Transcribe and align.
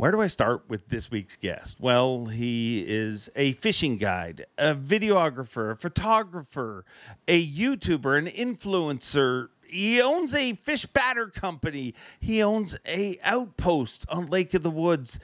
Where 0.00 0.12
do 0.12 0.22
I 0.22 0.28
start 0.28 0.62
with 0.66 0.88
this 0.88 1.10
week's 1.10 1.36
guest? 1.36 1.76
Well, 1.78 2.24
he 2.24 2.86
is 2.88 3.28
a 3.36 3.52
fishing 3.52 3.98
guide, 3.98 4.46
a 4.56 4.74
videographer, 4.74 5.72
a 5.72 5.76
photographer, 5.76 6.86
a 7.28 7.46
YouTuber, 7.46 8.16
an 8.16 8.24
influencer. 8.24 9.48
He 9.62 10.00
owns 10.00 10.34
a 10.34 10.54
fish 10.54 10.86
batter 10.86 11.26
company. 11.26 11.94
He 12.18 12.42
owns 12.42 12.78
a 12.86 13.20
outpost 13.22 14.06
on 14.08 14.24
Lake 14.24 14.54
of 14.54 14.62
the 14.62 14.70
Woods. 14.70 15.20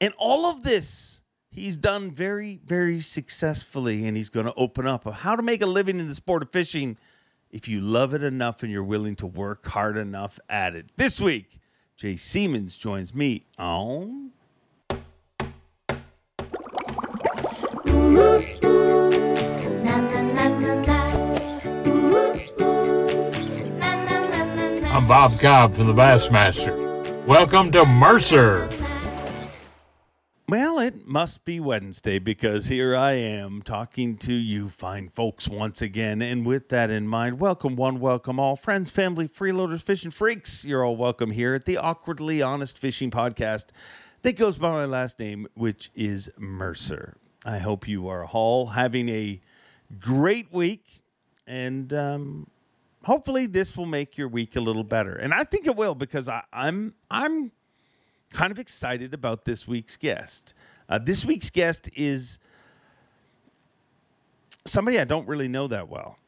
And 0.00 0.14
all 0.18 0.46
of 0.46 0.62
this 0.62 1.22
he's 1.50 1.76
done 1.76 2.12
very, 2.12 2.60
very 2.64 3.00
successfully. 3.00 4.06
And 4.06 4.16
he's 4.16 4.30
going 4.30 4.46
to 4.46 4.54
open 4.54 4.86
up 4.86 5.02
how 5.12 5.34
to 5.34 5.42
make 5.42 5.62
a 5.62 5.66
living 5.66 5.98
in 5.98 6.06
the 6.06 6.14
sport 6.14 6.44
of 6.44 6.50
fishing 6.52 6.96
if 7.50 7.66
you 7.66 7.80
love 7.80 8.14
it 8.14 8.22
enough 8.22 8.62
and 8.62 8.70
you're 8.70 8.84
willing 8.84 9.16
to 9.16 9.26
work 9.26 9.66
hard 9.66 9.96
enough 9.96 10.38
at 10.48 10.76
it. 10.76 10.90
This 10.94 11.20
week, 11.20 11.58
Jay 12.02 12.16
Siemens 12.16 12.76
joins 12.76 13.14
me 13.14 13.44
on. 13.56 14.32
I'm 24.90 25.06
Bob 25.06 25.38
Cobb 25.38 25.74
from 25.74 25.86
the 25.86 25.94
Bassmaster. 25.94 27.24
Welcome 27.24 27.70
to 27.70 27.86
Mercer. 27.86 28.68
Well, 30.52 30.78
it 30.80 31.06
must 31.06 31.46
be 31.46 31.60
Wednesday 31.60 32.18
because 32.18 32.66
here 32.66 32.94
I 32.94 33.12
am 33.12 33.62
talking 33.62 34.18
to 34.18 34.34
you 34.34 34.68
fine 34.68 35.08
folks 35.08 35.48
once 35.48 35.80
again. 35.80 36.20
And 36.20 36.44
with 36.44 36.68
that 36.68 36.90
in 36.90 37.08
mind, 37.08 37.40
welcome 37.40 37.74
one, 37.74 38.00
welcome 38.00 38.38
all. 38.38 38.54
Friends, 38.54 38.90
family, 38.90 39.26
freeloaders, 39.26 39.80
fishing 39.80 40.10
freaks, 40.10 40.62
you're 40.62 40.84
all 40.84 40.94
welcome 40.94 41.30
here 41.30 41.54
at 41.54 41.64
the 41.64 41.78
Awkwardly 41.78 42.42
Honest 42.42 42.78
Fishing 42.78 43.10
Podcast 43.10 43.68
that 44.20 44.36
goes 44.36 44.58
by 44.58 44.70
my 44.70 44.84
last 44.84 45.18
name, 45.18 45.46
which 45.54 45.90
is 45.94 46.28
Mercer. 46.36 47.16
I 47.46 47.56
hope 47.56 47.88
you 47.88 48.08
are 48.08 48.26
all 48.26 48.66
having 48.66 49.08
a 49.08 49.40
great 50.00 50.52
week 50.52 51.00
and 51.46 51.94
um, 51.94 52.46
hopefully 53.04 53.46
this 53.46 53.74
will 53.74 53.86
make 53.86 54.18
your 54.18 54.28
week 54.28 54.54
a 54.54 54.60
little 54.60 54.84
better. 54.84 55.14
And 55.14 55.32
I 55.32 55.44
think 55.44 55.66
it 55.66 55.76
will 55.76 55.94
because 55.94 56.28
I, 56.28 56.42
I'm 56.52 56.92
I'm 57.10 57.52
kind 58.32 58.50
of 58.50 58.58
excited 58.58 59.14
about 59.14 59.44
this 59.44 59.66
week's 59.66 59.96
guest. 59.96 60.54
Uh, 60.88 60.98
this 60.98 61.24
week's 61.24 61.50
guest 61.50 61.88
is 61.94 62.38
somebody 64.64 64.98
I 64.98 65.04
don't 65.04 65.26
really 65.28 65.48
know 65.48 65.68
that 65.68 65.88
well. 65.88 66.18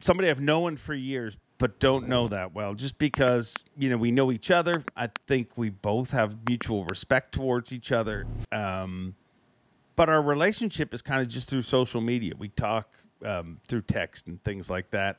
Somebody 0.00 0.28
I've 0.28 0.40
known 0.40 0.76
for 0.76 0.94
years, 0.94 1.36
but 1.58 1.78
don't 1.78 2.08
know 2.08 2.28
that 2.28 2.54
well. 2.54 2.74
Just 2.74 2.98
because 2.98 3.64
you 3.76 3.90
know 3.90 3.96
we 3.96 4.10
know 4.10 4.30
each 4.30 4.50
other, 4.50 4.82
I 4.96 5.10
think 5.26 5.50
we 5.56 5.70
both 5.70 6.10
have 6.10 6.36
mutual 6.46 6.84
respect 6.84 7.32
towards 7.32 7.72
each 7.72 7.92
other. 7.92 8.26
Um, 8.52 9.14
but 9.96 10.10
our 10.10 10.20
relationship 10.20 10.92
is 10.92 11.00
kind 11.00 11.22
of 11.22 11.28
just 11.28 11.48
through 11.48 11.62
social 11.62 12.02
media. 12.02 12.34
We 12.38 12.48
talk 12.48 12.90
um, 13.24 13.58
through 13.66 13.82
text 13.82 14.28
and 14.28 14.42
things 14.44 14.68
like 14.68 14.90
that, 14.90 15.18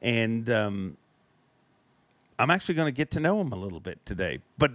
and 0.00 0.48
um, 0.48 0.96
I'm 2.38 2.50
actually 2.50 2.74
going 2.76 2.86
to 2.86 2.96
get 2.96 3.10
to 3.12 3.20
know 3.20 3.40
him 3.40 3.52
a 3.52 3.56
little 3.56 3.80
bit 3.80 4.04
today. 4.06 4.40
But 4.56 4.72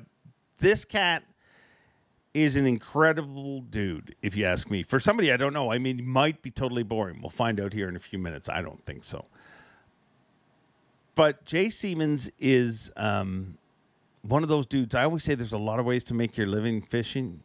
this 0.60 0.86
cat 0.86 1.24
is 2.34 2.56
an 2.56 2.68
incredible 2.68 3.62
dude, 3.62 4.16
if 4.22 4.36
you 4.36 4.46
ask 4.46 4.70
me. 4.70 4.84
For 4.84 5.00
somebody 5.00 5.32
I 5.32 5.38
don't 5.38 5.54
know, 5.54 5.72
I 5.72 5.80
mean, 5.80 5.98
he 5.98 6.04
might 6.04 6.42
be 6.42 6.52
totally 6.52 6.84
boring. 6.84 7.22
We'll 7.22 7.30
find 7.30 7.60
out 7.60 7.74
here 7.74 7.90
in 7.90 7.96
a 7.96 8.00
few 8.00 8.20
minutes. 8.20 8.50
I 8.50 8.62
don't 8.62 8.86
think 8.86 9.04
so. 9.04 9.26
But 11.16 11.44
Jay 11.44 11.70
Siemens 11.70 12.30
is 12.40 12.92
um, 12.96 13.58
one 14.22 14.44
of 14.44 14.50
those 14.50 14.66
dudes. 14.66 14.96
I 14.96 15.04
always 15.04 15.24
say 15.24 15.36
there's 15.36 15.54
a 15.54 15.58
lot 15.58 15.80
of 15.80 15.86
ways 15.86 16.04
to 16.06 16.14
make 16.14 16.38
your 16.38 16.48
living 16.48 16.82
fishing. 16.82 17.42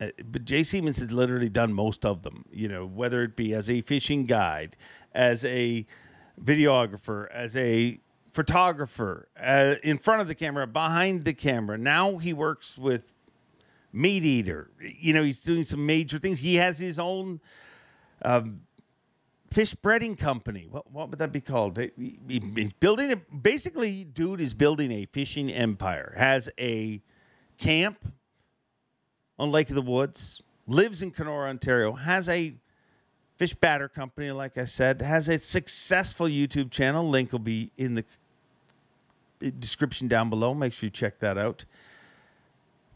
Uh, 0.00 0.08
but 0.30 0.44
Jay 0.44 0.62
Siemens 0.62 0.98
has 0.98 1.10
literally 1.10 1.48
done 1.48 1.72
most 1.72 2.06
of 2.06 2.22
them, 2.22 2.44
you 2.52 2.68
know, 2.68 2.86
whether 2.86 3.22
it 3.22 3.34
be 3.34 3.52
as 3.54 3.68
a 3.68 3.80
fishing 3.82 4.24
guide, 4.24 4.76
as 5.12 5.44
a 5.44 5.84
videographer, 6.42 7.28
as 7.32 7.56
a 7.56 7.98
photographer, 8.38 9.26
uh, 9.36 9.74
in 9.82 9.98
front 9.98 10.20
of 10.20 10.28
the 10.28 10.34
camera, 10.34 10.64
behind 10.64 11.24
the 11.24 11.32
camera. 11.32 11.76
Now 11.76 12.18
he 12.18 12.32
works 12.32 12.78
with 12.78 13.12
MeatEater. 13.92 14.68
You 14.80 15.12
know, 15.12 15.24
he's 15.24 15.40
doing 15.40 15.64
some 15.64 15.84
major 15.84 16.20
things. 16.20 16.38
He 16.38 16.54
has 16.54 16.78
his 16.78 17.00
own 17.00 17.40
um, 18.22 18.60
fish 19.50 19.74
breading 19.74 20.16
company. 20.16 20.68
What, 20.70 20.88
what 20.92 21.10
would 21.10 21.18
that 21.18 21.32
be 21.32 21.40
called? 21.40 21.78
He- 21.78 22.20
he- 22.28 22.52
he's 22.54 22.72
building 22.72 23.10
a 23.10 23.16
basically, 23.16 24.04
dude 24.04 24.40
is 24.40 24.54
building 24.54 24.92
a 24.92 25.06
fishing 25.06 25.50
empire. 25.52 26.14
Has 26.16 26.48
a 26.60 27.02
camp 27.58 27.98
on 29.36 29.50
Lake 29.50 29.68
of 29.68 29.74
the 29.74 29.82
Woods. 29.82 30.42
Lives 30.68 31.02
in 31.02 31.10
Kenora, 31.10 31.50
Ontario. 31.50 31.94
Has 31.94 32.28
a 32.28 32.54
fish 33.36 33.54
batter 33.56 33.88
company, 33.88 34.30
like 34.30 34.56
I 34.56 34.64
said. 34.64 35.02
Has 35.02 35.28
a 35.28 35.40
successful 35.40 36.28
YouTube 36.28 36.70
channel. 36.70 37.08
Link 37.08 37.32
will 37.32 37.40
be 37.40 37.72
in 37.76 37.96
the 37.96 38.04
description 39.58 40.08
down 40.08 40.30
below. 40.30 40.54
Make 40.54 40.72
sure 40.72 40.86
you 40.86 40.90
check 40.90 41.18
that 41.20 41.38
out. 41.38 41.64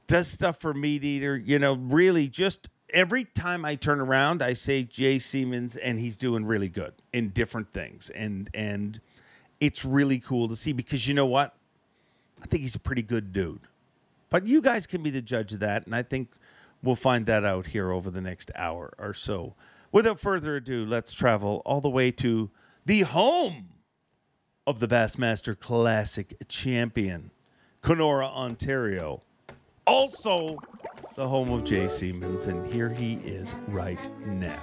Does 0.06 0.28
stuff 0.28 0.60
for 0.60 0.74
MeatEater. 0.74 1.40
You 1.44 1.58
know, 1.58 1.74
really 1.74 2.28
just 2.28 2.68
every 2.92 3.24
time 3.24 3.64
I 3.64 3.74
turn 3.74 4.00
around, 4.00 4.42
I 4.42 4.52
say 4.52 4.82
Jay 4.82 5.18
Siemens, 5.18 5.76
and 5.76 5.98
he's 5.98 6.16
doing 6.16 6.44
really 6.44 6.68
good 6.68 6.92
in 7.12 7.30
different 7.30 7.72
things. 7.72 8.10
And 8.10 8.50
and 8.54 9.00
it's 9.60 9.84
really 9.84 10.18
cool 10.18 10.48
to 10.48 10.56
see 10.56 10.72
because 10.72 11.06
you 11.06 11.14
know 11.14 11.26
what? 11.26 11.54
I 12.42 12.46
think 12.46 12.62
he's 12.62 12.74
a 12.74 12.80
pretty 12.80 13.02
good 13.02 13.32
dude. 13.32 13.60
But 14.30 14.46
you 14.46 14.60
guys 14.60 14.86
can 14.86 15.02
be 15.02 15.10
the 15.10 15.22
judge 15.22 15.52
of 15.52 15.60
that, 15.60 15.86
and 15.86 15.94
I 15.94 16.02
think 16.02 16.30
we'll 16.82 16.96
find 16.96 17.26
that 17.26 17.44
out 17.44 17.66
here 17.66 17.92
over 17.92 18.10
the 18.10 18.20
next 18.20 18.50
hour 18.56 18.92
or 18.98 19.14
so. 19.14 19.54
Without 19.92 20.18
further 20.18 20.56
ado, 20.56 20.84
let's 20.86 21.12
travel 21.12 21.62
all 21.66 21.80
the 21.80 21.90
way 21.90 22.10
to 22.12 22.50
the 22.86 23.02
home 23.02 23.68
of 24.66 24.80
the 24.80 24.88
Bassmaster 24.88 25.58
Classic 25.58 26.34
champion, 26.48 27.30
Kenora, 27.82 28.26
Ontario. 28.26 29.22
Also, 29.86 30.56
the 31.16 31.26
home 31.28 31.50
of 31.50 31.64
Jay 31.64 31.88
Siemens, 31.88 32.46
and 32.46 32.64
here 32.72 32.88
he 32.88 33.14
is 33.24 33.54
right 33.68 33.98
now. 34.26 34.62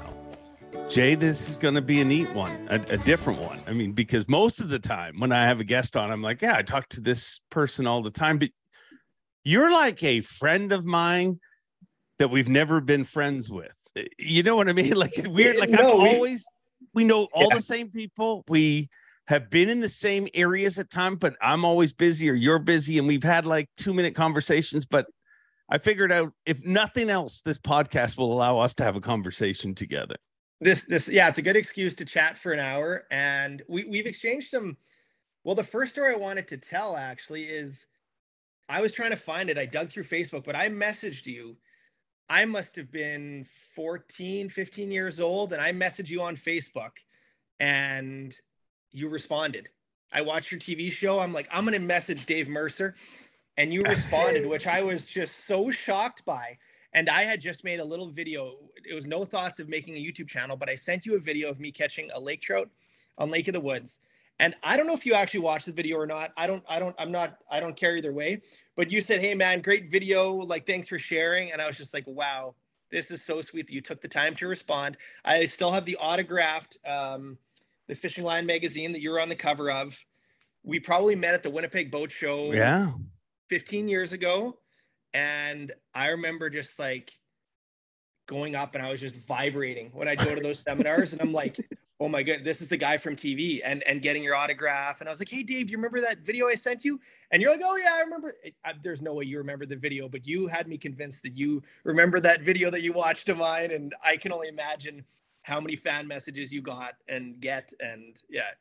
Jay, 0.89 1.15
this 1.15 1.49
is 1.49 1.57
going 1.57 1.73
to 1.73 1.81
be 1.81 1.99
a 1.99 2.05
neat 2.05 2.29
one, 2.31 2.67
a, 2.69 2.75
a 2.93 2.97
different 2.97 3.41
one. 3.45 3.59
I 3.67 3.73
mean, 3.73 3.91
because 3.91 4.27
most 4.29 4.59
of 4.61 4.69
the 4.69 4.79
time 4.79 5.19
when 5.19 5.31
I 5.31 5.45
have 5.45 5.59
a 5.59 5.63
guest 5.63 5.97
on, 5.97 6.09
I'm 6.09 6.21
like, 6.21 6.41
yeah, 6.41 6.55
I 6.55 6.61
talk 6.61 6.87
to 6.89 7.01
this 7.01 7.41
person 7.49 7.85
all 7.85 8.01
the 8.01 8.09
time, 8.11 8.37
but 8.39 8.49
you're 9.43 9.69
like 9.71 10.01
a 10.03 10.21
friend 10.21 10.71
of 10.71 10.85
mine 10.85 11.39
that 12.17 12.29
we've 12.29 12.49
never 12.49 12.81
been 12.81 13.03
friends 13.03 13.49
with. 13.49 13.75
You 14.17 14.43
know 14.43 14.55
what 14.55 14.69
I 14.69 14.73
mean? 14.73 14.93
Like 14.95 15.17
it's 15.17 15.27
weird. 15.27 15.57
Like 15.57 15.69
No, 15.69 15.93
I'm 15.97 16.03
we- 16.03 16.09
always, 16.15 16.45
we 16.93 17.03
know 17.03 17.27
all 17.33 17.47
Yeah. 17.49 17.55
the 17.57 17.61
same 17.61 17.89
people. 17.89 18.43
We 18.47 18.89
have 19.29 19.51
been 19.51 19.69
in 19.69 19.79
the 19.79 19.89
same 19.89 20.27
areas 20.33 20.79
at 20.79 20.89
time, 20.89 21.15
but 21.15 21.35
I'm 21.39 21.63
always 21.63 21.93
busy 21.93 22.27
or 22.31 22.33
you're 22.33 22.57
busy, 22.57 22.97
and 22.97 23.07
we've 23.07 23.23
had 23.23 23.45
like 23.45 23.69
two 23.77 23.93
minute 23.93 24.15
conversations. 24.15 24.87
But 24.87 25.05
I 25.69 25.77
figured 25.77 26.11
out 26.11 26.33
if 26.47 26.65
nothing 26.65 27.11
else, 27.11 27.43
this 27.43 27.59
podcast 27.59 28.17
will 28.17 28.33
allow 28.33 28.57
us 28.57 28.73
to 28.75 28.83
have 28.83 28.95
a 28.95 29.01
conversation 29.01 29.75
together. 29.75 30.15
this 30.59 30.85
this 30.85 31.07
yeah 31.07 31.29
it's 31.29 31.37
a 31.37 31.43
good 31.43 31.55
excuse 31.55 31.93
to 31.93 32.05
chat 32.05 32.37
for 32.39 32.51
an 32.51 32.59
hour 32.59 33.05
and 33.11 33.61
we 33.69 33.85
we've 33.85 34.07
exchanged 34.07 34.49
some 34.49 34.75
well 35.43 35.55
the 35.55 35.63
first 35.63 35.93
story 35.93 36.11
i 36.11 36.17
wanted 36.17 36.47
to 36.47 36.57
tell 36.57 36.97
actually 36.97 37.43
is 37.43 37.85
i 38.67 38.81
was 38.81 38.91
trying 38.91 39.11
to 39.11 39.15
find 39.15 39.49
it 39.49 39.57
i 39.57 39.65
dug 39.65 39.87
through 39.89 40.03
facebook 40.03 40.43
but 40.43 40.57
i 40.57 40.67
messaged 40.67 41.25
you 41.25 41.55
i 42.29 42.43
must 42.43 42.75
have 42.75 42.91
been 42.91 43.45
14 43.73 44.49
15 44.49 44.91
years 44.91 45.21
old 45.21 45.53
and 45.53 45.61
i 45.61 45.71
messaged 45.71 46.09
you 46.09 46.21
on 46.21 46.35
facebook 46.35 46.97
and 47.61 48.37
you 48.91 49.09
responded 49.09 49.69
i 50.11 50.21
watched 50.21 50.51
your 50.51 50.59
tv 50.59 50.91
show 50.91 51.19
i'm 51.19 51.33
like 51.33 51.47
i'm 51.51 51.63
going 51.65 51.73
to 51.73 51.85
message 51.85 52.25
dave 52.25 52.47
mercer 52.47 52.95
and 53.57 53.73
you 53.73 53.81
responded 53.87 54.45
which 54.45 54.67
i 54.67 54.81
was 54.81 55.05
just 55.05 55.45
so 55.45 55.69
shocked 55.71 56.23
by 56.25 56.57
and 56.93 57.09
I 57.09 57.23
had 57.23 57.39
just 57.39 57.63
made 57.63 57.79
a 57.79 57.85
little 57.85 58.09
video. 58.09 58.55
It 58.89 58.95
was 58.95 59.05
no 59.05 59.23
thoughts 59.23 59.59
of 59.59 59.69
making 59.69 59.95
a 59.95 59.99
YouTube 59.99 60.27
channel, 60.27 60.57
but 60.57 60.69
I 60.69 60.75
sent 60.75 61.05
you 61.05 61.15
a 61.15 61.19
video 61.19 61.49
of 61.49 61.59
me 61.59 61.71
catching 61.71 62.09
a 62.13 62.19
lake 62.19 62.41
trout 62.41 62.69
on 63.17 63.29
Lake 63.29 63.47
of 63.47 63.53
the 63.53 63.59
Woods. 63.59 64.01
And 64.39 64.55
I 64.63 64.77
don't 64.77 64.87
know 64.87 64.93
if 64.93 65.05
you 65.05 65.13
actually 65.13 65.41
watched 65.41 65.65
the 65.65 65.73
video 65.73 65.97
or 65.97 66.07
not. 66.07 66.31
I 66.37 66.47
don't, 66.47 66.63
I 66.67 66.79
don't, 66.79 66.95
I'm 66.97 67.11
not, 67.11 67.39
I 67.51 67.59
don't 67.59 67.75
care 67.75 67.97
either 67.97 68.13
way. 68.13 68.41
But 68.75 68.89
you 68.89 69.01
said, 69.01 69.19
hey 69.19 69.35
man, 69.35 69.61
great 69.61 69.91
video. 69.91 70.33
Like, 70.33 70.65
thanks 70.65 70.87
for 70.87 70.97
sharing. 70.97 71.51
And 71.51 71.61
I 71.61 71.67
was 71.67 71.77
just 71.77 71.93
like, 71.93 72.05
wow, 72.07 72.55
this 72.89 73.11
is 73.11 73.21
so 73.21 73.41
sweet 73.41 73.67
that 73.67 73.73
you 73.73 73.81
took 73.81 74.01
the 74.01 74.07
time 74.07 74.35
to 74.35 74.47
respond. 74.47 74.97
I 75.25 75.45
still 75.45 75.71
have 75.71 75.85
the 75.85 75.97
autographed 75.97 76.77
um, 76.87 77.37
the 77.89 77.95
Fishing 77.95 78.23
Line 78.23 78.45
magazine 78.45 78.93
that 78.93 79.01
you 79.01 79.09
were 79.09 79.19
on 79.19 79.27
the 79.27 79.35
cover 79.35 79.69
of. 79.69 79.97
We 80.63 80.79
probably 80.79 81.15
met 81.15 81.33
at 81.33 81.43
the 81.43 81.49
Winnipeg 81.49 81.91
Boat 81.91 82.11
Show 82.11 82.53
Yeah. 82.53 82.91
15 83.49 83.89
years 83.89 84.13
ago 84.13 84.55
and 85.15 85.71
i 85.95 86.09
remember 86.09 86.51
just 86.51 86.77
like 86.77 87.11
going 88.27 88.55
up 88.55 88.75
and 88.75 88.85
i 88.85 88.91
was 88.91 89.01
just 89.01 89.15
vibrating 89.15 89.89
when 89.91 90.07
i 90.07 90.13
go 90.13 90.35
to 90.35 90.39
those 90.39 90.59
seminars 90.67 91.13
and 91.13 91.21
i'm 91.23 91.33
like 91.33 91.57
oh 91.99 92.07
my 92.07 92.23
god, 92.23 92.39
this 92.43 92.61
is 92.61 92.67
the 92.67 92.77
guy 92.77 92.97
from 92.97 93.15
TV 93.15 93.61
and 93.63 93.83
and 93.83 94.01
getting 94.01 94.23
your 94.23 94.35
autograph. 94.35 95.01
And 95.01 95.09
I 95.09 95.11
was 95.11 95.19
like, 95.19 95.29
hey 95.29 95.43
Dave, 95.43 95.69
you 95.69 95.77
remember 95.77 95.99
that 96.01 96.19
video 96.19 96.47
I 96.47 96.55
sent 96.55 96.85
you? 96.85 96.99
And 97.31 97.41
you're 97.41 97.51
like, 97.51 97.61
oh 97.63 97.75
yeah, 97.75 97.95
I 97.95 98.01
remember. 98.01 98.35
I, 98.65 98.73
there's 98.81 99.01
no 99.01 99.13
way 99.13 99.25
you 99.25 99.37
remember 99.37 99.65
the 99.65 99.75
video, 99.75 100.07
but 100.07 100.25
you 100.25 100.47
had 100.47 100.67
me 100.67 100.77
convinced 100.77 101.23
that 101.23 101.35
you 101.35 101.61
remember 101.83 102.19
that 102.21 102.41
video 102.41 102.71
that 102.71 102.81
you 102.81 102.93
watched 102.93 103.29
of 103.29 103.37
mine. 103.37 103.71
And 103.71 103.93
I 104.03 104.17
can 104.17 104.31
only 104.31 104.47
imagine 104.47 105.03
how 105.43 105.59
many 105.59 105.75
fan 105.75 106.07
messages 106.07 106.51
you 106.53 106.61
got 106.61 106.93
and 107.07 107.39
get. 107.39 107.71
And 107.79 108.15
yeah, 108.29 108.51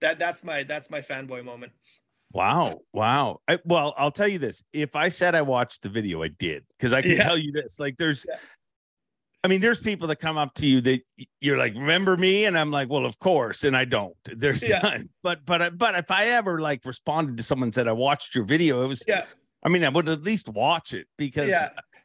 that 0.00 0.18
that's 0.18 0.44
my 0.44 0.62
that's 0.62 0.90
my 0.90 1.00
fanboy 1.00 1.44
moment. 1.44 1.72
Wow. 2.32 2.82
Wow. 2.92 3.40
I, 3.48 3.58
well, 3.64 3.92
I'll 3.98 4.12
tell 4.12 4.28
you 4.28 4.38
this. 4.38 4.62
If 4.72 4.94
I 4.94 5.08
said 5.08 5.34
I 5.34 5.42
watched 5.42 5.82
the 5.82 5.88
video, 5.88 6.22
I 6.22 6.28
did. 6.28 6.64
Because 6.78 6.92
I 6.92 7.02
can 7.02 7.12
Yeah. 7.12 7.24
tell 7.24 7.36
you 7.36 7.52
this. 7.52 7.80
Like 7.80 7.96
there's 7.96 8.24
Yeah. 8.28 8.36
I 9.42 9.48
mean, 9.48 9.60
there's 9.62 9.78
people 9.78 10.06
that 10.08 10.16
come 10.16 10.36
up 10.36 10.54
to 10.56 10.66
you 10.66 10.80
that 10.82 11.00
you're 11.40 11.56
like, 11.56 11.74
remember 11.74 12.16
me? 12.16 12.44
And 12.44 12.58
I'm 12.58 12.70
like, 12.70 12.90
well, 12.90 13.06
of 13.06 13.18
course. 13.18 13.64
And 13.64 13.76
I 13.76 13.84
don't. 13.84 14.14
There's 14.24 14.62
Yeah. 14.62 14.80
time. 14.80 15.10
But 15.22 15.44
but 15.44 15.76
but 15.76 15.96
if 15.96 16.10
I 16.10 16.26
ever 16.26 16.60
like 16.60 16.84
responded 16.84 17.36
to 17.38 17.42
someone 17.42 17.72
said 17.72 17.88
I 17.88 17.92
watched 17.92 18.34
your 18.34 18.44
video, 18.44 18.84
it 18.84 18.86
was 18.86 19.02
Yeah. 19.08 19.24
I 19.64 19.68
mean, 19.68 19.84
I 19.84 19.88
would 19.88 20.08
at 20.08 20.22
least 20.22 20.48
watch 20.48 20.94
it 20.94 21.06
because. 21.18 21.52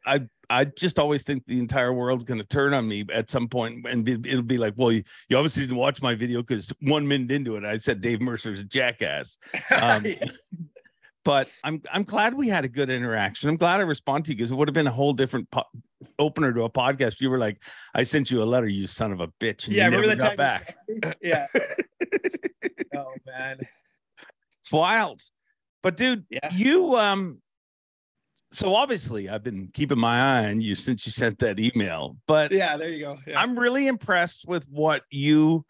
I 0.07 0.19
I 0.49 0.65
just 0.65 0.99
always 0.99 1.23
think 1.23 1.43
the 1.45 1.59
entire 1.59 1.93
world's 1.93 2.23
going 2.23 2.39
to 2.39 2.47
turn 2.47 2.73
on 2.73 2.87
me 2.87 3.05
at 3.13 3.29
some 3.31 3.47
point, 3.47 3.85
and 3.87 4.07
it- 4.07 4.25
it'll 4.25 4.43
be 4.43 4.57
like, 4.57 4.73
well, 4.77 4.91
you, 4.91 5.03
you 5.29 5.37
obviously 5.37 5.63
didn't 5.63 5.77
watch 5.77 6.01
my 6.01 6.15
video 6.15 6.41
because 6.41 6.71
one 6.81 7.07
minute 7.07 7.31
into 7.31 7.55
it, 7.55 7.63
I 7.65 7.77
said 7.77 8.01
Dave 8.01 8.21
Mercer's 8.21 8.59
a 8.59 8.63
jackass. 8.63 9.37
Um, 9.71 10.05
Yeah. 10.05 10.25
But 11.23 11.49
I'm 11.63 11.81
I'm 11.91 12.03
glad 12.03 12.35
we 12.35 12.49
had 12.49 12.65
a 12.65 12.67
good 12.67 12.91
interaction. 12.91 13.49
I'm 13.49 13.57
glad 13.57 13.79
I 13.79 13.83
responded 13.83 14.25
to 14.25 14.31
you 14.33 14.37
because 14.37 14.51
it 14.51 14.55
would 14.55 14.67
have 14.67 14.75
been 14.75 14.85
a 14.85 14.91
whole 14.91 15.11
different 15.11 15.49
po- 15.49 15.63
opener 16.19 16.53
to 16.53 16.65
a 16.65 16.69
podcast. 16.69 17.13
If 17.13 17.21
you 17.21 17.31
were 17.31 17.39
like, 17.39 17.57
I 17.95 18.03
sent 18.03 18.29
you 18.29 18.43
a 18.43 18.45
letter, 18.45 18.67
you 18.67 18.85
son 18.85 19.11
of 19.11 19.21
a 19.21 19.29
bitch, 19.41 19.65
and 19.65 19.75
yeah, 19.75 19.89
you 19.89 19.97
remember 19.97 20.15
never 20.23 20.35
that 20.35 20.37
time? 20.37 21.07
back. 21.07 21.17
Yeah. 21.23 21.47
oh 22.95 23.13
man. 23.25 23.57
It's 24.61 24.71
wild. 24.71 25.19
But 25.81 25.97
dude, 25.97 26.25
Yeah. 26.29 26.53
you 26.53 26.95
um 26.95 27.41
so 28.55 28.75
obviously 28.75 29.29
I've 29.29 29.43
been 29.43 29.69
keeping 29.73 29.99
my 29.99 30.19
eye 30.39 30.49
on 30.49 30.61
you 30.61 30.75
since 30.75 31.05
you 31.05 31.11
sent 31.11 31.39
that 31.39 31.59
email, 31.59 32.17
but 32.27 32.51
Yeah, 32.51 32.77
there 32.77 32.89
you 32.89 32.99
go. 33.03 33.19
Yeah. 33.27 33.39
I'm 33.39 33.57
really 33.57 33.87
impressed 33.87 34.47
with 34.47 34.65
what 34.69 35.03
you 35.09 35.65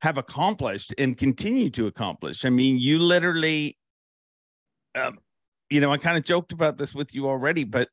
have 0.00 0.16
accomplished 0.16 0.94
and 0.98 1.16
continue 1.16 1.70
to 1.70 1.86
accomplish. 1.86 2.44
I 2.44 2.50
mean, 2.50 2.78
you 2.78 2.98
literally 2.98 3.76
um 4.94 5.18
you 5.68 5.80
know, 5.80 5.92
I 5.92 5.98
kind 5.98 6.18
of 6.18 6.24
joked 6.24 6.52
about 6.52 6.78
this 6.78 6.94
with 6.94 7.14
you 7.14 7.28
already, 7.28 7.62
but 7.64 7.88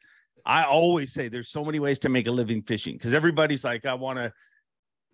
I 0.46 0.64
always 0.64 1.14
say 1.14 1.28
there's 1.28 1.50
so 1.50 1.64
many 1.64 1.80
ways 1.80 2.00
to 2.00 2.10
make 2.10 2.26
a 2.26 2.32
living 2.32 2.64
fishing 2.64 2.96
because 2.96 3.14
everybody's 3.14 3.64
like, 3.64 3.86
I 3.86 3.94
want 3.94 4.18
to 4.18 4.34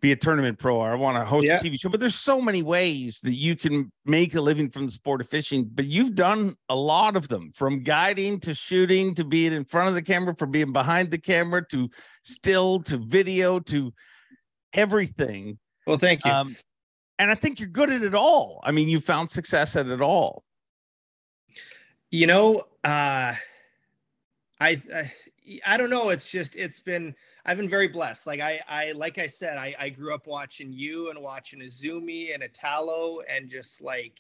be 0.04 0.12
a 0.12 0.16
tournament 0.18 0.60
pro 0.60 0.76
or 0.76 0.92
I 0.92 0.96
want 0.96 1.16
to 1.18 1.24
host 1.24 1.48
Yeah. 1.48 1.56
a 1.58 1.60
TV 1.62 1.80
show, 1.80 1.88
but 1.88 2.02
there's 2.02 2.14
so 2.14 2.42
many 2.42 2.62
ways 2.62 3.22
that 3.24 3.36
you 3.36 3.56
can 3.56 3.90
make 4.06 4.36
a 4.36 4.42
living 4.42 4.70
from 4.70 4.86
the 4.86 4.92
sport 4.92 5.22
of 5.22 5.30
fishing. 5.30 5.64
But 5.74 5.86
you've 5.86 6.14
done 6.14 6.56
a 6.68 6.76
lot 6.76 7.16
of 7.16 7.30
them 7.30 7.52
from 7.56 7.84
guiding 7.84 8.42
to 8.42 8.54
shooting 8.54 9.16
to 9.16 9.24
being 9.24 9.54
in 9.54 9.64
front 9.64 9.88
of 9.88 9.96
the 9.96 10.02
camera, 10.02 10.36
from 10.36 10.52
being 10.52 10.74
behind 10.74 11.10
the 11.10 11.18
camera 11.18 11.66
to 11.70 11.90
still 12.24 12.82
to 12.82 12.98
video 12.98 13.60
to 13.62 13.94
everything. 14.74 15.58
well, 15.88 15.98
thank 15.98 16.26
you. 16.26 16.32
Um, 16.32 16.56
and 17.18 17.32
I 17.32 17.36
think 17.36 17.62
you're 17.62 17.70
good 17.70 17.90
at 17.90 18.04
it 18.04 18.14
all. 18.14 18.60
I 18.66 18.72
mean, 18.72 18.90
you 18.90 19.00
found 19.00 19.32
success 19.32 19.76
at 19.78 19.88
it 19.88 20.02
all. 20.02 20.44
you 22.12 22.28
know 22.28 22.62
uh 22.84 23.34
I, 24.60 24.82
I 24.94 25.12
i 25.66 25.78
don't 25.78 25.90
know 25.90 26.10
it's 26.10 26.30
just 26.30 26.56
it's 26.56 26.80
been 26.80 27.16
i've 27.45 27.57
been 27.57 27.69
very 27.69 27.88
blessed 27.88 28.28
like 28.28 28.40
i 28.40 28.60
i 28.68 28.92
like 28.94 29.18
i 29.18 29.28
said 29.28 29.57
i 29.57 29.75
i 29.80 29.90
grew 29.90 30.13
up 30.13 30.28
watching 30.28 30.72
you 30.72 31.10
and 31.10 31.22
watching 31.22 31.60
Izumi 31.60 32.34
and 32.34 32.44
Italo 32.44 33.22
and 33.30 33.50
just 33.50 33.81
like 33.81 34.19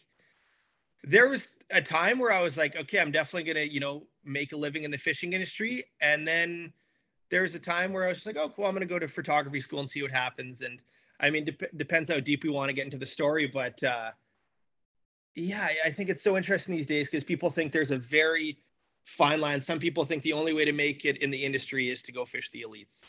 there 1.03 1.27
was 1.27 1.57
a 1.69 1.81
time 1.81 2.19
where 2.19 2.31
i 2.31 2.41
was 2.41 2.57
like 2.57 2.75
okay 2.75 2.99
i'm 2.99 3.11
definitely 3.11 3.51
gonna 3.51 3.65
you 3.65 3.79
know 3.79 4.05
make 4.23 4.53
a 4.53 4.57
living 4.57 4.83
in 4.83 4.91
the 4.91 4.97
fishing 4.97 5.33
industry 5.33 5.83
and 6.01 6.27
then 6.27 6.71
there 7.29 7.41
was 7.41 7.55
a 7.55 7.59
time 7.59 7.91
where 7.91 8.05
i 8.05 8.09
was 8.09 8.17
just 8.17 8.27
like 8.27 8.37
oh 8.37 8.49
cool 8.49 8.65
i'm 8.65 8.73
gonna 8.73 8.85
go 8.85 8.99
to 8.99 9.07
photography 9.07 9.59
school 9.59 9.79
and 9.79 9.89
see 9.89 10.01
what 10.01 10.11
happens 10.11 10.61
and 10.61 10.83
i 11.19 11.29
mean 11.29 11.45
dep- 11.45 11.77
depends 11.77 12.09
how 12.09 12.19
deep 12.19 12.43
we 12.43 12.49
want 12.49 12.69
to 12.69 12.73
get 12.73 12.85
into 12.85 12.97
the 12.97 13.05
story 13.05 13.47
but 13.47 13.83
uh 13.83 14.11
yeah, 15.35 15.69
I 15.83 15.89
think 15.89 16.09
it's 16.09 16.23
so 16.23 16.37
interesting 16.37 16.75
these 16.75 16.85
days 16.85 17.09
because 17.09 17.23
people 17.23 17.49
think 17.49 17.71
there's 17.71 17.91
a 17.91 17.97
very 17.97 18.59
fine 19.05 19.41
line. 19.41 19.61
Some 19.61 19.79
people 19.79 20.03
think 20.05 20.23
the 20.23 20.33
only 20.33 20.53
way 20.53 20.65
to 20.65 20.71
make 20.71 21.05
it 21.05 21.17
in 21.17 21.31
the 21.31 21.43
industry 21.43 21.89
is 21.89 22.01
to 22.03 22.11
go 22.11 22.25
fish 22.25 22.49
the 22.51 22.65
elites. 22.67 23.03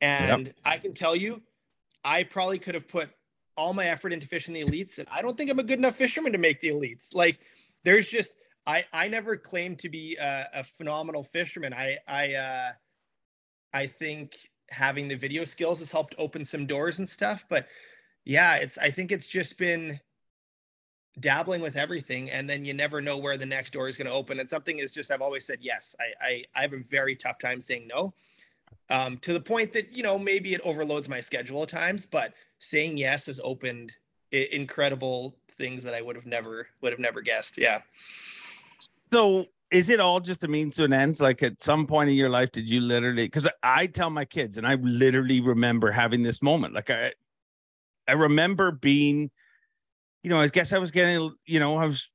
And 0.00 0.54
I 0.64 0.78
can 0.78 0.94
tell 0.94 1.14
you, 1.14 1.42
I 2.04 2.24
probably 2.24 2.58
could 2.58 2.74
have 2.74 2.88
put 2.88 3.10
all 3.56 3.74
my 3.74 3.86
effort 3.86 4.12
into 4.12 4.26
fishing 4.26 4.54
the 4.54 4.64
elites, 4.64 4.98
and 4.98 5.06
I 5.10 5.20
don't 5.20 5.36
think 5.36 5.50
I'm 5.50 5.58
a 5.58 5.62
good 5.62 5.78
enough 5.78 5.96
fisherman 5.96 6.32
to 6.32 6.38
make 6.38 6.60
the 6.60 6.68
elites. 6.68 7.14
Like, 7.14 7.38
there's 7.84 8.08
just 8.08 8.36
I 8.66 8.84
I 8.92 9.08
never 9.08 9.36
claimed 9.36 9.78
to 9.80 9.88
be 9.88 10.16
a, 10.16 10.48
a 10.54 10.64
phenomenal 10.64 11.24
fisherman. 11.24 11.74
I 11.74 11.98
I 12.06 12.34
uh, 12.34 12.72
I 13.72 13.86
think 13.86 14.36
having 14.70 15.08
the 15.08 15.16
video 15.16 15.44
skills 15.44 15.80
has 15.80 15.90
helped 15.90 16.14
open 16.16 16.44
some 16.44 16.66
doors 16.66 16.98
and 16.98 17.08
stuff. 17.08 17.44
But 17.48 17.66
yeah, 18.24 18.56
it's 18.56 18.78
I 18.78 18.90
think 18.90 19.12
it's 19.12 19.26
just 19.26 19.58
been 19.58 20.00
dabbling 21.20 21.60
with 21.60 21.76
everything 21.76 22.30
and 22.30 22.48
then 22.48 22.64
you 22.64 22.74
never 22.74 23.00
know 23.00 23.18
where 23.18 23.36
the 23.36 23.46
next 23.46 23.72
door 23.72 23.88
is 23.88 23.96
going 23.96 24.06
to 24.06 24.12
open 24.12 24.40
and 24.40 24.48
something 24.48 24.78
is 24.78 24.92
just 24.92 25.10
i've 25.10 25.22
always 25.22 25.46
said 25.46 25.58
yes 25.60 25.94
I, 26.00 26.26
I 26.26 26.44
i 26.56 26.62
have 26.62 26.72
a 26.72 26.82
very 26.90 27.16
tough 27.16 27.38
time 27.38 27.60
saying 27.60 27.88
no 27.88 28.14
um 28.90 29.18
to 29.18 29.32
the 29.32 29.40
point 29.40 29.72
that 29.72 29.96
you 29.96 30.02
know 30.02 30.18
maybe 30.18 30.54
it 30.54 30.60
overloads 30.62 31.08
my 31.08 31.20
schedule 31.20 31.62
at 31.62 31.68
times 31.68 32.06
but 32.06 32.34
saying 32.58 32.96
yes 32.96 33.26
has 33.26 33.40
opened 33.42 33.96
incredible 34.32 35.36
things 35.58 35.82
that 35.82 35.94
i 35.94 36.00
would 36.02 36.16
have 36.16 36.26
never 36.26 36.68
would 36.82 36.92
have 36.92 37.00
never 37.00 37.20
guessed 37.20 37.58
yeah 37.58 37.80
So 39.12 39.46
is 39.70 39.88
it 39.88 40.00
all 40.00 40.20
just 40.20 40.44
a 40.44 40.48
means 40.48 40.76
to 40.76 40.84
an 40.84 40.92
end? 40.92 41.20
Like 41.20 41.42
at 41.42 41.62
some 41.62 41.86
point 41.86 42.10
in 42.10 42.16
your 42.16 42.28
life, 42.28 42.50
did 42.52 42.68
you 42.68 42.80
literally 42.80 43.24
because 43.24 43.48
I, 43.62 43.86
tell 43.86 44.10
my 44.10 44.24
kids 44.24 44.58
and 44.58 44.66
I 44.66 44.74
literally 44.74 45.40
remember 45.40 45.90
having 45.90 46.22
this 46.22 46.42
moment. 46.42 46.74
Like 46.74 46.90
I 46.90 47.12
I 48.08 48.12
remember 48.12 48.72
being, 48.72 49.30
you 50.22 50.30
know, 50.30 50.40
I 50.40 50.48
guess 50.48 50.72
I 50.72 50.78
was 50.78 50.90
getting, 50.90 51.32
you 51.46 51.60
know, 51.60 51.76
I 51.78 51.86
was 51.86 52.10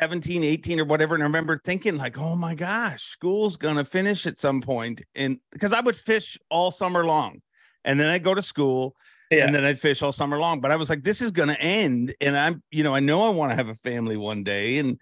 17, 0.00 0.44
18 0.44 0.80
or 0.80 0.84
whatever. 0.84 1.14
And 1.14 1.22
I 1.22 1.26
remember 1.26 1.60
thinking, 1.64 1.96
like, 1.96 2.18
oh 2.18 2.36
my 2.36 2.54
gosh, 2.54 3.02
school's 3.02 3.56
gonna 3.56 3.84
finish 3.84 4.26
at 4.26 4.38
some 4.38 4.60
point. 4.60 5.02
And 5.14 5.38
because 5.50 5.72
I 5.72 5.80
would 5.80 5.96
fish 5.96 6.38
all 6.50 6.70
summer 6.70 7.04
long. 7.04 7.40
And 7.84 7.98
then 7.98 8.08
I'd 8.08 8.22
go 8.22 8.34
to 8.34 8.42
school 8.42 8.94
yeah 9.32 9.46
and 9.46 9.54
then 9.54 9.64
I'd 9.64 9.80
fish 9.80 10.02
all 10.02 10.12
summer 10.12 10.38
long. 10.38 10.60
But 10.60 10.70
I 10.70 10.76
was 10.76 10.90
like, 10.90 11.02
this 11.02 11.20
is 11.20 11.30
going 11.30 11.48
to 11.48 11.60
end. 11.60 12.14
And 12.20 12.36
I'm, 12.36 12.62
you 12.70 12.84
know, 12.84 12.94
I 12.94 13.00
know 13.00 13.24
I 13.24 13.30
want 13.30 13.50
to 13.50 13.56
have 13.56 13.68
a 13.68 13.74
family 13.76 14.16
one 14.16 14.44
day 14.44 14.78
and 14.78 14.98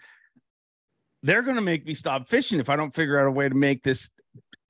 they're 1.23 1.43
going 1.43 1.57
to 1.57 1.63
make 1.63 1.85
me 1.85 1.95
stop 1.95 2.29
fishing 2.29 2.61
if 2.61 2.71
I 2.71 2.77
don't 2.77 2.95
figure 2.95 3.19
out 3.21 3.27
a 3.27 3.31
way 3.31 3.49
to 3.49 3.55
make 3.55 3.83
this 3.83 4.11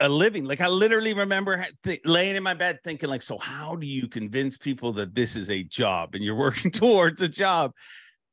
a 0.01 0.09
living. 0.09 0.45
Like 0.45 0.61
I 0.61 0.69
literally 0.69 1.15
remember 1.15 1.67
th- 1.85 2.01
laying 2.05 2.37
in 2.37 2.43
my 2.43 2.55
bed 2.55 2.81
thinking 2.83 3.09
like, 3.09 3.23
so 3.23 3.39
how 3.39 3.77
do 3.77 3.87
you 3.87 4.09
convince 4.09 4.57
people 4.57 4.93
that 4.95 5.15
this 5.15 5.37
is 5.37 5.51
a 5.51 5.63
job 5.63 6.15
and 6.15 6.25
you're 6.25 6.35
working 6.47 6.71
towards 6.71 7.23
a 7.23 7.29
job? 7.29 7.73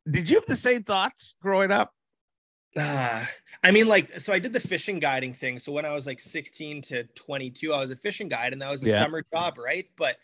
Did 0.10 0.30
you 0.30 0.38
have 0.38 0.46
the 0.46 0.56
same 0.56 0.84
thoughts 0.84 1.36
growing 1.42 1.72
up? 1.72 1.92
Ah, 2.78 3.30
I 3.64 3.72
mean, 3.72 3.88
like, 3.88 4.20
so 4.20 4.32
I 4.32 4.40
did 4.40 4.54
the 4.54 4.60
fishing 4.60 5.00
guiding 5.00 5.34
thing. 5.34 5.58
So 5.60 5.72
when 5.72 5.84
I 5.84 5.94
was 5.94 6.06
like 6.06 6.20
16 6.20 6.82
to 6.84 7.04
22, 7.04 7.74
I 7.74 7.80
was 7.80 7.92
a 7.92 7.96
fishing 7.96 8.28
guide 8.28 8.54
and 8.54 8.62
that 8.62 8.70
was 8.70 8.84
a 8.84 8.88
Yeah. 8.88 9.04
summer 9.04 9.24
job, 9.34 9.58
right? 9.58 9.90
But 9.98 10.18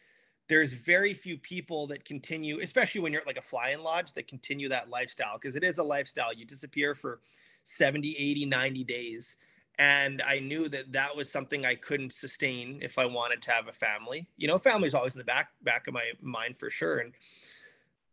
there's 0.50 0.72
very 0.72 1.14
few 1.14 1.38
people 1.38 1.88
that 1.88 2.06
continue, 2.06 2.60
especially 2.60 3.02
when 3.02 3.12
you're 3.12 3.22
at 3.22 3.28
like 3.28 3.38
a 3.38 3.42
fly-in 3.42 3.82
lodge, 3.82 4.14
that 4.14 4.28
continue 4.28 4.70
that 4.70 4.90
lifestyle 4.90 5.36
because 5.36 5.56
it 5.56 5.64
is 5.64 5.78
a 5.80 5.84
lifestyle. 5.84 6.34
You 6.34 6.46
disappear 6.46 6.96
for 6.96 7.22
70, 7.64 8.16
80, 8.18 8.46
90 8.46 8.84
days. 8.84 9.38
And 9.80 10.22
I 10.22 10.40
knew 10.40 10.70
that 10.70 10.92
that 10.92 11.16
was 11.16 11.32
something 11.32 11.66
I 11.66 11.76
couldn't 11.76 12.14
sustain 12.14 12.80
if 12.82 12.98
I 12.98 13.06
wanted 13.06 13.42
to 13.44 13.52
have 13.52 13.68
a 13.68 13.74
family. 13.74 14.28
You 14.38 14.48
know, 14.48 14.60
family's 14.60 14.94
always 14.94 15.16
in 15.16 15.20
the 15.20 15.26
back 15.26 15.50
back 15.64 15.88
of 15.88 15.94
my 15.94 16.12
mind 16.22 16.60
for 16.60 16.70
sure. 16.70 17.00
And 17.00 17.14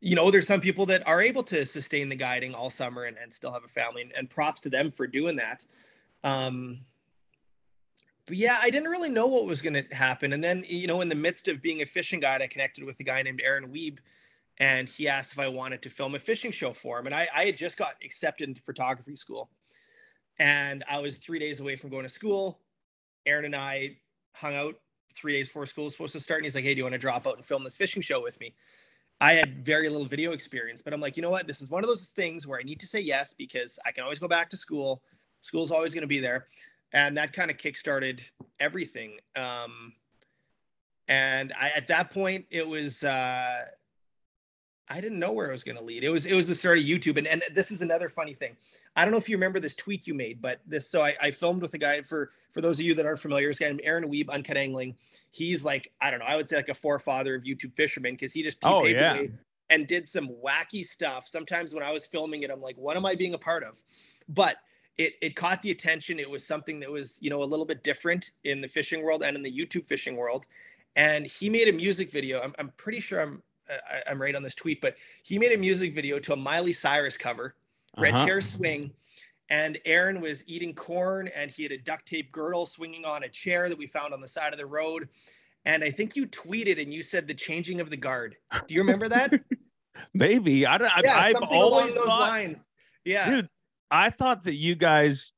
you 0.01 0.17
know, 0.17 0.31
there's 0.31 0.47
some 0.47 0.63
people 0.63 0.87
that 0.87 1.07
are 1.07 1.21
able 1.21 1.43
to 1.45 1.67
sustain 1.67 2.09
the 2.09 2.17
guiding 2.17 2.55
all 2.55 2.71
summer 2.71 3.05
and, 3.05 3.19
and 3.19 3.33
still 3.33 3.53
have 3.53 3.65
a 3.65 3.69
family, 3.69 4.03
and, 4.03 4.13
and 4.17 4.31
props 4.31 4.63
to 4.63 4.71
them 4.71 4.91
for 4.91 5.07
doing 5.07 5.37
that. 5.37 5.65
Um, 6.25 6.81
but 8.27 8.37
yeah, 8.37 8.59
I 8.63 8.71
didn't 8.71 8.89
really 8.89 9.11
know 9.11 9.27
what 9.27 9.47
was 9.47 9.61
going 9.61 9.75
to 9.75 9.95
happen. 9.95 10.33
And 10.33 10.43
then, 10.43 10.65
you 10.67 10.87
know, 10.87 11.01
in 11.01 11.09
the 11.09 11.15
midst 11.15 11.49
of 11.49 11.61
being 11.61 11.83
a 11.83 11.87
fishing 11.87 12.21
guide, 12.21 12.41
I 12.41 12.47
connected 12.47 12.85
with 12.85 12.99
a 13.01 13.03
guy 13.03 13.23
named 13.23 13.43
Aaron 13.45 13.73
Wiebe, 13.73 13.99
and 14.59 14.89
he 14.89 15.09
asked 15.09 15.33
if 15.33 15.39
I 15.39 15.49
wanted 15.49 15.83
to 15.83 15.91
film 15.91 16.15
a 16.15 16.19
fishing 16.19 16.53
show 16.53 16.73
for 16.73 16.99
him. 16.99 17.07
And 17.07 17.15
I, 17.15 17.29
I 17.35 17.45
had 17.45 17.57
just 17.57 17.77
got 17.77 17.97
accepted 18.05 18.49
into 18.49 18.63
photography 18.63 19.17
school, 19.17 19.51
and 20.41 20.83
I 20.91 20.99
was 20.99 21.19
three 21.19 21.39
days 21.39 21.61
away 21.61 21.77
from 21.77 21.91
going 21.91 22.03
to 22.03 22.09
school. 22.09 22.59
Aaron 23.27 23.45
and 23.45 23.55
I 23.55 23.99
hung 24.35 24.57
out 24.57 24.75
three 25.15 25.35
days 25.35 25.49
before 25.49 25.67
school 25.67 25.85
was 25.85 25.93
supposed 25.93 26.15
to 26.15 26.21
start, 26.21 26.39
and 26.39 26.47
he's 26.47 26.55
like, 26.55 26.65
"Hey, 26.65 26.75
do 26.75 26.79
you 26.79 26.85
want 26.85 26.95
to 26.95 26.99
drop 26.99 27.27
out 27.27 27.37
and 27.37 27.45
film 27.45 27.63
this 27.63 27.77
fishing 27.77 28.03
show 28.03 28.21
with 28.21 28.41
me?" 28.41 28.55
I 29.21 29.35
had 29.35 29.65
very 29.65 29.91
little 29.91 30.07
video 30.07 30.33
experience, 30.33 30.81
but 30.81 30.95
I'm 30.95 31.01
like, 31.01 31.17
you 31.17 31.23
know 31.23 31.31
what? 31.31 31.47
This 31.47 31.61
is 31.61 31.69
one 31.69 31.85
of 31.85 31.89
those 31.89 32.09
things 32.09 32.47
where 32.47 32.59
I 32.59 32.63
need 32.63 32.81
to 32.81 32.87
say 32.87 33.01
yes 33.01 33.35
because 33.35 33.79
I 33.85 33.93
can 33.93 34.03
always 34.03 34.19
go 34.19 34.29
back 34.29 34.49
to 34.51 34.57
school. 34.57 35.03
School's 35.43 35.71
always 35.71 35.93
going 35.93 36.03
to 36.03 36.09
be 36.09 36.21
there. 36.21 36.47
And 36.95 37.19
that 37.19 37.35
kind 37.35 37.51
of 37.51 37.59
kickstarted 37.59 38.21
everything. 38.59 39.19
Um, 39.37 39.93
and 41.07 41.53
I 41.61 41.71
at 41.77 41.89
that 41.89 42.13
point 42.13 42.47
it 42.51 42.67
was 42.67 43.03
uh 43.05 43.65
I 44.91 45.01
didn't 45.01 45.21
know 45.21 45.31
where 45.33 45.49
it 45.49 45.53
was 45.53 45.63
going 45.63 45.79
to 45.79 45.85
lead. 45.85 46.03
It 46.03 46.09
was 46.11 46.27
it 46.27 46.35
was 46.35 46.49
the 46.49 46.55
start 46.55 46.79
of 46.79 46.85
YouTube, 46.85 47.17
and 47.17 47.27
and 47.27 47.43
this 47.55 47.71
is 47.71 47.81
another 47.81 48.09
funny 48.09 48.35
thing. 48.35 48.57
I 48.97 49.05
don't 49.05 49.13
know 49.13 49.19
if 49.19 49.29
you 49.29 49.37
remember 49.37 49.61
this 49.61 49.77
tweak 49.77 50.07
you 50.09 50.15
made, 50.15 50.43
but 50.43 50.61
this 50.67 50.91
so 50.91 51.03
I, 51.03 51.15
I 51.23 51.31
filmed 51.31 51.63
with 51.63 51.73
a 51.75 51.79
guy 51.79 52.03
for 52.03 52.31
for 52.53 52.61
those 52.61 52.81
of 52.81 52.85
you 52.85 52.95
that 52.95 53.07
aren't 53.07 53.21
familiar, 53.21 53.49
this 53.49 53.61
guy 53.61 53.67
named 53.69 53.83
Aaron 53.85 54.11
Wiebe, 54.11 54.29
Uncut 54.29 54.57
Angling. 54.57 54.97
He's 55.31 55.65
like 55.65 55.93
I 56.01 56.11
don't 56.11 56.19
know, 56.19 56.27
I 56.27 56.35
would 56.37 56.49
say 56.49 56.57
like 56.57 56.69
a 56.69 56.75
forefather 56.75 57.37
of 57.37 57.45
YouTube 57.45 57.75
fishermen 57.77 58.15
because 58.15 58.33
he 58.33 58.43
just 58.43 58.59
Oh, 58.65 58.85
yeah. 58.85 59.25
and 59.71 59.87
did 59.87 60.09
some 60.09 60.29
wacky 60.45 60.85
stuff. 60.85 61.29
Sometimes 61.29 61.73
when 61.73 61.85
I 61.85 61.93
was 61.93 62.05
filming 62.05 62.43
it, 62.43 62.51
I'm 62.51 62.61
like, 62.61 62.77
what 62.77 62.97
am 62.97 63.07
I 63.07 63.15
being 63.15 63.35
a 63.35 63.39
part 63.39 63.63
of? 63.63 63.81
But 64.29 64.57
it 64.99 65.15
it 65.23 65.37
caught 65.37 65.63
the 65.63 65.71
attention. 65.71 66.19
It 66.19 66.29
was 66.29 66.45
something 66.45 66.81
that 66.81 66.91
was 66.91 67.17
you 67.21 67.31
know 67.31 67.43
a 67.43 67.45
little 67.45 67.65
bit 67.67 67.85
different 67.85 68.33
in 68.43 68.61
the 68.61 68.69
fishing 68.69 69.03
world 69.05 69.23
and 69.23 69.37
in 69.37 69.43
the 69.45 69.53
YouTube 69.53 69.87
fishing 69.87 70.17
world. 70.17 70.47
And 70.97 71.25
he 71.25 71.49
made 71.49 71.69
a 71.69 71.73
music 71.73 72.11
video. 72.11 72.41
I'm, 72.41 72.53
I'm 72.59 72.73
pretty 72.77 72.99
sure 72.99 73.21
I'm 73.21 73.41
I, 73.71 74.03
I'm 74.11 74.21
right 74.21 74.35
on 74.35 74.43
this 74.43 74.55
tweet, 74.55 74.81
but 74.81 74.97
he 75.23 75.39
made 75.39 75.53
a 75.53 75.59
music 75.59 75.95
video 75.95 76.19
to 76.21 76.33
a 76.33 76.37
Miley 76.37 76.73
Cyrus 76.73 77.17
cover, 77.17 77.55
Red 77.99 78.15
Uh-huh. 78.15 78.27
Chair 78.27 78.41
Swing. 78.41 78.91
And 79.49 79.79
Aaron 79.85 80.21
was 80.21 80.45
eating 80.47 80.75
corn 80.75 81.29
and 81.35 81.51
he 81.51 81.65
had 81.65 81.73
a 81.73 81.79
duct 81.79 82.07
tape 82.07 82.31
girdle 82.31 82.67
swinging 82.67 83.05
on 83.05 83.25
a 83.25 83.29
chair 83.29 83.69
that 83.69 83.77
we 83.77 83.87
found 83.89 84.15
on 84.15 84.21
the 84.21 84.29
side 84.29 84.53
of 84.53 84.59
the 84.61 84.67
road. 84.67 85.09
And 85.65 85.83
I 85.83 85.91
think 85.91 86.15
you 86.15 86.27
tweeted 86.29 86.81
and 86.81 86.95
you 86.95 87.03
said 87.03 87.27
the 87.27 87.35
changing 87.35 87.81
of 87.81 87.91
the 87.91 87.97
guard. 87.97 88.37
Do 88.69 88.75
you 88.75 88.81
remember 88.81 89.09
that? 89.09 89.33
Maybe 90.15 90.67
I 90.67 90.79
don't. 90.79 90.91
Yeah, 91.03 91.17
I've 91.17 91.33
something 91.33 91.57
along 91.59 91.73
always 91.73 91.95
those 91.95 92.05
thought, 92.07 92.21
lines. 92.31 92.65
Yeah. 93.05 93.29
dude. 93.31 93.49
I 93.91 94.11
thought 94.11 94.45
that 94.45 94.55
you 94.55 94.77
guys, 94.77 95.33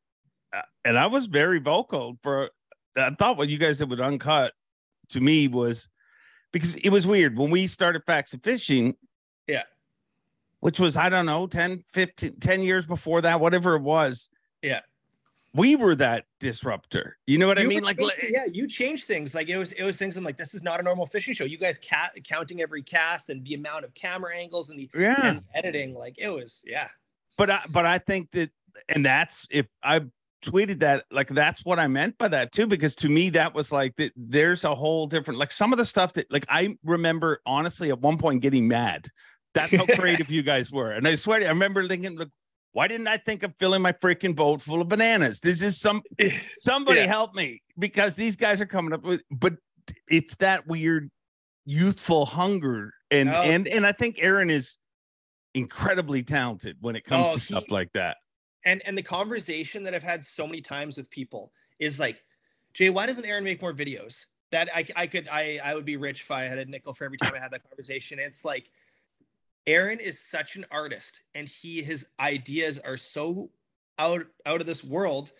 uh, 0.54 0.60
and 0.84 0.98
I 0.98 1.06
was 1.06 1.26
very 1.26 1.58
vocal 1.58 2.18
for. 2.22 2.50
I 2.96 3.10
thought 3.18 3.38
what 3.38 3.48
you 3.48 3.56
guys 3.56 3.78
did 3.78 3.88
with 3.88 3.98
Uncut, 4.00 4.52
to 5.08 5.20
me 5.20 5.48
was 5.48 5.88
because 6.52 6.74
it 6.76 6.90
was 6.90 7.06
weird 7.06 7.36
when 7.36 7.50
we 7.50 7.66
started 7.66 8.04
Facts 8.04 8.34
of 8.34 8.42
Fishing. 8.42 8.96
Yeah. 9.46 9.62
Which 10.60 10.78
was 10.78 10.96
I 10.96 11.08
don't 11.08 11.26
know 11.26 11.46
10, 11.46 11.82
15, 11.92 12.38
10 12.38 12.60
years 12.60 12.86
before 12.86 13.20
that, 13.22 13.40
whatever 13.40 13.74
it 13.74 13.82
was. 13.82 14.28
Yeah. 14.62 14.80
We 15.54 15.76
were 15.76 15.94
that 15.96 16.24
disruptor. 16.40 17.18
You 17.26 17.36
know 17.36 17.46
what 17.46 17.58
I 17.58 17.64
mean? 17.64 17.82
Like, 17.82 18.00
yeah, 18.30 18.46
you 18.50 18.66
changed 18.66 19.06
things. 19.06 19.34
Like 19.34 19.50
it 19.50 19.58
was, 19.58 19.72
it 19.72 19.84
was 19.84 19.98
things. 19.98 20.16
I'm 20.16 20.24
like, 20.24 20.38
this 20.38 20.54
is 20.54 20.62
not 20.62 20.80
a 20.80 20.82
normal 20.82 21.06
fishing 21.06 21.34
show. 21.34 21.44
You 21.44 21.58
guys 21.58 21.78
ca- 21.78 22.12
counting 22.24 22.62
every 22.62 22.80
cast 22.80 23.28
and 23.28 23.44
the 23.44 23.54
amount 23.54 23.84
of 23.84 23.92
camera 23.92 24.34
angles 24.34 24.70
and 24.70 24.78
the, 24.78 24.88
yeah. 24.94 25.26
and 25.26 25.38
the 25.38 25.58
editing. 25.58 25.94
Like 25.94 26.14
it 26.16 26.30
was, 26.30 26.64
yeah. 26.66 26.88
but 27.36 27.50
I, 27.50 27.60
but 27.68 27.84
I 27.84 27.98
think 27.98 28.30
that, 28.30 28.50
and 28.88 29.04
that's 29.04 29.46
if 29.50 29.66
I 29.82 30.02
tweeted 30.42 30.80
that, 30.80 31.04
like 31.10 31.28
that's 31.28 31.64
what 31.64 31.78
I 31.78 31.86
meant 31.86 32.18
by 32.18 32.28
that 32.28 32.52
too, 32.52 32.66
because 32.66 32.94
to 32.96 33.08
me 33.08 33.30
that 33.30 33.54
was 33.54 33.72
like. 33.72 33.94
There's 34.16 34.64
a 34.64 34.74
whole 34.74 35.06
different, 35.06 35.38
like 35.38 35.52
some 35.52 35.72
of 35.72 35.78
the 35.78 35.84
stuff 35.86 36.12
that, 36.14 36.30
like 36.32 36.44
I 36.48 36.76
remember 36.84 37.40
honestly 37.46 37.90
at 37.90 38.00
one 38.00 38.18
point 38.18 38.42
getting 38.42 38.66
mad. 38.68 39.08
That's 39.54 39.74
how 39.76 39.84
creative 39.96 40.30
you 40.30 40.42
guys 40.42 40.70
were, 40.72 40.92
and 40.92 41.06
I 41.06 41.14
swear 41.14 41.38
to 41.38 41.44
you, 41.44 41.48
I 41.48 41.52
remember 41.52 41.86
thinking, 41.86 42.16
look, 42.16 42.30
why 42.72 42.88
didn't 42.88 43.06
I 43.08 43.18
think 43.18 43.42
of 43.42 43.54
filling 43.58 43.82
my 43.82 43.92
freaking 43.92 44.34
boat 44.34 44.62
full 44.62 44.80
of 44.80 44.88
bananas? 44.88 45.40
This 45.40 45.60
is 45.62 45.78
some 45.78 46.00
somebody 46.58 47.00
Yeah. 47.00 47.06
help 47.06 47.34
me 47.34 47.62
because 47.78 48.14
these 48.14 48.34
guys 48.36 48.60
are 48.60 48.66
coming 48.66 48.92
up 48.92 49.02
with, 49.04 49.22
but 49.30 49.54
it's 50.08 50.36
that 50.36 50.66
weird 50.66 51.10
youthful 51.66 52.24
hunger, 52.26 52.92
and 53.10 53.28
Oh. 53.28 53.42
and 53.42 53.68
and 53.68 53.86
I 53.86 53.92
think 53.92 54.16
Aaron 54.20 54.48
is 54.50 54.78
incredibly 55.54 56.22
talented 56.22 56.76
when 56.80 56.96
it 56.96 57.04
comes 57.04 57.26
Oh, 57.28 57.34
to 57.34 57.40
stuff 57.40 57.64
he- 57.68 57.74
like 57.74 57.92
that. 57.92 58.16
And 58.64 58.82
and 58.86 58.96
the 58.96 59.02
conversation 59.02 59.82
that 59.84 59.94
I've 59.94 60.02
had 60.02 60.24
so 60.24 60.46
many 60.46 60.60
times 60.60 60.96
with 60.96 61.10
people 61.10 61.52
is 61.78 61.98
like, 61.98 62.22
Jay, 62.74 62.90
why 62.90 63.06
doesn't 63.06 63.24
Aaron 63.24 63.44
make 63.44 63.60
more 63.60 63.74
videos? 63.74 64.26
That 64.50 64.68
I 64.74 64.86
I 64.94 65.06
could 65.06 65.28
I 65.28 65.60
I 65.62 65.74
would 65.74 65.84
be 65.84 65.96
rich 65.96 66.22
if 66.22 66.30
I 66.30 66.44
had 66.44 66.58
a 66.58 66.64
nickel 66.64 66.94
for 66.94 67.04
every 67.04 67.18
time 67.18 67.32
I 67.34 67.38
had 67.38 67.52
that 67.52 67.68
conversation. 67.68 68.18
It's 68.18 68.44
like 68.44 68.70
Aaron 69.66 70.00
is 70.00 70.18
such 70.18 70.56
an 70.56 70.66
artist 70.70 71.20
and 71.34 71.48
he 71.48 71.82
his 71.82 72.06
ideas 72.20 72.78
are 72.78 72.96
so 72.96 73.50
out 73.98 74.26
out 74.46 74.60
of 74.60 74.66
this 74.66 74.84
world 74.84 75.32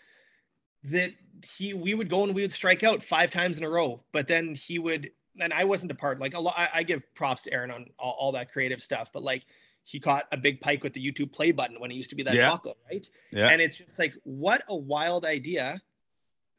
that 0.85 1.13
he 1.57 1.75
we 1.75 1.95
would 1.95 2.09
go 2.09 2.25
and 2.25 2.35
we 2.35 2.43
would 2.43 2.53
strike 2.53 2.83
out 2.83 3.03
five 3.03 3.31
times 3.31 3.59
in 3.59 3.65
a 3.65 3.71
row, 3.71 4.03
but 4.13 4.29
then 4.29 4.55
he 4.55 4.79
would 4.79 5.11
and 5.41 5.53
I 5.53 5.65
wasn't 5.65 5.93
a 5.93 5.95
part 5.95 6.19
like 6.19 6.35
a 6.35 6.41
lot 6.41 6.55
I, 6.57 6.69
I 6.75 6.83
give 6.83 7.03
props 7.15 7.43
to 7.43 7.53
Aaron 7.53 7.71
on 7.71 7.87
all, 7.99 8.17
all 8.19 8.33
that 8.33 8.51
creative 8.51 8.83
stuff, 8.83 9.11
but 9.13 9.23
like 9.23 9.45
he 9.85 9.99
caught 9.99 10.27
a 10.33 10.37
big 10.37 10.61
pike 10.61 10.83
with 10.83 10.93
the 10.93 11.05
YouTube 11.05 11.33
play 11.33 11.51
button 11.53 11.81
when 11.81 11.91
he 11.91 11.97
used 11.97 12.11
to 12.11 12.17
be 12.17 12.23
that 12.23 12.35
Yeah. 12.35 12.51
buckle, 12.51 12.77
right? 12.91 13.09
Yeah. 13.31 13.49
And 13.49 13.61
it's 13.61 13.79
just 13.79 13.99
like, 13.99 14.15
what 14.25 14.63
a 14.69 14.77
wild 14.77 15.25
idea 15.25 15.83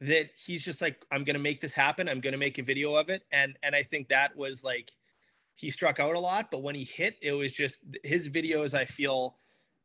that 0.00 0.30
he's 0.36 0.64
just 0.64 0.82
like, 0.82 1.04
I'm 1.10 1.24
gonna 1.24 1.38
make 1.38 1.60
this 1.60 1.72
happen. 1.72 2.08
I'm 2.08 2.20
gonna 2.20 2.36
make 2.36 2.58
a 2.58 2.62
video 2.62 2.94
of 2.96 3.08
it. 3.08 3.24
And 3.32 3.56
and 3.62 3.74
I 3.74 3.82
think 3.82 4.08
that 4.08 4.36
was 4.36 4.62
like 4.62 4.92
he 5.54 5.70
struck 5.70 6.00
out 6.00 6.16
a 6.16 6.18
lot, 6.18 6.50
but 6.50 6.62
when 6.62 6.74
he 6.74 6.84
hit, 6.84 7.16
it 7.22 7.32
was 7.32 7.52
just 7.52 7.78
his 8.02 8.28
videos, 8.28 8.74
I 8.74 8.84
feel. 8.84 9.36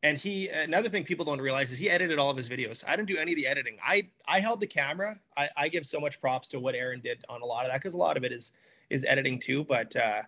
And 0.01 0.17
he 0.17 0.48
another 0.50 0.89
thing 0.89 1.03
people 1.03 1.25
don't 1.25 1.41
realize 1.41 1.72
is 1.72 1.79
he 1.79 1.89
edited 1.89 2.19
all 2.19 2.29
of 2.29 2.38
his 2.38 2.50
videos. 2.50 2.84
I 2.88 2.96
didn't 2.96 3.08
do 3.08 3.17
any 3.17 3.34
of 3.34 3.38
the 3.38 3.48
editing. 3.48 3.77
I 3.86 4.10
I 4.25 4.39
held 4.39 4.60
the 4.62 4.67
camera. 4.67 5.19
I, 5.38 5.50
I 5.55 5.69
give 5.69 5.86
so 5.86 6.00
much 6.00 6.19
props 6.19 6.48
to 6.50 6.60
what 6.60 6.74
Aaron 6.75 7.01
did 7.01 7.24
on 7.29 7.41
a 7.41 7.46
lot 7.46 7.65
of 7.65 7.72
that 7.72 7.77
because 7.81 7.93
a 7.93 7.98
lot 7.98 8.17
of 8.17 8.24
it 8.24 8.31
is 8.31 8.51
is 8.89 9.05
editing 9.05 9.39
too. 9.39 9.63
But 9.63 9.96
uh 9.96 10.24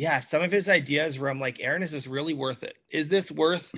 yeah, 0.00 0.18
some 0.18 0.40
of 0.40 0.50
his 0.50 0.70
ideas 0.70 1.18
where 1.18 1.28
I'm 1.28 1.38
like, 1.38 1.60
Aaron, 1.60 1.82
is 1.82 1.92
this 1.92 2.06
really 2.06 2.32
worth 2.32 2.62
it? 2.62 2.78
Is 2.88 3.10
this 3.10 3.30
worth 3.30 3.70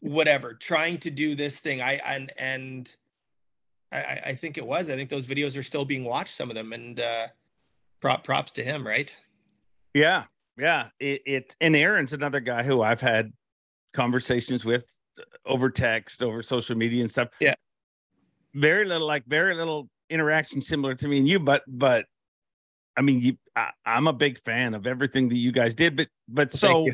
whatever 0.00 0.52
trying 0.52 0.98
to 0.98 1.10
do 1.12 1.36
this 1.36 1.60
thing? 1.60 1.80
I 1.80 2.00
and 2.04 2.32
and 2.36 2.92
I, 3.92 4.20
I 4.26 4.34
think 4.34 4.58
it 4.58 4.66
was. 4.66 4.90
I 4.90 4.96
think 4.96 5.08
those 5.08 5.24
videos 5.24 5.56
are 5.56 5.62
still 5.62 5.84
being 5.84 6.02
watched, 6.02 6.34
some 6.34 6.50
of 6.50 6.56
them, 6.56 6.72
and 6.72 6.98
uh 6.98 7.28
prop 8.00 8.24
props 8.24 8.50
to 8.52 8.64
him, 8.64 8.84
right? 8.84 9.14
Yeah, 9.94 10.24
yeah. 10.58 10.88
It, 10.98 11.22
it 11.24 11.56
and 11.60 11.76
Aaron's 11.76 12.12
another 12.12 12.40
guy 12.40 12.64
who 12.64 12.82
I've 12.82 13.00
had 13.00 13.32
conversations 13.92 14.64
with 14.64 14.86
over 15.44 15.70
text, 15.70 16.20
over 16.24 16.42
social 16.42 16.76
media 16.76 17.02
and 17.02 17.10
stuff. 17.10 17.28
Yeah. 17.38 17.54
Very 18.54 18.84
little, 18.84 19.06
like 19.06 19.24
very 19.26 19.54
little 19.54 19.88
interaction 20.10 20.60
similar 20.60 20.96
to 20.96 21.06
me 21.06 21.18
and 21.18 21.28
you, 21.28 21.38
but 21.38 21.62
but 21.68 22.06
I 22.96 23.02
mean, 23.02 23.20
you, 23.20 23.36
I, 23.54 23.70
I'm 23.84 24.06
a 24.06 24.12
big 24.12 24.40
fan 24.44 24.74
of 24.74 24.86
everything 24.86 25.28
that 25.28 25.36
you 25.36 25.52
guys 25.52 25.74
did. 25.74 25.96
But 25.96 26.08
but 26.28 26.50
Thank 26.50 26.60
so 26.60 26.88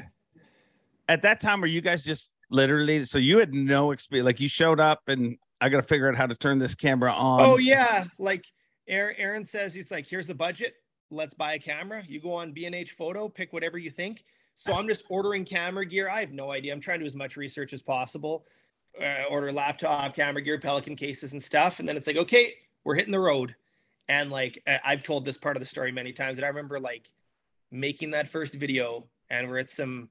at 1.09 1.23
that 1.23 1.41
time, 1.41 1.61
were 1.61 1.67
you 1.67 1.81
guys 1.81 2.05
just 2.05 2.31
literally? 2.51 3.05
So 3.05 3.19
you 3.19 3.39
had 3.39 3.55
no 3.55 3.93
experience, 3.93 4.27
like 4.27 4.41
you 4.41 4.49
showed 4.49 4.81
up 4.81 5.03
and 5.07 5.37
I 5.61 5.69
got 5.69 5.77
to 5.77 5.87
figure 5.87 6.09
out 6.09 6.17
how 6.17 6.27
to 6.27 6.35
turn 6.35 6.59
this 6.59 6.75
camera 6.75 7.13
on. 7.13 7.41
oh 7.41 7.59
yeah, 7.59 8.05
like 8.19 8.47
Aaron, 8.89 9.15
Aaron 9.19 9.45
says, 9.45 9.73
he's 9.73 9.91
like, 9.91 10.07
here's 10.07 10.27
the 10.27 10.35
budget. 10.35 10.75
Let's 11.11 11.35
buy 11.35 11.55
a 11.55 11.59
camera. 11.59 12.03
You 12.07 12.21
go 12.21 12.33
on 12.35 12.53
B&H 12.53 12.93
Photo, 12.93 13.29
pick 13.29 13.53
whatever 13.53 13.79
you 13.79 13.91
think. 13.91 14.25
So 14.55 14.73
I'm 14.75 14.89
just 14.89 15.05
ordering 15.09 15.45
camera 15.45 15.87
gear. 15.87 16.09
I 16.11 16.21
have 16.21 16.33
no 16.33 16.51
idea. 16.51 16.73
I'm 16.73 16.81
trying 16.81 16.99
to 16.99 17.05
do 17.05 17.07
as 17.07 17.17
much 17.17 17.37
research 17.37 17.73
as 17.73 17.83
possible. 17.83 18.45
Uh, 19.01 19.25
order 19.31 19.51
laptop, 19.53 20.15
camera 20.15 20.43
gear, 20.43 20.59
Pelican 20.59 20.97
cases, 20.97 21.33
and 21.33 21.43
stuff. 21.43 21.81
And 21.81 21.89
then 21.89 21.97
it's 21.97 22.07
like, 22.07 22.17
okay, 22.17 22.55
we're 22.85 22.95
hitting 22.95 23.13
the 23.13 23.21
road. 23.21 23.55
And 24.13 24.31
like 24.31 24.63
I've 24.85 25.03
told 25.03 25.25
this 25.25 25.39
part 25.39 25.57
of 25.57 25.61
the 25.61 25.67
story 25.67 25.91
many 25.91 26.13
times. 26.13 26.37
And 26.37 26.45
I 26.45 26.49
remember 26.49 26.79
like 26.79 27.09
making 27.71 28.11
that 28.11 28.29
first 28.29 28.53
video, 28.53 29.07
and 29.31 29.49
we're 29.49 29.57
at 29.57 29.71
some 29.71 30.11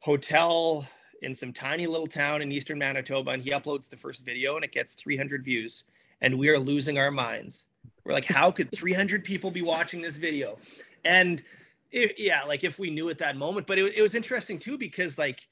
hotel 0.00 0.86
in 1.22 1.34
some 1.34 1.50
tiny 1.50 1.86
little 1.86 2.06
town 2.06 2.42
in 2.42 2.52
eastern 2.52 2.78
Manitoba, 2.78 3.30
and 3.30 3.42
he 3.42 3.50
uploads 3.50 3.88
the 3.88 3.96
first 3.96 4.26
video, 4.26 4.56
and 4.56 4.64
it 4.64 4.72
gets 4.72 4.92
300 4.92 5.42
views, 5.42 5.84
and 6.20 6.38
we 6.38 6.50
are 6.50 6.58
losing 6.58 6.98
our 6.98 7.10
minds. 7.10 7.66
We're 8.04 8.12
like, 8.12 8.26
how 8.26 8.50
could 8.50 8.70
300 8.72 9.24
people 9.24 9.50
be 9.50 9.62
watching 9.62 10.02
this 10.02 10.18
video? 10.18 10.58
And 11.06 11.42
it, 11.90 12.18
yeah, 12.18 12.44
like 12.44 12.62
if 12.62 12.78
we 12.78 12.90
knew 12.90 13.08
at 13.08 13.18
that 13.18 13.38
moment, 13.38 13.66
but 13.66 13.78
it, 13.78 13.96
it 13.96 14.02
was 14.02 14.14
interesting 14.14 14.58
too 14.58 14.76
because 14.76 15.16
like 15.16 15.48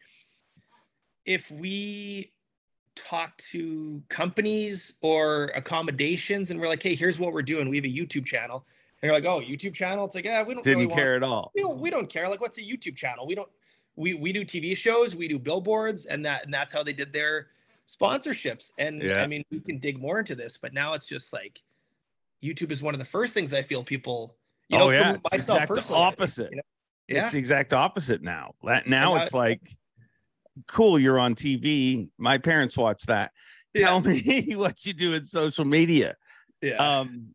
if 1.25 1.51
we 1.51 2.33
talk 3.05 3.37
to 3.39 4.03
companies 4.09 4.95
or 5.03 5.51
accommodations 5.55 6.51
and 6.51 6.61
we're 6.61 6.69
like, 6.69 6.83
hey, 6.83 6.95
here's 6.95 7.19
what 7.19 7.33
we're 7.33 7.43
doing. 7.43 7.69
We 7.69 7.77
have 7.77 7.85
a 7.85 7.89
YouTube 7.89 8.27
channel. 8.27 8.67
And 9.01 9.09
you're 9.09 9.19
like, 9.19 9.25
oh, 9.27 9.41
YouTube 9.41 9.75
channel. 9.75 10.05
It's 10.05 10.15
like, 10.15 10.25
yeah, 10.25 10.43
we 10.43 10.55
don't 10.55 10.65
didn't 10.65 10.79
really 10.79 10.87
want- 10.89 10.99
care 10.99 11.15
at 11.15 11.23
all. 11.23 11.53
we 11.55 11.63
don't 11.63 11.79
we 11.79 11.91
don't 11.91 12.09
care. 12.09 12.29
Like, 12.29 12.41
what's 12.41 12.59
a 12.59 12.63
YouTube 12.63 12.97
channel? 12.97 13.27
We 13.27 13.35
don't 13.35 13.49
we 13.97 14.15
we 14.15 14.33
do 14.33 14.45
TV 14.45 14.77
shows, 14.77 15.15
we 15.17 15.29
do 15.29 15.39
billboards, 15.39 16.07
and 16.07 16.25
that 16.25 16.45
and 16.45 16.53
that's 16.53 16.73
how 16.73 16.83
they 16.83 16.93
did 16.93 17.13
their 17.13 17.49
sponsorships. 17.89 18.73
And 18.79 19.03
Yeah. 19.03 19.23
I 19.23 19.27
mean, 19.27 19.45
we 19.51 19.61
can 19.61 19.79
dig 19.79 19.99
more 19.99 20.19
into 20.19 20.35
this, 20.35 20.57
but 20.57 20.73
now 20.75 20.95
it's 20.95 21.07
just 21.07 21.33
like 21.33 21.61
YouTube 22.43 22.71
is 22.71 22.83
one 22.83 22.95
of 22.95 22.99
the 23.01 23.07
first 23.07 23.35
things 23.35 23.55
I 23.55 23.63
feel 23.63 23.83
people, 23.83 24.37
you 24.69 24.77
oh, 24.77 24.81
know, 24.81 24.87
oh 24.87 24.91
yeah, 24.91 25.17
myself 25.33 25.59
exact 25.63 25.69
personally. 25.69 26.03
Opposite. 26.03 26.51
you 26.51 26.57
know? 26.57 26.63
Yeah. 27.09 27.23
It's 27.23 27.33
the 27.33 27.39
exact 27.39 27.73
opposite 27.73 28.23
now. 28.23 28.55
Now 28.87 29.15
I- 29.15 29.23
it's 29.23 29.35
like, 29.35 29.77
cool, 30.67 30.99
you're 30.99 31.19
on 31.19 31.35
TV. 31.35 32.11
My 32.19 32.39
parents 32.39 32.77
watch 32.77 33.05
that. 33.07 33.33
Tell 33.77 34.01
me 34.01 34.47
what 34.57 34.85
you 34.85 34.93
do 34.93 35.15
in 35.15 35.27
social 35.27 35.65
media. 35.65 36.17
yeah. 36.63 36.77
Um, 36.77 37.35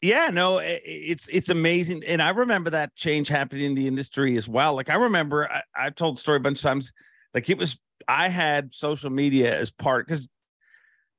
yeah, 0.00 0.28
no, 0.32 0.60
it's 0.62 1.26
it's 1.26 1.48
amazing, 1.48 2.04
and 2.06 2.22
I 2.22 2.30
remember 2.30 2.70
that 2.70 2.94
change 2.94 3.26
happening 3.26 3.64
in 3.64 3.74
the 3.74 3.88
industry 3.88 4.36
as 4.36 4.48
well. 4.48 4.74
Like 4.74 4.90
I 4.90 4.94
remember, 4.94 5.50
I, 5.50 5.62
I've 5.74 5.96
told 5.96 6.16
the 6.16 6.20
story 6.20 6.36
a 6.36 6.40
bunch 6.40 6.58
of 6.58 6.62
times. 6.62 6.92
Like 7.34 7.50
it 7.50 7.58
was, 7.58 7.78
I 8.06 8.28
had 8.28 8.72
social 8.72 9.10
media 9.10 9.58
as 9.58 9.72
part 9.72 10.06
because 10.06 10.28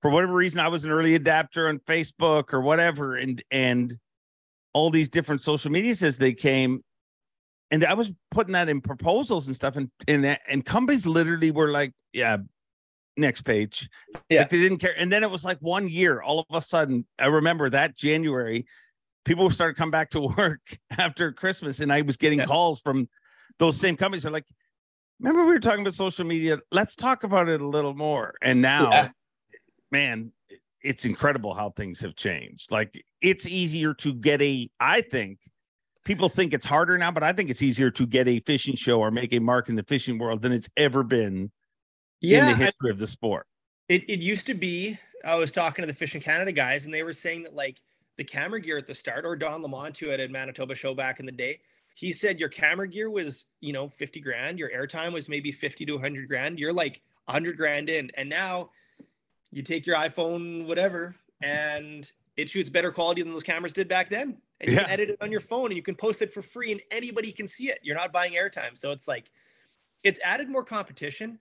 for 0.01 0.09
whatever 0.09 0.33
reason, 0.33 0.61
I 0.61 0.69
was 0.69 0.85
an 0.85 0.91
early 0.91 1.15
adapter 1.15 1.67
on 1.67 1.79
Facebook 1.79 2.53
or 2.53 2.61
whatever, 2.61 3.17
and 3.17 3.41
and 3.51 3.97
all 4.71 4.89
these 4.89 5.09
different 5.09 5.41
social 5.41 5.71
medias 5.71 6.01
as 6.01 6.17
they 6.17 6.33
came. 6.33 6.81
And 7.71 7.85
I 7.85 7.93
was 7.93 8.11
putting 8.31 8.53
that 8.53 8.69
in 8.69 8.81
proposals 8.81 9.47
and 9.47 9.55
stuff, 9.55 9.75
and 9.77 9.89
and 10.07 10.37
and 10.47 10.65
companies 10.65 11.05
literally 11.05 11.51
were 11.51 11.69
like, 11.69 11.93
"Yeah, 12.13 12.37
next 13.15 13.41
page." 13.41 13.87
Yeah. 14.29 14.41
like 14.41 14.49
they 14.49 14.59
didn't 14.59 14.79
care. 14.79 14.93
And 14.97 15.11
then 15.11 15.23
it 15.23 15.29
was 15.29 15.45
like 15.45 15.59
one 15.59 15.87
year, 15.87 16.21
all 16.21 16.39
of 16.39 16.45
a 16.51 16.61
sudden, 16.61 17.05
I 17.19 17.27
remember 17.27 17.69
that 17.69 17.95
January, 17.95 18.65
people 19.25 19.49
started 19.51 19.75
coming 19.77 19.91
back 19.91 20.09
to 20.11 20.21
work 20.37 20.61
after 20.97 21.31
Christmas, 21.31 21.79
and 21.79 21.91
I 21.93 22.01
was 22.01 22.17
getting 22.17 22.39
Yeah. 22.39 22.45
calls 22.45 22.81
from 22.81 23.07
those 23.59 23.79
same 23.79 23.95
companies. 23.95 24.23
They're 24.23 24.31
like, 24.31 24.47
"Remember 25.19 25.43
we 25.45 25.51
were 25.51 25.59
talking 25.59 25.81
about 25.81 25.93
social 25.93 26.25
media? 26.25 26.59
Let's 26.71 26.95
talk 26.95 27.23
about 27.23 27.49
it 27.49 27.61
a 27.61 27.67
little 27.67 27.93
more." 27.93 28.33
And 28.41 28.61
now, 28.63 28.91
Yeah. 28.91 29.09
man, 29.91 30.31
it's 30.81 31.05
incredible 31.05 31.53
how 31.53 31.69
things 31.71 31.99
have 31.99 32.15
changed. 32.15 32.71
Like 32.71 32.99
it's 33.21 33.45
easier 33.45 33.93
to 33.95 34.13
get 34.13 34.41
a, 34.41 34.71
I 34.79 35.01
think 35.01 35.39
people 36.05 36.29
think 36.29 36.53
it's 36.53 36.65
harder 36.65 36.97
now, 36.97 37.11
but 37.11 37.23
I 37.23 37.33
think 37.33 37.49
it's 37.49 37.61
easier 37.61 37.91
to 37.91 38.05
get 38.05 38.27
a 38.27 38.39
fishing 38.41 38.75
show 38.75 38.99
or 38.99 39.11
make 39.11 39.33
a 39.33 39.39
mark 39.39 39.69
in 39.69 39.75
the 39.75 39.83
fishing 39.83 40.17
world 40.17 40.41
than 40.41 40.51
it's 40.51 40.69
ever 40.77 41.03
been 41.03 41.51
in 42.21 42.45
the 42.45 42.55
history 42.55 42.89
of 42.89 42.97
the 42.97 43.07
sport. 43.07 43.45
it 43.87 44.03
it 44.09 44.19
used 44.19 44.45
to 44.47 44.53
be. 44.53 44.97
I 45.25 45.35
was 45.35 45.51
talking 45.51 45.83
to 45.83 45.87
the 45.87 45.93
Fishing 45.93 46.21
Canada 46.21 46.51
guys, 46.51 46.85
and 46.85 46.93
they 46.93 47.03
were 47.03 47.13
saying 47.13 47.43
that 47.43 47.53
like 47.53 47.81
the 48.17 48.23
camera 48.23 48.59
gear 48.59 48.77
at 48.77 48.87
the 48.87 48.95
start, 48.95 49.25
or 49.25 49.35
Don 49.35 49.61
Lamont, 49.61 49.97
who 49.97 50.07
had 50.07 50.19
a 50.19 50.27
Manitoba 50.29 50.75
show 50.75 50.93
back 50.93 51.19
in 51.19 51.25
the 51.25 51.31
day, 51.31 51.59
he 51.95 52.11
said 52.13 52.39
your 52.39 52.49
camera 52.49 52.87
gear 52.87 53.09
was 53.09 53.45
you 53.59 53.73
know 53.73 53.89
fifty 53.89 54.21
grand, 54.21 54.57
your 54.59 54.69
airtime 54.69 55.11
was 55.11 55.27
maybe 55.27 55.51
fifty 55.51 55.85
to 55.85 55.97
hundred 55.97 56.27
grand. 56.27 56.59
You're 56.59 56.73
like 56.73 57.01
hundred 57.27 57.57
grand 57.57 57.89
in, 57.89 58.11
and 58.15 58.29
now 58.29 58.69
you 59.51 59.61
take 59.61 59.85
your 59.85 59.95
iPhone, 59.97 60.65
whatever, 60.67 61.15
and 61.41 62.09
it 62.37 62.49
shoots 62.49 62.69
better 62.69 62.91
quality 62.91 63.21
than 63.21 63.33
those 63.33 63.43
cameras 63.43 63.73
did 63.73 63.87
back 63.87 64.09
then. 64.09 64.37
And 64.61 64.69
you 64.69 64.75
Yeah. 64.75 64.83
can 64.83 64.91
edit 64.91 65.09
it 65.11 65.17
on 65.21 65.31
your 65.31 65.41
phone, 65.41 65.67
and 65.67 65.75
you 65.75 65.81
can 65.83 65.95
post 65.95 66.21
it 66.21 66.33
for 66.33 66.41
free, 66.41 66.71
and 66.71 66.81
anybody 66.91 67.31
can 67.31 67.47
see 67.47 67.69
it. 67.69 67.79
You're 67.81 67.95
not 67.95 68.11
buying 68.11 68.33
airtime, 68.33 68.77
so 68.77 68.91
it's 68.91 69.07
like 69.07 69.31
it's 70.03 70.19
added 70.23 70.49
more 70.49 70.63
competition, 70.63 71.39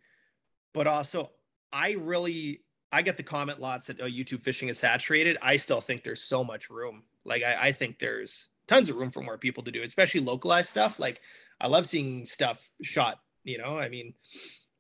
but 0.72 0.86
also 0.86 1.30
I 1.72 1.92
really 1.92 2.62
I 2.90 3.02
get 3.02 3.16
the 3.16 3.22
comment 3.22 3.60
lots 3.60 3.88
that 3.88 4.00
oh, 4.00 4.04
YouTube 4.04 4.42
fishing 4.42 4.68
is 4.68 4.78
saturated. 4.78 5.36
I 5.42 5.56
still 5.56 5.80
think 5.80 6.04
there's 6.04 6.22
so 6.22 6.42
much 6.44 6.70
room. 6.70 7.02
Like 7.24 7.42
I, 7.42 7.68
I 7.68 7.72
think 7.72 7.98
there's 7.98 8.48
tons 8.66 8.88
of 8.88 8.96
room 8.96 9.10
for 9.10 9.22
more 9.22 9.38
people 9.38 9.62
to 9.64 9.70
do, 9.70 9.82
especially 9.82 10.20
localized 10.20 10.68
stuff. 10.68 10.98
Like 10.98 11.20
I 11.60 11.66
love 11.66 11.86
seeing 11.86 12.24
stuff 12.24 12.70
shot. 12.82 13.20
You 13.44 13.58
know, 13.58 13.78
I 13.78 13.88
mean, 13.88 14.14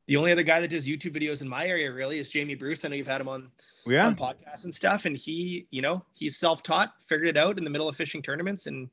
the 0.08 0.16
only 0.16 0.32
other 0.32 0.42
guy 0.42 0.58
that 0.60 0.68
does 0.70 0.88
YouTube 0.88 1.14
videos 1.14 1.42
in 1.42 1.48
my 1.48 1.66
area 1.66 1.92
really 1.92 2.18
is 2.18 2.30
Jamie 2.30 2.54
Bruce. 2.54 2.84
I 2.84 2.88
know 2.88 2.96
you've 2.96 3.06
had 3.06 3.20
him 3.20 3.28
on 3.28 3.50
Yeah. 3.86 4.06
on 4.06 4.16
podcasts 4.16 4.64
and 4.64 4.74
stuff, 4.74 5.04
and 5.04 5.16
he, 5.16 5.68
you 5.70 5.82
know, 5.82 6.04
he's 6.14 6.36
self-taught, 6.38 6.94
figured 7.06 7.28
it 7.28 7.36
out 7.36 7.58
in 7.58 7.64
the 7.64 7.70
middle 7.70 7.88
of 7.88 7.94
fishing 7.94 8.22
tournaments, 8.22 8.66
and 8.66 8.88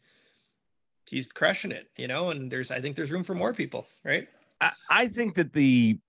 he's 1.06 1.28
crushing 1.32 1.72
it. 1.72 1.90
You 1.98 2.08
know, 2.08 2.30
and 2.32 2.52
there's 2.52 2.70
I 2.70 2.82
think 2.82 2.96
there's 2.98 3.12
room 3.12 3.24
for 3.24 3.34
more 3.34 3.54
people, 3.54 3.88
right? 4.04 4.28
I, 4.60 4.72
I 4.90 5.08
think 5.08 5.36
that 5.36 5.54
the 5.54 6.00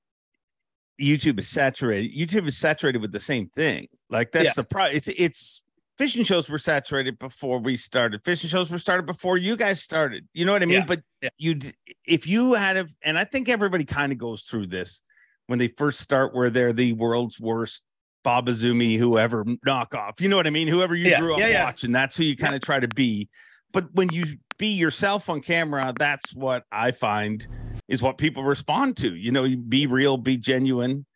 YouTube 1.00 1.38
is 1.38 1.48
saturated. 1.48 2.12
YouTube 2.12 2.48
is 2.48 2.56
saturated 2.58 2.98
with 3.00 3.12
the 3.12 3.20
same 3.20 3.46
thing. 3.50 3.86
Like 4.10 4.32
that's 4.32 4.44
Yeah. 4.46 4.52
the 4.56 4.64
problem. 4.64 4.96
It's 4.96 5.08
it's 5.08 5.62
fishing 5.98 6.24
shows 6.24 6.48
were 6.48 6.58
saturated 6.58 7.18
before 7.18 7.58
we 7.58 7.76
started. 7.76 8.22
Fishing 8.24 8.48
shows 8.48 8.70
were 8.70 8.78
started 8.78 9.06
before 9.06 9.36
you 9.36 9.56
guys 9.56 9.82
started. 9.82 10.26
You 10.32 10.44
know 10.44 10.52
what 10.52 10.62
I 10.62 10.66
mean? 10.66 10.78
Yeah. 10.80 10.84
But 10.86 11.00
Yeah. 11.22 11.28
you 11.38 11.60
if 12.06 12.26
you 12.26 12.54
had 12.54 12.76
a 12.76 12.86
and 13.02 13.18
I 13.18 13.24
think 13.24 13.48
everybody 13.48 13.84
kind 13.84 14.12
of 14.12 14.18
goes 14.18 14.42
through 14.42 14.68
this 14.68 15.02
when 15.46 15.58
they 15.58 15.68
first 15.68 16.00
start 16.00 16.34
where 16.34 16.50
they're 16.50 16.72
the 16.72 16.92
world's 16.92 17.40
worst 17.40 17.82
Bob 18.24 18.48
Izumi, 18.48 18.98
whoever 18.98 19.44
knockoff. 19.44 20.20
You 20.20 20.28
know 20.28 20.36
what 20.36 20.46
I 20.48 20.50
mean? 20.50 20.66
Whoever 20.66 20.94
you 20.96 21.08
Yeah, 21.08 21.20
grew 21.20 21.34
up 21.34 21.40
watching, 21.64 21.92
that's 21.92 22.16
who 22.16 22.24
you 22.24 22.36
kind 22.36 22.56
of 22.56 22.60
try 22.60 22.80
to 22.80 22.88
be. 22.88 23.28
But 23.72 23.92
when 23.94 24.08
you 24.12 24.24
be 24.58 24.68
yourself 24.68 25.28
on 25.30 25.40
camera, 25.40 25.92
that's 25.96 26.34
what 26.34 26.64
I 26.72 26.90
find 26.90 27.46
is 27.88 28.02
what 28.02 28.18
people 28.18 28.42
respond 28.42 28.96
to. 28.96 29.14
You 29.14 29.30
know, 29.30 29.46
be 29.68 29.86
real, 29.86 30.16
be 30.16 30.38
genuine. 30.38 31.06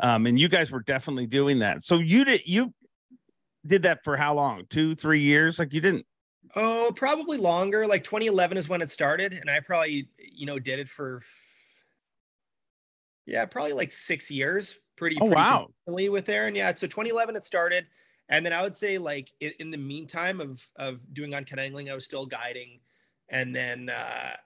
Um, 0.00 0.26
and 0.26 0.38
you 0.38 0.48
guys 0.48 0.70
were 0.70 0.82
definitely 0.82 1.26
doing 1.26 1.60
that. 1.60 1.82
So 1.84 1.98
you 1.98 2.24
did 2.24 2.46
you 2.46 2.72
did 3.68 3.82
that 3.82 4.04
for 4.04 4.16
how 4.16 4.34
long? 4.34 4.66
Two, 4.68 4.94
three 4.94 5.20
years? 5.20 5.58
Like 5.58 5.72
you 5.72 5.80
didn't 5.80 6.06
Oh, 6.56 6.92
probably 6.94 7.38
longer. 7.38 7.86
Like 7.86 8.04
2011 8.04 8.56
is 8.56 8.68
when 8.68 8.80
it 8.80 8.90
started, 8.90 9.32
and 9.32 9.50
I 9.50 9.60
probably, 9.60 10.10
you 10.18 10.46
know, 10.46 10.58
did 10.58 10.78
it 10.78 10.88
for 10.88 11.22
yeah, 13.26 13.44
probably 13.44 13.72
like 13.74 13.92
six 13.92 14.30
years. 14.30 14.78
Pretty, 14.96 15.20
Oh, 15.20 15.26
pretty 15.26 15.34
wow. 15.34 15.66
consistently 15.66 16.08
with 16.08 16.28
Aaron. 16.28 16.54
Yeah, 16.54 16.74
so 16.74 16.86
2011 16.86 17.36
it 17.36 17.44
started, 17.44 17.86
and 18.28 18.44
then 18.44 18.52
I 18.52 18.62
would 18.62 18.74
say 18.74 18.98
like 18.98 19.30
in, 19.40 19.52
in 19.60 19.70
the 19.70 19.76
meantime 19.78 20.40
of 20.40 20.64
of 20.76 21.00
doing 21.12 21.34
uncut 21.34 21.58
angling, 21.58 21.90
I 21.90 21.94
was 21.94 22.04
still 22.04 22.26
guiding, 22.26 22.80
and 23.28 23.54
then 23.54 23.90
uh, 23.90 24.36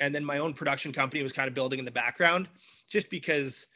and 0.00 0.14
then 0.14 0.24
my 0.24 0.38
own 0.38 0.54
production 0.54 0.92
company 0.92 1.22
was 1.22 1.32
kind 1.32 1.48
of 1.48 1.54
building 1.54 1.78
in 1.78 1.84
the 1.84 1.90
background, 1.92 2.48
just 2.88 3.10
because. 3.10 3.66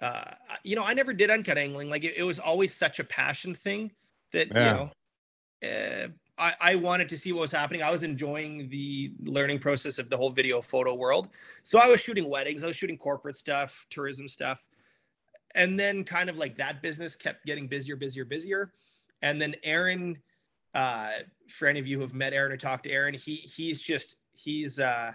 Uh, 0.00 0.34
you 0.64 0.74
know, 0.74 0.82
I 0.82 0.94
never 0.94 1.12
did 1.14 1.30
uncut 1.30 1.56
angling. 1.56 1.88
Like 1.88 2.02
it, 2.02 2.16
it 2.16 2.24
was 2.24 2.40
always 2.40 2.74
such 2.74 2.98
a 2.98 3.04
passion 3.04 3.54
thing 3.54 3.92
that 4.32 4.48
Yeah. 4.54 4.64
you 4.64 4.70
know, 4.72 5.68
uh, 5.68 6.08
I, 6.38 6.54
I 6.60 6.74
wanted 6.74 7.08
to 7.10 7.16
see 7.16 7.32
what 7.32 7.42
was 7.42 7.52
happening. 7.52 7.82
I 7.82 7.90
was 7.90 8.02
enjoying 8.02 8.68
the 8.68 9.12
learning 9.22 9.60
process 9.60 9.98
of 9.98 10.10
the 10.10 10.16
whole 10.16 10.30
video 10.30 10.60
photo 10.60 10.94
world. 10.94 11.28
So 11.62 11.78
I 11.78 11.86
was 11.88 12.00
shooting 12.00 12.28
weddings, 12.28 12.64
I 12.64 12.66
was 12.66 12.76
shooting 12.76 12.98
corporate 12.98 13.36
stuff, 13.36 13.86
tourism 13.90 14.28
stuff. 14.28 14.64
And 15.54 15.78
then 15.78 16.02
kind 16.02 16.30
of 16.30 16.38
like 16.38 16.56
that 16.56 16.82
business 16.82 17.14
kept 17.14 17.44
getting 17.44 17.68
busier, 17.68 17.94
busier, 17.96 18.24
busier. 18.24 18.72
And 19.20 19.40
then 19.40 19.54
Aaron, 19.62 20.18
uh, 20.74 21.10
for 21.48 21.68
any 21.68 21.78
of 21.78 21.86
you 21.86 21.96
who 21.96 22.02
have 22.02 22.14
met 22.14 22.32
Aaron 22.32 22.50
or 22.50 22.56
talked 22.56 22.84
to 22.84 22.90
Aaron, 22.90 23.14
he 23.14 23.34
he's 23.34 23.78
just 23.78 24.16
he's 24.34 24.80
uh 24.80 25.12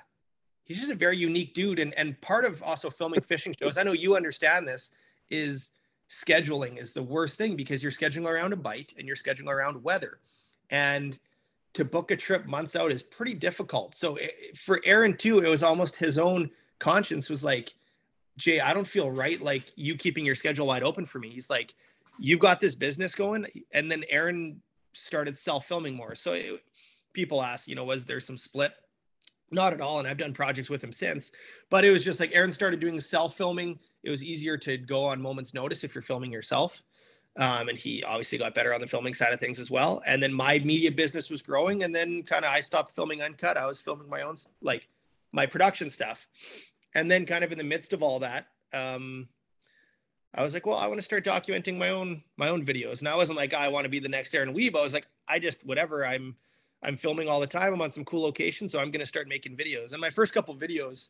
he's 0.64 0.78
just 0.78 0.92
a 0.92 0.96
very 0.96 1.18
unique 1.18 1.56
dude. 1.56 1.80
And 1.80 1.94
and 1.96 2.20
part 2.22 2.46
of 2.46 2.62
also 2.62 2.92
filming 2.92 3.22
fishing 3.22 3.56
shows, 3.60 3.80
I 3.80 3.84
know 3.84 3.94
you 3.94 4.16
understand 4.16 4.68
this, 4.68 4.92
is 5.30 5.72
scheduling 6.10 6.78
is 6.78 6.94
the 6.94 7.04
worst 7.04 7.38
thing 7.38 7.56
because 7.56 7.84
you're 7.84 7.92
scheduling 7.92 8.28
around 8.28 8.54
a 8.54 8.56
bite 8.56 8.94
and 8.98 9.08
you're 9.08 9.16
scheduling 9.18 9.50
around 9.52 9.84
weather. 9.84 10.20
And 10.70 11.18
to 11.74 11.86
book 11.86 12.12
a 12.12 12.16
trip 12.16 12.46
months 12.46 12.76
out 12.76 12.92
is 12.92 13.04
pretty 13.04 13.34
difficult. 13.34 13.94
So 13.94 14.18
i- 14.18 14.32
for 14.56 14.82
aaron 14.86 15.16
too 15.18 15.40
it 15.40 15.50
was 15.50 15.64
almost 15.64 15.98
his 15.98 16.18
own 16.18 16.50
conscience 16.80 17.30
was 17.30 17.44
like 17.44 17.74
jay 18.38 18.60
i 18.60 18.72
don't 18.72 18.88
feel 18.88 19.10
right 19.10 19.42
like 19.42 19.64
you 19.76 19.96
keeping 19.96 20.24
your 20.24 20.36
schedule 20.36 20.68
wide 20.68 20.84
open 20.84 21.06
for 21.06 21.20
me. 21.20 21.30
He's 21.30 21.50
like 21.50 21.76
you've 22.20 22.40
got 22.40 22.60
this 22.60 22.74
business 22.76 23.14
going 23.16 23.46
and 23.74 23.92
then 23.92 24.04
aaron 24.10 24.62
started 24.94 25.38
self-filming 25.38 25.94
more. 25.96 26.16
So 26.16 26.34
it, 26.34 26.64
people 27.14 27.44
ask 27.44 27.68
you 27.68 27.76
know 27.76 27.84
was 27.84 28.06
there 28.06 28.22
some 28.22 28.38
split? 28.38 28.74
Not 29.52 29.74
at 29.74 29.82
all 29.82 30.00
and 30.00 30.08
i've 30.08 30.18
done 30.18 30.34
projects 30.34 30.70
with 30.70 30.84
him 30.84 30.94
since. 30.94 31.32
But 31.70 31.84
it 31.86 31.92
was 31.92 32.04
just 32.04 32.20
like 32.20 32.32
aaron 32.34 32.52
started 32.52 32.80
doing 32.80 33.00
self-filming 33.00 33.80
it 34.08 34.10
was 34.10 34.24
easier 34.24 34.58
to 34.58 34.78
go 34.78 35.04
on 35.04 35.22
moments 35.22 35.54
notice 35.54 35.84
if 35.84 35.94
you're 35.94 36.02
filming 36.02 36.32
yourself. 36.32 36.82
Um, 37.36 37.68
and 37.68 37.78
he 37.78 38.04
obviously 38.04 38.38
got 38.38 38.56
better 38.56 38.74
on 38.74 38.80
the 38.80 38.88
filming 38.88 39.14
side 39.14 39.34
of 39.34 39.40
things 39.42 39.60
as 39.60 39.70
well. 39.70 40.02
And 40.06 40.24
then 40.24 40.34
my 40.34 40.60
media 40.60 40.92
business 40.94 41.30
was 41.30 41.42
growing 41.42 41.84
and 41.84 41.94
then 41.94 42.24
kind 42.24 42.46
of 42.46 42.52
i 42.52 42.62
stopped 42.62 42.96
filming 42.96 43.22
uncut. 43.22 43.58
I 43.58 43.66
was 43.66 43.82
filming 43.82 44.08
my 44.08 44.22
own 44.22 44.36
like 44.62 44.88
my 45.34 45.46
production 45.46 45.90
stuff. 45.90 46.26
And 46.96 47.12
then 47.12 47.26
kind 47.26 47.44
of 47.44 47.52
in 47.52 47.58
the 47.58 47.66
midst 47.66 47.92
of 47.92 48.02
all 48.02 48.20
that 48.20 48.48
um, 48.74 49.28
i 50.34 50.44
was 50.44 50.54
like 50.54 50.66
well 50.66 50.78
i 50.78 50.88
want 50.88 51.00
to 51.00 51.04
start 51.04 51.24
documenting 51.24 51.78
my 51.78 51.90
own 51.90 52.24
my 52.38 52.48
own 52.48 52.66
videos. 52.66 53.00
And 53.00 53.10
i 53.10 53.16
wasn't 53.16 53.38
like 53.38 53.54
i 53.54 53.68
want 53.68 53.84
to 53.84 53.90
be 53.90 54.00
the 54.00 54.08
next 54.08 54.34
aaron 54.34 54.56
wiebe. 54.56 54.78
I 54.78 54.82
was 54.82 54.94
like 54.94 55.08
i 55.28 55.38
just 55.38 55.66
whatever. 55.66 56.06
I'm 56.08 56.38
i'm 56.82 56.96
filming 56.96 57.28
all 57.28 57.42
the 57.42 57.46
time. 57.46 57.74
I'm 57.74 57.82
on 57.82 57.92
some 57.92 58.06
cool 58.06 58.22
locations 58.22 58.72
so 58.72 58.80
i'm 58.80 58.90
going 58.90 59.02
to 59.02 59.06
start 59.06 59.28
making 59.28 59.58
videos. 59.58 59.92
And 59.92 60.00
my 60.00 60.12
first 60.12 60.34
couple 60.34 60.56
videos 60.56 61.10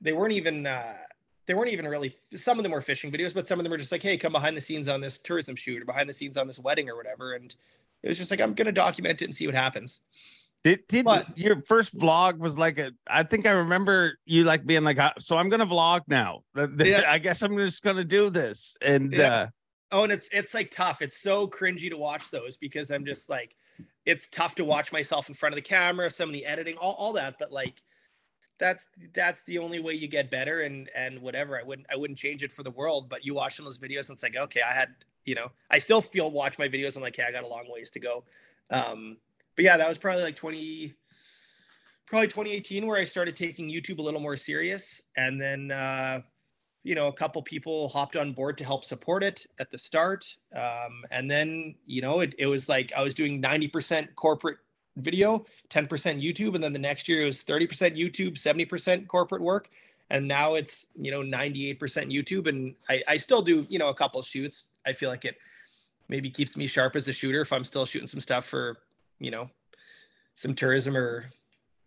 they 0.00 0.12
weren't 0.12 0.32
even 0.32 0.66
uh, 0.66 0.96
they 1.46 1.54
weren't 1.54 1.70
even 1.70 1.86
really 1.86 2.16
some 2.34 2.58
of 2.58 2.62
them 2.62 2.72
were 2.72 2.80
fishing 2.82 3.10
videos 3.12 3.34
but 3.34 3.46
some 3.46 3.58
of 3.60 3.64
them 3.64 3.70
were 3.70 3.76
just 3.78 3.92
like 3.92 4.02
hey 4.02 4.16
come 4.16 4.32
behind 4.32 4.56
the 4.56 4.60
scenes 4.60 4.88
on 4.88 5.00
this 5.00 5.18
tourism 5.18 5.54
shoot 5.56 5.82
or 5.82 5.84
behind 5.84 6.08
the 6.08 6.12
scenes 6.12 6.36
on 6.36 6.46
this 6.46 6.58
wedding 6.58 6.88
or 6.88 6.96
whatever 6.96 7.34
and 7.34 7.54
it 8.02 8.08
was 8.08 8.18
just 8.18 8.30
like 8.30 8.40
i'm 8.40 8.54
gonna 8.54 8.72
document 8.72 9.20
it 9.22 9.24
and 9.26 9.34
see 9.34 9.46
what 9.46 9.54
happens 9.54 10.00
did, 10.62 10.80
did 10.88 11.04
But- 11.04 11.36
your 11.36 11.62
first 11.66 11.94
vlog 11.98 12.38
was 12.38 12.56
like 12.56 12.78
a 12.78 12.92
I 13.06 13.22
think 13.22 13.44
I 13.46 13.50
remember 13.50 14.16
you 14.24 14.44
like 14.44 14.64
being 14.64 14.82
like, 14.82 14.98
"Uh, 14.98 15.12
so 15.18 15.36
I'm 15.36 15.50
gonna 15.50 15.66
vlog 15.66 16.00
now. 16.08 16.40
Yeah. 16.78 17.02
I 17.06 17.18
guess 17.18 17.42
I'm 17.42 17.54
just 17.58 17.82
gonna 17.82 18.02
do 18.02 18.30
this. 18.30 18.74
And 18.80 19.12
Yeah. 19.12 19.28
uh 19.34 19.46
oh 19.92 20.04
and 20.04 20.12
it's 20.12 20.30
it's 20.32 20.54
like 20.54 20.70
tough 20.70 21.02
it's 21.02 21.18
so 21.18 21.46
cringy 21.46 21.90
to 21.90 21.96
watch 21.98 22.30
those 22.30 22.56
because 22.56 22.90
i'm 22.90 23.04
just 23.04 23.28
like 23.28 23.54
it's 24.06 24.26
tough 24.30 24.54
to 24.54 24.64
watch 24.64 24.90
myself 24.90 25.28
in 25.28 25.34
front 25.34 25.52
of 25.52 25.56
the 25.56 25.62
camera 25.68 26.10
some 26.10 26.30
of 26.30 26.32
the 26.32 26.46
editing 26.46 26.78
all, 26.78 26.94
all 26.94 27.12
that 27.12 27.34
but 27.38 27.52
like 27.52 27.82
that's 28.58 28.86
that's 29.14 29.42
the 29.44 29.58
only 29.58 29.80
way 29.80 29.94
you 29.94 30.08
get 30.08 30.30
better 30.30 30.62
and 30.62 30.88
and 30.94 31.20
whatever. 31.20 31.58
I 31.58 31.62
wouldn't 31.62 31.86
i 31.90 31.96
wouldn't 31.96 32.18
change 32.18 32.42
it 32.42 32.52
for 32.52 32.62
the 32.62 32.70
world 32.70 33.08
but 33.08 33.24
you 33.24 33.34
watch 33.34 33.56
some 33.56 33.66
of 33.66 33.72
those 33.72 33.78
videos 33.78 34.08
and 34.08 34.16
it's 34.16 34.22
like 34.22 34.36
okay 34.36 34.60
i 34.62 34.72
had 34.72 34.90
you 35.24 35.34
know 35.34 35.50
i 35.70 35.78
still 35.78 36.00
feel 36.00 36.30
watch 36.30 36.58
my 36.58 36.68
videos 36.68 36.96
i'm 36.96 37.02
like 37.02 37.16
hey 37.16 37.24
i 37.26 37.32
got 37.32 37.44
a 37.44 37.48
long 37.48 37.64
ways 37.68 37.90
to 37.90 38.00
go. 38.00 38.24
Um 38.70 39.16
but 39.56 39.64
yeah 39.64 39.76
that 39.76 39.88
was 39.88 39.98
probably 39.98 40.22
like 40.22 40.36
20 40.36 40.94
probably 42.06 42.28
2018 42.28 42.86
where 42.86 42.98
i 42.98 43.04
started 43.04 43.36
taking 43.36 43.68
youtube 43.68 43.98
a 43.98 44.02
little 44.02 44.20
more 44.20 44.36
serious. 44.36 45.00
And 45.16 45.40
then 45.40 45.70
uh 45.70 46.20
you 46.84 46.94
know 46.94 47.08
a 47.08 47.12
couple 47.12 47.42
people 47.42 47.88
hopped 47.88 48.14
on 48.14 48.32
board 48.32 48.58
to 48.58 48.64
help 48.64 48.84
support 48.84 49.24
it 49.24 49.46
at 49.58 49.70
the 49.70 49.78
start. 49.78 50.36
Um, 50.54 51.02
and 51.10 51.30
then 51.30 51.74
you 51.86 52.02
know 52.02 52.20
it, 52.20 52.34
it 52.38 52.46
was 52.46 52.68
like 52.68 52.92
i 52.96 53.02
was 53.02 53.14
doing 53.14 53.42
90% 53.42 54.14
corporate 54.14 54.58
video, 54.96 55.44
10% 55.70 55.88
YouTube, 56.22 56.54
and 56.54 56.62
then 56.62 56.72
the 56.72 56.78
next 56.78 57.08
year 57.08 57.22
it 57.22 57.26
was 57.26 57.42
30% 57.42 57.98
YouTube, 57.98 58.34
70% 58.34 59.06
corporate 59.06 59.42
work. 59.42 59.68
And 60.10 60.28
now 60.28 60.54
it's, 60.54 60.88
you 61.00 61.10
know, 61.10 61.22
98% 61.22 61.78
YouTube. 61.78 62.46
And 62.46 62.74
I, 62.88 63.02
I 63.08 63.16
still 63.16 63.42
do, 63.42 63.66
you 63.68 63.78
know, 63.78 63.88
a 63.88 63.94
couple 63.94 64.20
shoots. 64.22 64.66
I 64.86 64.92
feel 64.92 65.08
like 65.10 65.24
it 65.24 65.36
maybe 66.08 66.30
keeps 66.30 66.56
me 66.56 66.66
sharp 66.66 66.94
as 66.94 67.08
a 67.08 67.12
shooter 67.12 67.40
if 67.40 67.52
I'm 67.52 67.64
still 67.64 67.86
shooting 67.86 68.06
some 68.06 68.20
stuff 68.20 68.44
for, 68.44 68.76
you 69.18 69.30
know, 69.30 69.50
some 70.36 70.54
tourism 70.54 70.96
or 70.96 71.30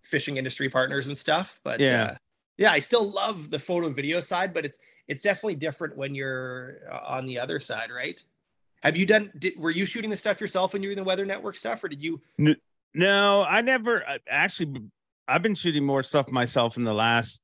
fishing 0.01 0.37
industry 0.37 0.67
partners 0.69 1.07
and 1.07 1.17
stuff. 1.17 1.59
But 1.63 1.79
Yeah. 1.79 2.03
uh, 2.03 2.15
yeah, 2.57 2.71
I 2.71 2.79
still 2.79 3.11
love 3.11 3.51
the 3.51 3.59
photo 3.59 3.89
video 3.89 4.19
side, 4.19 4.53
but 4.53 4.65
it's 4.65 4.79
it's 5.07 5.21
definitely 5.21 5.55
different 5.55 5.95
when 5.95 6.15
you're 6.15 6.79
uh, 6.91 7.01
on 7.05 7.27
the 7.27 7.39
other 7.39 7.59
side, 7.59 7.91
right? 7.91 8.21
Have 8.81 8.97
you 8.97 9.05
done? 9.05 9.31
Did, 9.37 9.57
were 9.59 9.69
you 9.69 9.85
shooting 9.85 10.09
the 10.09 10.15
stuff 10.15 10.41
yourself 10.41 10.73
when 10.73 10.81
you 10.81 10.89
were 10.89 10.93
in 10.93 10.97
the 10.97 11.03
Weather 11.03 11.25
Network 11.25 11.55
stuff, 11.55 11.83
or 11.83 11.87
did 11.87 12.03
you? 12.03 12.19
No, 12.97 13.45
I 13.47 13.61
never 13.61 14.03
actually. 14.29 14.81
I've 15.27 15.41
been 15.43 15.55
shooting 15.55 15.85
more 15.85 16.03
stuff 16.03 16.31
myself 16.31 16.77
in 16.77 16.83
the 16.83 16.93
last 16.93 17.41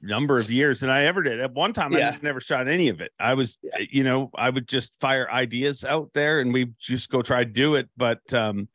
number 0.00 0.38
of 0.38 0.50
years 0.50 0.80
than 0.80 0.90
I 0.90 1.04
ever 1.04 1.22
did. 1.22 1.40
At 1.40 1.52
one 1.52 1.72
time, 1.72 1.92
Yeah. 1.92 2.10
I 2.10 2.18
never 2.22 2.40
shot 2.40 2.66
any 2.68 2.88
of 2.88 3.00
it. 3.00 3.12
I 3.20 3.34
was, 3.34 3.58
Yeah. 3.62 3.84
you 3.90 4.04
know, 4.04 4.30
I 4.34 4.48
would 4.50 4.66
just 4.68 4.98
fire 5.00 5.30
ideas 5.30 5.84
out 5.84 6.10
there 6.14 6.40
and 6.40 6.52
we 6.52 6.72
just 6.78 7.10
go 7.10 7.20
try 7.20 7.44
to 7.44 7.50
do 7.50 7.74
it. 7.74 7.88
But 7.96 8.32
um, 8.32 8.68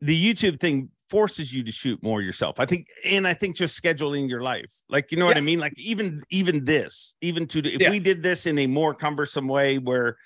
the 0.00 0.34
YouTube 0.34 0.60
thing 0.60 0.90
forces 1.08 1.52
you 1.52 1.62
to 1.64 1.72
shoot 1.72 2.02
more 2.02 2.20
yourself. 2.20 2.58
I 2.60 2.66
think, 2.66 2.88
and 3.04 3.26
I 3.26 3.34
think 3.34 3.56
just 3.56 3.80
scheduling 3.80 4.28
your 4.28 4.42
life, 4.42 4.72
like 4.88 5.10
you 5.12 5.18
know 5.18 5.26
what 5.26 5.38
I 5.38 5.40
mean. 5.40 5.60
Like 5.60 5.78
even 5.78 6.22
even 6.30 6.64
this, 6.64 7.16
even 7.20 7.46
to 7.48 7.60
if 7.66 7.80
Yeah. 7.80 7.90
we 7.90 8.00
did 8.00 8.22
this 8.22 8.46
in 8.46 8.58
a 8.58 8.66
more 8.66 8.94
cumbersome 8.94 9.48
way 9.48 9.78
where 9.78 10.16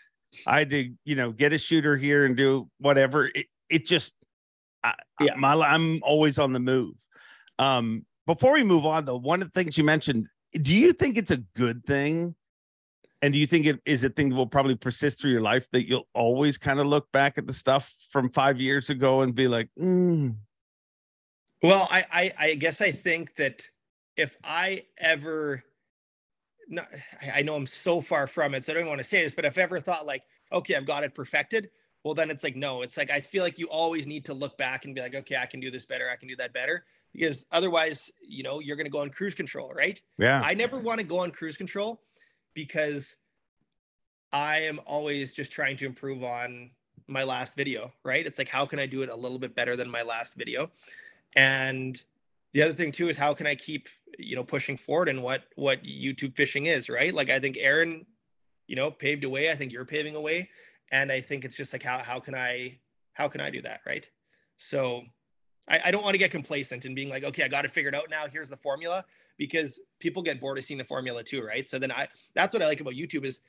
I 0.47 0.59
had 0.61 0.71
to, 0.71 0.91
you 1.05 1.17
know, 1.17 1.33
get 1.33 1.53
a 1.53 1.59
shooter 1.59 1.97
here 1.97 2.25
and 2.25 2.37
do 2.37 2.69
whatever, 2.79 3.27
it, 3.27 3.47
it 3.71 3.87
just 3.87 4.15
I, 4.85 4.95
Yeah. 5.21 5.35
my, 5.37 5.55
I'm 5.55 6.01
always 6.03 6.39
on 6.39 6.53
the 6.53 6.61
move. 6.61 6.95
Um, 7.59 8.07
before 8.27 8.53
we 8.53 8.63
move 8.63 8.85
on, 8.87 9.05
though, 9.05 9.17
one 9.19 9.43
of 9.43 9.49
the 9.53 9.59
things 9.59 9.77
you 9.79 9.85
mentioned, 9.85 10.27
do 10.53 10.75
you 10.75 10.93
think 10.93 11.17
it's 11.19 11.31
a 11.31 11.39
good 11.57 11.85
thing? 11.85 12.35
And 13.21 13.33
do 13.33 13.39
you 13.41 13.47
think 13.49 13.67
it 13.67 13.81
is 13.85 14.05
a 14.05 14.11
thing 14.11 14.29
that 14.29 14.37
will 14.37 14.47
probably 14.47 14.77
persist 14.77 15.21
through 15.21 15.33
your 15.33 15.41
life 15.41 15.67
that 15.73 15.89
you'll 15.89 16.07
always 16.15 16.57
kind 16.57 16.79
of 16.79 16.87
look 16.87 17.11
back 17.11 17.37
at 17.37 17.47
the 17.47 17.53
stuff 17.53 17.93
from 18.11 18.31
five 18.31 18.61
years 18.61 18.91
ago 18.91 19.23
and 19.23 19.35
be 19.35 19.49
like, 19.49 19.69
mm, 19.79 20.37
Well, 21.63 21.89
I, 21.91 22.05
I 22.13 22.35
I 22.39 22.55
guess 22.55 22.81
I 22.81 22.93
think 22.93 23.35
that 23.37 23.67
if 24.17 24.37
I 24.45 24.85
ever, 24.99 25.65
not, 26.69 26.87
I- 27.21 27.39
I 27.41 27.43
know 27.43 27.57
I'm 27.57 27.67
so 27.67 28.01
far 28.01 28.27
from 28.29 28.55
it, 28.55 28.65
so 28.65 28.73
I 28.73 28.77
don't 28.77 28.87
want 28.87 28.99
to 28.99 29.05
say 29.05 29.25
this, 29.25 29.35
but 29.35 29.45
if 29.45 29.59
I 29.59 29.63
ever 29.63 29.81
thought 29.81 30.07
like, 30.07 30.23
okay, 30.53 30.77
I've 30.77 30.87
got 30.87 31.03
it 31.03 31.15
perfected, 31.15 31.71
well, 32.05 32.15
then 32.15 32.31
it's 32.31 32.45
like 32.45 32.57
no, 32.57 32.83
it's 32.83 32.97
like 32.97 33.11
I 33.11 33.21
feel 33.21 33.43
like 33.43 33.59
you 33.59 33.67
always 33.67 34.07
need 34.07 34.25
to 34.27 34.35
look 34.35 34.57
back 34.57 34.85
and 34.85 34.95
be 34.95 35.01
like, 35.01 35.15
okay, 35.15 35.37
I 35.37 35.47
can 35.47 35.61
do 35.61 35.71
this 35.71 35.85
better, 35.85 36.09
I 36.11 36.17
can 36.17 36.29
do 36.29 36.37
that 36.37 36.53
better, 36.53 36.85
because 37.13 37.47
otherwise, 37.53 38.11
you 38.23 38.43
know, 38.43 38.61
you're 38.61 38.77
gonna 38.77 38.89
go 38.89 39.01
on 39.01 39.11
cruise 39.11 39.35
control, 39.35 39.73
right? 39.75 40.01
yeah, 40.19 40.41
I 40.41 40.55
never 40.55 40.79
want 40.79 40.99
to 40.99 41.05
go 41.05 41.19
on 41.19 41.31
cruise 41.31 41.57
control 41.57 42.01
because 42.55 43.17
I 44.33 44.61
am 44.63 44.81
always 44.87 45.35
just 45.35 45.53
trying 45.53 45.77
to 45.79 45.87
improve 45.87 46.23
on 46.23 46.71
my 47.07 47.25
last 47.25 47.57
video, 47.57 47.93
right? 48.05 48.27
It's 48.27 48.39
like, 48.39 48.49
how 48.49 48.67
can 48.67 48.79
I 48.79 48.87
do 48.87 49.03
it 49.03 49.09
a 49.09 49.17
little 49.17 49.39
bit 49.39 49.55
better 49.55 49.77
than 49.77 49.91
my 49.91 50.03
last 50.03 50.35
video? 50.37 50.71
And 51.35 52.01
the 52.53 52.63
other 52.63 52.75
thing 52.75 52.93
too 52.93 53.09
is 53.09 53.17
how 53.17 53.35
can 53.35 53.47
I 53.47 53.55
keep, 53.55 53.89
you 54.19 54.37
know, 54.37 54.45
pushing 54.45 54.77
forward 54.77 55.09
and 55.09 55.23
what 55.23 55.45
what 55.57 55.83
YouTube 55.85 56.37
fishing 56.37 56.67
is, 56.67 56.89
right? 56.89 57.13
Like 57.13 57.31
I 57.31 57.41
think 57.41 57.57
Aaron, 57.59 58.07
you 58.67 58.77
know, 58.77 58.91
paved 58.91 59.25
a 59.25 59.31
way. 59.31 59.51
I 59.51 59.55
think 59.55 59.73
you're 59.73 59.85
paving 59.85 60.17
a 60.17 60.21
way. 60.21 60.51
And 60.91 61.13
I 61.13 61.21
think 61.21 61.45
it's 61.45 61.57
just 61.57 61.73
like 61.73 61.83
how 61.83 61.99
how 61.99 62.21
can 62.21 62.35
I 62.35 62.79
how 63.13 63.29
can 63.29 63.41
I 63.41 63.51
do 63.51 63.63
that, 63.63 63.81
right? 63.87 64.09
So 64.57 65.03
I, 65.69 65.81
I 65.87 65.91
don't 65.91 66.03
want 66.03 66.15
to 66.15 66.19
get 66.19 66.31
complacent 66.31 66.85
and 66.85 66.95
being 66.95 67.09
like, 67.09 67.25
okay, 67.25 67.43
I 67.45 67.49
got 67.49 67.65
it 67.65 67.71
figured 67.71 67.95
out 67.95 68.11
now. 68.11 68.27
Here's 68.31 68.51
the 68.51 68.57
formula 68.57 69.05
because 69.37 69.81
people 69.99 70.23
get 70.23 70.41
bored 70.41 70.59
of 70.59 70.65
seeing 70.65 70.79
the 70.79 70.85
formula 70.85 71.23
too, 71.23 71.43
right? 71.43 71.69
So 71.69 71.79
then 71.79 71.93
I 71.93 72.09
that's 72.35 72.55
what 72.55 72.63
I 72.63 72.67
like 72.67 72.81
about 72.81 72.95
YouTube 72.95 73.25
is 73.25 73.41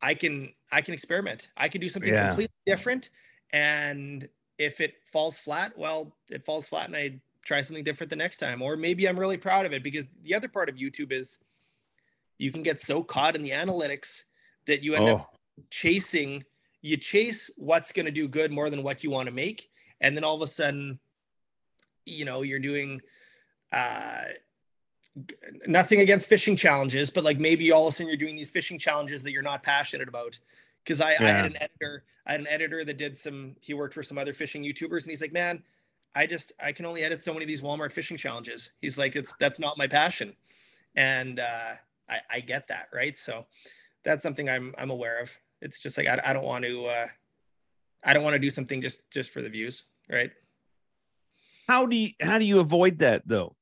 I 0.00 0.14
can 0.14 0.52
I 0.70 0.80
can 0.80 0.94
experiment. 0.94 1.48
I 1.56 1.68
can 1.68 1.80
do 1.80 1.88
something 1.88 2.12
Yeah. 2.12 2.28
completely 2.28 2.54
different. 2.66 3.10
And 3.52 4.28
if 4.58 4.80
it 4.80 4.94
falls 5.12 5.36
flat, 5.36 5.76
well, 5.76 6.16
it 6.28 6.44
falls 6.44 6.66
flat 6.66 6.86
and 6.86 6.96
I 6.96 7.20
try 7.44 7.60
something 7.60 7.84
different 7.84 8.10
the 8.10 8.16
next 8.16 8.38
time. 8.38 8.62
Or 8.62 8.76
maybe 8.76 9.06
I'm 9.06 9.18
really 9.18 9.36
proud 9.36 9.66
of 9.66 9.72
it 9.72 9.82
because 9.82 10.08
the 10.22 10.34
other 10.34 10.48
part 10.48 10.68
of 10.68 10.76
YouTube 10.76 11.12
is 11.12 11.38
you 12.38 12.50
can 12.50 12.62
get 12.62 12.80
so 12.80 13.02
caught 13.02 13.36
in 13.36 13.42
the 13.42 13.50
analytics 13.50 14.24
that 14.66 14.82
you 14.82 14.94
end 14.94 15.08
up 15.08 15.20
oh, 15.20 15.38
chasing 15.70 16.44
you 16.82 16.96
chase 16.96 17.50
what's 17.56 17.92
going 17.92 18.06
to 18.06 18.12
do 18.12 18.28
good 18.28 18.52
more 18.52 18.68
than 18.68 18.82
what 18.82 19.02
you 19.02 19.10
want 19.10 19.26
to 19.26 19.32
make 19.32 19.70
and 20.00 20.16
then 20.16 20.24
all 20.24 20.34
of 20.34 20.42
a 20.42 20.46
sudden 20.46 20.98
you 22.04 22.24
know 22.24 22.42
you're 22.42 22.58
doing 22.58 23.00
uh 23.72 24.24
nothing 25.66 26.00
against 26.00 26.26
fishing 26.26 26.56
challenges 26.56 27.10
but 27.10 27.24
like 27.24 27.38
maybe 27.38 27.70
all 27.70 27.86
of 27.86 27.92
a 27.92 27.96
sudden 27.96 28.08
you're 28.08 28.16
doing 28.16 28.36
these 28.36 28.50
fishing 28.50 28.78
challenges 28.78 29.22
that 29.22 29.32
you're 29.32 29.42
not 29.42 29.62
passionate 29.62 30.08
about. 30.08 30.38
Because 30.84 31.00
I, 31.00 31.10
I 31.10 31.26
had 31.26 31.44
an 31.44 31.56
editor 31.56 32.04
i 32.26 32.32
had 32.32 32.40
an 32.40 32.48
editor 32.48 32.84
that 32.84 32.96
did 32.96 33.16
some 33.16 33.54
he 33.60 33.72
worked 33.72 33.94
for 33.94 34.02
some 34.02 34.18
other 34.18 34.32
fishing 34.32 34.64
youtubers 34.64 35.02
and 35.02 35.10
he's 35.10 35.20
like 35.20 35.32
man 35.32 35.62
i 36.14 36.26
just 36.26 36.52
i 36.60 36.72
can 36.72 36.86
only 36.86 37.02
edit 37.02 37.22
so 37.22 37.32
many 37.32 37.44
of 37.44 37.48
these 37.48 37.62
walmart 37.62 37.92
fishing 37.92 38.16
challenges. 38.16 38.72
He's 38.80 38.98
like 38.98 39.14
it's 39.14 39.34
that's 39.38 39.60
not 39.60 39.78
my 39.78 39.86
passion. 39.86 40.34
And 40.96 41.38
uh 41.38 41.74
i 42.08 42.18
i 42.30 42.40
get 42.40 42.66
that 42.68 42.88
right? 42.92 43.16
So 43.16 43.46
that's 44.02 44.22
something 44.22 44.48
i'm 44.48 44.74
i'm 44.76 44.90
aware 44.90 45.20
of 45.20 45.30
it's 45.62 45.78
just 45.78 45.96
like 45.96 46.06
i, 46.06 46.20
I 46.24 46.32
don't 46.32 46.44
want 46.44 46.64
to 46.64 46.84
uh 46.86 47.06
i 48.04 48.12
don't 48.12 48.22
want 48.22 48.34
to 48.34 48.38
do 48.38 48.50
something 48.50 48.80
just 48.80 49.00
just 49.10 49.30
for 49.30 49.40
the 49.40 49.48
views 49.48 49.84
right 50.10 50.30
how 51.68 51.86
do 51.86 51.96
you 51.96 52.10
how 52.20 52.38
do 52.38 52.44
you 52.44 52.60
avoid 52.60 52.98
that 52.98 53.22
though? 53.26 53.56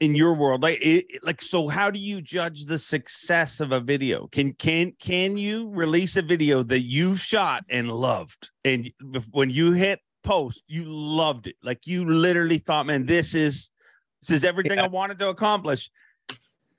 In 0.00 0.14
your 0.14 0.34
world, 0.34 0.62
like 0.62 0.78
it, 0.80 1.06
like 1.24 1.42
so, 1.42 1.66
how 1.66 1.90
do 1.90 1.98
you 1.98 2.22
judge 2.22 2.66
the 2.66 2.78
success 2.78 3.58
of 3.60 3.72
a 3.72 3.80
video? 3.80 4.28
Can 4.28 4.52
can 4.52 4.92
can 5.00 5.36
you 5.36 5.68
release 5.70 6.16
a 6.16 6.22
video 6.22 6.62
that 6.62 6.82
you 6.82 7.16
shot 7.16 7.64
and 7.68 7.90
loved, 7.90 8.50
and 8.64 8.90
when 9.32 9.50
you 9.50 9.72
hit 9.72 10.00
post, 10.22 10.62
you 10.68 10.84
loved 10.84 11.48
it, 11.48 11.56
like 11.64 11.86
you 11.86 12.04
literally 12.04 12.58
thought, 12.58 12.86
man, 12.86 13.06
this 13.06 13.34
is 13.34 13.72
this 14.20 14.30
is 14.30 14.44
everything 14.44 14.78
Yeah. 14.78 14.84
I 14.84 14.88
wanted 14.88 15.18
to 15.18 15.28
accomplish. 15.30 15.90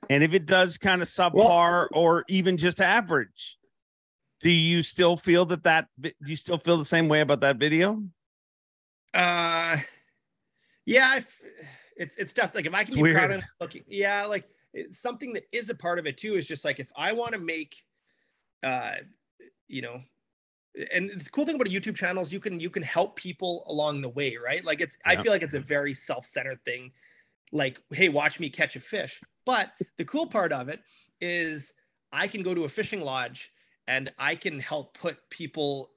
And 0.09 0.23
if 0.23 0.33
it 0.33 0.45
does 0.45 0.77
kind 0.77 1.01
of 1.01 1.07
subpar 1.07 1.87
or 1.91 2.23
even 2.29 2.57
just 2.57 2.79
average, 2.79 3.58
do 4.39 4.49
you 4.49 4.83
still 4.83 5.17
feel 5.17 5.45
that 5.45 5.63
that 5.63 5.87
do 5.99 6.11
you 6.25 6.35
still 6.35 6.57
feel 6.57 6.77
the 6.77 6.85
same 6.85 7.07
way 7.07 7.21
about 7.21 7.41
that 7.41 7.57
video? 7.57 8.03
Uh, 9.13 9.77
yeah, 10.85 11.17
if, 11.17 11.41
it's 11.97 12.17
it's 12.17 12.33
tough. 12.33 12.55
Like 12.55 12.65
if 12.65 12.73
I 12.73 12.83
can 12.83 12.93
It's 12.93 13.03
be 13.03 13.13
proud 13.13 13.29
weird. 13.29 13.39
of 13.39 13.45
looking, 13.59 13.83
yeah, 13.87 14.25
like 14.25 14.45
it's 14.73 14.99
something 14.99 15.33
that 15.33 15.43
is 15.51 15.69
a 15.69 15.75
part 15.75 15.99
of 15.99 16.07
it 16.07 16.17
too. 16.17 16.35
Is 16.35 16.47
just 16.47 16.63
like 16.63 16.79
if 16.79 16.91
I 16.95 17.11
want 17.11 17.33
to 17.33 17.39
make, 17.39 17.75
uh, 18.63 18.95
you 19.67 19.81
know, 19.81 20.01
and 20.93 21.09
the 21.09 21.29
cool 21.31 21.45
thing 21.45 21.55
about 21.55 21.67
a 21.67 21.71
YouTube 21.71 21.95
channel 21.95 22.23
is 22.23 22.31
you 22.31 22.39
can 22.39 22.59
you 22.59 22.69
can 22.69 22.83
help 22.83 23.15
people 23.15 23.65
along 23.67 24.01
the 24.01 24.09
way, 24.09 24.37
right? 24.37 24.63
Like 24.63 24.79
it's 24.79 24.97
I 25.05 25.17
feel 25.17 25.31
like 25.31 25.43
it's 25.43 25.55
a 25.55 25.59
very 25.59 25.93
self-centered 25.93 26.63
thing. 26.63 26.91
Like, 27.51 27.81
hey, 27.91 28.09
watch 28.09 28.39
me 28.39 28.49
catch 28.49 28.75
a 28.75 28.79
fish. 28.79 29.19
But 29.45 29.71
the 29.97 30.05
cool 30.05 30.27
part 30.27 30.53
of 30.53 30.69
it 30.69 30.81
is 31.19 31.73
I 32.11 32.27
can 32.27 32.43
go 32.43 32.53
to 32.53 32.63
a 32.63 32.69
fishing 32.69 33.01
lodge 33.01 33.51
and 33.89 34.13
I 34.19 34.35
can 34.35 34.59
help 34.59 34.97
put 34.97 35.17
people 35.31 35.89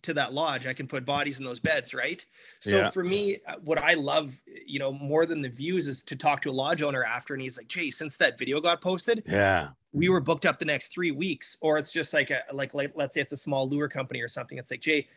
to 0.00 0.14
that 0.14 0.32
lodge. 0.32 0.66
I 0.66 0.72
can 0.72 0.88
put 0.88 1.04
bodies 1.04 1.38
in 1.38 1.44
those 1.44 1.60
beds, 1.60 1.92
right? 1.92 2.24
So 2.60 2.78
Yeah. 2.78 2.90
for 2.90 3.04
me, 3.04 3.38
uh, 3.46 3.56
what 3.62 3.78
I 3.78 3.94
love, 3.94 4.40
you 4.66 4.78
know, 4.78 4.92
more 4.92 5.26
than 5.26 5.42
the 5.42 5.50
views 5.50 5.88
is 5.88 6.02
to 6.04 6.16
talk 6.16 6.40
to 6.42 6.50
a 6.50 6.52
lodge 6.52 6.80
owner 6.82 7.04
after, 7.04 7.34
and 7.34 7.42
he's 7.42 7.58
like, 7.58 7.68
"Jay, 7.68 7.90
since 7.90 8.16
that 8.16 8.38
video 8.38 8.60
got 8.60 8.80
posted, 8.80 9.24
Yeah, 9.26 9.70
we 9.92 10.08
were 10.08 10.20
booked 10.20 10.46
up 10.46 10.58
the 10.58 10.64
next 10.64 10.88
three 10.88 11.10
weeks." 11.10 11.58
Or 11.60 11.76
it's 11.76 11.92
just 11.92 12.14
like 12.14 12.30
a 12.30 12.44
like 12.52 12.72
like 12.72 12.92
let's 12.94 13.14
say 13.14 13.20
it's 13.20 13.32
a 13.32 13.36
small 13.36 13.68
lure 13.68 13.88
company 13.88 14.22
or 14.22 14.28
something. 14.28 14.56
It's 14.56 14.70
like, 14.70 14.80
Jay, 14.80 15.08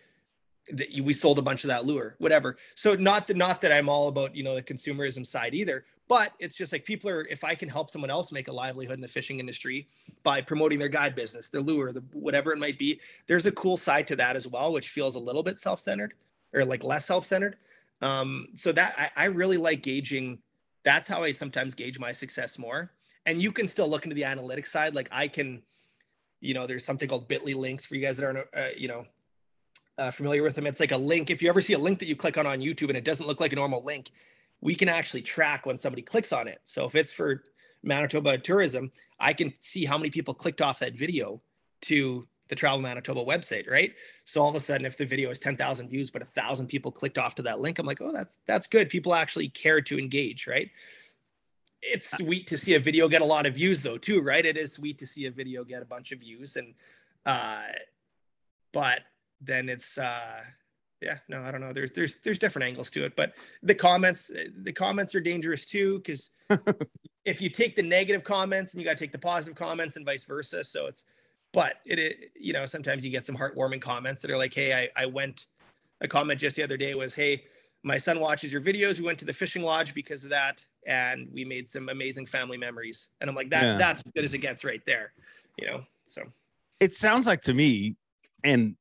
that 0.74 0.90
we 1.00 1.14
sold 1.14 1.40
a 1.40 1.42
bunch 1.42 1.64
of 1.64 1.70
that 1.70 1.86
lure, 1.86 2.16
whatever. 2.18 2.58
So 2.76 2.96
not 2.96 3.28
that 3.28 3.38
not 3.38 3.62
that 3.62 3.72
I'm 3.72 3.88
all 3.88 4.10
about 4.10 4.36
you 4.36 4.44
know 4.44 4.56
the 4.56 4.64
consumerism 4.64 5.26
side 5.26 5.54
either, 5.54 5.86
but 6.12 6.34
it's 6.40 6.58
just 6.58 6.74
like 6.74 6.84
people 6.84 7.10
are. 7.10 7.26
If 7.28 7.46
I 7.46 7.56
can 7.56 7.70
help 7.70 7.90
someone 7.90 8.10
else 8.10 8.34
make 8.34 8.50
a 8.50 8.52
livelihood 8.52 8.96
in 8.96 9.00
the 9.00 9.08
fishing 9.08 9.40
industry 9.40 9.88
by 10.24 10.42
promoting 10.42 10.78
their 10.78 10.90
guide 10.90 11.16
business, 11.16 11.48
their 11.48 11.62
lure, 11.62 11.94
the 11.94 12.04
whatever 12.12 12.52
it 12.52 12.60
might 12.60 12.78
be, 12.78 13.00
there's 13.28 13.46
a 13.46 13.52
cool 13.54 13.78
side 13.78 14.08
to 14.08 14.18
that 14.18 14.36
as 14.36 14.46
well, 14.46 14.74
which 14.74 14.90
feels 14.90 15.16
a 15.16 15.20
little 15.20 15.42
bit 15.42 15.58
self-centered 15.58 16.14
or 16.54 16.66
like 16.66 16.84
less 16.84 17.06
self-centered. 17.06 17.56
Um, 18.02 18.50
so 18.56 18.74
that 18.74 18.94
I, 18.98 19.24
I 19.24 19.26
really 19.28 19.56
like 19.56 19.84
gauging. 19.84 20.40
That's 20.84 21.08
how 21.08 21.24
I 21.24 21.32
sometimes 21.32 21.76
gauge 21.76 21.98
my 21.98 22.12
success 22.12 22.60
more. 22.60 22.92
And 23.26 23.42
you 23.42 23.54
can 23.54 23.70
still 23.70 23.88
look 23.88 24.04
into 24.04 24.16
the 24.16 24.24
analytics 24.24 24.68
side. 24.68 24.94
Like 24.94 25.08
I 25.14 25.30
can, 25.30 25.62
you 26.42 26.54
know, 26.54 26.68
there's 26.68 26.84
something 26.84 27.08
called 27.08 27.30
Bitly 27.30 27.56
links 27.56 27.86
for 27.86 27.96
you 27.96 28.02
guys 28.02 28.18
that 28.18 28.26
aren't, 28.26 28.40
uh, 28.54 28.68
you 28.76 28.90
know, 28.90 29.06
uh, 29.98 30.12
familiar 30.12 30.44
with 30.44 30.56
them. 30.56 30.68
It's 30.68 30.82
like 30.82 30.92
a 30.92 30.98
link. 30.98 31.30
If 31.30 31.42
you 31.42 31.48
ever 31.48 31.62
see 31.62 31.72
a 31.72 31.80
link 31.80 32.00
that 32.00 32.10
you 32.10 32.18
click 32.18 32.38
on 32.38 32.46
on 32.46 32.60
YouTube 32.60 32.90
and 32.90 32.98
it 32.98 33.06
doesn't 33.06 33.28
look 33.28 33.40
like 33.40 33.54
a 33.54 33.56
normal 33.56 33.82
link, 33.82 34.12
we 34.62 34.76
can 34.76 34.88
actually 34.90 35.22
track 35.22 35.66
when 35.66 35.78
somebody 35.78 36.02
clicks 36.02 36.32
on 36.32 36.48
it. 36.48 36.62
So 36.64 36.86
if 36.86 36.96
it's 36.96 37.12
for 37.12 37.44
Manitoba 37.84 38.38
tourism, 38.38 38.92
I 39.20 39.34
can 39.34 39.54
see 39.60 39.86
how 39.86 39.98
many 39.98 40.12
people 40.12 40.34
clicked 40.34 40.62
off 40.62 40.80
that 40.80 40.96
video 40.96 41.42
to 41.84 42.28
the 42.48 42.56
Travel 42.56 42.80
Manitoba 42.80 43.24
website, 43.24 43.70
right? 43.70 43.94
So 44.26 44.42
all 44.42 44.50
of 44.50 44.56
a 44.56 44.60
sudden, 44.60 44.86
if 44.86 44.98
the 44.98 45.06
video 45.06 45.30
has 45.30 45.40
10,000 45.40 45.88
views, 45.90 46.12
but 46.12 46.22
a 46.22 46.26
thousand 46.26 46.68
people 46.68 46.92
clicked 46.92 47.18
off 47.18 47.34
to 47.36 47.42
that 47.44 47.62
link, 47.62 47.80
I'm 47.80 47.86
like, 47.86 48.02
oh, 48.02 48.12
that's 48.12 48.38
that's 48.46 48.68
good. 48.68 48.90
People 48.90 49.16
actually 49.16 49.50
care 49.50 49.82
to 49.82 49.98
engage, 49.98 50.48
right? 50.48 50.70
It's 51.82 52.12
sweet 52.12 52.48
to 52.48 52.58
see 52.58 52.76
a 52.76 52.80
video 52.80 53.08
get 53.08 53.22
a 53.22 53.26
lot 53.26 53.46
of 53.46 53.56
views 53.56 53.82
though, 53.82 53.98
too, 53.98 54.22
right? 54.22 54.46
It 54.46 54.58
is 54.58 54.74
sweet 54.74 55.00
to 55.00 55.08
see 55.08 55.26
a 55.26 55.32
video 55.32 55.64
get 55.64 55.82
a 55.82 55.86
bunch 55.86 56.12
of 56.12 56.20
views. 56.20 56.58
And 56.58 56.76
uh 57.26 57.64
but 58.74 59.02
then 59.40 59.70
it's 59.70 59.98
uh 59.98 60.42
yeah, 61.02 61.18
no, 61.28 61.42
I 61.42 61.52
don't 61.52 61.62
know. 61.62 61.74
There's 61.74 61.92
there's 61.92 62.18
there's 62.18 62.40
different 62.40 62.68
angles 62.68 62.90
to 62.92 63.04
it, 63.06 63.16
but 63.16 63.34
the 63.64 63.76
comments 63.76 64.30
the 64.64 64.74
comments 64.74 65.16
are 65.16 65.22
dangerous 65.22 65.66
too 65.66 65.98
because 65.98 66.30
if 67.26 67.42
you 67.42 67.50
take 67.50 67.76
the 67.76 67.84
negative 67.84 68.24
comments 68.24 68.74
and 68.74 68.82
you 68.82 68.86
got 68.86 68.98
to 68.98 69.04
take 69.04 69.12
the 69.12 69.20
positive 69.20 69.56
comments 69.56 69.96
and 69.96 70.06
vice 70.06 70.26
versa. 70.26 70.64
So 70.64 70.86
it's 70.86 71.04
but 71.54 71.76
it, 71.86 72.00
it, 72.00 72.32
you 72.40 72.54
know 72.54 72.66
sometimes 72.66 73.04
you 73.04 73.12
get 73.12 73.26
some 73.26 73.36
heartwarming 73.36 73.82
comments 73.82 74.22
that 74.22 74.32
are 74.32 74.38
like 74.38 74.54
hey 74.54 74.74
I, 74.74 74.90
I 75.02 75.06
went 75.06 75.48
a 76.02 76.08
comment 76.08 76.40
just 76.40 76.56
the 76.56 76.64
other 76.64 76.78
day 76.78 76.94
was 76.96 77.14
hey 77.14 77.44
my 77.84 77.98
son 77.98 78.20
watches 78.20 78.52
your 78.52 78.62
videos 78.62 78.98
we 78.98 79.06
went 79.06 79.20
to 79.20 79.26
the 79.26 79.34
fishing 79.34 79.64
lodge 79.64 79.94
because 79.94 80.24
of 80.24 80.30
that 80.30 80.66
and 80.88 81.28
we 81.34 81.44
made 81.46 81.68
some 81.68 81.90
amazing 81.90 82.26
family 82.26 82.58
memories 82.58 83.10
and 83.20 83.30
i'm 83.30 83.36
like 83.36 83.50
that 83.50 83.64
yeah. 83.64 83.78
that's 83.78 84.02
as 84.06 84.12
good 84.12 84.24
as 84.24 84.34
it 84.34 84.40
gets 84.40 84.64
right 84.64 84.82
there 84.86 85.14
you 85.58 85.68
know 85.68 85.84
so 86.06 86.24
it 86.80 86.96
sounds 86.96 87.28
like 87.28 87.42
to 87.42 87.54
me 87.54 87.96
and 88.44 88.76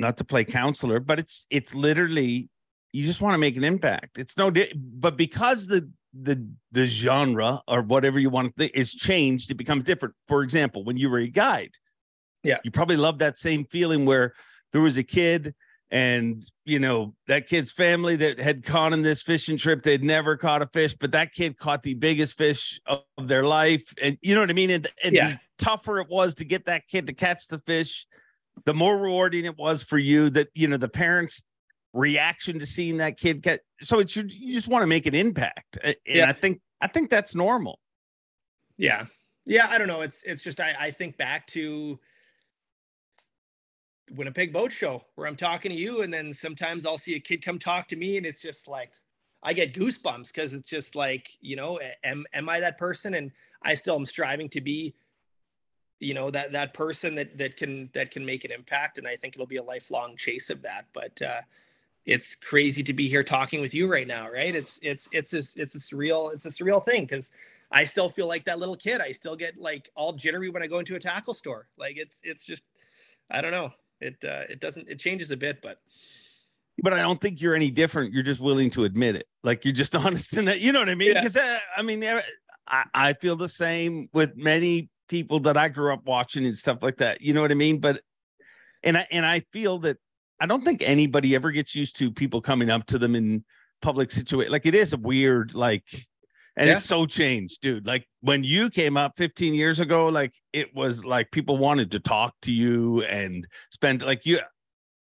not 0.00 0.16
to 0.16 0.24
play 0.24 0.44
counselor 0.44 1.00
but 1.00 1.18
it's 1.18 1.46
it's 1.50 1.74
literally 1.74 2.48
you 2.92 3.06
just 3.06 3.20
want 3.20 3.34
to 3.34 3.38
make 3.38 3.56
an 3.56 3.62
impact. 3.64 4.18
It's 4.18 4.36
no 4.36 4.52
but 4.74 5.16
because 5.16 5.66
the 5.66 5.90
the 6.12 6.44
the 6.72 6.86
genre 6.86 7.62
or 7.68 7.82
whatever 7.82 8.18
you 8.18 8.30
want 8.30 8.56
to 8.58 8.78
is 8.78 8.92
changed 8.92 9.50
it 9.50 9.54
becomes 9.54 9.84
different. 9.84 10.14
For 10.26 10.42
example 10.42 10.84
when 10.84 10.96
you 10.96 11.08
were 11.08 11.18
a 11.18 11.28
guide 11.28 11.72
yeah. 12.42 12.58
you 12.64 12.70
probably 12.70 12.96
love 12.96 13.18
that 13.18 13.38
same 13.38 13.64
feeling 13.64 14.06
where 14.06 14.34
there 14.72 14.80
was 14.80 14.98
a 14.98 15.02
kid 15.02 15.54
and 15.92 16.44
you 16.64 16.78
know 16.78 17.14
that 17.26 17.48
kid's 17.48 17.72
family 17.72 18.16
that 18.16 18.38
had 18.38 18.64
caught 18.64 18.92
in 18.92 19.02
this 19.02 19.22
fishing 19.22 19.56
trip 19.56 19.82
they'd 19.82 20.04
never 20.04 20.36
caught 20.36 20.62
a 20.62 20.66
fish 20.66 20.94
but 20.94 21.12
that 21.12 21.32
kid 21.32 21.58
caught 21.58 21.82
the 21.82 21.94
biggest 21.94 22.38
fish 22.38 22.80
of 22.86 23.02
their 23.28 23.42
life. 23.42 23.92
And 24.00 24.16
you 24.22 24.34
know 24.34 24.40
what 24.40 24.50
i 24.50 24.54
mean? 24.54 24.70
And, 24.70 24.86
and 25.04 25.14
yeah. 25.14 25.28
the 25.28 25.40
tougher 25.58 26.00
it 26.00 26.08
was 26.08 26.34
to 26.36 26.44
get 26.44 26.66
that 26.66 26.88
kid 26.88 27.06
to 27.08 27.12
catch 27.12 27.48
the 27.48 27.58
fish 27.60 28.06
the 28.66 28.74
more 28.74 28.98
rewarding 28.98 29.44
it 29.44 29.56
was 29.56 29.82
for 29.82 29.98
you 29.98 30.30
that 30.30 30.48
you 30.54 30.68
know 30.68 30.76
the 30.76 30.88
parents 30.88 31.42
reaction 31.92 32.58
to 32.58 32.66
seeing 32.66 32.98
that 32.98 33.18
kid 33.18 33.42
get 33.42 33.60
so 33.80 33.98
it's 33.98 34.14
you, 34.14 34.24
you 34.28 34.52
just 34.52 34.68
want 34.68 34.82
to 34.82 34.86
make 34.86 35.06
an 35.06 35.14
impact 35.14 35.78
and 35.82 35.96
yeah. 36.06 36.28
i 36.28 36.32
think 36.32 36.60
i 36.80 36.86
think 36.86 37.10
that's 37.10 37.34
normal. 37.34 37.78
Yeah. 38.76 39.06
Yeah 39.44 39.66
i 39.70 39.78
don't 39.78 39.88
know 39.88 40.02
it's 40.02 40.22
it's 40.22 40.42
just 40.42 40.60
i 40.60 40.74
i 40.78 40.90
think 40.90 41.16
back 41.16 41.46
to 41.48 41.98
winnipeg 44.12 44.52
boat 44.52 44.72
show 44.72 45.04
where 45.14 45.26
i'm 45.26 45.36
talking 45.36 45.70
to 45.70 45.76
you 45.76 46.02
and 46.02 46.12
then 46.12 46.32
sometimes 46.32 46.86
i'll 46.86 46.98
see 46.98 47.14
a 47.14 47.20
kid 47.20 47.44
come 47.44 47.58
talk 47.58 47.88
to 47.88 47.96
me 47.96 48.16
and 48.16 48.26
it's 48.26 48.42
just 48.42 48.68
like 48.68 48.90
i 49.42 49.52
get 49.52 49.74
goosebumps 49.74 50.28
because 50.28 50.52
it's 50.52 50.68
just 50.68 50.94
like 50.94 51.30
you 51.40 51.56
know 51.56 51.78
am, 52.04 52.24
am 52.34 52.48
i 52.48 52.60
that 52.60 52.78
person? 52.78 53.14
And 53.14 53.32
i 53.62 53.74
still 53.74 53.96
am 53.96 54.06
striving 54.06 54.48
to 54.50 54.60
be 54.60 54.94
you 56.00 56.14
know 56.14 56.30
that 56.30 56.52
that 56.52 56.74
person 56.74 57.14
that 57.14 57.38
that 57.38 57.56
can 57.56 57.88
that 57.92 58.10
can 58.10 58.24
make 58.24 58.44
an 58.44 58.50
impact 58.50 58.98
and 58.98 59.06
i 59.06 59.14
think 59.14 59.36
it'll 59.36 59.46
be 59.46 59.56
a 59.56 59.62
lifelong 59.62 60.16
chase 60.16 60.50
of 60.50 60.62
that 60.62 60.86
but 60.92 61.20
uh 61.22 61.40
it's 62.06 62.34
crazy 62.34 62.82
to 62.82 62.92
be 62.92 63.08
here 63.08 63.22
talking 63.22 63.60
with 63.60 63.74
you 63.74 63.90
right 63.90 64.06
now, 64.06 64.30
right? 64.30 64.54
It's 64.54 64.80
it's 64.82 65.08
it's 65.12 65.30
this 65.30 65.56
it's 65.56 65.74
a 65.74 65.78
surreal 65.78 66.32
it's 66.32 66.46
a 66.46 66.48
surreal 66.48 66.84
thing 66.84 67.04
because 67.04 67.30
I 67.70 67.84
still 67.84 68.08
feel 68.08 68.26
like 68.26 68.44
that 68.46 68.58
little 68.58 68.74
kid. 68.74 69.00
I 69.00 69.12
still 69.12 69.36
get 69.36 69.58
like 69.58 69.90
all 69.94 70.12
jittery 70.12 70.50
when 70.50 70.62
I 70.62 70.66
go 70.66 70.78
into 70.78 70.96
a 70.96 71.00
tackle 71.00 71.34
store. 71.34 71.68
Like 71.76 71.96
it's 71.96 72.18
it's 72.22 72.44
just 72.44 72.62
I 73.30 73.40
don't 73.40 73.52
know. 73.52 73.72
It 74.00 74.16
uh, 74.24 74.44
it 74.48 74.60
doesn't 74.60 74.88
it 74.88 74.98
changes 74.98 75.30
a 75.30 75.36
bit, 75.36 75.60
but 75.62 75.80
but 76.82 76.94
I 76.94 77.00
don't 77.00 77.20
think 77.20 77.40
you're 77.40 77.54
any 77.54 77.70
different. 77.70 78.12
You're 78.12 78.22
just 78.22 78.40
willing 78.40 78.70
to 78.70 78.84
admit 78.84 79.14
it. 79.14 79.28
Like 79.44 79.64
you're 79.64 79.74
just 79.74 79.94
honest 79.96 80.36
in 80.36 80.46
that. 80.46 80.60
You 80.60 80.72
know 80.72 80.80
what 80.80 80.88
I 80.88 80.94
mean? 80.94 81.14
Because 81.14 81.36
yeah. 81.36 81.58
uh, 81.76 81.80
I 81.80 81.82
mean, 81.82 82.02
I, 82.02 82.22
I 82.94 83.12
feel 83.12 83.36
the 83.36 83.48
same 83.48 84.08
with 84.14 84.36
many 84.36 84.88
people 85.10 85.40
that 85.40 85.58
I 85.58 85.68
grew 85.68 85.92
up 85.92 86.06
watching 86.06 86.46
and 86.46 86.56
stuff 86.56 86.78
like 86.82 86.96
that. 86.98 87.20
You 87.20 87.34
know 87.34 87.42
what 87.42 87.50
I 87.50 87.54
mean? 87.54 87.80
But 87.80 88.00
and 88.82 88.96
I 88.96 89.06
and 89.10 89.26
I 89.26 89.40
feel 89.52 89.80
that 89.80 89.98
I 90.40 90.46
don't 90.46 90.64
think 90.64 90.82
anybody 90.82 91.34
ever 91.34 91.50
gets 91.50 91.74
used 91.74 91.98
to 91.98 92.10
people 92.10 92.40
coming 92.40 92.70
up 92.70 92.86
to 92.86 92.98
them 92.98 93.14
in 93.14 93.44
public 93.82 94.10
situation. 94.10 94.50
Like 94.50 94.64
it 94.64 94.74
is 94.74 94.94
a 94.94 94.96
weird, 94.96 95.54
like, 95.54 95.84
and 96.56 96.68
yeah. 96.68 96.76
it's 96.76 96.84
so 96.84 97.04
changed, 97.04 97.60
dude. 97.60 97.86
Like 97.86 98.06
when 98.20 98.42
you 98.42 98.70
came 98.70 98.96
up 98.96 99.12
15 99.18 99.52
years 99.52 99.80
ago, 99.80 100.08
like 100.08 100.32
it 100.52 100.74
was 100.74 101.04
like 101.04 101.30
people 101.30 101.58
wanted 101.58 101.90
to 101.90 102.00
talk 102.00 102.34
to 102.42 102.52
you 102.52 103.02
and 103.02 103.46
spend 103.70 104.02
like 104.02 104.24
you. 104.24 104.40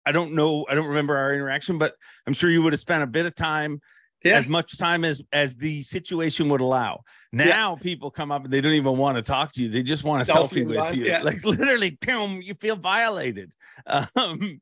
I 0.06 0.12
don't 0.12 0.34
know. 0.34 0.68
I 0.70 0.76
don't 0.76 0.86
remember 0.86 1.18
our 1.18 1.34
interaction, 1.34 1.80
but 1.80 1.96
I'm 2.28 2.34
sure 2.34 2.52
you 2.52 2.62
would 2.62 2.74
have 2.74 2.80
spent 2.80 3.04
a 3.04 3.08
bit 3.08 3.26
of 3.26 3.34
time 3.34 3.80
yeah. 4.24 4.38
as 4.38 4.48
much 4.48 4.78
time 4.78 5.04
as 5.04 5.22
as 5.34 5.56
the 5.56 5.82
situation 5.84 6.48
would 6.50 6.62
allow. 6.62 7.02
Now 7.36 7.76
yeah. 7.76 7.84
people 7.84 8.10
come 8.10 8.32
up 8.32 8.46
and 8.46 8.54
they 8.54 8.62
don't 8.62 8.72
even 8.72 8.98
want 8.98 9.18
to 9.18 9.22
talk 9.22 9.52
to 9.54 9.62
you; 9.62 9.68
they 9.68 9.84
just 9.84 10.06
want 10.06 10.28
a 10.28 10.32
selfie, 10.32 10.64
selfie 10.64 10.68
with 10.68 10.96
you. 10.96 11.06
Yeah. 11.06 11.22
Like 11.22 11.44
literally, 11.46 11.98
boom, 12.00 12.42
you 12.42 12.54
feel 12.54 12.78
violated. 12.78 13.54
Um, 13.88 14.62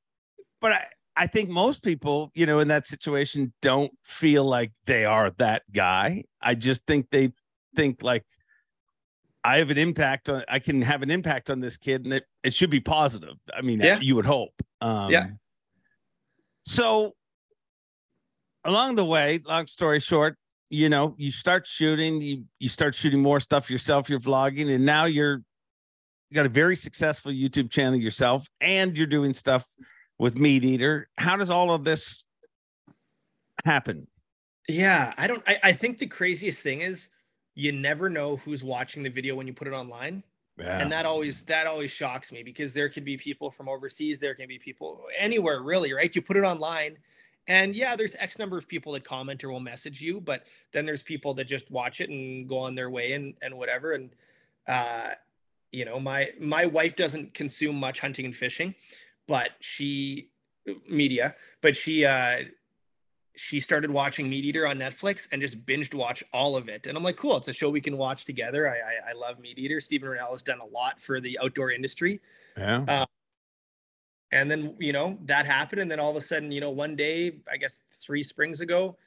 but 0.59 0.71
I, 0.71 0.85
I 1.15 1.27
think 1.27 1.51
most 1.51 1.83
people, 1.83 2.31
you 2.33 2.47
know, 2.47 2.59
in 2.59 2.69
that 2.69 2.87
situation 2.87 3.53
don't 3.61 3.91
feel 4.03 4.43
like 4.43 4.71
they 4.87 5.05
are 5.05 5.29
that 5.37 5.61
guy. 5.71 6.23
I 6.41 6.55
just 6.55 6.83
think 6.87 7.11
they 7.11 7.31
think 7.75 8.01
like 8.01 8.25
I 9.43 9.57
have 9.57 9.69
an 9.69 9.77
impact 9.77 10.29
on 10.29 10.43
I 10.49 10.57
can 10.57 10.81
have 10.81 11.03
an 11.03 11.11
impact 11.11 11.51
on 11.51 11.59
this 11.59 11.77
kid 11.77 12.05
and 12.05 12.13
it, 12.13 12.25
it 12.43 12.55
should 12.55 12.71
be 12.71 12.79
positive. 12.79 13.35
I 13.55 13.61
mean, 13.61 13.81
yeah. 13.81 13.99
you 14.01 14.15
would 14.15 14.25
hope. 14.25 14.53
Um, 14.81 15.11
yeah. 15.11 15.27
So 16.65 17.13
along 18.65 18.95
the 18.95 19.05
way, 19.05 19.41
long 19.45 19.67
story 19.67 19.99
short, 19.99 20.37
you 20.73 20.89
know, 20.89 21.13
you 21.19 21.31
start 21.31 21.67
shooting, 21.67 22.19
you 22.19 22.45
you 22.57 22.67
start 22.67 22.95
shooting 22.95 23.21
more 23.21 23.39
stuff 23.39 23.69
yourself, 23.69 24.09
you're 24.09 24.19
vlogging, 24.19 24.73
and 24.73 24.83
now 24.83 25.05
you're 25.05 25.43
you 26.29 26.35
got 26.35 26.47
a 26.47 26.49
very 26.49 26.75
successful 26.75 27.31
YouTube 27.31 27.69
channel 27.69 27.95
yourself, 27.95 28.47
and 28.59 28.97
you're 28.97 29.05
doing 29.05 29.33
stuff 29.33 29.63
with 30.17 30.33
MeatEater. 30.33 31.03
How 31.19 31.37
does 31.37 31.51
all 31.51 31.71
of 31.71 31.83
this 31.83 32.25
happen? 33.63 34.07
Yeah, 34.67 35.13
I 35.15 35.27
don't. 35.27 35.43
I, 35.45 35.59
I 35.61 35.73
think 35.73 35.99
the 35.99 36.07
craziest 36.07 36.63
thing 36.63 36.81
is 36.81 37.07
you 37.53 37.71
never 37.71 38.09
know 38.09 38.37
who's 38.37 38.63
watching 38.63 39.03
the 39.03 39.11
video 39.11 39.35
when 39.35 39.45
you 39.45 39.53
put 39.53 39.67
it 39.67 39.73
online. 39.73 40.23
Yeah. 40.57 40.79
And 40.79 40.91
that 40.91 41.05
always 41.05 41.43
that 41.43 41.67
always 41.67 41.91
shocks 41.91 42.31
me 42.31 42.41
because 42.41 42.73
there 42.73 42.89
could 42.89 43.05
be 43.05 43.15
people 43.15 43.51
from 43.51 43.69
overseas, 43.69 44.19
there 44.19 44.33
can 44.33 44.47
be 44.47 44.57
people 44.57 45.01
anywhere 45.19 45.61
really, 45.61 45.93
right? 45.93 46.13
You 46.15 46.23
put 46.23 46.35
it 46.35 46.43
online 46.43 46.97
and 47.47 47.75
yeah, 47.75 47.95
there's 47.95 48.15
X 48.17 48.39
number 48.39 48.57
of 48.57 48.67
people 48.67 48.93
that 48.93 49.03
comment 49.03 49.43
or 49.43 49.51
will 49.51 49.59
message 49.59 50.01
you, 50.01 50.21
but 50.21 50.43
then 50.71 50.85
there's 50.85 51.03
people 51.03 51.33
that 51.35 51.45
just 51.45 51.69
watch 51.69 51.99
it 51.99 52.09
and 52.09 52.47
go 52.47 52.57
on 52.59 52.75
their 52.75 52.89
way 52.89 53.13
and 53.13 53.33
and 53.41 53.57
whatever. 53.57 53.93
And 53.93 54.11
uh, 54.67 55.11
you 55.71 55.85
know, 55.85 55.99
my 55.99 56.31
my 56.39 56.65
wife 56.65 56.95
doesn't 56.95 57.33
consume 57.33 57.75
much 57.75 57.99
hunting 57.99 58.25
and 58.25 58.35
fishing, 58.35 58.75
but 59.27 59.49
she 59.59 60.29
media, 60.89 61.35
but 61.61 61.75
she 61.75 62.05
uh 62.05 62.43
she 63.35 63.59
started 63.59 63.89
watching 63.89 64.29
MeatEater 64.29 64.69
on 64.69 64.77
Netflix 64.77 65.27
and 65.31 65.41
just 65.41 65.65
binged 65.65 65.95
watch 65.95 66.23
all 66.31 66.55
of 66.55 66.69
it. 66.69 66.85
And 66.85 66.95
I'm 66.95 67.03
like, 67.03 67.17
cool, 67.17 67.35
it's 67.35 67.47
a 67.47 67.53
show 67.53 67.71
we 67.71 67.81
can 67.81 67.97
watch 67.97 68.25
together. 68.25 68.69
I 68.69 68.75
I, 68.75 69.09
I 69.09 69.13
love 69.13 69.39
MeatEater. 69.39 69.81
Steven 69.81 70.07
Rinella 70.07 70.31
has 70.31 70.43
done 70.43 70.59
a 70.61 70.65
lot 70.65 71.01
for 71.01 71.19
the 71.19 71.37
outdoor 71.43 71.71
industry. 71.71 72.21
Yeah. 72.55 72.85
Uh, 72.87 73.05
and 74.33 74.51
then 74.51 74.75
you 74.79 74.91
know 74.91 75.17
that 75.25 75.45
happened, 75.45 75.81
and 75.81 75.89
then 75.89 75.99
all 75.99 76.11
of 76.11 76.17
a 76.17 76.21
sudden, 76.21 76.51
you 76.51 76.59
know, 76.59 76.71
one 76.71 76.95
day, 76.95 77.39
I 77.49 77.57
guess 77.57 77.79
three 78.01 78.23
springs 78.23 78.59
ago, 78.59 78.97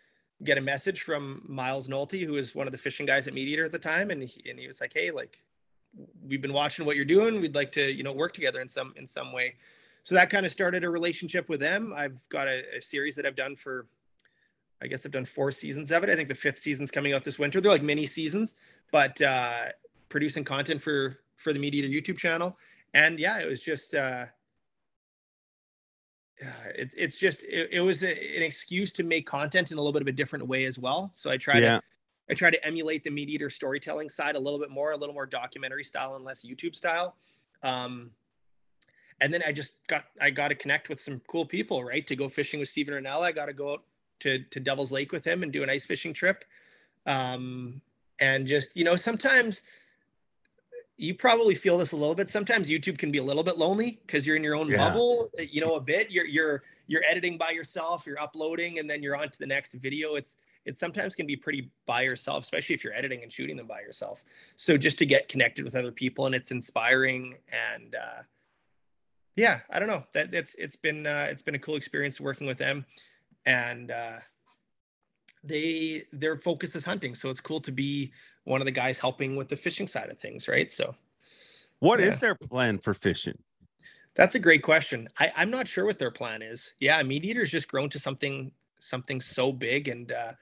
get 0.45 0.57
a 0.57 0.61
message 0.62 1.03
from 1.03 1.43
Miles 1.47 1.89
Nolte, 1.89 2.25
who 2.25 2.33
was 2.33 2.55
one 2.55 2.67
of 2.67 2.73
the 2.73 2.79
fishing 2.79 3.07
guys 3.07 3.27
at 3.27 3.35
MeatEater 3.35 3.65
at 3.65 3.73
the 3.73 3.79
time, 3.79 4.11
and 4.11 4.23
he, 4.23 4.49
and 4.49 4.59
he 4.59 4.67
was 4.67 4.81
like, 4.81 4.93
hey, 4.95 5.11
like 5.11 5.39
we've 6.27 6.43
been 6.43 6.53
watching 6.53 6.87
what 6.87 6.97
you're 6.97 7.05
doing. 7.05 7.41
We'd 7.41 7.55
like 7.55 7.73
to 7.73 7.93
you 7.93 8.03
know 8.03 8.12
work 8.12 8.33
together 8.33 8.61
in 8.61 8.69
some 8.69 8.95
in 8.97 9.07
some 9.07 9.33
way 9.33 9.57
so 10.07 10.15
that 10.15 10.31
kind 10.31 10.47
of 10.47 10.53
started 10.53 10.85
a 10.85 10.89
relationship 10.89 11.49
with 11.49 11.59
them. 11.59 11.93
I've 11.93 12.17
got 12.29 12.47
a, 12.47 12.77
a, 12.77 12.81
series 12.81 13.17
that 13.17 13.27
I've 13.27 13.35
done 13.35 13.57
for, 13.57 13.89
I 14.81 14.87
guess 14.87 15.05
I've 15.05 15.11
done 15.11 15.25
four 15.25 15.51
seasons 15.51 15.91
of 15.91 16.05
it. 16.05 16.11
I 16.11 16.15
think 16.15 16.29
the 16.29 16.35
fifth 16.37 16.59
season's 16.59 16.93
coming 16.93 17.12
out 17.12 17.25
this 17.25 17.41
winter. 17.41 17.61
They're 17.61 17.73
like 17.73 17.83
mini 17.83 18.07
seasons, 18.07 18.55
but 18.93 19.21
uh, 19.21 19.65
producing 20.09 20.45
content 20.45 20.81
for 20.81 21.19
for 21.39 21.53
the 21.53 21.59
MeatEater 21.59 21.91
YouTube 21.91 22.19
channel. 22.19 22.57
And 22.95 23.19
yeah, 23.19 23.41
it 23.41 23.49
was 23.49 23.59
just 23.59 23.97
uh, 23.97 24.27
uh, 26.42 26.68
it, 26.75 26.94
it's 26.96 27.18
just 27.18 27.42
it, 27.44 27.70
it 27.72 27.81
was 27.81 28.03
a, 28.03 28.37
an 28.37 28.42
excuse 28.42 28.92
to 28.92 29.03
make 29.03 29.27
content 29.27 29.72
in 29.72 29.79
a 29.79 29.81
little 29.81 29.92
bit 29.92 30.03
of 30.03 30.09
a 30.09 30.12
different 30.12 30.46
way 30.46 30.64
as 30.66 30.79
well. 30.79 31.11
So 31.14 31.31
I 31.31 31.37
try 31.37 31.59
yeah. 31.59 31.79
to 31.79 31.83
I 32.31 32.35
try 32.35 32.51
to 32.51 32.66
emulate 32.66 33.05
the 33.05 33.11
MeatEater 33.11 33.51
storytelling 33.51 34.09
side 34.09 34.37
a 34.37 34.38
little 34.38 34.59
bit 34.59 34.70
more, 34.70 34.92
a 34.92 34.96
little 34.96 35.14
more 35.14 35.27
documentary 35.27 35.85
style 35.85 36.16
and 36.16 36.25
less 36.25 36.44
YouTube 36.44 36.75
style. 36.75 37.16
Um, 37.62 38.11
and 39.20 39.33
then 39.33 39.42
I 39.46 39.53
just 39.53 39.77
got 39.87 40.05
I 40.20 40.31
got 40.31 40.49
to 40.49 40.55
connect 40.55 40.88
with 40.88 41.01
some 41.01 41.20
cool 41.27 41.46
people, 41.46 41.85
right? 41.85 42.07
To 42.07 42.16
go 42.16 42.29
fishing 42.29 42.61
with 42.61 42.68
Steven 42.68 42.94
Rinella, 42.94 43.22
I 43.22 43.33
got 43.33 43.46
to 43.46 43.53
go 43.53 43.72
out 43.72 43.85
to 44.20 44.40
to 44.40 44.61
Devil's 44.61 44.92
Lake 44.92 45.12
with 45.12 45.25
him 45.25 45.42
and 45.42 45.53
do 45.53 45.62
an 45.62 45.70
ice 45.70 45.87
fishing 45.87 46.12
trip. 46.12 46.44
Um, 47.07 47.81
and 48.18 48.46
just 48.46 48.77
you 48.77 48.85
know, 48.85 48.96
sometimes 48.96 49.62
you 50.99 51.15
probably 51.15 51.55
feel 51.55 51.77
this 51.79 51.93
a 51.93 51.97
little 51.97 52.15
bit. 52.15 52.29
Sometimes 52.29 52.69
YouTube 52.69 52.97
can 52.99 53.11
be 53.13 53.19
a 53.19 53.23
little 53.23 53.43
bit 53.43 53.59
lonely 53.59 54.01
because 54.07 54.27
you're 54.27 54.37
in 54.37 54.43
your 54.45 54.55
own 54.57 54.69
Yeah. 54.71 54.79
bubble, 54.79 55.31
you 55.39 55.61
know, 55.61 55.75
a 55.75 55.81
bit. 55.81 56.11
You're 56.11 56.27
you're 56.27 56.63
you're 56.87 57.03
editing 57.09 57.37
by 57.37 57.51
yourself, 57.51 58.07
you're 58.07 58.21
uploading, 58.21 58.79
and 58.79 58.89
then 58.89 59.03
you're 59.03 59.17
on 59.17 59.29
to 59.29 59.39
the 59.39 59.47
next 59.47 59.73
video. 59.75 60.15
It's 60.15 60.37
it 60.65 60.79
sometimes 60.79 61.15
can 61.15 61.27
be 61.27 61.37
pretty 61.37 61.71
by 61.85 62.03
yourself, 62.03 62.45
especially 62.45 62.75
if 62.75 62.83
you're 62.83 62.95
editing 62.95 63.23
and 63.23 63.33
shooting 63.33 63.57
them 63.57 63.67
by 63.67 63.81
yourself. 63.81 64.23
So 64.57 64.77
just 64.79 64.99
to 64.99 65.07
get 65.07 65.29
connected 65.29 65.65
with 65.65 65.75
other 65.77 65.93
people 65.93 66.27
and 66.27 66.35
it's 66.35 66.51
inspiring 66.51 67.37
and 67.75 67.95
uh 67.95 68.23
yeah, 69.37 69.61
I 69.69 69.79
don't 69.79 69.89
know. 69.89 70.03
That 70.15 70.33
it's 70.33 70.55
it's 70.55 70.77
been 70.77 71.07
uh 71.07 71.29
it's 71.31 71.43
been 71.43 71.55
a 71.55 71.59
cool 71.59 71.77
experience 71.77 72.21
working 72.21 72.47
with 72.47 72.59
them. 72.59 72.87
And 73.45 73.91
uh 73.91 74.19
they 75.47 76.05
their 76.13 76.39
focus 76.39 76.75
is 76.77 76.85
hunting. 76.85 77.15
So 77.15 77.31
it's 77.31 77.41
cool 77.41 77.61
to 77.63 77.73
be 77.73 78.13
one 78.45 78.61
of 78.61 78.65
the 78.67 78.73
guys 78.73 78.99
helping 78.99 79.37
with 79.37 79.49
the 79.49 79.57
fishing 79.57 79.89
side 79.89 80.11
of 80.11 80.19
things, 80.19 80.49
right? 80.49 80.71
So 80.71 80.97
What 81.79 82.01
is 82.03 82.19
Yeah. 82.19 82.21
their 82.21 82.35
plan 82.35 82.79
for 82.79 82.93
fishing? 82.93 83.43
that's 84.15 84.35
a 84.35 84.39
great 84.39 84.63
question. 84.63 85.09
I, 85.19 85.33
I'm 85.37 85.51
not 85.51 85.69
sure 85.69 85.85
what 85.85 85.99
their 85.99 86.11
plan 86.11 86.43
is. 86.43 86.73
Yeah, 86.81 87.03
MeatEater's 87.03 87.51
just 87.51 87.69
grown 87.69 87.91
to 87.91 87.99
something 87.99 88.53
something 88.79 89.21
so 89.21 89.53
big, 89.53 89.89
and 89.89 90.11
uh, 90.13 90.33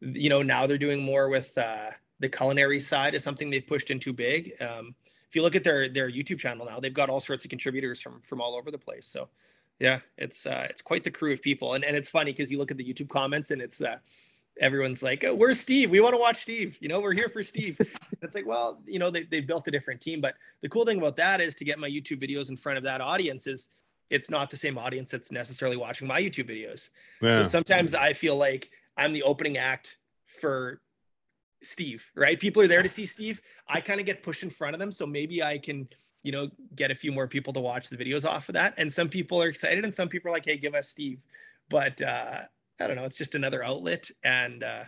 you 0.00 0.30
know 0.30 0.42
now 0.42 0.66
they're 0.66 0.78
doing 0.78 1.02
more 1.02 1.28
with 1.28 1.56
uh, 1.58 1.90
the 2.20 2.28
culinary 2.28 2.80
side 2.80 3.14
is 3.14 3.24
something 3.24 3.50
they've 3.50 3.66
pushed 3.66 3.90
into 3.90 4.12
big. 4.12 4.54
Um, 4.62 4.94
if 5.28 5.36
you 5.36 5.42
look 5.42 5.56
at 5.56 5.64
their 5.64 5.88
their 5.88 6.10
YouTube 6.10 6.38
channel 6.38 6.66
now, 6.66 6.80
they've 6.80 6.94
got 6.94 7.10
all 7.10 7.20
sorts 7.20 7.44
of 7.44 7.50
contributors 7.50 8.00
from 8.00 8.22
from 8.22 8.40
all 8.40 8.56
over 8.56 8.70
the 8.70 8.78
place. 8.78 9.06
So 9.06 9.30
yeah, 9.80 10.00
it's 10.18 10.46
uh, 10.46 10.66
it's 10.70 10.82
quite 10.82 11.04
the 11.04 11.10
crew 11.10 11.32
of 11.32 11.42
people, 11.42 11.74
and 11.74 11.84
and 11.84 11.96
it's 11.96 12.08
funny 12.08 12.32
because 12.32 12.50
you 12.52 12.58
look 12.58 12.70
at 12.70 12.76
the 12.76 12.92
YouTube 12.94 13.08
comments 13.10 13.50
and 13.50 13.62
it's. 13.62 13.80
Uh, 13.80 13.98
Everyone's 14.60 15.02
like, 15.02 15.24
oh, 15.24 15.34
"Where's 15.34 15.60
Steve? 15.60 15.90
We 15.90 16.00
want 16.00 16.14
to 16.14 16.18
watch 16.18 16.36
Steve. 16.36 16.78
You 16.80 16.88
know, 16.88 17.00
we're 17.00 17.12
here 17.12 17.28
for 17.28 17.42
Steve." 17.42 17.78
it's 18.22 18.34
like, 18.34 18.46
well, 18.46 18.80
you 18.86 18.98
know, 18.98 19.10
they 19.10 19.24
they 19.24 19.40
built 19.40 19.68
a 19.68 19.70
different 19.70 20.00
team, 20.00 20.20
but 20.20 20.34
the 20.62 20.68
cool 20.68 20.84
thing 20.84 20.98
about 20.98 21.16
that 21.16 21.40
is 21.40 21.54
to 21.56 21.64
get 21.64 21.78
my 21.78 21.88
YouTube 21.88 22.22
videos 22.22 22.48
in 22.48 22.56
front 22.56 22.78
of 22.78 22.84
that 22.84 23.00
audience 23.00 23.46
is 23.46 23.68
it's 24.10 24.30
not 24.30 24.50
the 24.50 24.56
same 24.56 24.78
audience 24.78 25.10
that's 25.10 25.32
necessarily 25.32 25.76
watching 25.76 26.06
my 26.06 26.20
YouTube 26.20 26.48
videos. 26.48 26.90
So 27.20 27.44
sometimes 27.44 27.94
I 27.94 28.12
feel 28.12 28.36
like 28.36 28.70
I'm 28.96 29.12
the 29.12 29.22
opening 29.24 29.58
act 29.58 29.98
for 30.40 30.80
Steve, 31.62 32.04
right? 32.14 32.38
People 32.38 32.62
are 32.62 32.68
there 32.68 32.82
to 32.82 32.88
see 32.88 33.06
Steve. 33.06 33.40
I 33.68 33.80
kind 33.80 34.00
of 34.00 34.06
get 34.06 34.22
pushed 34.22 34.42
in 34.42 34.50
front 34.50 34.74
of 34.74 34.80
them. 34.80 34.92
So 34.92 35.06
maybe 35.06 35.42
I 35.42 35.58
can, 35.58 35.88
you 36.22 36.32
know, 36.32 36.48
get 36.74 36.90
a 36.90 36.94
few 36.94 37.12
more 37.12 37.26
people 37.26 37.52
to 37.54 37.60
watch 37.60 37.88
the 37.88 37.96
videos 37.96 38.24
off 38.24 38.48
of 38.48 38.54
that. 38.54 38.74
And 38.76 38.92
some 38.92 39.08
people 39.08 39.42
are 39.42 39.48
excited 39.48 39.84
and 39.84 39.92
some 39.92 40.08
people 40.08 40.30
are 40.30 40.34
like, 40.34 40.44
hey, 40.44 40.56
give 40.56 40.74
us 40.74 40.88
Steve. 40.88 41.20
But 41.68 42.00
uh, 42.00 42.42
I 42.80 42.86
don't 42.86 42.96
know, 42.96 43.04
it's 43.04 43.16
just 43.16 43.34
another 43.34 43.64
outlet. 43.64 44.10
And 44.22 44.62
uh, 44.62 44.84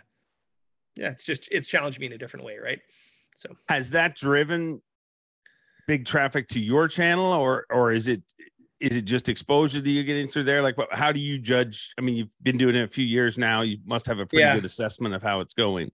yeah, 0.95 1.09
it's 1.11 1.23
just, 1.23 1.47
it's 1.51 1.67
challenged 1.67 1.99
me 1.99 2.05
in 2.07 2.13
a 2.13 2.17
different 2.17 2.45
way, 2.45 2.57
right? 2.57 2.79
So 3.35 3.55
has 3.67 3.91
that 3.91 4.15
driven 4.15 4.81
big 5.87 6.05
traffic 6.05 6.47
to 6.49 6.59
your 6.59 6.87
channel 6.87 7.31
or 7.31 7.65
or 7.71 7.91
is 7.91 8.07
it 8.07 8.21
is 8.79 8.95
it 8.95 9.05
just 9.05 9.27
exposure 9.27 9.81
that 9.81 9.89
you're 9.89 10.03
getting 10.03 10.27
through 10.27 10.43
there 10.43 10.61
like 10.61 10.75
how 10.91 11.11
do 11.11 11.19
you 11.19 11.39
judge 11.39 11.95
i 11.97 12.01
mean 12.01 12.15
you've 12.15 12.29
been 12.43 12.57
doing 12.57 12.75
it 12.75 12.83
a 12.83 12.87
few 12.87 13.03
years 13.05 13.39
now 13.39 13.61
you 13.61 13.77
must 13.85 14.05
have 14.05 14.19
a 14.19 14.25
pretty 14.25 14.41
Yeah. 14.41 14.53
good 14.53 14.65
assessment 14.65 15.15
of 15.15 15.23
how 15.23 15.39
it's 15.39 15.55
going 15.55 15.89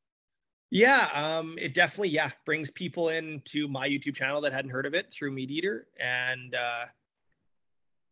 Yeah, 0.69 1.07
um, 1.13 1.55
it 1.57 1.73
definitely 1.73 2.09
yeah 2.09 2.31
brings 2.45 2.71
people 2.71 3.07
into 3.07 3.69
my 3.69 3.87
YouTube 3.87 4.15
channel 4.15 4.41
that 4.41 4.51
hadn't 4.51 4.71
heard 4.71 4.85
of 4.85 4.93
it 4.93 5.13
through 5.13 5.33
MeatEater, 5.33 5.83
and 5.97 6.53
uh, 6.55 6.85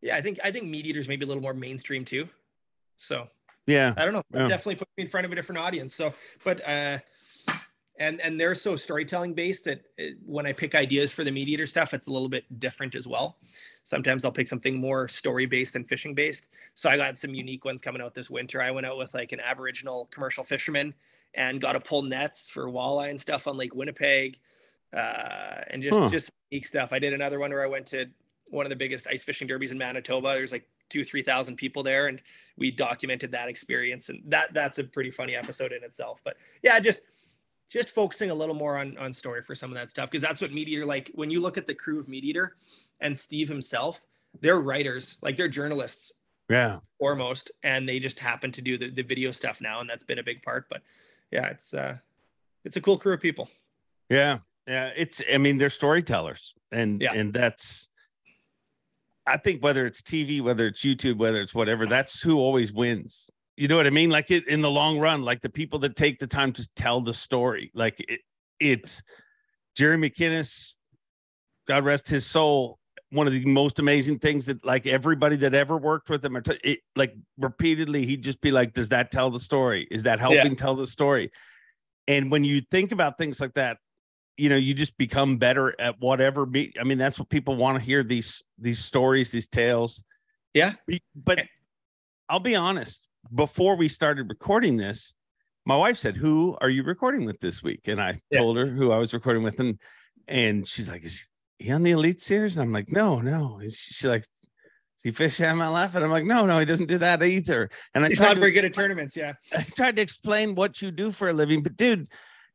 yeah, 0.02 0.16
I 0.16 0.22
think 0.22 0.40
I 0.42 0.52
think 0.52 0.66
MeatEater's 0.68 1.10
maybe 1.10 1.26
a 1.26 1.28
little 1.28 1.44
more 1.44 1.54
mainstream 1.54 2.06
too. 2.06 2.30
So 2.98 3.28
yeah 3.68 3.94
I 3.98 4.06
don't 4.06 4.14
know, 4.14 4.24
Yeah. 4.34 4.48
definitely 4.48 4.76
put 4.76 4.88
me 4.98 5.04
in 5.04 5.10
front 5.10 5.26
of 5.26 5.32
a 5.32 5.36
different 5.36 5.62
audience. 5.62 5.94
So, 5.96 6.14
but 6.44 6.62
uh, 6.68 7.00
and 8.00 8.20
and 8.22 8.40
they're 8.40 8.56
so 8.56 8.76
storytelling 8.76 9.34
based 9.34 9.66
that 9.66 9.82
it, 9.98 10.18
when 10.26 10.46
I 10.46 10.52
pick 10.54 10.74
ideas 10.76 11.12
for 11.12 11.24
the 11.24 11.32
MeatEater 11.32 11.68
stuff, 11.68 11.94
it's 11.94 12.08
a 12.08 12.12
little 12.12 12.30
bit 12.30 12.60
different 12.60 12.96
as 12.96 13.08
well. 13.08 13.38
Sometimes 13.84 14.26
I'll 14.26 14.32
pick 14.32 14.48
something 14.48 14.76
more 14.76 15.08
story 15.08 15.46
based 15.46 15.74
than 15.74 15.84
fishing 15.84 16.14
based. 16.16 16.48
So 16.76 16.90
I 16.90 16.98
got 16.98 17.18
some 17.18 17.34
unique 17.36 17.66
ones 17.66 17.82
coming 17.82 18.02
out 18.02 18.16
this 18.16 18.30
winter. 18.30 18.62
I 18.62 18.72
went 18.72 18.86
out 18.88 18.98
with 18.98 19.14
like 19.14 19.32
an 19.32 19.40
Aboriginal 19.40 20.08
commercial 20.12 20.44
fisherman 20.44 20.94
and 21.36 21.62
got 21.62 21.74
to 21.74 21.80
pull 21.80 22.02
nets 22.02 22.50
for 22.50 22.66
walleye 22.66 23.10
and 23.10 23.20
stuff 23.20 23.48
on 23.48 23.58
Lake 23.58 23.76
Winnipeg, 23.76 24.40
uh, 24.94 25.62
and 25.70 25.82
just 25.84 25.98
Huh. 25.98 26.10
just 26.10 26.32
unique 26.52 26.66
stuff. 26.66 26.94
I 26.94 27.00
did 27.00 27.14
another 27.14 27.40
one 27.40 27.52
where 27.52 27.64
I 27.64 27.68
went 27.68 27.88
to 27.88 28.08
one 28.50 28.66
of 28.66 28.70
the 28.70 28.76
biggest 28.76 29.08
ice 29.08 29.24
fishing 29.24 29.48
derbies 29.48 29.72
in 29.72 29.78
Manitoba. 29.78 30.34
There's 30.34 30.52
like 30.52 30.68
two 30.94 31.04
three 31.04 31.24
thousand 31.24 31.56
people 31.58 31.84
there, 31.84 32.08
and 32.08 32.22
we 32.58 32.72
documented 32.72 33.32
that 33.32 33.50
experience, 33.50 34.10
and 34.10 34.22
that 34.28 34.54
that's 34.54 34.78
a 34.78 34.84
pretty 34.84 35.12
funny 35.12 35.36
episode 35.36 35.72
in 35.72 35.84
itself. 35.84 36.22
But 36.24 36.38
yeah, 36.62 36.80
just 36.80 37.02
just 37.70 37.90
focusing 37.90 38.30
a 38.30 38.34
little 38.36 38.56
more 38.56 38.78
on 38.78 38.98
on 38.98 39.12
story 39.14 39.42
for 39.42 39.56
some 39.56 39.72
of 39.72 39.76
that 39.78 39.90
stuff 39.90 40.10
because 40.12 40.22
that's 40.22 40.40
what 40.40 40.52
MeatEater 40.52 40.86
like. 40.86 41.12
When 41.16 41.30
you 41.30 41.40
look 41.42 41.58
at 41.58 41.68
the 41.68 41.74
crew 41.76 42.00
of 42.00 42.06
MeatEater 42.08 42.50
and 43.02 43.16
Steve 43.18 43.50
himself, 43.50 44.06
they're 44.42 44.60
writers, 44.60 45.18
like 45.22 45.36
they're 45.38 45.48
journalists 45.50 46.14
yeah 46.50 46.80
foremost 47.00 47.52
and 47.64 47.88
they 47.88 48.00
just 48.00 48.20
happen 48.20 48.52
to 48.52 48.62
do 48.62 48.78
the, 48.78 48.90
the 48.90 49.02
video 49.02 49.32
stuff 49.32 49.62
now 49.62 49.80
and 49.80 49.90
that's 49.90 50.04
been 50.04 50.20
a 50.20 50.24
big 50.24 50.44
part 50.44 50.66
but 50.70 50.82
yeah 51.32 51.48
it's 51.48 51.74
uh 51.74 51.96
it's 52.66 52.76
a 52.76 52.82
cool 52.82 52.98
crew 52.98 53.14
of 53.14 53.22
people 53.22 53.50
yeah 54.10 54.40
yeah 54.68 54.92
it's 54.94 55.22
i 55.34 55.38
mean 55.38 55.58
they're 55.58 55.70
storytellers 55.70 56.54
and 56.74 57.02
Yeah. 57.02 57.14
and 57.14 57.34
that's 57.34 57.88
i 59.28 59.38
think 59.38 59.64
whether 59.64 59.86
it's 59.86 60.02
tv 60.02 60.42
whether 60.42 60.68
it's 60.68 60.82
youtube 60.82 61.18
whether 61.18 61.42
it's 61.42 61.54
whatever 61.54 61.86
that's 61.86 62.22
who 62.22 62.38
always 62.38 62.72
wins. 62.72 63.30
You 63.56 63.68
know 63.68 63.78
what 63.78 63.86
i 63.86 63.92
mean? 63.92 64.10
Like 64.10 64.32
it 64.32 64.48
in 64.48 64.62
the 64.62 64.72
long 64.72 64.98
run 64.98 65.22
like 65.22 65.42
the 65.42 65.50
people 65.50 65.80
that 65.80 65.96
take 65.96 66.20
the 66.20 66.28
time 66.28 66.52
to 66.54 66.68
tell 66.76 67.02
the 67.02 67.14
story 67.14 67.72
like 67.74 68.04
it 68.08 68.22
it's 68.60 69.04
jerry 69.76 69.98
mckinnis 69.98 70.74
god 71.68 71.84
rest 71.84 72.08
his 72.08 72.26
soul 72.26 72.80
one 73.14 73.28
of 73.28 73.34
the 73.34 73.46
most 73.46 73.78
amazing 73.78 74.18
things 74.18 74.48
that 74.48 74.66
like 74.66 74.88
everybody 74.88 75.36
that 75.36 75.54
ever 75.54 75.78
worked 75.78 76.10
with 76.10 76.26
him 76.26 76.36
it, 76.64 76.80
like 76.96 77.14
repeatedly 77.38 78.06
he'd 78.06 78.24
just 78.24 78.42
be 78.42 78.50
like 78.50 78.74
does 78.74 78.90
that 78.90 79.12
tell 79.12 79.30
the 79.30 79.40
story? 79.40 79.88
Is 79.92 80.04
that 80.04 80.20
helping 80.20 80.56
tell 80.56 80.76
the 80.76 80.88
story? 80.88 81.32
And 82.08 82.32
when 82.32 82.44
you 82.44 82.62
think 82.72 82.92
about 82.92 83.20
things 83.20 83.40
like 83.40 83.54
that 83.54 83.78
you 84.38 84.50
know 84.50 84.56
you 84.56 84.74
just 84.74 84.98
become 84.98 85.38
better 85.38 85.76
at 85.80 86.00
whatever 86.00 86.46
me 86.46 86.72
i 86.80 86.84
mean 86.84 86.98
that's 86.98 87.20
what 87.20 87.30
people 87.30 87.56
want 87.56 87.78
to 87.78 87.84
hear 87.84 88.04
these 88.04 88.44
these 88.58 88.80
stories 88.80 89.32
these 89.32 89.48
tales 89.48 90.04
Yeah. 90.54 90.72
But 91.16 91.46
i'll 92.30 92.40
be 92.40 92.56
honest 92.56 93.08
before 93.34 93.76
we 93.76 93.88
started 93.88 94.30
recording 94.30 94.78
this 94.78 95.14
my 95.66 95.76
wife 95.76 95.98
said 95.98 96.18
who 96.18 96.58
are 96.62 96.70
you 96.70 96.84
recording 96.84 97.26
with 97.26 97.40
this 97.40 97.62
week 97.62 97.88
and 97.88 98.02
i 98.02 98.20
Yeah. 98.32 98.40
told 98.40 98.58
her 98.58 98.66
who 98.68 98.92
i 98.92 98.98
was 98.98 99.14
recording 99.14 99.44
with 99.44 99.60
and 99.60 99.78
and 100.28 100.68
she's 100.68 100.90
like 100.90 101.04
is 101.04 101.28
he 101.60 101.72
on 101.72 101.84
the 101.84 101.92
elite 101.92 102.22
series 102.22 102.56
and 102.56 102.64
i'm 102.64 102.72
like 102.74 102.92
no 102.92 103.20
no 103.22 103.58
and 103.62 103.72
she's 103.72 104.06
like 104.06 104.24
is 104.98 105.04
he 105.04 105.12
fish 105.12 105.40
MLF? 105.40 105.96
And 105.96 106.06
I'm 106.06 106.12
like, 106.12 106.24
no, 106.24 106.46
no, 106.46 106.60
he 106.60 106.66
doesn't 106.66 106.86
do 106.86 107.00
that 107.00 107.22
either. 107.24 107.70
And 107.94 108.06
I 108.06 108.10
he's 108.10 108.22
not 108.22 108.36
to 108.36 108.40
very 108.40 108.52
good 108.52 108.64
at 108.64 108.74
tournaments 108.76 109.18
yeah 109.18 109.34
I 109.58 109.64
tried 109.64 109.96
to 109.98 110.02
explain 110.02 110.56
what 110.56 110.82
you 110.82 110.92
do 110.92 111.12
for 111.12 111.30
a 111.30 111.34
living, 111.34 111.62
but 111.64 111.76
dude, 111.76 112.08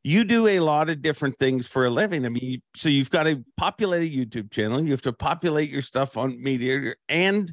you 0.09 0.25
do 0.25 0.47
a 0.47 0.61
lot 0.61 0.89
of 0.89 1.03
different 1.03 1.39
things 1.39 1.67
for 1.67 1.85
a 1.85 1.91
living. 1.91 2.25
I 2.25 2.31
mean, 2.31 2.63
so 2.75 2.89
you've 2.89 3.11
got 3.11 3.25
to 3.25 3.45
populate 3.57 4.11
a 4.11 4.17
YouTube 4.17 4.51
channel, 4.51 4.83
you 4.83 4.93
have 4.93 5.03
to 5.03 5.13
populate 5.13 5.69
your 5.69 5.83
stuff 5.83 6.17
on 6.17 6.43
media, 6.43 6.95
and 7.09 7.53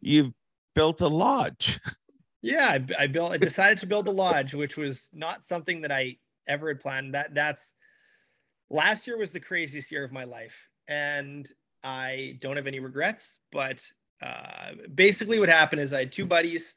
you've 0.00 0.32
built 0.74 1.00
a 1.00 1.08
lodge. 1.08 1.80
yeah 2.46 2.78
I, 2.78 3.02
I 3.02 3.06
built 3.08 3.32
i 3.32 3.38
decided 3.38 3.78
to 3.78 3.86
build 3.86 4.06
a 4.06 4.12
lodge 4.12 4.54
which 4.54 4.76
was 4.76 5.10
not 5.12 5.44
something 5.44 5.80
that 5.80 5.90
i 5.90 6.16
ever 6.46 6.68
had 6.68 6.78
planned 6.78 7.14
that 7.14 7.34
that's 7.34 7.72
last 8.70 9.06
year 9.06 9.18
was 9.18 9.32
the 9.32 9.40
craziest 9.40 9.90
year 9.90 10.04
of 10.04 10.12
my 10.12 10.24
life 10.24 10.68
and 10.86 11.50
i 11.82 12.38
don't 12.40 12.56
have 12.56 12.68
any 12.68 12.78
regrets 12.78 13.38
but 13.50 13.84
uh, 14.22 14.72
basically 14.94 15.40
what 15.40 15.48
happened 15.48 15.80
is 15.80 15.92
i 15.92 16.00
had 16.00 16.12
two 16.12 16.26
buddies 16.26 16.74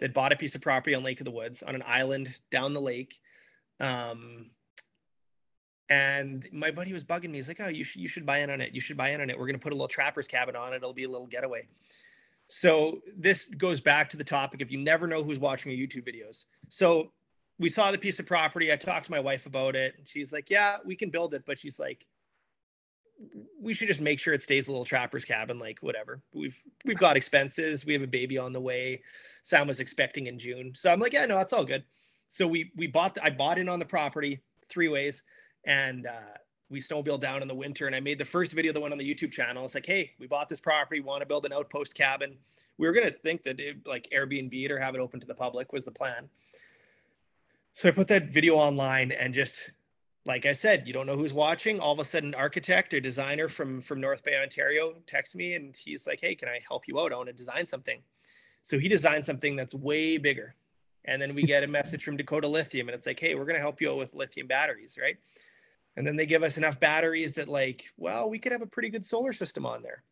that 0.00 0.12
bought 0.12 0.32
a 0.32 0.36
piece 0.36 0.54
of 0.54 0.60
property 0.60 0.94
on 0.94 1.02
lake 1.02 1.20
of 1.20 1.24
the 1.24 1.30
woods 1.30 1.62
on 1.62 1.74
an 1.74 1.84
island 1.86 2.34
down 2.50 2.74
the 2.74 2.80
lake 2.80 3.18
um, 3.80 4.50
and 5.88 6.48
my 6.52 6.70
buddy 6.70 6.92
was 6.92 7.04
bugging 7.04 7.30
me 7.30 7.38
he's 7.38 7.48
like 7.48 7.60
oh 7.60 7.68
you 7.68 7.84
should 7.84 8.00
you 8.00 8.08
should 8.08 8.26
buy 8.26 8.40
in 8.40 8.50
on 8.50 8.60
it 8.60 8.72
you 8.72 8.80
should 8.80 8.96
buy 8.96 9.10
in 9.10 9.20
on 9.20 9.30
it 9.30 9.38
we're 9.38 9.46
to 9.46 9.58
put 9.58 9.72
a 9.72 9.76
little 9.76 9.88
trapper's 9.88 10.26
cabin 10.26 10.56
on 10.56 10.72
it 10.72 10.76
it'll 10.76 10.92
be 10.92 11.04
a 11.04 11.10
little 11.10 11.28
getaway 11.28 11.66
so 12.48 13.02
this 13.16 13.46
goes 13.46 13.80
back 13.80 14.10
to 14.10 14.16
the 14.16 14.24
topic 14.24 14.60
of 14.60 14.70
you 14.70 14.78
never 14.78 15.06
know 15.06 15.22
who's 15.22 15.38
watching 15.38 15.72
your 15.72 15.86
YouTube 15.86 16.06
videos. 16.06 16.44
So 16.68 17.12
we 17.58 17.68
saw 17.68 17.90
the 17.90 17.98
piece 17.98 18.18
of 18.18 18.26
property. 18.26 18.72
I 18.72 18.76
talked 18.76 19.06
to 19.06 19.10
my 19.10 19.20
wife 19.20 19.46
about 19.46 19.74
it. 19.74 19.94
She's 20.04 20.32
like, 20.32 20.50
yeah, 20.50 20.76
we 20.84 20.94
can 20.94 21.10
build 21.10 21.34
it. 21.34 21.44
But 21.46 21.58
she's 21.58 21.78
like, 21.78 22.06
we 23.60 23.72
should 23.72 23.88
just 23.88 24.00
make 24.00 24.18
sure 24.18 24.34
it 24.34 24.42
stays 24.42 24.68
a 24.68 24.70
little 24.70 24.84
trapper's 24.84 25.24
cabin, 25.24 25.58
like 25.58 25.78
whatever. 25.80 26.20
We've 26.34 26.56
we've 26.84 26.98
got 26.98 27.16
expenses. 27.16 27.86
We 27.86 27.94
have 27.94 28.02
a 28.02 28.06
baby 28.06 28.36
on 28.38 28.52
the 28.52 28.60
way. 28.60 29.02
Sam 29.42 29.66
was 29.66 29.80
expecting 29.80 30.26
in 30.26 30.38
June. 30.38 30.72
So 30.74 30.92
I'm 30.92 31.00
like, 31.00 31.14
yeah, 31.14 31.26
no, 31.26 31.38
it's 31.40 31.52
all 31.52 31.64
good. 31.64 31.84
So 32.28 32.46
we 32.46 32.72
we 32.76 32.86
bought 32.86 33.18
I 33.22 33.30
bought 33.30 33.58
in 33.58 33.68
on 33.68 33.78
the 33.78 33.84
property 33.84 34.40
three 34.68 34.88
ways 34.88 35.22
and 35.64 36.06
uh 36.06 36.36
we 36.68 36.80
snowmobiled 36.80 37.20
down 37.20 37.42
in 37.42 37.48
the 37.48 37.54
winter 37.54 37.86
and 37.86 37.94
I 37.94 38.00
made 38.00 38.18
the 38.18 38.24
first 38.24 38.52
video 38.52 38.72
that 38.72 38.80
went 38.80 38.92
on 38.92 38.98
the 38.98 39.14
YouTube 39.14 39.30
channel. 39.30 39.64
It's 39.64 39.76
like, 39.76 39.86
hey, 39.86 40.12
we 40.18 40.26
bought 40.26 40.48
this 40.48 40.60
property, 40.60 41.00
want 41.00 41.20
to 41.20 41.26
build 41.26 41.46
an 41.46 41.52
outpost 41.52 41.94
cabin. 41.94 42.36
We 42.76 42.88
were 42.88 42.92
gonna 42.92 43.12
think 43.12 43.44
that 43.44 43.60
it, 43.60 43.86
like 43.86 44.08
Airbnb 44.12 44.52
it 44.52 44.72
or 44.72 44.78
have 44.78 44.94
it 44.94 45.00
open 45.00 45.20
to 45.20 45.26
the 45.26 45.34
public 45.34 45.72
was 45.72 45.84
the 45.84 45.92
plan. 45.92 46.28
So 47.74 47.88
I 47.88 47.92
put 47.92 48.08
that 48.08 48.30
video 48.32 48.56
online 48.56 49.12
and 49.12 49.32
just 49.32 49.70
like 50.26 50.44
I 50.44 50.52
said, 50.52 50.88
you 50.88 50.92
don't 50.92 51.06
know 51.06 51.16
who's 51.16 51.32
watching. 51.32 51.78
All 51.78 51.92
of 51.92 52.00
a 52.00 52.04
sudden, 52.04 52.34
architect 52.34 52.92
or 52.92 53.00
designer 53.00 53.48
from 53.48 53.80
from 53.80 54.00
North 54.00 54.24
Bay, 54.24 54.36
Ontario, 54.36 54.94
texts 55.06 55.36
me 55.36 55.54
and 55.54 55.74
he's 55.74 56.06
like, 56.06 56.20
"Hey, 56.20 56.34
can 56.34 56.48
I 56.48 56.60
help 56.66 56.88
you 56.88 56.98
out? 57.00 57.12
I 57.12 57.16
want 57.16 57.28
to 57.28 57.32
design 57.32 57.64
something." 57.64 58.02
So 58.62 58.78
he 58.78 58.88
designed 58.88 59.24
something 59.24 59.54
that's 59.54 59.74
way 59.74 60.18
bigger, 60.18 60.56
and 61.06 61.20
then 61.20 61.34
we 61.34 61.42
get 61.42 61.64
a 61.64 61.66
message 61.66 62.04
from 62.04 62.16
Dakota 62.16 62.48
Lithium, 62.48 62.88
and 62.88 62.94
it's 62.94 63.06
like, 63.06 63.20
"Hey, 63.20 63.34
we're 63.34 63.44
going 63.44 63.56
to 63.56 63.60
help 63.60 63.80
you 63.80 63.90
out 63.90 63.98
with 63.98 64.14
lithium 64.14 64.46
batteries, 64.46 64.98
right?" 65.00 65.16
And 65.96 66.06
then 66.06 66.16
they 66.16 66.26
give 66.26 66.42
us 66.42 66.56
enough 66.56 66.78
batteries 66.78 67.34
that, 67.34 67.48
like, 67.48 67.84
well, 67.96 68.28
we 68.28 68.38
could 68.38 68.52
have 68.52 68.62
a 68.62 68.66
pretty 68.66 68.90
good 68.90 69.04
solar 69.04 69.32
system 69.32 69.64
on 69.64 69.82
there. 69.82 70.02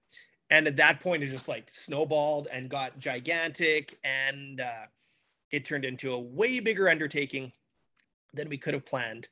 And 0.51 0.67
at 0.67 0.77
that 0.77 1.01
point, 1.01 1.23
it 1.23 1.27
just 1.27 1.49
like 1.49 1.69
snowballed 1.71 2.49
and 2.51 2.69
got 2.69 2.99
gigantic, 2.99 3.99
and 4.05 4.61
uh, 4.61 4.87
it 5.51 5.65
turned 5.65 5.85
into 5.85 6.13
a 6.13 6.19
way 6.19 6.61
bigger 6.61 6.89
undertaking 6.89 7.53
than 8.33 8.49
we 8.49 8.59
could 8.59 8.75
have 8.75 8.87
planned. 8.87 9.29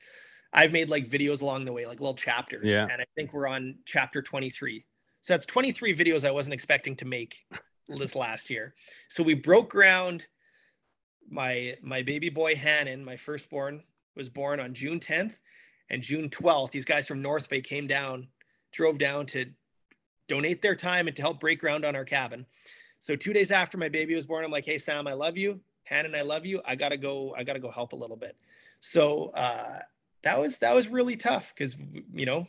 I've 0.52 0.72
made 0.72 0.90
like 0.90 1.08
videos 1.08 1.42
along 1.42 1.64
the 1.64 1.72
way, 1.72 1.86
like 1.86 2.00
little 2.00 2.14
chapters. 2.14 2.66
Yeah. 2.66 2.86
And 2.90 3.00
I 3.00 3.06
think 3.14 3.32
we're 3.32 3.48
on 3.48 3.76
chapter 3.86 4.22
23. 4.22 4.84
So 5.22 5.32
that's 5.32 5.46
23 5.46 5.96
videos 5.96 6.26
I 6.26 6.30
wasn't 6.30 6.54
expecting 6.54 6.96
to 6.96 7.04
make 7.04 7.36
this 7.88 8.14
last 8.14 8.50
year. 8.50 8.74
So 9.08 9.22
we 9.22 9.34
broke 9.34 9.70
ground. 9.70 10.26
My 11.28 11.76
my 11.82 12.02
baby 12.02 12.28
boy 12.28 12.54
Hannon, 12.56 13.04
my 13.04 13.16
firstborn, 13.16 13.82
was 14.16 14.28
born 14.28 14.60
on 14.60 14.74
June 14.74 15.00
10th. 15.00 15.34
And 15.90 16.02
June 16.02 16.30
12th, 16.30 16.70
these 16.70 16.86
guys 16.86 17.06
from 17.06 17.20
North 17.20 17.50
Bay 17.50 17.60
came 17.60 17.86
down, 17.86 18.28
drove 18.72 18.96
down 18.96 19.26
to 19.26 19.46
donate 20.26 20.62
their 20.62 20.76
time 20.76 21.06
and 21.06 21.14
to 21.16 21.22
help 21.22 21.38
break 21.38 21.60
ground 21.60 21.84
on 21.84 21.94
our 21.94 22.04
cabin. 22.04 22.46
So 22.98 23.14
two 23.14 23.34
days 23.34 23.50
after 23.50 23.76
my 23.76 23.90
baby 23.90 24.14
was 24.14 24.26
born, 24.26 24.44
I'm 24.44 24.50
like, 24.50 24.64
hey 24.64 24.78
Sam, 24.78 25.06
I 25.06 25.12
love 25.12 25.36
you. 25.36 25.60
Hannon, 25.84 26.14
I 26.14 26.22
love 26.22 26.46
you. 26.46 26.62
I 26.64 26.76
gotta 26.76 26.96
go, 26.96 27.34
I 27.36 27.44
gotta 27.44 27.58
go 27.58 27.70
help 27.70 27.92
a 27.92 27.96
little 27.96 28.16
bit. 28.16 28.36
So 28.80 29.30
uh 29.34 29.80
that 30.22 30.40
was 30.40 30.58
that 30.58 30.74
was 30.74 30.88
really 30.88 31.16
tough 31.16 31.52
because 31.54 31.76
you 32.12 32.26
know 32.26 32.46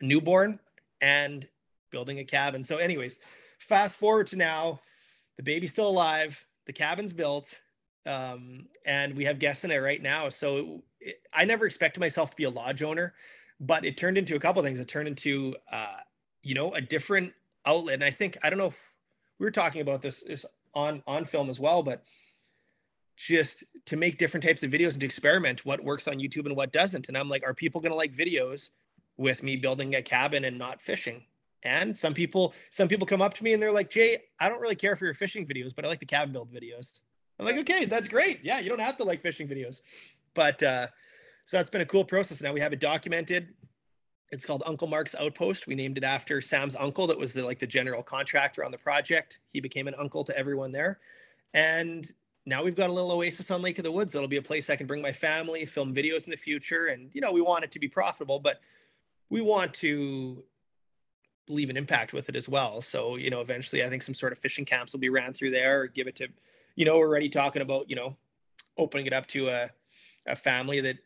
newborn 0.00 0.58
and 1.00 1.48
building 1.90 2.18
a 2.18 2.24
cabin 2.24 2.62
so 2.62 2.76
anyways 2.76 3.18
fast 3.58 3.96
forward 3.96 4.26
to 4.26 4.36
now 4.36 4.80
the 5.36 5.42
baby's 5.42 5.72
still 5.72 5.88
alive 5.88 6.44
the 6.66 6.72
cabin's 6.72 7.12
built 7.12 7.60
um, 8.06 8.66
and 8.84 9.16
we 9.16 9.24
have 9.24 9.38
guests 9.38 9.64
in 9.64 9.70
it 9.70 9.78
right 9.78 10.02
now 10.02 10.28
so 10.28 10.56
it, 10.56 10.66
it, 11.00 11.22
i 11.32 11.44
never 11.44 11.66
expected 11.66 12.00
myself 12.00 12.30
to 12.30 12.36
be 12.36 12.44
a 12.44 12.50
lodge 12.50 12.82
owner 12.82 13.14
but 13.60 13.84
it 13.84 13.96
turned 13.96 14.18
into 14.18 14.36
a 14.36 14.40
couple 14.40 14.62
things 14.62 14.80
it 14.80 14.88
turned 14.88 15.08
into 15.08 15.54
uh, 15.72 15.96
you 16.42 16.54
know 16.54 16.72
a 16.74 16.80
different 16.80 17.32
outlet 17.66 17.94
and 17.94 18.04
i 18.04 18.10
think 18.10 18.36
i 18.42 18.50
don't 18.50 18.58
know 18.58 18.66
if 18.66 18.78
we 19.38 19.46
were 19.46 19.50
talking 19.50 19.80
about 19.80 20.02
this, 20.02 20.22
this 20.22 20.46
on 20.74 21.02
on 21.06 21.24
film 21.24 21.48
as 21.48 21.58
well 21.58 21.82
but 21.82 22.02
just 23.16 23.64
to 23.86 23.96
make 23.96 24.18
different 24.18 24.44
types 24.44 24.62
of 24.62 24.70
videos 24.70 24.92
and 24.92 25.00
to 25.00 25.06
experiment 25.06 25.64
what 25.64 25.82
works 25.82 26.08
on 26.08 26.18
YouTube 26.18 26.46
and 26.46 26.56
what 26.56 26.72
doesn't. 26.72 27.08
And 27.08 27.16
I'm 27.16 27.28
like, 27.28 27.44
are 27.44 27.54
people 27.54 27.80
going 27.80 27.92
to 27.92 27.96
like 27.96 28.14
videos 28.16 28.70
with 29.16 29.42
me 29.42 29.56
building 29.56 29.94
a 29.94 30.02
cabin 30.02 30.44
and 30.44 30.58
not 30.58 30.80
fishing? 30.80 31.22
And 31.62 31.96
some 31.96 32.12
people, 32.12 32.54
some 32.70 32.88
people 32.88 33.06
come 33.06 33.22
up 33.22 33.34
to 33.34 33.44
me 33.44 33.52
and 33.52 33.62
they're 33.62 33.72
like, 33.72 33.90
Jay, 33.90 34.24
I 34.38 34.48
don't 34.48 34.60
really 34.60 34.74
care 34.74 34.96
for 34.96 35.04
your 35.04 35.14
fishing 35.14 35.46
videos, 35.46 35.74
but 35.74 35.84
I 35.84 35.88
like 35.88 36.00
the 36.00 36.06
cabin 36.06 36.32
build 36.32 36.52
videos. 36.52 37.00
I'm 37.38 37.46
like, 37.46 37.58
okay, 37.58 37.84
that's 37.84 38.08
great. 38.08 38.40
Yeah, 38.42 38.60
you 38.60 38.68
don't 38.68 38.80
have 38.80 38.96
to 38.98 39.04
like 39.04 39.20
fishing 39.20 39.48
videos. 39.48 39.80
But 40.34 40.62
uh, 40.62 40.88
so 41.46 41.56
that's 41.56 41.70
been 41.70 41.80
a 41.80 41.86
cool 41.86 42.04
process. 42.04 42.42
Now 42.42 42.52
we 42.52 42.60
have 42.60 42.72
it 42.72 42.80
documented. 42.80 43.54
It's 44.30 44.46
called 44.46 44.62
Uncle 44.66 44.88
Mark's 44.88 45.14
Outpost. 45.14 45.66
We 45.66 45.74
named 45.74 45.98
it 45.98 46.04
after 46.04 46.40
Sam's 46.40 46.74
uncle 46.74 47.06
that 47.06 47.18
was 47.18 47.32
the 47.32 47.44
like 47.44 47.58
the 47.58 47.66
general 47.66 48.02
contractor 48.02 48.64
on 48.64 48.72
the 48.72 48.78
project. 48.78 49.40
He 49.52 49.60
became 49.60 49.86
an 49.86 49.94
uncle 49.98 50.24
to 50.24 50.36
everyone 50.36 50.72
there. 50.72 50.98
And 51.52 52.10
now 52.46 52.62
we've 52.62 52.74
got 52.74 52.90
a 52.90 52.92
little 52.92 53.12
oasis 53.12 53.50
on 53.50 53.62
Lake 53.62 53.78
of 53.78 53.84
the 53.84 53.92
Woods. 53.92 54.12
That'll 54.12 54.28
be 54.28 54.36
a 54.36 54.42
place 54.42 54.68
I 54.68 54.76
can 54.76 54.86
bring 54.86 55.00
my 55.00 55.12
family, 55.12 55.64
film 55.64 55.94
videos 55.94 56.24
in 56.24 56.30
the 56.30 56.36
future. 56.36 56.86
And, 56.86 57.10
you 57.12 57.20
know, 57.20 57.32
we 57.32 57.40
want 57.40 57.64
it 57.64 57.70
to 57.72 57.78
be 57.78 57.88
profitable, 57.88 58.40
but 58.40 58.60
we 59.30 59.40
want 59.40 59.72
to 59.74 60.42
leave 61.48 61.70
an 61.70 61.76
impact 61.76 62.12
with 62.12 62.28
it 62.28 62.36
as 62.36 62.48
well. 62.48 62.80
So, 62.80 63.16
you 63.16 63.30
know, 63.30 63.40
eventually 63.40 63.84
I 63.84 63.88
think 63.88 64.02
some 64.02 64.14
sort 64.14 64.32
of 64.32 64.38
fishing 64.38 64.64
camps 64.64 64.92
will 64.92 65.00
be 65.00 65.08
ran 65.10 65.32
through 65.32 65.52
there 65.52 65.82
or 65.82 65.86
give 65.86 66.06
it 66.06 66.16
to, 66.16 66.28
you 66.76 66.84
know, 66.84 66.98
we're 66.98 67.08
already 67.08 67.28
talking 67.28 67.62
about, 67.62 67.88
you 67.88 67.96
know, 67.96 68.16
opening 68.76 69.06
it 69.06 69.12
up 69.12 69.26
to 69.26 69.48
a, 69.48 69.70
a 70.26 70.36
family 70.36 70.80
that 70.80 70.96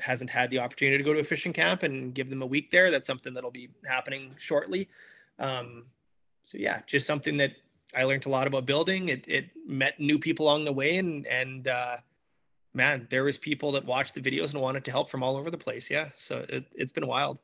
hasn't 0.00 0.30
had 0.30 0.50
the 0.50 0.58
opportunity 0.58 0.98
to 0.98 1.04
go 1.04 1.14
to 1.14 1.20
a 1.20 1.24
fishing 1.24 1.52
camp 1.52 1.82
and 1.82 2.14
give 2.14 2.28
them 2.28 2.42
a 2.42 2.46
week 2.46 2.70
there. 2.70 2.90
That's 2.90 3.06
something 3.06 3.32
that'll 3.34 3.50
be 3.50 3.70
happening 3.86 4.34
shortly. 4.38 4.88
Um, 5.38 5.86
so 6.42 6.58
yeah, 6.58 6.80
just 6.86 7.06
something 7.06 7.36
that 7.38 7.52
I 7.94 8.04
learned 8.04 8.26
a 8.26 8.28
lot 8.28 8.46
about 8.46 8.66
building. 8.66 9.08
It, 9.08 9.24
it 9.26 9.50
met 9.66 9.98
new 9.98 10.18
people 10.18 10.46
along 10.46 10.64
the 10.64 10.72
way, 10.72 10.98
and 10.98 11.26
and 11.26 11.68
uh, 11.68 11.96
man, 12.74 13.06
there 13.10 13.24
was 13.24 13.38
people 13.38 13.72
that 13.72 13.84
watched 13.84 14.14
the 14.14 14.20
videos 14.20 14.52
and 14.52 14.60
wanted 14.60 14.84
to 14.84 14.90
help 14.90 15.10
from 15.10 15.22
all 15.22 15.36
over 15.36 15.50
the 15.50 15.58
place. 15.58 15.90
Yeah, 15.90 16.10
so 16.16 16.44
it, 16.48 16.66
it's 16.74 16.92
been 16.92 17.06
wild. 17.06 17.40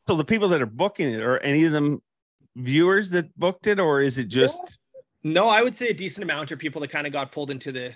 So 0.00 0.16
the 0.16 0.24
people 0.24 0.48
that 0.48 0.60
are 0.60 0.66
booking 0.66 1.12
it 1.12 1.20
are 1.20 1.38
any 1.38 1.64
of 1.64 1.72
them 1.72 2.02
viewers 2.56 3.10
that 3.10 3.36
booked 3.38 3.66
it, 3.66 3.80
or 3.80 4.00
is 4.00 4.18
it 4.18 4.28
just? 4.28 4.78
No, 5.32 5.46
I 5.46 5.62
would 5.62 5.76
say 5.76 5.88
a 5.88 5.94
decent 5.94 6.24
amount 6.24 6.52
are 6.52 6.56
people 6.56 6.80
that 6.80 6.88
kind 6.88 7.06
of 7.06 7.12
got 7.12 7.32
pulled 7.32 7.50
into 7.50 7.70
the 7.70 7.94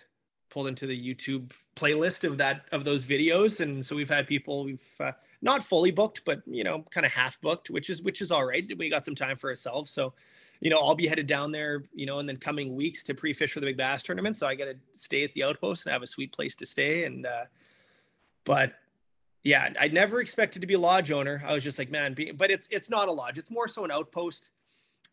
pulled 0.51 0.66
into 0.66 0.87
the 0.87 1.14
YouTube 1.14 1.53
playlist 1.76 2.24
of 2.24 2.37
that 2.39 2.66
of 2.72 2.85
those 2.85 3.05
videos, 3.05 3.61
and 3.61 3.85
so 3.85 3.97
we've 3.97 4.11
had 4.11 4.26
people 4.26 4.64
we've 4.64 4.85
uh, 5.01 5.12
not 5.41 5.64
fully 5.64 5.91
booked, 5.91 6.24
but 6.26 6.43
you 6.47 6.62
know, 6.62 6.85
kind 6.91 7.07
of 7.07 7.12
half 7.12 7.41
booked, 7.41 7.70
which 7.70 7.89
is 7.89 8.03
which 8.03 8.20
is 8.20 8.30
all 8.30 8.45
right. 8.45 8.70
We 8.76 8.91
got 8.91 9.05
some 9.07 9.14
time 9.14 9.39
for 9.39 9.49
ourselves, 9.49 9.91
so 9.91 10.12
you 10.61 10.70
know, 10.70 10.78
I'll 10.78 10.95
be 10.95 11.09
headed 11.09 11.26
down 11.26 11.51
there, 11.51 11.85
you 11.93 12.07
know, 12.07 12.20
in 12.20 12.26
the 12.26 12.37
coming 12.37 12.76
weeks 12.76 13.03
to 13.05 13.14
pre-fish 13.14 13.53
for 13.53 13.59
the 13.59 13.66
big 13.66 13.76
bass 13.76 14.05
tournament. 14.05 14.37
So 14.37 14.47
I 14.47 14.55
got 14.55 14.66
to 14.66 14.76
stay 14.95 15.24
at 15.24 15.33
the 15.33 15.43
outpost 15.43 15.87
and 15.87 15.93
have 15.93 16.03
a 16.03 16.07
sweet 16.07 16.33
place 16.33 16.55
to 16.55 16.66
stay. 16.66 17.03
And, 17.03 17.26
uh, 17.26 17.47
but 18.45 18.74
yeah, 19.43 19.70
I 19.80 19.89
never 19.89 20.20
expected 20.20 20.61
to 20.61 20.68
be 20.68 20.74
a 20.74 20.78
lodge 20.78 21.11
owner. 21.11 21.43
I 21.45 21.53
was 21.53 21.64
just 21.64 21.80
like, 21.80 21.91
man, 21.91 22.14
be, 22.14 22.30
but 22.30 22.53
it's, 22.53 22.68
it's 22.70 22.89
not 22.89 23.09
a 23.09 23.12
lodge. 23.12 23.39
It's 23.39 23.51
more 23.51 23.66
so 23.66 23.85
an 23.85 23.91
outpost. 23.91 24.51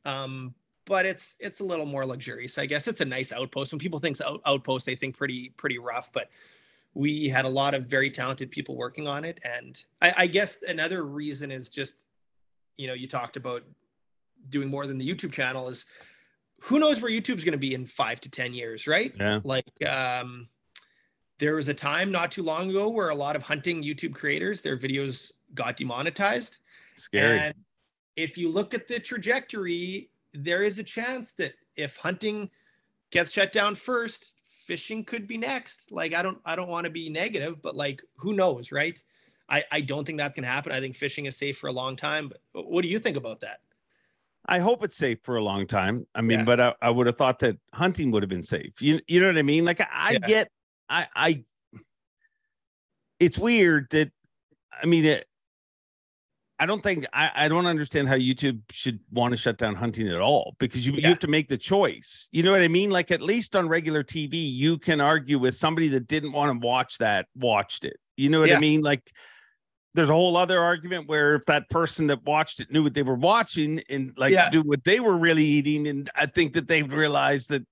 Um, 0.05 0.53
but 0.89 1.05
it's, 1.05 1.35
it's 1.39 1.59
a 1.59 1.63
little 1.63 1.85
more 1.85 2.05
luxurious. 2.05 2.57
I 2.57 2.65
guess 2.65 2.87
it's 2.87 2.99
a 2.99 3.05
nice 3.05 3.31
outpost. 3.31 3.71
When 3.71 3.79
people 3.79 3.99
think 3.99 4.19
out, 4.19 4.41
outpost, 4.45 4.85
they 4.85 4.95
think 4.95 5.15
pretty, 5.15 5.49
pretty 5.55 5.77
rough, 5.77 6.11
but 6.11 6.29
we 6.95 7.29
had 7.29 7.45
a 7.45 7.49
lot 7.49 7.75
of 7.75 7.85
very 7.85 8.09
talented 8.09 8.49
people 8.49 8.75
working 8.75 9.07
on 9.07 9.23
it. 9.23 9.39
And 9.43 9.81
I, 10.01 10.13
I 10.17 10.27
guess 10.27 10.63
another 10.63 11.05
reason 11.05 11.51
is 11.51 11.69
just, 11.69 11.95
you 12.77 12.87
know, 12.87 12.93
you 12.93 13.07
talked 13.07 13.37
about 13.37 13.63
doing 14.49 14.67
more 14.67 14.87
than 14.87 14.97
the 14.97 15.07
YouTube 15.07 15.31
channel 15.31 15.69
is 15.69 15.85
who 16.61 16.79
knows 16.79 16.99
where 16.99 17.11
YouTube's 17.11 17.45
going 17.45 17.53
to 17.53 17.57
be 17.57 17.75
in 17.75 17.85
five 17.85 18.19
to 18.21 18.29
10 18.29 18.53
years, 18.53 18.87
right? 18.87 19.13
Yeah. 19.17 19.39
Like, 19.43 19.69
um, 19.87 20.49
there 21.37 21.55
was 21.55 21.69
a 21.69 21.73
time 21.73 22.11
not 22.11 22.31
too 22.31 22.43
long 22.43 22.69
ago 22.69 22.89
where 22.89 23.09
a 23.09 23.15
lot 23.15 23.35
of 23.35 23.43
hunting 23.43 23.83
YouTube 23.83 24.13
creators, 24.13 24.61
their 24.61 24.77
videos 24.77 25.31
got 25.53 25.77
demonetized. 25.77 26.57
Scary. 26.95 27.39
And 27.39 27.55
if 28.15 28.37
you 28.37 28.49
look 28.49 28.73
at 28.73 28.87
the 28.87 28.99
trajectory, 28.99 30.09
there 30.33 30.63
is 30.63 30.79
a 30.79 30.83
chance 30.83 31.33
that 31.33 31.53
if 31.75 31.97
hunting 31.97 32.49
gets 33.11 33.31
shut 33.31 33.51
down 33.51 33.75
first, 33.75 34.35
fishing 34.65 35.03
could 35.03 35.27
be 35.27 35.37
next. 35.37 35.91
Like 35.91 36.13
I 36.13 36.21
don't 36.21 36.39
I 36.45 36.55
don't 36.55 36.69
want 36.69 36.85
to 36.85 36.91
be 36.91 37.09
negative, 37.09 37.61
but 37.61 37.75
like 37.75 38.01
who 38.17 38.33
knows, 38.33 38.71
right? 38.71 39.01
I, 39.49 39.63
I 39.71 39.81
don't 39.81 40.05
think 40.05 40.19
that's 40.19 40.35
gonna 40.35 40.47
happen. 40.47 40.71
I 40.71 40.79
think 40.79 40.95
fishing 40.95 41.25
is 41.25 41.35
safe 41.35 41.57
for 41.57 41.67
a 41.67 41.71
long 41.71 41.95
time. 41.95 42.31
But 42.53 42.69
what 42.69 42.83
do 42.83 42.87
you 42.87 42.99
think 42.99 43.17
about 43.17 43.39
that? 43.41 43.61
I 44.45 44.59
hope 44.59 44.83
it's 44.83 44.95
safe 44.95 45.19
for 45.23 45.35
a 45.37 45.43
long 45.43 45.67
time. 45.67 46.07
I 46.15 46.21
mean, 46.21 46.39
Yeah. 46.39 46.45
but 46.45 46.59
I, 46.59 46.75
I 46.81 46.89
would 46.89 47.07
have 47.07 47.17
thought 47.17 47.39
that 47.39 47.57
hunting 47.73 48.11
would 48.11 48.23
have 48.23 48.29
been 48.29 48.43
safe. 48.43 48.81
You 48.81 48.99
you 49.07 49.19
know 49.19 49.27
what 49.27 49.37
I 49.37 49.41
mean? 49.43 49.65
Like 49.65 49.81
I, 49.81 49.87
I 49.91 50.11
Yeah. 50.13 50.19
get 50.27 50.51
I 50.89 51.07
I 51.15 51.43
it's 53.19 53.37
weird 53.37 53.87
that 53.91 54.11
I 54.71 54.85
mean 54.85 55.05
it 55.05 55.25
I 56.59 56.65
don't 56.65 56.83
think 56.83 57.05
I, 57.13 57.31
I 57.33 57.47
don't 57.47 57.65
understand 57.65 58.09
how 58.09 58.15
YouTube 58.15 58.61
should 58.69 58.99
want 59.11 59.31
to 59.31 59.37
shut 59.37 59.57
down 59.57 59.75
hunting 59.75 60.09
at 60.09 60.19
all 60.19 60.55
because 60.59 60.85
you, 60.85 60.93
you 60.93 61.07
have 61.07 61.19
to 61.19 61.27
make 61.27 61.47
the 61.47 61.57
choice. 61.57 62.27
You 62.33 62.43
know 62.43 62.51
what 62.51 62.61
I 62.61 62.67
mean? 62.67 62.89
Like 62.89 63.11
at 63.11 63.21
least 63.21 63.55
on 63.55 63.69
regular 63.69 64.03
TV, 64.03 64.33
you 64.33 64.77
can 64.77 64.99
argue 64.99 65.39
with 65.39 65.55
somebody 65.55 65.87
that 65.89 66.07
didn't 66.07 66.33
want 66.33 66.61
to 66.61 66.67
watch 66.67 66.97
that, 66.97 67.27
watched 67.33 67.85
it. 67.85 67.97
You 68.17 68.29
know 68.29 68.41
what 68.41 68.51
I 68.51 68.59
mean? 68.59 68.81
Like 68.81 69.09
there's 69.93 70.09
a 70.09 70.13
whole 70.13 70.35
other 70.35 70.59
argument 70.61 71.07
where 71.07 71.35
if 71.35 71.45
that 71.45 71.69
person 71.69 72.07
that 72.07 72.23
watched 72.23 72.59
it 72.59 72.71
knew 72.71 72.83
what 72.83 72.93
they 72.93 73.03
were 73.03 73.15
watching 73.15 73.81
and 73.89 74.13
like 74.17 74.33
Yeah. 74.33 74.49
do 74.49 74.61
what 74.61 74.83
they 74.83 74.99
were 74.99 75.17
really 75.17 75.45
eating, 75.45 75.87
and 75.87 76.09
I 76.13 76.25
think 76.25 76.53
that 76.53 76.67
they've 76.67 76.91
realized 76.91 77.49
that 77.49 77.65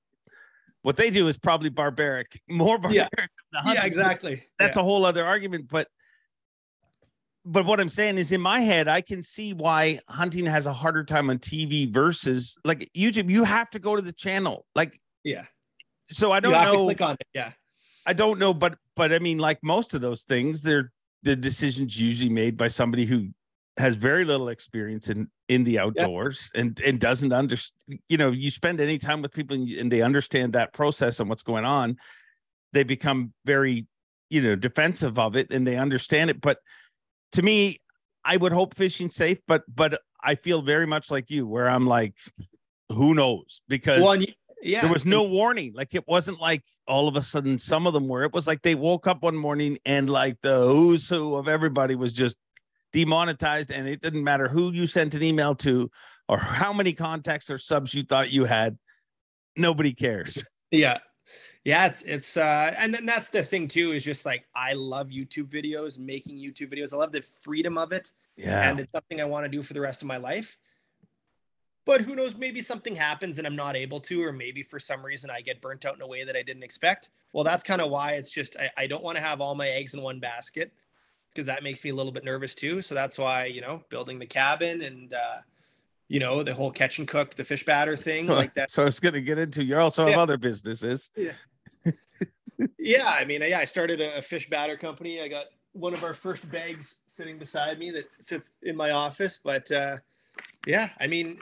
what 0.81 0.95
they 0.95 1.09
do 1.09 1.27
is 1.27 1.37
probably 1.37 1.69
barbaric, 1.69 2.41
more 2.49 2.77
barbaric. 2.77 2.95
Yeah. 2.95 3.07
than 3.17 3.27
the 3.51 3.59
hunting. 3.59 3.81
Yeah, 3.81 3.85
exactly. 3.85 4.43
That's 4.57 4.77
yeah. 4.77 4.81
a 4.81 4.85
whole 4.85 5.05
other 5.05 5.25
argument, 5.25 5.67
but 5.69 5.89
but 7.47 7.65
what 7.65 7.79
I'm 7.79 7.89
saying 7.89 8.17
is 8.17 8.31
in 8.31 8.41
my 8.41 8.59
head, 8.59 8.87
I 8.87 8.99
can 9.01 9.23
see 9.23 9.53
why 9.53 9.99
hunting 10.09 10.45
has 10.45 10.65
a 10.65 10.73
harder 10.73 11.03
time 11.03 11.29
on 11.29 11.39
TV 11.39 11.91
versus 11.91 12.59
like 12.65 12.89
YouTube. 12.95 13.29
You 13.29 13.43
have 13.45 13.69
to 13.71 13.79
go 13.79 13.95
to 13.95 14.01
the 14.01 14.11
channel. 14.11 14.65
Like, 14.75 14.99
yeah. 15.23 15.45
so 16.05 16.31
I 16.31 16.41
don't 16.41 16.53
have 16.53 16.71
to 16.71 16.77
know. 16.77 16.83
click 16.83 17.01
on 17.01 17.13
it. 17.13 17.27
Yeah. 17.33 17.51
I 18.05 18.13
don't 18.13 18.37
know, 18.39 18.53
but 18.53 18.77
but 18.95 19.13
I 19.13 19.19
mean, 19.19 19.37
like 19.37 19.59
most 19.63 19.93
of 19.93 20.01
those 20.01 20.23
things, 20.23 20.61
they're 20.61 20.91
the 21.23 21.35
decisions 21.35 21.99
usually 21.99 22.29
made 22.29 22.57
by 22.57 22.67
somebody 22.67 23.05
who 23.05 23.29
has 23.77 23.95
very 23.95 24.25
little 24.25 24.49
experience 24.49 25.09
in 25.09 25.29
in 25.47 25.63
the 25.63 25.79
outdoors 25.79 26.51
and 26.53 26.79
and 26.81 26.99
doesn't 26.99 27.31
understand. 27.31 27.99
You 28.09 28.17
know, 28.17 28.31
you 28.31 28.51
spend 28.51 28.79
any 28.81 28.97
time 28.97 29.21
with 29.21 29.33
people 29.33 29.55
and, 29.55 29.67
you- 29.67 29.79
and 29.79 29.91
they 29.91 30.01
understand 30.01 30.53
that 30.53 30.73
process 30.73 31.19
and 31.19 31.29
what's 31.29 31.43
going 31.43 31.65
on, 31.65 31.97
they 32.73 32.83
become 32.83 33.33
very 33.45 33.87
you 34.29 34.41
know 34.41 34.55
defensive 34.55 35.17
of 35.17 35.35
it 35.35 35.47
and 35.51 35.65
they 35.65 35.77
understand 35.77 36.29
it 36.29 36.41
but 36.41 36.59
to 37.33 37.41
me 37.41 37.77
i 38.25 38.35
would 38.37 38.51
hope 38.51 38.75
fishing's 38.75 39.15
safe 39.15 39.39
but 39.47 39.63
but 39.73 40.01
i 40.23 40.35
feel 40.35 40.61
very 40.61 40.87
much 40.87 41.09
like 41.11 41.29
you 41.29 41.47
where 41.47 41.69
i'm 41.69 41.85
like 41.87 42.13
who 42.89 43.13
knows? 43.13 43.61
Because 43.67 44.01
Well, 44.01 44.15
you- 44.15 44.27
yeah, 44.61 44.81
there 44.81 44.91
was 44.91 45.05
no 45.05 45.23
warning. 45.23 45.73
Like 45.75 45.93
it 45.93 46.07
wasn't 46.07 46.39
like 46.39 46.63
all 46.87 47.07
of 47.07 47.15
a 47.15 47.21
sudden 47.21 47.59
some 47.59 47.85
of 47.85 47.93
them 47.93 48.07
were. 48.07 48.23
It 48.23 48.33
was 48.33 48.47
like 48.47 48.61
they 48.61 48.75
woke 48.75 49.07
up 49.07 49.21
one 49.23 49.35
morning 49.35 49.77
and 49.85 50.09
like 50.09 50.37
the 50.41 50.57
who's 50.65 51.07
who 51.07 51.35
of 51.35 51.47
everybody 51.47 51.95
was 51.95 52.11
just 52.13 52.37
demonetized 52.93 53.71
and 53.71 53.87
it 53.87 54.01
didn't 54.01 54.23
matter 54.23 54.47
who 54.47 54.71
you 54.71 54.87
sent 54.87 55.13
an 55.15 55.21
email 55.21 55.53
to 55.55 55.91
or 56.29 56.37
how 56.37 56.73
many 56.73 56.93
contacts 56.93 57.49
or 57.49 57.57
subs 57.57 57.93
you 57.93 58.03
thought 58.03 58.31
you 58.31 58.45
had 58.45 58.77
nobody 59.55 59.93
cares. 59.93 60.43
Yeah. 60.71 60.99
Yeah, 61.67 61.87
it's 61.87 62.01
it's 62.03 62.37
uh 62.37 62.73
and 62.77 62.93
then 62.93 63.05
that's 63.05 63.29
the 63.29 63.43
thing 63.43 63.67
too 63.67 63.91
is 63.91 64.01
just 64.01 64.25
like 64.25 64.45
I 64.55 64.71
love 64.71 65.09
YouTube 65.09 65.49
videos, 65.49 65.99
making 65.99 66.37
YouTube 66.37 66.73
videos. 66.73 66.93
I 66.93 66.95
love 66.97 67.11
the 67.11 67.21
freedom 67.21 67.77
of 67.77 67.91
it 67.91 68.13
yeah 68.37 68.69
and 68.69 68.79
it's 68.79 68.91
something 68.93 69.19
I 69.19 69.25
want 69.25 69.43
to 69.43 69.49
do 69.49 69.61
for 69.61 69.73
the 69.73 69.81
rest 69.81 70.01
of 70.01 70.07
my 70.07 70.15
life. 70.15 70.57
But 71.85 71.99
who 71.99 72.15
knows, 72.15 72.37
maybe 72.37 72.61
something 72.61 72.95
happens 72.95 73.37
and 73.37 73.45
I'm 73.45 73.57
not 73.57 73.75
able 73.75 73.99
to, 74.01 74.23
or 74.23 74.31
maybe 74.31 74.63
for 74.63 74.79
some 74.79 75.05
reason 75.05 75.29
I 75.29 75.41
get 75.41 75.59
burnt 75.61 75.83
out 75.85 75.95
in 75.95 76.01
a 76.01 76.07
way 76.07 76.23
that 76.23 76.37
I 76.37 76.41
didn't 76.41 76.63
expect. 76.63 77.09
Well, 77.33 77.43
that's 77.43 77.65
kind 77.65 77.81
of 77.81 77.89
why 77.91 78.13
it's 78.13 78.31
just 78.31 78.55
I, 78.55 78.69
I 78.77 78.87
don't 78.87 79.03
want 79.03 79.17
to 79.17 79.21
have 79.21 79.41
all 79.41 79.53
my 79.53 79.67
eggs 79.67 79.93
in 79.93 80.01
one 80.01 80.21
basket 80.21 80.71
because 81.33 81.47
that 81.47 81.63
makes 81.63 81.83
me 81.83 81.89
a 81.89 81.95
little 81.95 82.13
bit 82.13 82.23
nervous 82.23 82.55
too. 82.55 82.81
So 82.81 82.95
that's 82.95 83.17
why, 83.17 83.43
you 83.45 83.59
know, 83.59 83.83
building 83.89 84.19
the 84.19 84.25
cabin 84.25 84.83
and 84.83 85.13
uh 85.13 85.39
you 86.07 86.21
know, 86.21 86.41
the 86.43 86.53
whole 86.53 86.71
catch 86.71 86.99
and 86.99 87.07
cook, 87.09 87.35
the 87.35 87.43
fish 87.43 87.65
batter 87.65 87.97
thing, 87.97 88.27
like 88.41 88.53
that. 88.55 88.69
so 88.71 88.83
i 88.83 88.85
was 88.85 89.01
going 89.01 89.13
to 89.13 89.19
get 89.21 89.37
into 89.37 89.65
you 89.65 89.77
also 89.77 90.05
have 90.05 90.15
Yeah. 90.15 90.21
other 90.21 90.37
businesses 90.37 91.11
Yeah, 91.17 91.33
I 93.07 93.25
mean, 93.25 93.41
yeah, 93.41 93.59
I 93.59 93.65
started 93.65 94.01
a, 94.01 94.17
a 94.17 94.21
fish 94.21 94.49
batter 94.49 94.75
company. 94.77 95.21
I 95.21 95.27
got 95.27 95.45
one 95.73 95.93
of 95.93 96.03
our 96.03 96.13
first 96.13 96.49
bags 96.49 96.95
sitting 97.05 97.37
beside 97.37 97.77
me 97.79 97.91
that 97.91 98.05
sits 98.19 98.51
in 98.63 98.75
my 98.75 98.91
office. 98.91 99.39
But 99.43 99.69
uh, 99.71 99.97
yeah, 100.65 100.89
I 100.99 101.07
mean, 101.07 101.39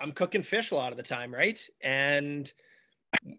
I'm 0.00 0.12
cooking 0.12 0.42
fish 0.42 0.70
a 0.70 0.74
lot 0.74 0.92
of 0.92 0.96
the 0.96 1.02
time, 1.02 1.32
right? 1.32 1.60
And 1.80 2.52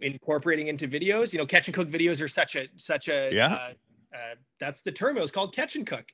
incorporating 0.01 0.67
into 0.67 0.87
videos. 0.87 1.33
You 1.33 1.39
know, 1.39 1.45
catch 1.45 1.67
and 1.67 1.75
cook 1.75 1.89
videos 1.89 2.21
are 2.21 2.27
such 2.27 2.55
a 2.55 2.67
such 2.75 3.07
a 3.07 3.29
Yeah. 3.33 3.53
Uh, 3.53 3.73
uh, 4.15 4.35
that's 4.59 4.81
the 4.81 4.91
term. 4.91 5.17
It 5.17 5.21
was 5.21 5.31
called 5.31 5.53
catch 5.53 5.75
and 5.75 5.85
cook. 5.85 6.05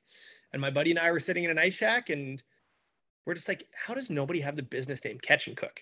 And 0.52 0.60
my 0.60 0.70
buddy 0.70 0.90
and 0.90 0.98
I 0.98 1.10
were 1.10 1.20
sitting 1.20 1.44
in 1.44 1.50
an 1.50 1.58
ice 1.58 1.74
shack, 1.74 2.10
and 2.10 2.42
we're 3.24 3.34
just 3.34 3.48
like, 3.48 3.66
how 3.74 3.94
does 3.94 4.10
nobody 4.10 4.40
have 4.40 4.56
the 4.56 4.62
business 4.62 5.04
name 5.04 5.18
catch 5.18 5.48
and 5.48 5.56
cook? 5.56 5.80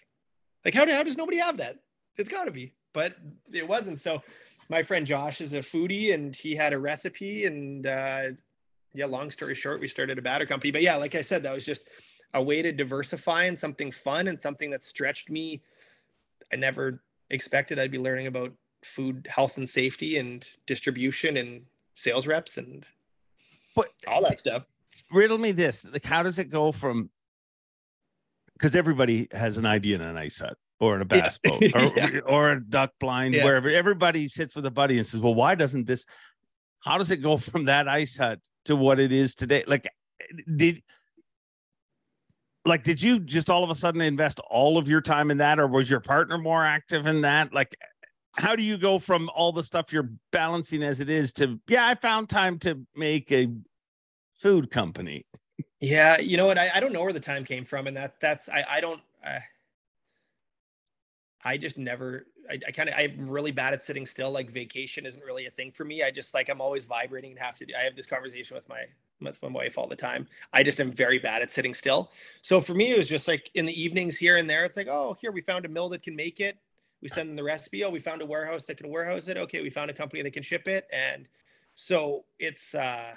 Like, 0.64 0.74
how, 0.74 0.90
how 0.90 1.02
does 1.02 1.16
nobody 1.16 1.38
have 1.38 1.59
that? 1.59 1.76
It's 2.16 2.28
got 2.28 2.44
to 2.44 2.50
be, 2.50 2.74
but 2.95 3.16
it 3.53 3.68
wasn't. 3.68 4.01
So 4.01 4.22
my 4.70 4.82
friend 4.82 5.07
Josh 5.07 5.42
is 5.42 5.53
a 5.53 5.59
foodie 5.59 6.14
and 6.14 6.34
he 6.34 6.55
had 6.55 6.72
a 6.72 6.78
recipe 6.78 7.45
and 7.45 7.86
uh 7.86 8.22
yeah, 8.95 9.07
long 9.07 9.30
story 9.30 9.57
short, 9.57 9.80
we 9.80 9.88
started 9.88 10.18
a 10.18 10.22
batter 10.22 10.47
company. 10.47 10.70
But 10.70 10.82
yeah, 10.82 10.95
like 10.95 11.16
I 11.16 11.20
said, 11.20 11.42
that 11.42 11.53
was 11.53 11.66
just 11.66 11.88
a 12.32 12.42
way 12.42 12.62
to 12.62 12.70
diversify 12.70 13.45
and 13.45 13.59
something 13.59 13.90
fun 13.90 14.28
and 14.28 14.40
something 14.40 14.70
that 14.70 14.84
stretched 14.84 15.30
me. 15.30 15.62
I 16.53 16.57
never 16.57 17.03
expected 17.30 17.78
I'd 17.78 17.90
be 17.90 17.99
learning 17.99 18.28
about 18.28 18.53
food 18.84 19.26
health 19.30 19.57
and 19.57 19.68
safety 19.68 20.18
and 20.18 20.47
distribution 20.66 21.36
and 21.36 21.62
sales 21.95 22.26
reps 22.26 22.59
and 22.59 22.86
but 23.74 23.88
all 24.07 24.22
that 24.22 24.38
stuff. 24.38 24.66
riddle 25.11 25.38
me 25.38 25.53
this 25.53 25.86
like 25.90 26.05
how 26.05 26.22
does 26.22 26.38
it 26.38 26.51
go 26.51 26.70
from 26.70 27.09
because 28.53 28.76
everybody 28.76 29.26
has 29.32 29.57
an 29.57 29.64
idea 29.64 29.97
in 29.97 30.03
an 30.03 30.18
ice 30.18 30.38
hut 30.38 30.59
or 30.85 30.97
in 30.97 31.03
a 31.03 31.05
bass 31.05 31.39
boat 31.43 31.62
or, 31.74 31.93
Yeah. 31.97 32.18
or 32.26 32.53
a 32.53 32.61
duck 32.61 32.93
blind 33.01 33.35
Yeah. 33.35 33.45
wherever 33.45 33.68
everybody 33.70 34.28
sits 34.28 34.55
with 34.55 34.66
a 34.66 34.70
buddy 34.70 34.99
and 34.99 35.07
says 35.07 35.20
well 35.20 35.35
why 35.35 35.55
doesn't 35.55 35.87
this 35.87 36.07
how 36.80 36.99
does 36.99 37.11
it 37.11 37.18
go 37.18 37.37
from 37.37 37.64
that 37.66 37.89
ice 37.89 38.16
hut 38.16 38.41
to 38.66 38.76
what 38.76 38.99
it 39.01 39.12
is 39.12 39.35
today 39.35 39.64
like 39.66 39.89
did 40.57 40.82
like 42.64 42.82
did 42.85 43.03
you 43.03 43.18
just 43.20 43.51
all 43.51 43.62
of 43.64 43.70
a 43.70 43.74
sudden 43.74 44.01
invest 44.01 44.41
all 44.51 44.78
of 44.78 44.89
your 44.89 45.01
time 45.01 45.30
in 45.30 45.39
that 45.39 45.59
or 45.59 45.66
was 45.66 45.91
your 45.91 46.01
partner 46.01 46.39
more 46.39 46.64
active 46.64 47.07
in 47.07 47.20
that 47.22 47.53
like 47.53 47.76
how 48.37 48.57
do 48.57 48.62
you 48.62 48.76
go 48.76 48.99
from 48.99 49.30
all 49.35 49.53
the 49.53 49.62
stuff 49.62 49.93
you're 49.93 50.11
balancing 50.32 50.82
as 50.82 51.01
it 51.01 51.09
is 51.11 51.32
to 51.32 51.61
yeah 51.68 51.87
i 51.87 51.95
found 51.95 52.28
time 52.28 52.59
to 52.59 52.80
make 52.97 53.30
a 53.32 53.49
food 54.37 54.70
company 54.70 55.24
Yeah, 55.80 56.18
you 56.18 56.37
know 56.37 56.47
what? 56.47 56.59
I, 56.59 56.70
I 56.74 56.80
don't 56.80 56.93
know 56.93 57.03
where 57.05 57.12
the 57.12 57.20
time 57.20 57.45
came 57.45 57.64
from, 57.64 57.87
and 57.87 57.97
that 57.97 58.18
that's 58.18 58.49
I 58.49 58.64
I 58.68 58.80
don't. 58.80 59.01
I, 59.24 59.39
I 61.45 61.57
just 61.59 61.78
never. 61.78 62.26
I, 62.51 62.59
I 62.66 62.70
kind 62.72 62.88
of 62.88 62.95
I'm 62.97 63.28
really 63.28 63.53
bad 63.53 63.72
at 63.74 63.82
sitting 63.82 64.07
still. 64.07 64.30
Like 64.30 64.51
vacation 64.51 65.07
isn't 65.07 65.24
really 65.24 65.47
a 65.47 65.51
thing 65.51 65.70
for 65.70 65.84
me. 65.84 66.03
I 66.03 66.11
just 66.11 66.34
like 66.34 66.49
I'm 66.49 66.61
always 66.61 66.84
vibrating 66.84 67.32
and 67.32 67.40
have 67.40 67.57
to. 67.59 67.66
I 67.78 67.84
have 67.84 67.97
this 67.97 68.07
conversation 68.07 68.55
with 68.55 68.68
my 68.68 68.84
with 69.20 69.40
my 69.42 69.49
wife 69.49 69.78
all 69.78 69.86
the 69.86 69.97
time. 69.97 70.26
I 70.53 70.62
just 70.62 70.80
am 70.80 70.90
very 70.90 71.18
bad 71.18 71.42
at 71.42 71.51
sitting 71.51 71.74
still. 71.74 72.11
So 72.42 72.61
for 72.61 72.74
me, 72.74 72.92
it 72.92 72.99
was 72.99 73.09
just 73.09 73.28
like 73.28 73.51
in 73.55 73.66
the 73.66 73.80
evenings 73.80 74.18
here 74.18 74.36
and 74.36 74.49
there. 74.49 74.64
It's 74.64 74.76
like, 74.76 74.88
oh, 74.88 75.16
here 75.20 75.32
we 75.32 75.40
found 75.40 75.64
a 75.64 75.68
mill 75.68 75.88
that 75.90 76.03
can 76.03 76.16
make 76.16 76.40
it. 76.40 76.57
We 77.03 77.09
send 77.09 77.28
them 77.28 77.36
the 77.36 77.45
recipe. 77.45 77.84
Oh, 77.84 77.90
we 77.90 77.99
found 78.01 78.22
a 78.22 78.26
warehouse 78.26 78.64
that 78.66 78.78
can 78.78 78.88
warehouse 78.90 79.28
it. 79.28 79.36
Okay, 79.36 79.61
we 79.62 79.70
found 79.70 79.90
a 79.90 79.95
company 79.95 80.22
that 80.22 80.32
can 80.32 80.42
ship 80.42 80.68
it, 80.68 80.86
and 80.92 81.28
so 81.74 82.24
it's. 82.38 82.74
uh 82.74 83.14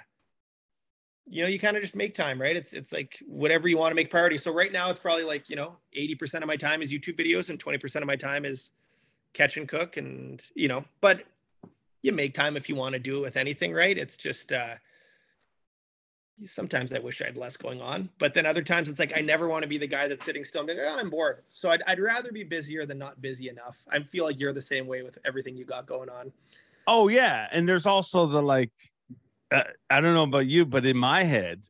you 1.30 1.42
know, 1.42 1.48
you 1.48 1.58
kind 1.58 1.76
of 1.76 1.82
just 1.82 1.94
make 1.94 2.14
time, 2.14 2.40
right? 2.40 2.56
It's 2.56 2.72
it's 2.72 2.92
like 2.92 3.22
whatever 3.26 3.68
you 3.68 3.76
want 3.76 3.90
to 3.90 3.94
make 3.94 4.10
priority. 4.10 4.38
So 4.38 4.52
right 4.52 4.72
now 4.72 4.90
it's 4.90 4.98
probably 4.98 5.24
like, 5.24 5.50
you 5.50 5.56
know, 5.56 5.76
80% 5.96 6.42
of 6.42 6.46
my 6.46 6.56
time 6.56 6.82
is 6.82 6.92
YouTube 6.92 7.18
videos 7.18 7.50
and 7.50 7.62
20% 7.62 7.96
of 7.96 8.06
my 8.06 8.16
time 8.16 8.44
is 8.44 8.70
catch 9.34 9.56
and 9.56 9.68
cook 9.68 9.96
and, 9.96 10.44
you 10.54 10.68
know, 10.68 10.84
but 11.00 11.24
you 12.02 12.12
make 12.12 12.34
time 12.34 12.56
if 12.56 12.68
you 12.68 12.76
want 12.76 12.94
to 12.94 12.98
do 12.98 13.18
it 13.18 13.20
with 13.20 13.36
anything, 13.36 13.72
right? 13.72 13.96
It's 13.96 14.16
just 14.16 14.52
uh 14.52 14.74
sometimes 16.44 16.92
I 16.92 17.00
wish 17.00 17.20
I 17.20 17.26
had 17.26 17.36
less 17.36 17.56
going 17.56 17.80
on, 17.80 18.08
but 18.18 18.32
then 18.32 18.46
other 18.46 18.62
times 18.62 18.88
it's 18.88 18.98
like 18.98 19.12
I 19.16 19.20
never 19.20 19.48
want 19.48 19.62
to 19.62 19.68
be 19.68 19.78
the 19.78 19.86
guy 19.86 20.08
that's 20.08 20.24
sitting 20.24 20.44
still. 20.44 20.62
I'm, 20.62 20.68
like, 20.68 20.78
oh, 20.80 20.96
I'm 20.98 21.10
bored. 21.10 21.42
So 21.50 21.70
I'd, 21.70 21.82
I'd 21.86 21.98
rather 21.98 22.32
be 22.32 22.44
busier 22.44 22.86
than 22.86 22.98
not 22.98 23.20
busy 23.20 23.48
enough. 23.48 23.82
I 23.90 24.00
feel 24.00 24.24
like 24.24 24.38
you're 24.38 24.52
the 24.52 24.60
same 24.60 24.86
way 24.86 25.02
with 25.02 25.18
everything 25.24 25.56
you 25.56 25.64
got 25.64 25.86
going 25.86 26.08
on. 26.08 26.32
Oh 26.86 27.08
yeah, 27.08 27.48
and 27.52 27.68
there's 27.68 27.86
also 27.86 28.26
the 28.26 28.40
like, 28.40 28.70
uh, 29.50 29.64
I 29.90 30.00
don't 30.00 30.14
know 30.14 30.24
about 30.24 30.46
you, 30.46 30.66
but 30.66 30.84
in 30.86 30.96
my 30.96 31.22
head, 31.24 31.66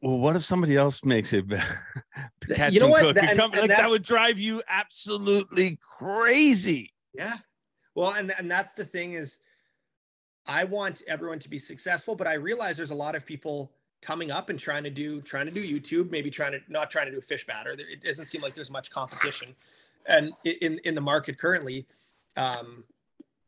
well, 0.00 0.18
what 0.18 0.36
if 0.36 0.44
somebody 0.44 0.76
else 0.76 1.04
makes 1.04 1.32
it? 1.32 1.44
You 2.70 2.80
know 2.80 2.88
what? 2.88 3.14
That- 3.14 3.30
and- 3.30 3.40
and 3.40 3.52
like 3.54 3.68
that 3.68 3.88
would 3.88 4.02
drive 4.02 4.38
you 4.38 4.62
absolutely 4.68 5.78
crazy. 5.80 6.92
Yeah. 7.14 7.36
Well, 7.94 8.12
and 8.12 8.32
and 8.38 8.50
that's 8.50 8.72
the 8.72 8.84
thing 8.84 9.12
is 9.14 9.38
I 10.46 10.64
want 10.64 11.02
everyone 11.06 11.38
to 11.40 11.48
be 11.48 11.58
successful, 11.58 12.16
but 12.16 12.26
I 12.26 12.34
realize 12.34 12.76
there's 12.76 12.90
a 12.90 12.94
lot 12.96 13.14
of 13.14 13.24
people 13.24 13.70
coming 14.00 14.30
up 14.32 14.48
and 14.48 14.58
trying 14.58 14.82
to 14.84 14.90
do 14.90 15.20
trying 15.20 15.46
to 15.46 15.52
do 15.52 15.62
YouTube, 15.62 16.10
maybe 16.10 16.30
trying 16.30 16.52
to 16.52 16.60
not 16.68 16.90
trying 16.90 17.06
to 17.06 17.12
do 17.12 17.20
fish 17.20 17.46
batter. 17.46 17.70
It 17.78 18.02
doesn't 18.02 18.26
seem 18.26 18.40
like 18.42 18.54
there's 18.54 18.70
much 18.70 18.90
competition. 18.90 19.54
And 20.06 20.32
in 20.44 20.78
in 20.84 20.94
the 20.96 21.00
market 21.00 21.38
currently, 21.38 21.86
um 22.36 22.82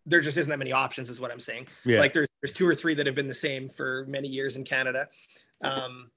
there 0.06 0.20
just 0.20 0.36
isn't 0.36 0.50
that 0.50 0.58
many 0.58 0.72
options 0.72 1.08
is 1.08 1.20
what 1.20 1.30
I'm 1.30 1.40
saying. 1.40 1.66
Yeah. 1.84 2.00
Like 2.00 2.12
there's 2.12 2.28
there's 2.42 2.52
two 2.52 2.66
or 2.66 2.74
three 2.74 2.94
that 2.94 3.06
have 3.06 3.14
been 3.14 3.28
the 3.28 3.34
same 3.34 3.68
for 3.68 4.04
many 4.08 4.28
years 4.28 4.56
in 4.56 4.64
Canada. 4.64 5.08
Um 5.62 6.10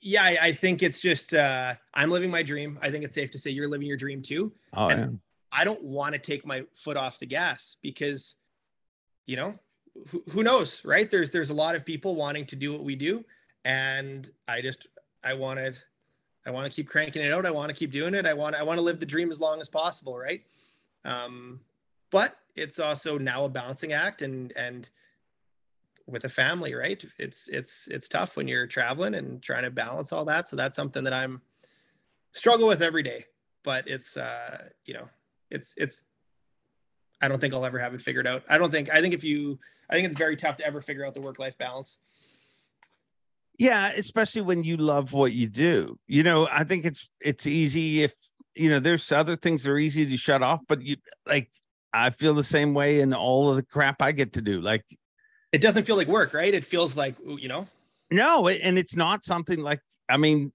yeah, 0.00 0.22
I, 0.24 0.38
I 0.42 0.52
think 0.52 0.82
it's 0.82 1.00
just 1.00 1.34
uh 1.34 1.74
I'm 1.94 2.10
living 2.10 2.30
my 2.30 2.42
dream. 2.42 2.78
I 2.82 2.90
think 2.90 3.04
it's 3.04 3.14
safe 3.14 3.30
to 3.32 3.38
say 3.38 3.50
you're 3.50 3.68
living 3.68 3.86
your 3.86 3.96
dream 3.96 4.22
too. 4.22 4.52
oh, 4.74 4.88
and- 4.88 5.20
I 5.54 5.64
don't 5.64 5.82
want 5.82 6.14
to 6.14 6.18
take 6.18 6.46
my 6.46 6.64
foot 6.74 6.96
off 6.96 7.18
the 7.18 7.26
gas 7.26 7.76
because, 7.82 8.36
you 9.26 9.36
know, 9.36 9.52
who, 10.08 10.24
who 10.30 10.42
knows, 10.42 10.82
right? 10.82 11.10
There's 11.10 11.30
there's 11.30 11.50
a 11.50 11.54
lot 11.54 11.74
of 11.74 11.84
people 11.84 12.14
wanting 12.14 12.46
to 12.46 12.56
do 12.56 12.72
what 12.72 12.84
we 12.84 12.96
do, 12.96 13.22
and 13.66 14.28
I 14.48 14.62
just 14.62 14.86
I 15.22 15.34
wanted 15.34 15.78
I 16.46 16.50
want 16.52 16.64
to 16.72 16.74
keep 16.74 16.88
cranking 16.88 17.20
it 17.20 17.34
out. 17.34 17.44
I 17.44 17.50
want 17.50 17.68
to 17.68 17.74
keep 17.74 17.92
doing 17.92 18.14
it. 18.14 18.24
I 18.24 18.32
want 18.32 18.56
I 18.56 18.62
want 18.62 18.78
to 18.78 18.82
live 18.82 18.98
the 18.98 19.04
dream 19.04 19.30
as 19.30 19.40
long 19.40 19.60
as 19.60 19.68
possible, 19.68 20.16
right? 20.16 20.42
Um, 21.04 21.60
but 22.10 22.34
it's 22.56 22.78
also 22.78 23.18
now 23.18 23.44
a 23.44 23.48
balancing 23.48 23.92
act, 23.92 24.22
and 24.22 24.52
and 24.56 24.88
with 26.06 26.24
a 26.24 26.28
family, 26.28 26.74
right? 26.74 27.02
It's 27.18 27.48
it's 27.48 27.88
it's 27.88 28.08
tough 28.08 28.36
when 28.36 28.48
you're 28.48 28.66
traveling 28.66 29.14
and 29.14 29.42
trying 29.42 29.62
to 29.64 29.70
balance 29.70 30.12
all 30.12 30.24
that. 30.26 30.48
So 30.48 30.56
that's 30.56 30.76
something 30.76 31.04
that 31.04 31.12
I'm 31.12 31.42
struggle 32.32 32.68
with 32.68 32.82
every 32.82 33.02
day. 33.02 33.26
But 33.62 33.88
it's 33.88 34.16
uh, 34.16 34.68
you 34.84 34.94
know, 34.94 35.08
it's 35.50 35.74
it's 35.76 36.02
I 37.20 37.28
don't 37.28 37.40
think 37.40 37.54
I'll 37.54 37.64
ever 37.64 37.78
have 37.78 37.94
it 37.94 38.02
figured 38.02 38.26
out. 38.26 38.42
I 38.48 38.58
don't 38.58 38.70
think 38.70 38.90
I 38.92 39.00
think 39.00 39.14
if 39.14 39.24
you 39.24 39.58
I 39.88 39.94
think 39.94 40.06
it's 40.06 40.18
very 40.18 40.36
tough 40.36 40.56
to 40.58 40.66
ever 40.66 40.80
figure 40.80 41.06
out 41.06 41.14
the 41.14 41.20
work 41.20 41.38
life 41.38 41.56
balance. 41.58 41.98
yeah 43.58 43.92
especially 43.96 44.40
when 44.42 44.64
you 44.64 44.76
love 44.76 45.12
what 45.12 45.32
you 45.32 45.46
do 45.46 45.98
you 46.06 46.22
know 46.22 46.48
i 46.50 46.64
think 46.64 46.84
it's 46.84 47.10
it's 47.20 47.46
easy 47.46 48.02
if 48.02 48.14
you 48.54 48.70
know 48.70 48.80
there's 48.80 49.12
other 49.12 49.36
things 49.36 49.62
that 49.62 49.70
are 49.70 49.78
easy 49.78 50.06
to 50.06 50.16
shut 50.16 50.42
off 50.42 50.60
but 50.66 50.80
you 50.82 50.96
like 51.26 51.50
i 51.92 52.10
feel 52.10 52.34
the 52.34 52.44
same 52.44 52.74
way 52.74 53.00
in 53.00 53.12
all 53.14 53.50
of 53.50 53.56
the 53.56 53.62
crap 53.62 54.00
i 54.02 54.12
get 54.12 54.32
to 54.32 54.42
do 54.42 54.60
like 54.60 54.84
It 55.52 55.60
doesn't 55.60 55.84
feel 55.84 55.96
like 55.96 56.08
work, 56.08 56.32
right? 56.32 56.52
It 56.54 56.64
feels 56.64 56.96
like 56.96 57.14
you 57.24 57.48
know, 57.48 57.66
no 58.10 58.48
and 58.48 58.78
it's 58.78 58.96
not 58.96 59.24
something 59.24 59.60
like 59.60 59.80
i 60.08 60.16
mean 60.16 60.52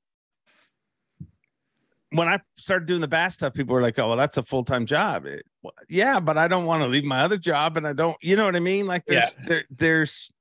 when 2.11 2.29
I 2.29 2.39
started 2.57 2.87
doing 2.87 3.01
the 3.01 3.07
bass 3.07 3.33
stuff, 3.33 3.53
people 3.53 3.73
were 3.73 3.81
like, 3.81 3.99
"Oh, 3.99 4.07
well, 4.07 4.17
that's 4.17 4.37
a 4.37 4.43
full 4.43 4.63
time 4.63 4.85
job." 4.85 5.25
It, 5.25 5.43
well, 5.61 5.73
yeah, 5.89 6.19
but 6.19 6.37
I 6.37 6.47
don't 6.47 6.65
want 6.65 6.81
to 6.83 6.87
leave 6.87 7.03
my 7.03 7.21
other 7.21 7.37
job, 7.37 7.77
and 7.77 7.85
I 7.85 7.93
don't, 7.93 8.15
you 8.21 8.35
know 8.35 8.45
what 8.45 8.55
I 8.55 8.59
mean? 8.61 8.87
Like, 8.87 9.05
there's 9.05 9.35
Yeah. 9.39 9.45
there, 9.45 9.63
there's. 9.69 10.31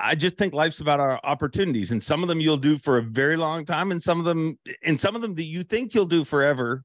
I 0.00 0.14
just 0.14 0.36
think 0.36 0.54
life's 0.54 0.80
about 0.80 0.98
our 0.98 1.20
opportunities, 1.22 1.92
and 1.92 2.02
some 2.02 2.22
of 2.22 2.28
them 2.28 2.40
you'll 2.40 2.56
do 2.56 2.78
for 2.78 2.98
a 2.98 3.02
very 3.02 3.36
long 3.36 3.64
time, 3.64 3.92
and 3.92 4.02
some 4.02 4.18
of 4.18 4.24
them, 4.24 4.58
and 4.82 4.98
some 4.98 5.14
of 5.14 5.22
them 5.22 5.34
that 5.34 5.44
you 5.44 5.62
think 5.62 5.94
you'll 5.94 6.06
do 6.06 6.24
forever, 6.24 6.82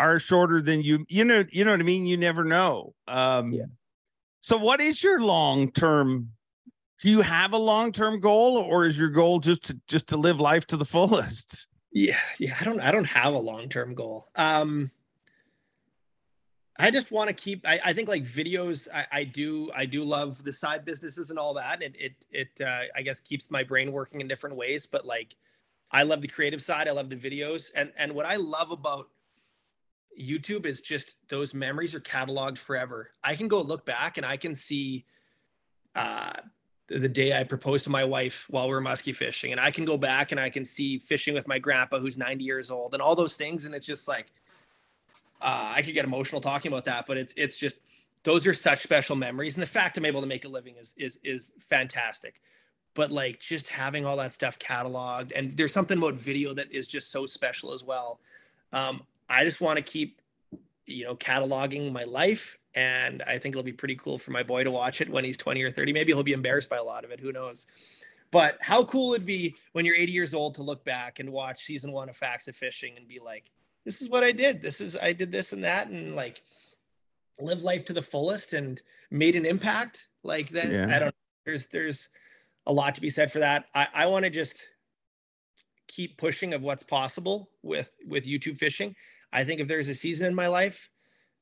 are 0.00 0.18
shorter 0.18 0.60
than 0.60 0.82
you. 0.82 1.04
You 1.08 1.24
know, 1.24 1.44
you 1.50 1.64
know 1.64 1.70
what 1.70 1.80
I 1.80 1.84
mean. 1.84 2.06
You 2.06 2.16
never 2.16 2.42
know. 2.42 2.94
Um, 3.06 3.52
Yeah. 3.52 3.66
So, 4.40 4.56
what 4.56 4.80
is 4.80 5.02
your 5.02 5.20
long 5.20 5.70
term? 5.70 6.30
Do 7.00 7.10
you 7.10 7.20
have 7.20 7.52
a 7.52 7.58
long 7.58 7.92
term 7.92 8.20
goal, 8.20 8.56
or 8.56 8.86
is 8.86 8.98
your 8.98 9.10
goal 9.10 9.38
just 9.38 9.64
to 9.64 9.78
just 9.86 10.08
to 10.08 10.16
live 10.16 10.40
life 10.40 10.66
to 10.68 10.76
the 10.76 10.84
fullest? 10.84 11.68
Yeah, 11.92 12.18
yeah. 12.38 12.56
I 12.60 12.64
don't 12.64 12.80
I 12.80 12.90
don't 12.90 13.06
have 13.06 13.34
a 13.34 13.38
long-term 13.38 13.94
goal. 13.94 14.28
Um 14.36 14.90
I 16.78 16.90
just 16.90 17.10
want 17.10 17.28
to 17.28 17.34
keep 17.34 17.66
I, 17.66 17.80
I 17.84 17.92
think 17.92 18.08
like 18.08 18.24
videos 18.24 18.88
I, 18.94 19.06
I 19.12 19.24
do 19.24 19.70
I 19.74 19.86
do 19.86 20.02
love 20.02 20.42
the 20.44 20.52
side 20.52 20.84
businesses 20.84 21.30
and 21.30 21.38
all 21.38 21.52
that. 21.54 21.82
It 21.82 21.94
it 21.98 22.12
it 22.30 22.60
uh 22.64 22.82
I 22.94 23.02
guess 23.02 23.20
keeps 23.20 23.50
my 23.50 23.62
brain 23.64 23.92
working 23.92 24.20
in 24.20 24.28
different 24.28 24.56
ways, 24.56 24.86
but 24.86 25.04
like 25.04 25.36
I 25.90 26.04
love 26.04 26.22
the 26.22 26.28
creative 26.28 26.62
side, 26.62 26.86
I 26.86 26.92
love 26.92 27.10
the 27.10 27.16
videos. 27.16 27.70
And 27.74 27.92
and 27.96 28.14
what 28.14 28.24
I 28.24 28.36
love 28.36 28.70
about 28.70 29.08
YouTube 30.18 30.66
is 30.66 30.80
just 30.80 31.16
those 31.28 31.54
memories 31.54 31.94
are 31.94 32.00
cataloged 32.00 32.58
forever. 32.58 33.10
I 33.22 33.36
can 33.36 33.48
go 33.48 33.60
look 33.60 33.84
back 33.84 34.16
and 34.16 34.26
I 34.26 34.36
can 34.36 34.54
see 34.54 35.04
uh 35.94 36.32
the 36.90 37.08
day 37.08 37.38
I 37.38 37.44
proposed 37.44 37.84
to 37.84 37.90
my 37.90 38.04
wife 38.04 38.46
while 38.50 38.66
we 38.66 38.74
were 38.74 38.80
musky 38.80 39.12
fishing. 39.12 39.52
And 39.52 39.60
I 39.60 39.70
can 39.70 39.84
go 39.84 39.96
back 39.96 40.32
and 40.32 40.40
I 40.40 40.50
can 40.50 40.64
see 40.64 40.98
fishing 40.98 41.34
with 41.34 41.46
my 41.46 41.58
grandpa 41.58 42.00
who's 42.00 42.18
90 42.18 42.42
years 42.42 42.70
old 42.70 42.94
and 42.94 43.02
all 43.02 43.14
those 43.14 43.34
things. 43.34 43.64
And 43.64 43.74
it's 43.74 43.86
just 43.86 44.08
like, 44.08 44.32
uh, 45.40 45.72
I 45.76 45.82
could 45.82 45.94
get 45.94 46.04
emotional 46.04 46.40
talking 46.40 46.70
about 46.70 46.84
that, 46.86 47.06
but 47.06 47.16
it's, 47.16 47.32
it's 47.36 47.56
just, 47.56 47.78
those 48.24 48.46
are 48.46 48.52
such 48.52 48.82
special 48.82 49.14
memories. 49.14 49.54
And 49.54 49.62
the 49.62 49.68
fact 49.68 49.96
I'm 49.96 50.04
able 50.04 50.20
to 50.20 50.26
make 50.26 50.44
a 50.44 50.48
living 50.48 50.74
is, 50.78 50.94
is, 50.98 51.20
is 51.22 51.48
fantastic. 51.60 52.40
But 52.94 53.12
like 53.12 53.38
just 53.38 53.68
having 53.68 54.04
all 54.04 54.16
that 54.16 54.32
stuff 54.32 54.58
cataloged 54.58 55.30
and 55.36 55.56
there's 55.56 55.72
something 55.72 55.96
about 55.96 56.14
video 56.14 56.52
that 56.54 56.72
is 56.72 56.88
just 56.88 57.12
so 57.12 57.24
special 57.24 57.72
as 57.72 57.84
well. 57.84 58.18
Um, 58.72 59.02
I 59.30 59.44
just 59.44 59.60
want 59.60 59.76
to 59.76 59.82
keep, 59.82 60.20
you 60.86 61.04
know, 61.04 61.16
cataloging 61.16 61.92
my 61.92 62.04
life 62.04 62.58
and 62.74 63.22
I 63.22 63.38
think 63.38 63.54
it'll 63.54 63.62
be 63.62 63.72
pretty 63.72 63.96
cool 63.96 64.18
for 64.18 64.30
my 64.30 64.42
boy 64.42 64.64
to 64.64 64.70
watch 64.70 65.00
it 65.00 65.08
when 65.08 65.24
he's 65.24 65.36
20 65.36 65.62
or 65.62 65.70
30. 65.70 65.92
Maybe 65.92 66.12
he'll 66.12 66.22
be 66.22 66.32
embarrassed 66.32 66.68
by 66.68 66.76
a 66.76 66.84
lot 66.84 67.04
of 67.04 67.10
it. 67.10 67.18
Who 67.18 67.32
knows? 67.32 67.66
But 68.30 68.58
how 68.60 68.84
cool 68.84 69.14
it'd 69.14 69.26
be 69.26 69.56
when 69.72 69.84
you're 69.84 69.96
80 69.96 70.12
years 70.12 70.34
old 70.34 70.54
to 70.56 70.62
look 70.62 70.84
back 70.84 71.18
and 71.18 71.30
watch 71.30 71.64
season 71.64 71.90
one 71.90 72.08
of 72.08 72.16
Facts 72.16 72.46
of 72.46 72.54
Fishing 72.54 72.94
and 72.96 73.08
be 73.08 73.18
like, 73.18 73.50
this 73.84 74.00
is 74.00 74.08
what 74.08 74.22
I 74.22 74.30
did. 74.30 74.62
This 74.62 74.80
is, 74.80 74.96
I 74.96 75.12
did 75.12 75.32
this 75.32 75.52
and 75.52 75.64
that. 75.64 75.88
And 75.88 76.14
like 76.14 76.42
live 77.40 77.62
life 77.62 77.84
to 77.86 77.92
the 77.92 78.02
fullest 78.02 78.52
and 78.52 78.80
made 79.10 79.34
an 79.34 79.46
impact 79.46 80.06
like 80.22 80.50
that. 80.50 80.70
Yeah. 80.70 80.94
I 80.94 80.98
don't, 81.00 81.14
there's, 81.44 81.66
there's 81.68 82.08
a 82.66 82.72
lot 82.72 82.94
to 82.94 83.00
be 83.00 83.10
said 83.10 83.32
for 83.32 83.40
that. 83.40 83.64
I, 83.74 83.88
I 83.92 84.06
want 84.06 84.24
to 84.26 84.30
just 84.30 84.58
keep 85.88 86.18
pushing 86.18 86.54
of 86.54 86.62
what's 86.62 86.84
possible 86.84 87.50
with, 87.62 87.90
with 88.06 88.26
YouTube 88.26 88.58
fishing. 88.58 88.94
I 89.32 89.44
think 89.44 89.60
if 89.60 89.68
there's 89.68 89.88
a 89.88 89.94
season 89.94 90.26
in 90.26 90.34
my 90.34 90.48
life 90.48 90.90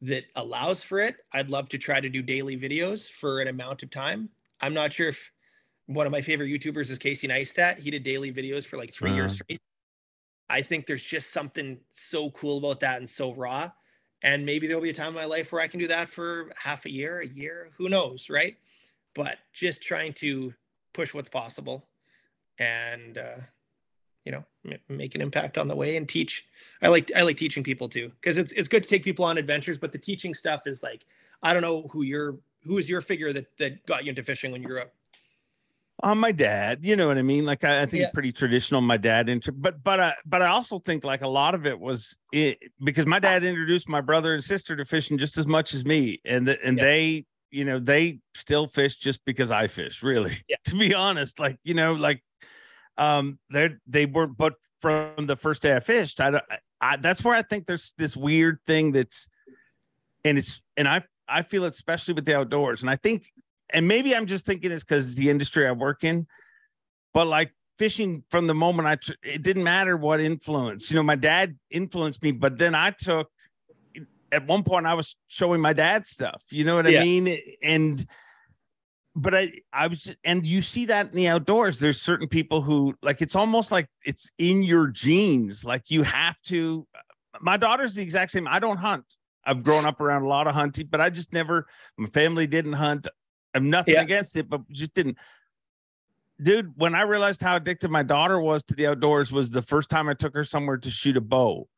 that 0.03 0.25
allows 0.37 0.83
for 0.83 1.01
it, 1.01 1.17
I'd 1.33 1.51
love 1.51 1.69
to 1.71 1.79
try 1.79 2.01
to 2.01 2.09
do 2.09 2.23
daily 2.23 2.57
videos 2.57 3.11
for 3.11 3.41
an 3.41 3.49
amount 3.49 3.83
of 3.83 3.91
time. 3.91 4.29
I'm 4.61 4.75
not 4.75 4.93
sure 4.93 5.09
if 5.09 5.33
one 5.87 6.07
of 6.07 6.13
my 6.13 6.21
favorite 6.21 6.49
YouTubers 6.49 6.91
is 6.91 6.99
Casey 6.99 7.27
Neistat. 7.29 7.79
He 7.79 7.91
did 7.91 8.03
daily 8.03 8.33
videos 8.33 8.67
for 8.67 8.77
like 8.77 8.93
3 8.93 9.13
years 9.13 9.33
Uh-huh. 9.33 9.45
straight. 9.45 9.61
I 10.51 10.63
think 10.63 10.87
there's 10.87 11.03
just 11.03 11.31
something 11.31 11.79
so 11.93 12.31
cool 12.31 12.59
about 12.59 12.81
that 12.81 12.99
and 12.99 13.09
so 13.09 13.33
raw. 13.35 13.71
And 14.23 14.45
maybe 14.45 14.67
there'll 14.67 14.83
be 14.83 14.91
a 14.91 14.95
time 14.95 15.09
in 15.09 15.15
my 15.15 15.25
life 15.25 15.53
where 15.53 15.61
I 15.61 15.69
can 15.69 15.79
do 15.79 15.89
that 15.89 16.09
for 16.09 16.53
half 16.57 16.87
a 16.87 16.91
year, 16.91 17.21
a 17.21 17.27
year, 17.27 17.71
who 17.77 17.89
knows, 17.89 18.29
right? 18.31 18.57
But 19.15 19.39
just 19.53 19.83
trying 19.83 20.13
to 20.15 20.55
push 20.93 21.15
what's 21.15 21.29
possible 21.29 21.89
and 22.59 23.19
uh, 23.19 23.37
you 24.29 24.33
know 24.33 24.45
m- 24.71 24.79
make 24.91 25.15
an 25.15 25.23
impact 25.23 25.57
on 25.57 25.69
the 25.69 25.75
way 25.75 25.97
and 25.97 26.07
teach 26.07 26.45
i 26.83 26.89
like 26.89 27.11
i 27.17 27.23
like 27.23 27.39
teaching 27.39 27.65
people 27.65 27.89
too 27.89 28.13
because 28.21 28.37
it's 28.37 28.53
it's 28.53 28.69
good 28.69 28.83
to 28.83 28.89
take 28.89 29.03
people 29.03 29.25
on 29.25 29.39
adventures 29.39 29.79
but 29.79 29.91
the 29.91 29.99
teaching 29.99 30.35
stuff 30.35 30.67
is 30.67 30.83
like 30.83 31.07
i 31.43 31.55
don't 31.55 31.63
know 31.63 31.89
who 31.91 32.03
your 32.03 32.37
who 32.67 32.77
is 32.77 32.91
your 32.91 33.01
figure 33.01 33.33
that 33.33 33.47
that 33.57 33.85
got 33.87 34.05
you 34.05 34.11
into 34.11 34.23
fishing 34.23 34.53
when 34.53 34.61
you 34.61 34.69
grew 34.69 34.81
up 34.81 34.93
on 36.03 36.19
my 36.19 36.31
dad 36.31 36.81
you 36.83 36.95
know 36.95 37.09
what 37.09 37.17
i 37.17 37.23
mean 37.23 37.47
like 37.47 37.65
i, 37.65 37.81
I 37.83 37.87
think 37.87 38.03
Yeah. 38.03 38.11
pretty 38.13 38.31
traditional 38.31 38.83
my 38.83 38.99
dad 38.99 39.31
into 39.31 39.51
but 39.51 39.83
but 39.83 39.99
uh, 39.99 40.13
but 40.27 40.43
i 40.43 40.49
also 40.49 40.79
think 40.79 41.05
like 41.05 41.23
a 41.23 41.29
lot 41.29 41.55
of 41.55 41.65
it 41.65 41.81
was 41.81 42.19
it, 42.31 42.59
because 42.85 43.07
my 43.07 43.19
dad 43.19 43.43
introduced 43.45 43.89
my 43.89 44.03
brother 44.03 44.35
and 44.35 44.45
sister 44.45 44.77
to 44.77 44.85
fishing 44.85 45.17
just 45.17 45.39
as 45.39 45.47
much 45.47 45.73
as 45.73 45.87
me 45.87 46.21
and 46.27 46.47
the, 46.47 46.63
and 46.63 46.77
Yeah. 46.77 46.85
they 46.85 47.27
you 47.51 47.65
know 47.65 47.79
they 47.79 48.19
still 48.35 48.67
fish 48.67 48.97
just 48.97 49.25
because 49.25 49.51
i 49.51 49.67
fish 49.69 50.03
really 50.03 50.37
Yeah. 50.49 50.57
to 50.67 50.77
be 50.77 50.93
honest 50.95 51.39
like 51.39 51.59
you 51.65 51.73
know 51.73 51.95
like 51.95 52.23
um 52.99 53.39
they 53.51 53.71
they 53.87 54.05
weren't 54.07 54.37
but 54.37 54.55
from 54.83 55.27
the 55.27 55.37
first 55.37 55.63
day 55.63 55.75
i 55.75 55.81
fished. 55.81 56.21
I, 56.21 56.31
don't- 56.33 56.45
I 56.81 56.97
that's 56.99 57.25
where 57.25 57.35
i 57.35 57.43
think 57.43 57.67
there's 57.67 57.95
this 57.99 58.17
weird 58.17 58.59
thing 58.67 58.93
that's 58.93 59.29
and 60.25 60.37
it's 60.39 60.63
and 60.77 60.87
i 60.87 61.03
i 61.29 61.43
feel 61.43 61.65
it 61.65 61.69
especially 61.73 62.15
with 62.15 62.27
the 62.27 62.37
outdoors. 62.37 62.83
And 62.83 62.91
i 62.91 62.97
think 62.97 63.27
and 63.71 63.87
maybe 63.87 64.17
I'm 64.17 64.25
just 64.27 64.47
thinking 64.47 64.73
it's 64.73 64.83
because 64.85 65.07
it's 65.07 65.17
the 65.17 65.29
industry 65.29 65.67
I 65.67 65.73
work 65.73 66.03
in, 66.03 66.27
but 67.13 67.27
like 67.27 67.53
fishing 67.79 68.25
from 68.31 68.47
the 68.47 68.55
moment 68.55 68.89
I, 68.89 68.97
tr- 68.97 69.13
it 69.23 69.43
didn't 69.43 69.63
matter 69.65 69.95
what 69.97 70.21
influence, 70.21 70.91
you 70.91 70.97
know, 70.97 71.03
my 71.03 71.17
dad 71.17 71.59
influenced 71.71 72.23
me, 72.23 72.33
but 72.33 72.57
then 72.57 72.75
I 72.75 72.93
took, 72.93 73.29
at 74.33 74.47
one 74.47 74.63
point 74.63 74.87
I 74.87 74.95
was 74.95 75.17
showing 75.27 75.61
my 75.61 75.75
dad 75.75 76.07
stuff, 76.07 76.43
you 76.51 76.65
know 76.65 76.77
what 76.77 76.87
I 76.87 76.91
mean? 77.03 77.39
And, 77.63 78.07
but 79.21 79.35
I, 79.35 79.53
I 79.73 79.87
was, 79.87 80.03
just, 80.03 80.19
and 80.25 80.47
you 80.47 80.63
see 80.63 80.87
that 80.87 81.07
in 81.07 81.13
the 81.13 81.29
outdoors. 81.29 81.79
There's 81.79 82.01
certain 82.01 82.29
people 82.29 82.63
who 82.63 82.95
like, 83.03 83.21
it's 83.21 83.37
almost 83.37 83.71
like 83.73 83.89
it's 84.05 84.31
in 84.39 84.63
your 84.63 84.87
genes. 84.89 85.65
Like 85.65 85.91
you 85.91 86.03
have 86.03 86.41
to, 86.43 86.87
uh, 86.95 87.39
my 87.41 87.57
daughter's 87.57 87.95
the 87.95 88.03
exact 88.03 88.33
same. 88.33 88.49
I 88.49 88.59
don't 88.59 88.79
hunt. 88.79 89.05
I've 89.45 89.65
grown 89.65 89.87
up 89.87 90.01
around 90.01 90.23
a 90.23 90.29
lot 90.29 90.47
of 90.47 90.55
hunting, 90.55 90.89
but 90.91 91.01
I 91.01 91.11
just 91.11 91.33
never, 91.33 91.67
my 91.97 92.09
family 92.09 92.47
didn't 92.47 92.75
hunt. 92.75 93.09
I'm 93.55 93.71
nothing 93.71 93.95
Yeah. 93.95 94.03
against 94.03 94.37
it, 94.37 94.49
but 94.49 94.61
just 94.71 94.95
didn't. 94.95 95.17
Dude, 96.41 96.73
when 96.77 96.95
I 96.95 97.03
realized 97.03 97.43
how 97.43 97.57
addicted 97.57 97.91
my 97.91 98.03
daughter 98.03 98.39
was 98.41 98.63
to 98.65 98.75
the 98.75 98.87
outdoors 98.87 99.33
was 99.33 99.51
the 99.51 99.63
first 99.63 99.91
time 99.91 100.09
I 100.09 100.15
took 100.15 100.35
her 100.35 100.45
somewhere 100.45 100.77
to 100.77 100.91
shoot 100.91 101.17
a 101.17 101.21
bow. 101.21 101.69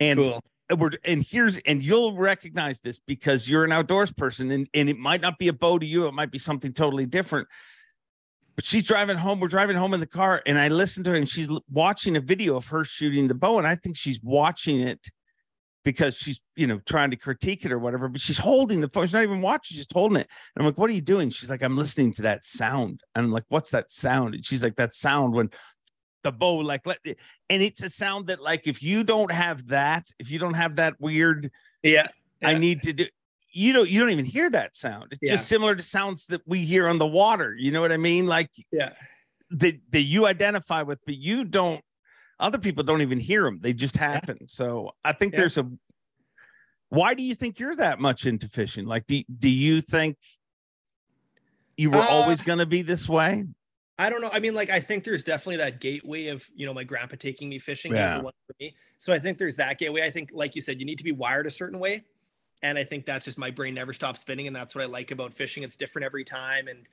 And 0.00 0.18
cool 0.18 0.42
we're 0.74 0.90
and 1.04 1.22
here's 1.22 1.58
and 1.58 1.82
you'll 1.82 2.16
recognize 2.16 2.80
this 2.80 2.98
because 2.98 3.48
you're 3.48 3.64
an 3.64 3.72
outdoors 3.72 4.12
person 4.12 4.50
and, 4.50 4.68
and 4.74 4.88
it 4.88 4.98
might 4.98 5.20
not 5.20 5.38
be 5.38 5.48
a 5.48 5.52
bow 5.52 5.78
to 5.78 5.86
you, 5.86 6.06
it 6.06 6.14
might 6.14 6.32
be 6.32 6.38
something 6.38 6.72
totally 6.72 7.06
different. 7.06 7.46
But 8.56 8.64
she's 8.64 8.86
driving 8.86 9.18
home, 9.18 9.38
we're 9.38 9.48
driving 9.48 9.76
home 9.76 9.92
in 9.92 10.00
the 10.00 10.06
car, 10.06 10.42
and 10.46 10.58
I 10.58 10.68
listened 10.68 11.04
to 11.04 11.10
her 11.10 11.16
and 11.16 11.28
she's 11.28 11.48
watching 11.70 12.16
a 12.16 12.20
video 12.20 12.56
of 12.56 12.66
her 12.68 12.84
shooting 12.84 13.28
the 13.28 13.34
bow, 13.34 13.58
and 13.58 13.66
I 13.66 13.76
think 13.76 13.96
she's 13.96 14.20
watching 14.22 14.80
it 14.80 15.06
because 15.84 16.16
she's 16.16 16.40
you 16.56 16.66
know 16.66 16.80
trying 16.84 17.10
to 17.10 17.16
critique 17.16 17.64
it 17.64 17.70
or 17.70 17.78
whatever, 17.78 18.08
but 18.08 18.20
she's 18.20 18.38
holding 18.38 18.80
the 18.80 18.88
phone, 18.88 19.06
she's 19.06 19.12
not 19.12 19.22
even 19.22 19.40
watching, 19.40 19.76
she's 19.76 19.86
holding 19.92 20.16
it. 20.16 20.28
And 20.56 20.62
I'm 20.62 20.66
like, 20.66 20.78
what 20.78 20.90
are 20.90 20.94
you 20.94 21.00
doing? 21.00 21.30
She's 21.30 21.50
like, 21.50 21.62
I'm 21.62 21.76
listening 21.76 22.12
to 22.14 22.22
that 22.22 22.44
sound. 22.44 23.02
And 23.14 23.26
I'm 23.26 23.30
like, 23.30 23.44
what's 23.48 23.70
that 23.70 23.92
sound? 23.92 24.34
And 24.34 24.44
she's 24.44 24.64
like, 24.64 24.76
that 24.76 24.94
sound 24.94 25.32
when 25.32 25.50
the 26.26 26.32
bow, 26.32 26.56
like, 26.56 26.84
let, 26.86 26.98
and 27.04 27.62
it's 27.62 27.82
a 27.82 27.88
sound 27.88 28.26
that, 28.26 28.40
like, 28.42 28.66
if 28.66 28.82
you 28.82 29.04
don't 29.04 29.30
have 29.30 29.68
that, 29.68 30.04
if 30.18 30.30
you 30.30 30.38
don't 30.38 30.54
have 30.54 30.76
that 30.76 30.94
weird, 30.98 31.50
yeah 31.82 32.08
I 32.42 32.54
need 32.54 32.82
to 32.82 32.92
do, 32.92 33.06
you 33.52 33.72
don't, 33.72 33.88
you 33.88 34.00
don't 34.00 34.10
even 34.10 34.24
hear 34.24 34.50
that 34.50 34.74
sound. 34.74 35.06
It's 35.12 35.30
just 35.30 35.46
similar 35.46 35.74
to 35.76 35.82
sounds 35.82 36.26
that 36.26 36.42
we 36.46 36.58
hear 36.72 36.88
on 36.88 36.98
the 36.98 37.06
water. 37.06 37.54
You 37.56 37.70
know 37.70 37.80
what 37.80 37.92
I 37.92 37.96
mean? 37.96 38.26
Like 38.26 38.50
yeah 38.72 38.92
that, 39.50 39.74
that 39.92 40.00
you 40.00 40.26
identify 40.26 40.82
with, 40.82 40.98
but 41.06 41.16
you 41.16 41.44
don't, 41.44 41.80
other 42.40 42.58
people 42.58 42.82
don't 42.82 43.02
even 43.02 43.20
hear 43.20 43.44
them. 43.44 43.60
They 43.62 43.72
just 43.72 43.96
happen. 43.96 44.48
So 44.48 44.90
I 45.04 45.12
think 45.12 45.32
Yeah. 45.32 45.40
there's 45.40 45.58
a, 45.58 45.70
why 46.88 47.14
do 47.14 47.22
you 47.22 47.34
think 47.34 47.58
you're 47.60 47.76
that 47.76 47.98
much 48.00 48.26
into 48.26 48.48
fishing? 48.48 48.84
Like, 48.86 49.06
do, 49.06 49.22
do 49.38 49.48
you 49.48 49.80
think 49.80 50.16
you 51.76 51.90
were 51.90 52.02
Uh, 52.02 52.08
always 52.08 52.42
going 52.42 52.58
to 52.58 52.66
be 52.66 52.82
this 52.82 53.08
way? 53.08 53.44
I 53.98 54.10
don't 54.10 54.20
know. 54.20 54.30
I 54.32 54.40
mean, 54.40 54.54
like, 54.54 54.68
I 54.68 54.78
think 54.78 55.04
there's 55.04 55.24
definitely 55.24 55.56
that 55.56 55.80
gateway 55.80 56.26
of, 56.26 56.48
you 56.54 56.66
know, 56.66 56.74
my 56.74 56.84
grandpa 56.84 57.16
taking 57.18 57.48
me 57.48 57.58
fishing. 57.58 57.94
Yeah. 57.94 58.18
the 58.18 58.24
one 58.24 58.34
for 58.46 58.54
me. 58.60 58.76
So 58.98 59.12
I 59.12 59.18
think 59.18 59.38
there's 59.38 59.56
that 59.56 59.78
gateway. 59.78 60.02
I 60.02 60.10
think, 60.10 60.30
like 60.32 60.54
you 60.54 60.60
said, 60.60 60.78
you 60.80 60.86
need 60.86 60.98
to 60.98 61.04
be 61.04 61.12
wired 61.12 61.46
a 61.46 61.50
certain 61.50 61.78
way. 61.78 62.04
And 62.62 62.78
I 62.78 62.84
think 62.84 63.06
that's 63.06 63.24
just 63.24 63.38
my 63.38 63.50
brain 63.50 63.74
never 63.74 63.92
stops 63.92 64.20
spinning. 64.20 64.46
And 64.46 64.54
that's 64.56 64.74
what 64.74 64.84
I 64.84 64.86
like 64.86 65.12
about 65.12 65.32
fishing. 65.32 65.62
It's 65.62 65.76
different 65.76 66.04
every 66.04 66.24
time. 66.24 66.68
And 66.68 66.86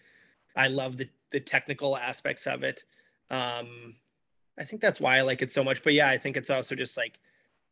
I 0.55 0.67
love 0.67 0.97
the, 0.97 1.09
the 1.31 1.39
technical 1.39 1.97
aspects 1.97 2.47
of 2.47 2.63
it. 2.63 2.83
Um, 3.29 3.95
I 4.57 4.63
think 4.63 4.81
that's 4.81 5.01
why 5.01 5.17
I 5.17 5.21
like 5.21 5.41
it 5.41 5.51
so 5.51 5.63
much. 5.63 5.83
But 5.83 5.93
yeah, 5.93 6.09
I 6.09 6.17
think 6.17 6.37
it's 6.37 6.49
also 6.49 6.75
just 6.75 6.95
like 6.95 7.19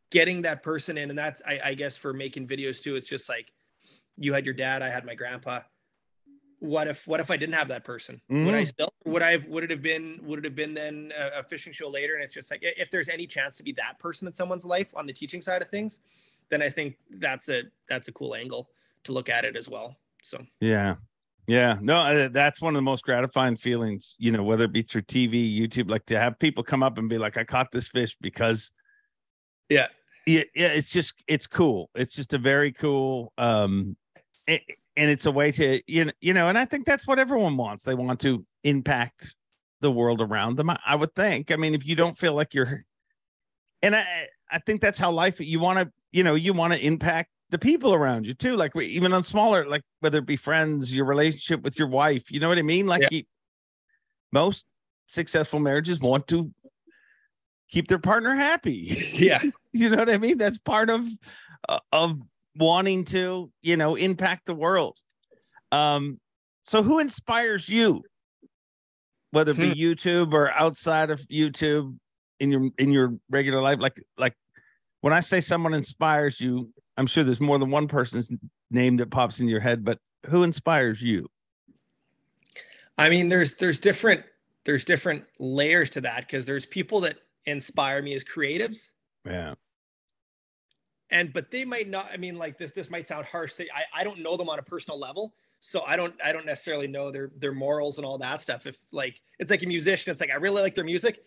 getting 0.09 0.41
that 0.41 0.61
person 0.61 0.97
in. 0.97 1.09
And 1.09 1.17
that's, 1.17 1.41
I, 1.47 1.59
I 1.63 1.73
guess, 1.73 1.95
for 1.95 2.11
making 2.11 2.47
videos 2.47 2.81
too, 2.81 2.95
it's 2.95 3.07
just 3.07 3.29
like 3.29 3.53
you 4.17 4.33
had 4.33 4.45
your 4.45 4.55
dad, 4.55 4.81
I 4.81 4.89
had 4.89 5.05
my 5.05 5.15
grandpa. 5.15 5.61
What 6.61 6.87
if, 6.87 7.07
what 7.07 7.19
if 7.19 7.31
I 7.31 7.37
didn't 7.37 7.55
have 7.55 7.67
that 7.69 7.83
person? 7.83 8.21
Would 8.29 8.53
I 8.53 8.61
Mhm. 8.61 8.67
still? 8.67 8.93
would 9.05 9.23
I 9.23 9.31
have 9.31 9.45
would 9.45 9.63
it 9.63 9.71
have 9.71 9.81
been 9.81 10.19
would 10.23 10.39
it 10.39 10.45
have 10.45 10.55
been 10.55 10.75
then 10.75 11.11
a, 11.17 11.39
a, 11.39 11.43
fishing 11.43 11.73
show 11.73 11.89
later? 11.89 12.13
And 12.13 12.23
it's 12.23 12.35
just 12.35 12.51
like 12.51 12.59
if 12.61 12.91
there's 12.91 13.09
any 13.09 13.25
chance 13.25 13.57
to 13.57 13.63
be 13.63 13.71
that 13.73 13.97
person 13.97 14.27
in 14.27 14.33
someone's 14.33 14.63
life 14.63 14.93
on 14.95 15.07
the 15.07 15.13
teaching 15.13 15.41
side 15.41 15.63
of 15.63 15.69
things, 15.69 15.97
then 16.49 16.61
I 16.61 16.69
think 16.69 16.97
that's 17.17 17.49
a 17.49 17.63
that's 17.89 18.07
a 18.09 18.11
cool 18.11 18.35
angle 18.35 18.69
to 19.05 19.11
look 19.11 19.27
at 19.27 19.43
it 19.43 19.55
as 19.55 19.67
well. 19.67 19.97
So 20.21 20.45
yeah, 20.59 20.95
yeah, 21.47 21.77
no, 21.81 22.29
that's 22.29 22.61
one 22.61 22.75
of 22.75 22.77
the 22.77 22.83
most 22.83 23.03
gratifying 23.03 23.55
feelings. 23.55 24.15
You 24.19 24.31
know, 24.31 24.43
whether 24.43 24.65
it 24.65 24.71
be 24.71 24.83
through 24.83 25.03
TV, 25.03 25.59
YouTube, 25.59 25.89
like 25.89 26.05
to 26.05 26.19
have 26.19 26.37
people 26.37 26.63
come 26.63 26.83
up 26.83 26.99
and 26.99 27.09
be 27.09 27.17
like, 27.17 27.37
"I 27.37 27.43
caught 27.43 27.71
this 27.71 27.87
fish 27.87 28.15
because." 28.21 28.71
Yeah, 29.69 29.87
yeah, 30.27 30.43
yeah. 30.53 30.67
It's 30.67 30.91
just 30.91 31.13
it's 31.27 31.47
cool. 31.47 31.89
It's 31.95 32.13
just 32.13 32.33
a 32.33 32.37
very 32.37 32.71
cool. 32.71 33.33
um 33.39 33.97
it, 34.47 34.61
and 34.97 35.09
it's 35.09 35.25
a 35.25 35.31
way 35.31 35.51
to 35.51 35.81
you 35.87 36.05
know, 36.05 36.11
you 36.21 36.33
know, 36.33 36.49
and 36.49 36.57
I 36.57 36.65
think 36.65 36.85
that's 36.85 37.07
what 37.07 37.19
everyone 37.19 37.57
wants. 37.57 37.83
They 37.83 37.95
want 37.95 38.19
to 38.21 38.43
impact 38.63 39.35
the 39.81 39.91
world 39.91 40.21
around 40.21 40.57
them. 40.57 40.69
I, 40.69 40.79
I 40.85 40.95
would 40.95 41.13
think. 41.15 41.51
I 41.51 41.55
mean, 41.55 41.75
if 41.75 41.85
you 41.85 41.95
don't 41.95 42.17
feel 42.17 42.33
like 42.33 42.53
you're, 42.53 42.85
and 43.81 43.95
I, 43.95 44.27
I 44.49 44.59
think 44.59 44.81
that's 44.81 44.99
how 44.99 45.11
life. 45.11 45.39
You 45.39 45.59
want 45.59 45.79
to, 45.79 45.91
you 46.11 46.23
know, 46.23 46.35
you 46.35 46.53
want 46.53 46.73
to 46.73 46.85
impact 46.85 47.29
the 47.49 47.57
people 47.57 47.93
around 47.93 48.25
you 48.25 48.33
too. 48.33 48.55
Like 48.55 48.75
even 48.75 49.13
on 49.13 49.23
smaller, 49.23 49.67
like 49.67 49.83
whether 49.99 50.19
it 50.19 50.25
be 50.25 50.35
friends, 50.37 50.93
your 50.95 51.05
relationship 51.05 51.61
with 51.61 51.77
your 51.77 51.87
wife. 51.87 52.31
You 52.31 52.39
know 52.39 52.49
what 52.49 52.57
I 52.57 52.63
mean? 52.63 52.87
Like 52.87 53.03
yeah. 53.03 53.09
you, 53.11 53.23
most 54.31 54.65
successful 55.07 55.59
marriages 55.59 55.99
want 55.99 56.27
to 56.29 56.51
keep 57.69 57.87
their 57.87 57.99
partner 57.99 58.35
happy. 58.35 58.97
Yeah, 59.13 59.41
you 59.73 59.89
know 59.89 59.97
what 59.97 60.09
I 60.09 60.17
mean. 60.17 60.37
That's 60.37 60.57
part 60.57 60.89
of 60.89 61.07
uh, 61.67 61.79
of 61.91 62.19
wanting 62.55 63.05
to, 63.05 63.51
you 63.61 63.77
know, 63.77 63.95
impact 63.95 64.45
the 64.45 64.55
world. 64.55 64.97
Um, 65.71 66.19
so 66.65 66.83
who 66.83 66.99
inspires 66.99 67.69
you? 67.69 68.03
Whether 69.31 69.51
it 69.51 69.57
be 69.57 69.69
hmm. 69.69 69.79
YouTube 69.79 70.33
or 70.33 70.51
outside 70.51 71.09
of 71.09 71.21
YouTube 71.21 71.97
in 72.39 72.51
your 72.51 72.69
in 72.77 72.91
your 72.91 73.15
regular 73.29 73.61
life, 73.61 73.79
like 73.79 74.01
like 74.17 74.33
when 74.99 75.13
I 75.13 75.21
say 75.21 75.39
someone 75.39 75.73
inspires 75.73 76.41
you, 76.41 76.73
I'm 76.97 77.07
sure 77.07 77.23
there's 77.23 77.39
more 77.39 77.57
than 77.57 77.71
one 77.71 77.87
person's 77.87 78.29
name 78.69 78.97
that 78.97 79.09
pops 79.09 79.39
in 79.39 79.47
your 79.47 79.61
head, 79.61 79.85
but 79.85 79.99
who 80.27 80.43
inspires 80.43 81.01
you? 81.01 81.29
I 82.97 83.09
mean, 83.09 83.27
there's 83.27 83.55
there's 83.55 83.79
different 83.79 84.23
there's 84.65 84.83
different 84.83 85.23
layers 85.39 85.89
to 85.91 86.01
that 86.01 86.21
because 86.27 86.45
there's 86.45 86.65
people 86.65 86.99
that 87.01 87.15
inspire 87.45 88.01
me 88.01 88.13
as 88.13 88.25
creatives. 88.25 88.89
Yeah 89.25 89.53
and 91.11 91.33
but 91.33 91.51
they 91.51 91.63
might 91.63 91.89
not 91.89 92.07
i 92.11 92.17
mean 92.17 92.35
like 92.37 92.57
this 92.57 92.71
this 92.71 92.89
might 92.89 93.05
sound 93.05 93.25
harsh 93.25 93.53
they, 93.53 93.67
I, 93.73 94.01
I 94.01 94.03
don't 94.03 94.19
know 94.19 94.37
them 94.37 94.49
on 94.49 94.59
a 94.59 94.63
personal 94.63 94.97
level. 94.99 95.33
So 95.59 95.83
i 95.85 95.95
don't 95.95 96.15
i 96.23 96.31
don't 96.31 96.45
necessarily 96.45 96.87
know 96.87 97.11
their 97.11 97.31
their 97.37 97.53
morals 97.53 97.97
and 97.97 98.05
all 98.05 98.17
that 98.17 98.41
stuff. 98.41 98.65
If 98.65 98.77
like 98.91 99.21
it's 99.37 99.51
like 99.51 99.61
a 99.61 99.67
musician 99.67 100.11
it's 100.11 100.21
like 100.21 100.31
i 100.31 100.35
really 100.35 100.61
like 100.61 100.73
their 100.75 100.85
music. 100.85 101.23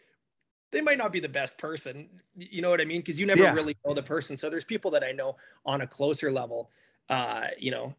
They 0.72 0.80
might 0.80 0.99
not 0.99 1.12
be 1.12 1.20
the 1.20 1.28
best 1.28 1.57
person. 1.57 2.09
You 2.35 2.62
know 2.62 2.70
what 2.70 2.80
i 2.80 2.85
mean? 2.85 3.01
Because 3.01 3.20
you 3.20 3.26
never 3.26 3.43
yeah. 3.43 3.55
really 3.55 3.76
know 3.87 3.95
the 3.95 4.03
person. 4.03 4.37
So 4.37 4.51
there's 4.51 4.64
people 4.64 4.91
that 4.93 5.05
i 5.05 5.12
know 5.12 5.37
on 5.64 5.82
a 5.82 5.87
closer 5.87 6.32
level 6.32 6.70
uh 7.11 7.49
you 7.59 7.70
know 7.70 7.95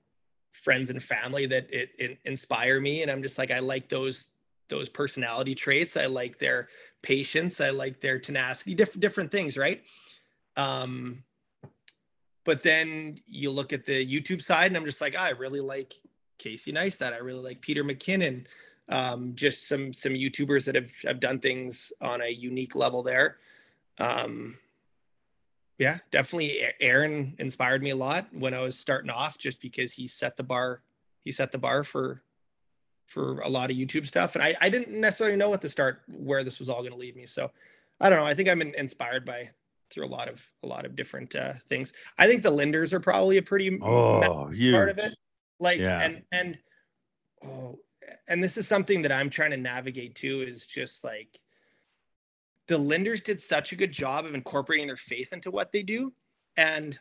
friends 0.52 0.90
and 0.90 1.04
family 1.04 1.46
that 1.46 1.72
it, 1.72 1.90
it 1.98 2.18
inspire 2.26 2.82
me. 2.82 3.02
And 3.02 3.12
i'm 3.12 3.22
just 3.22 3.38
like 3.38 3.52
i 3.52 3.60
like 3.60 3.88
those 3.88 4.32
those 4.68 4.90
personality 4.90 5.54
traits. 5.54 5.96
I 5.96 6.08
like 6.08 6.40
their 6.40 6.70
patience. 7.04 7.62
I 7.62 7.70
like 7.70 8.02
their 8.02 8.18
tenacity. 8.18 8.74
Different 8.74 9.00
different 9.00 9.32
things 9.32 9.58
right? 9.58 9.84
Um 10.58 11.24
but 12.46 12.64
then 12.64 13.20
you 13.28 13.52
look 13.52 13.74
at 13.74 13.86
the 13.86 14.06
YouTube 14.06 14.42
side, 14.42 14.68
and 14.68 14.78
I'm 14.78 14.86
just 14.86 15.02
like, 15.02 15.16
oh, 15.18 15.22
I 15.22 15.32
really 15.32 15.60
like 15.60 15.96
Casey 16.38 16.72
Neistat. 16.72 17.14
I 17.14 17.18
really 17.18 17.42
like 17.42 17.60
Peter 17.60 17.84
McKinnon. 17.84 18.46
Um, 18.88 19.34
just 19.36 19.68
some 19.68 19.92
some 19.92 20.14
YouTubers 20.14 20.66
that 20.66 20.76
have 20.76 20.92
have 21.04 21.20
done 21.20 21.40
things 21.40 21.92
on 22.00 22.22
a 22.22 22.30
unique 22.30 22.76
level 22.76 23.02
there. 23.02 23.38
Um, 23.98 24.58
yeah, 25.80 25.98
definitely. 26.12 26.62
Aaron 26.80 27.36
inspired 27.40 27.82
me 27.82 27.90
a 27.90 27.96
lot 27.96 28.28
when 28.32 28.54
I 28.54 28.62
was 28.62 28.78
starting 28.78 29.10
off, 29.10 29.38
just 29.40 29.60
because 29.60 29.92
he 29.92 30.08
set 30.08 30.38
the 30.38 30.44
bar. 30.44 30.82
He 31.24 31.32
set 31.32 31.52
the 31.52 31.58
bar 31.58 31.84
for 31.84 32.22
for 33.08 33.40
a 33.40 33.50
lot 33.50 33.72
of 33.72 33.78
YouTube 33.78 34.06
stuff, 34.06 34.36
and 34.36 34.44
I 34.44 34.56
I 34.62 34.70
didn't 34.70 35.00
necessarily 35.00 35.36
know 35.36 35.52
at 35.54 35.62
the 35.62 35.70
start 35.70 36.04
where 36.08 36.44
this 36.44 36.60
was 36.60 36.70
all 36.70 36.82
going 36.82 36.94
to 36.94 36.98
lead 36.98 37.16
me. 37.16 37.26
So 37.26 37.50
I 38.00 38.10
don't 38.10 38.20
know. 38.20 38.26
I 38.26 38.36
think 38.36 38.50
I'm 38.50 38.62
inspired 38.62 39.26
by 39.26 39.50
through 39.92 40.06
a 40.06 40.08
lot 40.08 40.28
of 40.28 40.42
a 40.64 40.68
lot 40.68 40.86
of 40.86 40.96
different 40.96 41.36
uh, 41.36 41.54
things. 41.70 41.94
I 42.18 42.28
think 42.28 42.44
the 42.44 42.52
Linders 42.52 42.94
are 42.94 43.00
probably 43.00 43.38
a 43.38 43.42
pretty 43.42 43.80
oh, 43.82 44.50
part 44.72 44.90
of 44.90 44.98
it. 44.98 45.16
Like 45.60 45.80
yeah. 45.80 46.02
and 46.02 46.24
and 46.32 46.58
oh, 47.46 47.80
and 48.28 48.44
this 48.44 48.58
is 48.58 48.68
something 48.68 49.02
that 49.04 49.12
I'm 49.12 49.30
trying 49.30 49.52
to 49.52 49.58
navigate 49.58 50.16
too. 50.16 50.42
Is 50.42 50.66
just 50.66 51.04
like 51.04 51.40
the 52.68 52.78
Linders 52.78 53.22
did 53.22 53.40
such 53.40 53.72
a 53.72 53.76
good 53.76 53.92
job 53.92 54.26
of 54.26 54.34
incorporating 54.34 54.88
their 54.88 54.98
faith 54.98 55.34
into 55.34 55.52
what 55.52 55.72
they 55.72 55.84
do, 55.84 56.14
and 56.58 57.00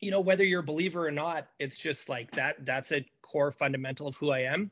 you 0.00 0.10
know 0.10 0.20
whether 0.20 0.44
you're 0.44 0.60
a 0.60 0.64
believer 0.64 1.06
or 1.06 1.12
not, 1.12 1.48
it's 1.58 1.78
just 1.78 2.08
like 2.08 2.30
that. 2.32 2.64
That's 2.64 2.92
a 2.92 3.06
core 3.22 3.52
fundamental 3.52 4.08
of 4.08 4.16
who 4.16 4.30
I 4.30 4.40
am, 4.40 4.70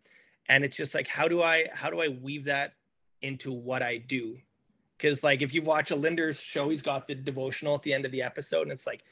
and 0.48 0.64
it's 0.64 0.76
just 0.76 0.94
like 0.94 1.06
how 1.06 1.28
do 1.28 1.42
I 1.42 1.66
how 1.72 1.90
do 1.90 2.00
I 2.00 2.08
weave 2.08 2.44
that 2.44 2.72
into 3.20 3.52
what 3.52 3.82
I 3.82 3.98
do 3.98 4.38
because 4.98 5.22
like 5.22 5.40
if 5.40 5.54
you 5.54 5.62
watch 5.62 5.90
a 5.90 5.96
Linder's 5.96 6.40
show, 6.40 6.68
he's 6.68 6.82
got 6.82 7.06
the 7.06 7.14
devotional 7.14 7.74
at 7.74 7.82
the 7.82 7.94
end 7.94 8.04
of 8.04 8.12
the 8.12 8.20
episode, 8.20 8.62
and 8.62 8.72
it's 8.72 8.86
like 8.86 9.04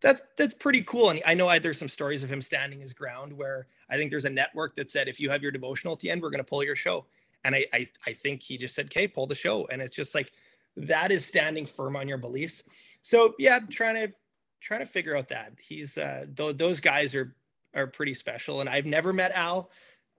that's 0.00 0.22
that's 0.36 0.54
pretty 0.54 0.82
cool. 0.82 1.10
And 1.10 1.22
I 1.24 1.34
know 1.34 1.48
I, 1.48 1.58
there's 1.58 1.78
some 1.78 1.88
stories 1.88 2.22
of 2.22 2.30
him 2.30 2.42
standing 2.42 2.80
his 2.80 2.92
ground 2.92 3.32
where 3.32 3.66
I 3.88 3.96
think 3.96 4.10
there's 4.10 4.26
a 4.26 4.30
network 4.30 4.76
that 4.76 4.90
said 4.90 5.08
if 5.08 5.18
you 5.18 5.30
have 5.30 5.42
your 5.42 5.50
devotional 5.50 5.94
at 5.94 6.00
the 6.00 6.10
end, 6.10 6.20
we're 6.22 6.30
going 6.30 6.38
to 6.38 6.44
pull 6.44 6.62
your 6.62 6.76
show. 6.76 7.06
And 7.44 7.54
I, 7.54 7.66
I 7.72 7.88
I 8.06 8.12
think 8.12 8.42
he 8.42 8.58
just 8.58 8.74
said, 8.74 8.86
"Okay, 8.86 9.08
pull 9.08 9.26
the 9.26 9.34
show." 9.34 9.66
And 9.70 9.80
it's 9.80 9.96
just 9.96 10.14
like 10.14 10.32
that 10.76 11.10
is 11.10 11.24
standing 11.24 11.66
firm 11.66 11.96
on 11.96 12.06
your 12.06 12.18
beliefs. 12.18 12.64
So 13.00 13.34
yeah, 13.38 13.60
trying 13.70 13.94
to 13.94 14.12
trying 14.60 14.80
to 14.80 14.86
figure 14.86 15.16
out 15.16 15.28
that 15.28 15.52
he's 15.58 15.98
uh 15.98 16.26
th- 16.36 16.56
those 16.56 16.80
guys 16.80 17.14
are 17.14 17.34
are 17.74 17.86
pretty 17.86 18.14
special. 18.14 18.60
And 18.60 18.68
I've 18.68 18.86
never 18.86 19.12
met 19.12 19.32
Al 19.32 19.70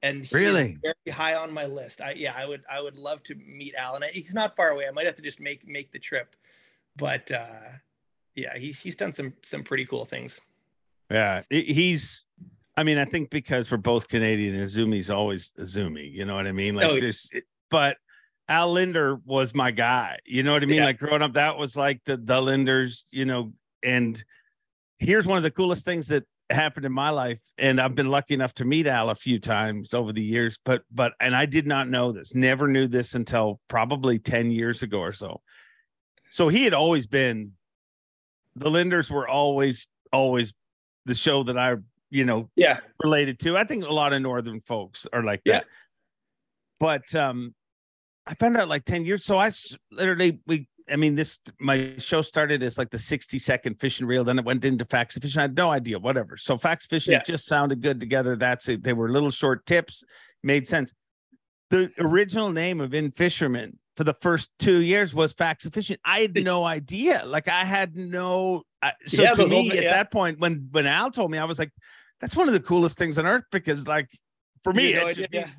and 0.02 0.32
really 0.32 0.78
very 0.82 1.16
high 1.16 1.36
on 1.36 1.52
my 1.52 1.66
list. 1.66 2.02
I 2.02 2.12
yeah, 2.12 2.34
I 2.36 2.46
would 2.46 2.64
I 2.70 2.82
would 2.82 2.98
love 2.98 3.24
to 3.24 3.36
meet 3.36 3.74
Alan. 3.76 4.04
He's 4.12 4.34
not 4.34 4.56
far 4.56 4.70
away. 4.70 4.88
I 4.88 4.92
might 4.92 5.06
have 5.06 5.16
to 5.16 5.22
just 5.22 5.40
make 5.40 5.68
make 5.68 5.92
the 5.92 6.00
trip, 6.00 6.36
but 6.96 7.32
uh, 7.32 7.70
yeah, 8.36 8.58
he's 8.58 8.80
he's 8.80 8.96
done 8.96 9.14
some 9.14 9.34
some 9.42 9.64
pretty 9.64 9.86
cool 9.86 10.06
things. 10.06 10.40
Yeah, 11.10 11.44
he's. 11.50 12.26
I 12.78 12.84
mean, 12.84 12.98
I 12.98 13.06
think 13.06 13.30
because 13.30 13.68
for 13.70 13.78
both 13.78 14.10
Canadian 14.10 14.56
and 14.56 14.68
Izumi's 14.68 15.10
always 15.10 15.54
Izumi. 15.58 16.12
You 16.12 16.26
know 16.26 16.36
what 16.36 16.46
I 16.46 16.52
mean? 16.52 16.76
Like 16.76 16.88
oh, 16.88 17.00
there's, 17.00 17.32
but 17.72 17.98
Al 18.50 18.74
Linder 18.74 19.16
was 19.26 19.56
my 19.56 19.72
guy. 19.72 20.20
You 20.26 20.44
know 20.44 20.52
what 20.52 20.62
I 20.62 20.66
mean? 20.66 20.78
Yeah. 20.78 20.86
Like 20.86 21.00
growing 21.00 21.22
up, 21.22 21.34
that 21.34 21.58
was 21.58 21.78
like 21.78 22.02
the 22.06 22.18
the 22.18 22.42
Linders. 22.42 23.06
You 23.12 23.26
know, 23.26 23.54
and 23.82 24.22
here's 25.00 25.26
one 25.26 25.38
of 25.38 25.44
the 25.44 25.52
coolest 25.52 25.86
things 25.86 26.08
that 26.10 26.26
happened 26.52 26.86
in 26.86 26.92
my 26.92 27.10
life 27.10 27.42
and 27.58 27.82
i've 27.82 27.96
been 27.96 28.10
lucky 28.10 28.36
enough 28.36 28.54
to 28.54 28.66
meet 28.66 28.86
al 28.86 29.10
a 29.10 29.16
few 29.16 29.40
times 29.40 29.96
over 29.96 30.14
the 30.14 30.22
years 30.22 30.60
but 30.64 30.84
but 30.92 31.14
and 31.20 31.36
i 31.36 31.44
did 31.44 31.66
not 31.66 31.90
know 31.90 32.12
this 32.12 32.36
never 32.36 32.68
knew 32.68 32.88
this 32.88 33.16
until 33.16 33.60
probably 33.68 34.20
10 34.20 34.52
years 34.52 34.84
ago 34.84 35.00
or 35.00 35.12
so. 35.12 35.42
So 36.30 36.48
he 36.48 36.64
had 36.64 36.74
always 36.74 37.08
been 37.08 37.54
the 38.56 38.70
Linders 38.70 39.10
were 39.10 39.28
always 39.28 39.88
always 40.12 40.54
the 41.06 41.16
show 41.16 41.44
that 41.44 41.58
i 41.58 41.76
you 42.10 42.26
know 42.26 42.50
yeah. 42.56 42.80
related 43.04 43.40
to. 43.40 43.58
I 43.58 43.64
think 43.64 43.86
a 43.86 43.94
lot 43.94 44.14
of 44.14 44.22
northern 44.22 44.62
folks 44.62 45.08
are 45.12 45.24
like 45.24 45.42
yeah. 45.46 45.60
that. 45.60 45.66
But 46.80 47.16
um 47.16 47.56
i 48.28 48.34
found 48.34 48.58
out 48.58 48.68
like 48.68 48.86
10 48.86 49.06
years 49.06 49.24
so 49.24 49.38
i 49.38 49.52
literally 49.92 50.40
we 50.48 50.68
I 50.90 50.96
mean, 50.98 51.16
this 51.16 51.40
my 51.60 51.94
show 51.98 52.22
started 52.22 52.62
as 52.62 52.78
like 52.78 52.90
the 52.90 53.00
60 53.00 53.40
second 53.40 53.80
fishing 53.80 54.06
reel, 54.06 54.24
then 54.24 54.38
it 54.38 54.46
went 54.46 54.66
into 54.66 54.86
facts 54.86 55.18
fishing. 55.18 55.40
I 55.40 55.44
had 55.44 55.56
no 55.56 55.72
idea, 55.72 55.98
whatever. 55.98 56.38
So 56.38 56.58
facts 56.58 56.86
fishing 56.86 57.14
yeah. 57.14 57.24
just 57.24 57.48
sounded 57.48 57.82
good 57.82 58.00
together. 58.00 58.36
That's 58.36 58.70
it. 58.70 58.84
They 58.84 58.94
were 58.94 59.10
little 59.10 59.32
short 59.32 59.66
tips, 59.66 60.04
made 60.44 60.68
sense. 60.68 60.94
The 61.72 61.92
original 62.00 62.52
name 62.52 62.80
of 62.82 62.94
In-Fisherman 62.94 63.80
for 63.96 64.04
the 64.04 64.14
first 64.22 64.52
two 64.60 64.82
years 64.82 65.16
was 65.16 65.34
Facts 65.34 65.68
Fishing. 65.68 65.98
I 66.04 66.20
had 66.20 66.44
no 66.44 66.66
idea. 66.66 67.24
Like 67.26 67.48
I 67.48 67.64
had 67.64 67.96
no. 67.96 68.64
so 69.06 69.24
yeah, 69.24 69.34
to 69.34 69.48
me, 69.48 69.72
at 69.72 69.84
yeah. 69.84 69.92
that 69.92 70.12
point, 70.12 70.40
when 70.40 70.68
when 70.72 70.86
Al 70.86 71.12
told 71.12 71.32
me, 71.32 71.38
I 71.38 71.46
was 71.46 71.58
like, 71.58 71.72
"That's 72.20 72.36
one 72.36 72.48
of 72.48 72.54
the 72.54 72.60
coolest 72.60 72.98
things 72.98 73.18
on 73.18 73.26
earth." 73.26 73.44
Because 73.52 73.88
like 73.88 74.10
for 74.66 74.74
me, 74.74 74.94
no 74.96 75.06
it, 75.06 75.20
idea, 75.20 75.54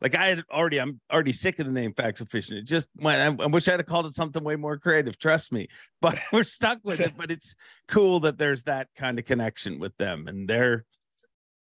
like 0.00 0.14
I 0.14 0.28
had 0.28 0.42
already, 0.50 0.80
I'm 0.80 1.00
already 1.12 1.34
sick 1.34 1.58
of 1.58 1.66
the 1.66 1.72
name 1.72 1.92
Facts 1.92 2.22
of 2.22 2.30
Fishing. 2.30 2.56
It 2.56 2.64
just 2.64 2.88
went. 2.96 3.40
I, 3.40 3.44
I 3.44 3.46
wish 3.46 3.68
I'd 3.68 3.78
have 3.78 3.86
called 3.86 4.06
it 4.06 4.14
something 4.14 4.42
way 4.42 4.56
more 4.56 4.78
creative. 4.78 5.18
Trust 5.18 5.52
me, 5.52 5.68
but 6.00 6.18
we're 6.32 6.44
stuck 6.44 6.78
with 6.82 7.00
it. 7.00 7.12
But 7.14 7.30
it's 7.30 7.54
cool 7.88 8.20
that 8.20 8.38
there's 8.38 8.64
that 8.64 8.88
kind 8.96 9.18
of 9.18 9.26
connection 9.26 9.78
with 9.78 9.94
them, 9.98 10.28
and 10.28 10.48
they're 10.48 10.86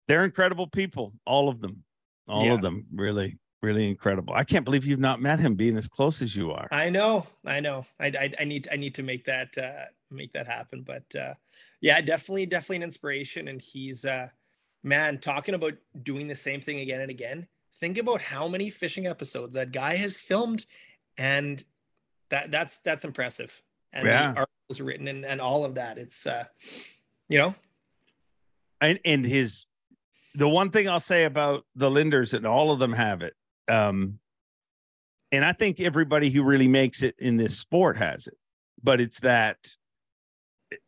they're 0.07 0.23
incredible 0.23 0.67
people. 0.67 1.11
All 1.25 1.49
of 1.49 1.59
them, 1.59 1.83
all 2.25 2.45
yeah. 2.45 2.53
of 2.53 2.61
them, 2.61 2.85
really, 2.95 3.37
really 3.61 3.89
incredible. 3.89 4.33
I 4.33 4.45
can't 4.45 4.63
believe 4.63 4.85
you've 4.85 4.97
not 5.01 5.19
met 5.19 5.41
him, 5.41 5.55
being 5.55 5.75
as 5.75 5.89
close 5.89 6.21
as 6.21 6.33
you 6.33 6.51
are. 6.51 6.69
I 6.71 6.89
know, 6.89 7.27
I 7.45 7.59
know. 7.59 7.85
I 7.99 8.07
I, 8.07 8.33
I 8.39 8.43
need 8.45 8.69
I 8.71 8.77
need 8.77 8.95
to 8.95 9.03
make 9.03 9.25
that 9.25 9.57
uh, 9.57 9.87
make 10.09 10.31
that 10.31 10.47
happen. 10.47 10.83
But 10.83 11.03
uh, 11.19 11.33
yeah, 11.81 11.99
definitely, 11.99 12.45
definitely 12.45 12.77
an 12.77 12.83
inspiration, 12.83 13.49
and 13.49 13.61
he's 13.61 14.05
uh, 14.05 14.29
man 14.83 15.19
talking 15.19 15.55
about 15.55 15.73
doing 16.03 16.27
the 16.27 16.35
same 16.35 16.61
thing 16.61 16.79
again 16.79 17.01
and 17.01 17.11
again 17.11 17.47
think 17.79 17.97
about 17.97 18.21
how 18.21 18.47
many 18.47 18.69
fishing 18.69 19.05
episodes 19.05 19.53
that 19.53 19.71
guy 19.71 19.95
has 19.95 20.17
filmed, 20.17 20.65
and 21.17 21.63
that 22.29 22.49
that's 22.51 22.79
that's 22.79 23.05
impressive. 23.05 23.61
And 23.93 24.05
Yeah. 24.07 24.31
the 24.33 24.39
articles 24.39 24.81
written 24.81 25.07
and, 25.07 25.23
and 25.25 25.39
all 25.39 25.63
of 25.63 25.75
that. 25.75 25.97
It's 25.97 26.25
uh, 26.25 26.45
you 27.29 27.37
know, 27.37 27.53
and 28.81 28.99
and 29.05 29.25
his 29.25 29.65
the 30.35 30.49
one 30.49 30.71
thing 30.71 30.87
I'll 30.89 30.99
say 30.99 31.23
about 31.23 31.65
the 31.75 31.89
Linders 31.91 32.33
and 32.33 32.45
all 32.45 32.71
of 32.71 32.79
them 32.79 32.93
have 32.93 33.21
it. 33.21 33.33
Um 33.67 34.19
and 35.31 35.43
I 35.43 35.51
think 35.53 35.79
everybody 35.79 36.29
who 36.29 36.41
really 36.43 36.67
makes 36.69 37.03
it 37.03 37.15
in 37.19 37.37
this 37.37 37.57
sport 37.59 37.97
has 37.97 38.27
it. 38.27 38.37
But 38.81 39.01
it's 39.01 39.19
that 39.19 39.57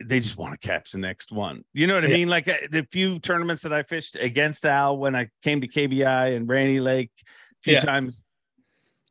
they 0.03 0.19
just 0.19 0.37
want 0.37 0.59
to 0.59 0.67
catch 0.67 0.91
the 0.91 0.97
next 0.99 1.31
one. 1.31 1.63
You 1.73 1.87
know 1.87 1.95
what 1.95 2.03
I 2.03 2.07
Yeah. 2.07 2.13
mean? 2.17 2.29
Like 2.29 2.47
uh, 2.47 2.55
the 2.69 2.85
few 2.91 3.19
tournaments 3.19 3.61
that 3.63 3.73
I 3.73 3.83
fished 3.83 4.17
against 4.19 4.65
Al 4.65 4.97
when 4.97 5.15
I 5.15 5.29
came 5.41 5.61
to 5.61 5.67
KBI 5.67 6.35
and 6.35 6.49
Rainy 6.49 6.79
Lake 6.79 7.11
a 7.21 7.25
few 7.63 7.73
Yeah. 7.75 7.79
times, 7.81 8.23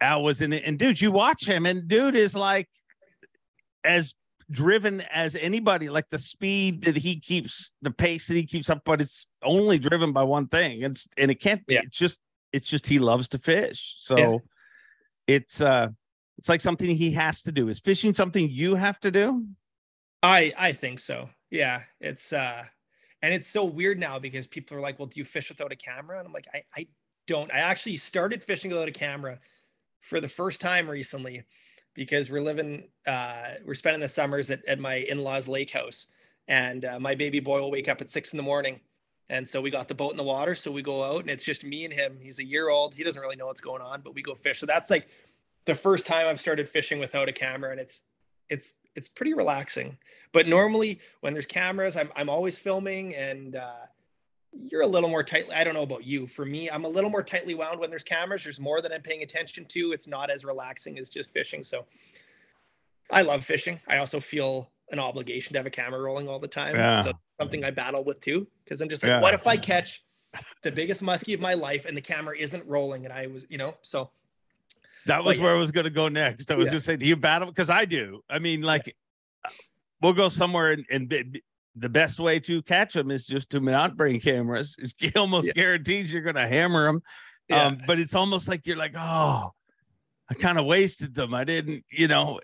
Al 0.01 0.23
was 0.23 0.43
in 0.43 0.53
it. 0.53 0.65
And 0.67 0.79
dude, 0.79 1.01
you 1.01 1.11
watch 1.11 1.47
him, 1.47 1.65
and 1.67 1.89
dude 1.89 2.15
is 2.15 2.35
like 2.35 2.69
as 3.85 4.15
driven 4.51 5.01
as 5.13 5.37
anybody. 5.37 5.89
Like 5.89 6.07
the 6.11 6.19
speed 6.19 6.83
that 6.83 6.97
he 6.97 7.19
keeps, 7.19 7.73
the 7.83 7.91
pace 7.91 8.27
that 8.29 8.35
he 8.35 8.45
keeps 8.45 8.69
up, 8.71 8.83
but 8.85 9.01
it's 9.01 9.27
only 9.43 9.79
driven 9.79 10.13
by 10.13 10.23
one 10.23 10.49
thing. 10.49 10.83
It's 10.83 11.09
and 11.17 11.31
it 11.31 11.37
can't 11.37 11.65
be. 11.67 11.75
Yeah. 11.75 11.81
It's 11.85 11.97
just 11.97 12.19
it's 12.53 12.67
just 12.67 12.87
he 12.87 12.99
loves 12.99 13.29
to 13.29 13.39
fish. 13.39 13.95
So 13.99 14.17
Yeah. 14.19 14.37
it's 15.27 15.61
uh 15.61 15.89
it's 16.39 16.49
like 16.49 16.61
something 16.61 16.89
he 16.95 17.11
has 17.13 17.43
to 17.43 17.53
do. 17.53 17.69
Is 17.69 17.81
fishing 17.81 18.15
something 18.15 18.49
you 18.49 18.75
have 18.77 19.01
to 19.01 19.11
do? 19.11 19.47
I 20.23 20.53
I 20.59 20.73
think 20.73 20.99
so. 20.99 21.31
Yeah, 21.51 21.83
it's 22.01 22.33
uh 22.33 22.65
and 23.23 23.35
it's 23.35 23.49
so 23.49 23.65
weird 23.65 23.99
now 23.99 24.19
because 24.19 24.47
people 24.47 24.77
are 24.77 24.81
like, 24.81 24.99
"Well, 24.99 25.07
do 25.07 25.19
you 25.19 25.25
fish 25.25 25.49
without 25.49 25.73
a 25.73 25.77
camera?" 25.77 26.19
And 26.19 26.27
I'm 26.27 26.33
like, 26.33 26.47
"I 26.55 26.63
I 26.77 26.87
don't. 27.27 27.53
I 27.53 27.59
actually 27.59 27.97
started 27.97 28.43
fishing 28.43 28.71
without 28.71 28.89
a 28.89 28.93
camera 28.93 29.39
for 30.01 30.21
the 30.21 30.29
first 30.29 30.61
time 30.61 30.89
recently 30.89 31.45
because 31.95 32.31
we're 32.31 32.43
living 32.43 32.89
uh 33.07 33.55
we're 33.65 33.75
spending 33.75 34.01
the 34.01 34.09
summers 34.09 34.51
at, 34.51 34.65
at 34.67 34.79
my 34.79 34.97
in-laws 34.97 35.49
lake 35.49 35.71
house. 35.71 36.07
And 36.49 36.85
uh, 36.87 36.99
my 36.99 37.15
baby 37.15 37.41
boy 37.41 37.61
will 37.61 37.71
wake 37.71 37.89
up 37.89 38.01
at 38.01 38.09
six 38.09 38.33
in 38.33 38.39
the 38.39 38.43
morning. 38.43 38.81
And 39.29 39.47
so 39.47 39.61
we 39.61 39.71
got 39.71 39.87
the 39.87 39.95
boat 39.95 40.13
in 40.13 40.17
the 40.17 40.23
water. 40.25 40.55
So 40.55 40.73
we 40.73 40.81
go 40.81 41.05
out 41.05 41.21
and 41.21 41.29
it's 41.29 41.45
just 41.45 41.63
me 41.63 41.85
and 41.85 41.93
him. 41.93 42.19
He's 42.23 42.39
a 42.39 42.45
year 42.45 42.71
old. 42.71 42.95
He 42.95 43.05
doesn't 43.05 43.21
really 43.21 43.37
know 43.37 43.47
what's 43.47 43.61
going 43.61 43.83
on 43.83 44.01
but 44.01 44.15
we 44.15 44.23
go 44.23 44.35
fish. 44.35 44.59
So 44.59 44.67
that's 44.67 44.91
like 44.91 45.09
the 45.67 45.75
first 45.75 46.07
time 46.07 46.27
i've 46.27 46.41
started 46.41 46.67
fishing 46.69 46.99
without 46.99 47.29
a 47.29 47.33
camera. 47.33 47.71
And 47.71 47.81
it's 47.81 48.03
it's 48.49 48.73
it's 48.99 49.09
pretty 49.09 49.33
relaxing. 49.33 49.97
But 50.33 50.47
normally 50.47 51.01
when 51.21 51.33
there's 51.33 51.47
cameras 51.47 51.97
i'm, 51.97 52.11
I'm 52.19 52.29
always 52.29 52.59
filming 52.59 53.15
and 53.15 53.57
uh, 53.57 53.85
you're 54.71 54.83
a 54.83 54.87
little 54.87 55.09
more 55.09 55.23
tightly 55.23 55.55
i 55.55 55.63
don't 55.65 55.75
know 55.79 55.83
about 55.91 56.05
you. 56.05 56.27
For 56.27 56.45
me 56.45 56.69
i'm 56.71 56.85
a 56.85 56.89
little 56.97 57.11
more 57.11 57.23
tightly 57.23 57.55
wound 57.55 57.79
when 57.81 57.91
there's 57.91 58.05
cameras. 58.05 58.45
There's 58.45 58.61
more 58.61 58.81
that 58.83 58.93
i'm 58.93 59.03
paying 59.03 59.23
attention 59.23 59.65
to. 59.75 59.93
It's 59.93 60.07
not 60.07 60.31
as 60.31 60.45
relaxing 60.45 60.99
as 60.99 61.09
just 61.09 61.31
fishing. 61.33 61.63
So 61.65 61.87
i 63.11 63.23
love 63.23 63.45
fishing. 63.45 63.81
I 63.89 63.99
also 63.99 64.21
feel 64.21 64.71
an 64.91 64.99
obligation 64.99 65.53
to 65.53 65.59
have 65.59 65.67
a 65.67 65.71
camera 65.71 66.01
rolling 66.01 66.29
all 66.29 66.39
the 66.41 66.49
time. 66.49 66.75
Yeah. 66.75 67.05
so 67.05 67.13
something 67.41 67.63
i 67.65 67.71
battle 67.71 68.03
with 68.05 68.21
too 68.21 68.47
because 68.65 68.81
i'm 68.83 68.89
just 68.89 69.03
like 69.05 69.11
Yeah. 69.11 69.21
what 69.21 69.33
if 69.35 69.47
i 69.47 69.57
catch 69.73 70.05
the 70.63 70.73
biggest 70.73 71.03
muskie 71.03 71.35
of 71.35 71.41
my 71.41 71.55
life 71.55 71.87
and 71.87 71.97
the 71.97 72.03
camera 72.13 72.37
isn't 72.39 72.65
rolling 72.67 73.05
and 73.07 73.13
i 73.15 73.27
was 73.29 73.47
you 73.49 73.59
know? 73.63 73.75
So 73.83 74.11
That 75.07 75.25
was 75.25 75.37
But 75.37 75.43
where 75.45 75.55
I 75.55 75.59
was 75.59 75.71
going 75.71 75.85
to 75.85 75.91
go 75.91 76.09
next. 76.09 76.51
I 76.51 76.55
was 76.55 76.67
Yeah. 76.67 76.73
going 76.73 76.81
to 76.81 76.85
say, 76.85 76.97
do 76.97 77.07
you 77.07 77.17
battle? 77.17 77.49
Because 77.49 77.71
I 77.71 77.85
do. 77.85 78.21
I 78.29 78.39
mean, 78.39 78.63
like, 78.63 78.95
we'll 80.03 80.13
go 80.13 80.29
somewhere 80.29 80.73
and, 80.73 80.85
and 80.91 81.09
be- 81.09 81.43
the 81.77 81.89
best 81.89 82.19
way 82.19 82.41
to 82.41 82.61
catch 82.63 82.95
them 82.95 83.11
is 83.11 83.25
just 83.27 83.51
to 83.51 83.61
not 83.61 83.97
bring 83.97 84.21
cameras. 84.21 84.77
It's 84.79 84.95
almost 85.17 85.47
Yeah. 85.49 85.53
guarantees 85.55 86.13
you're 86.13 86.23
going 86.23 86.35
to 86.37 86.49
hammer 86.49 86.85
them. 86.87 87.03
yeah 87.49 87.67
Um, 87.67 87.79
but 87.87 87.99
it's 87.99 88.15
almost 88.15 88.49
like 88.49 88.67
you're 88.67 88.77
like, 88.77 88.95
oh, 88.97 89.51
I 90.31 90.35
kind 90.35 90.59
of 90.59 90.67
wasted 90.67 91.15
them. 91.15 91.33
I 91.35 91.45
didn't, 91.45 91.85
you 91.91 92.09
know. 92.09 92.41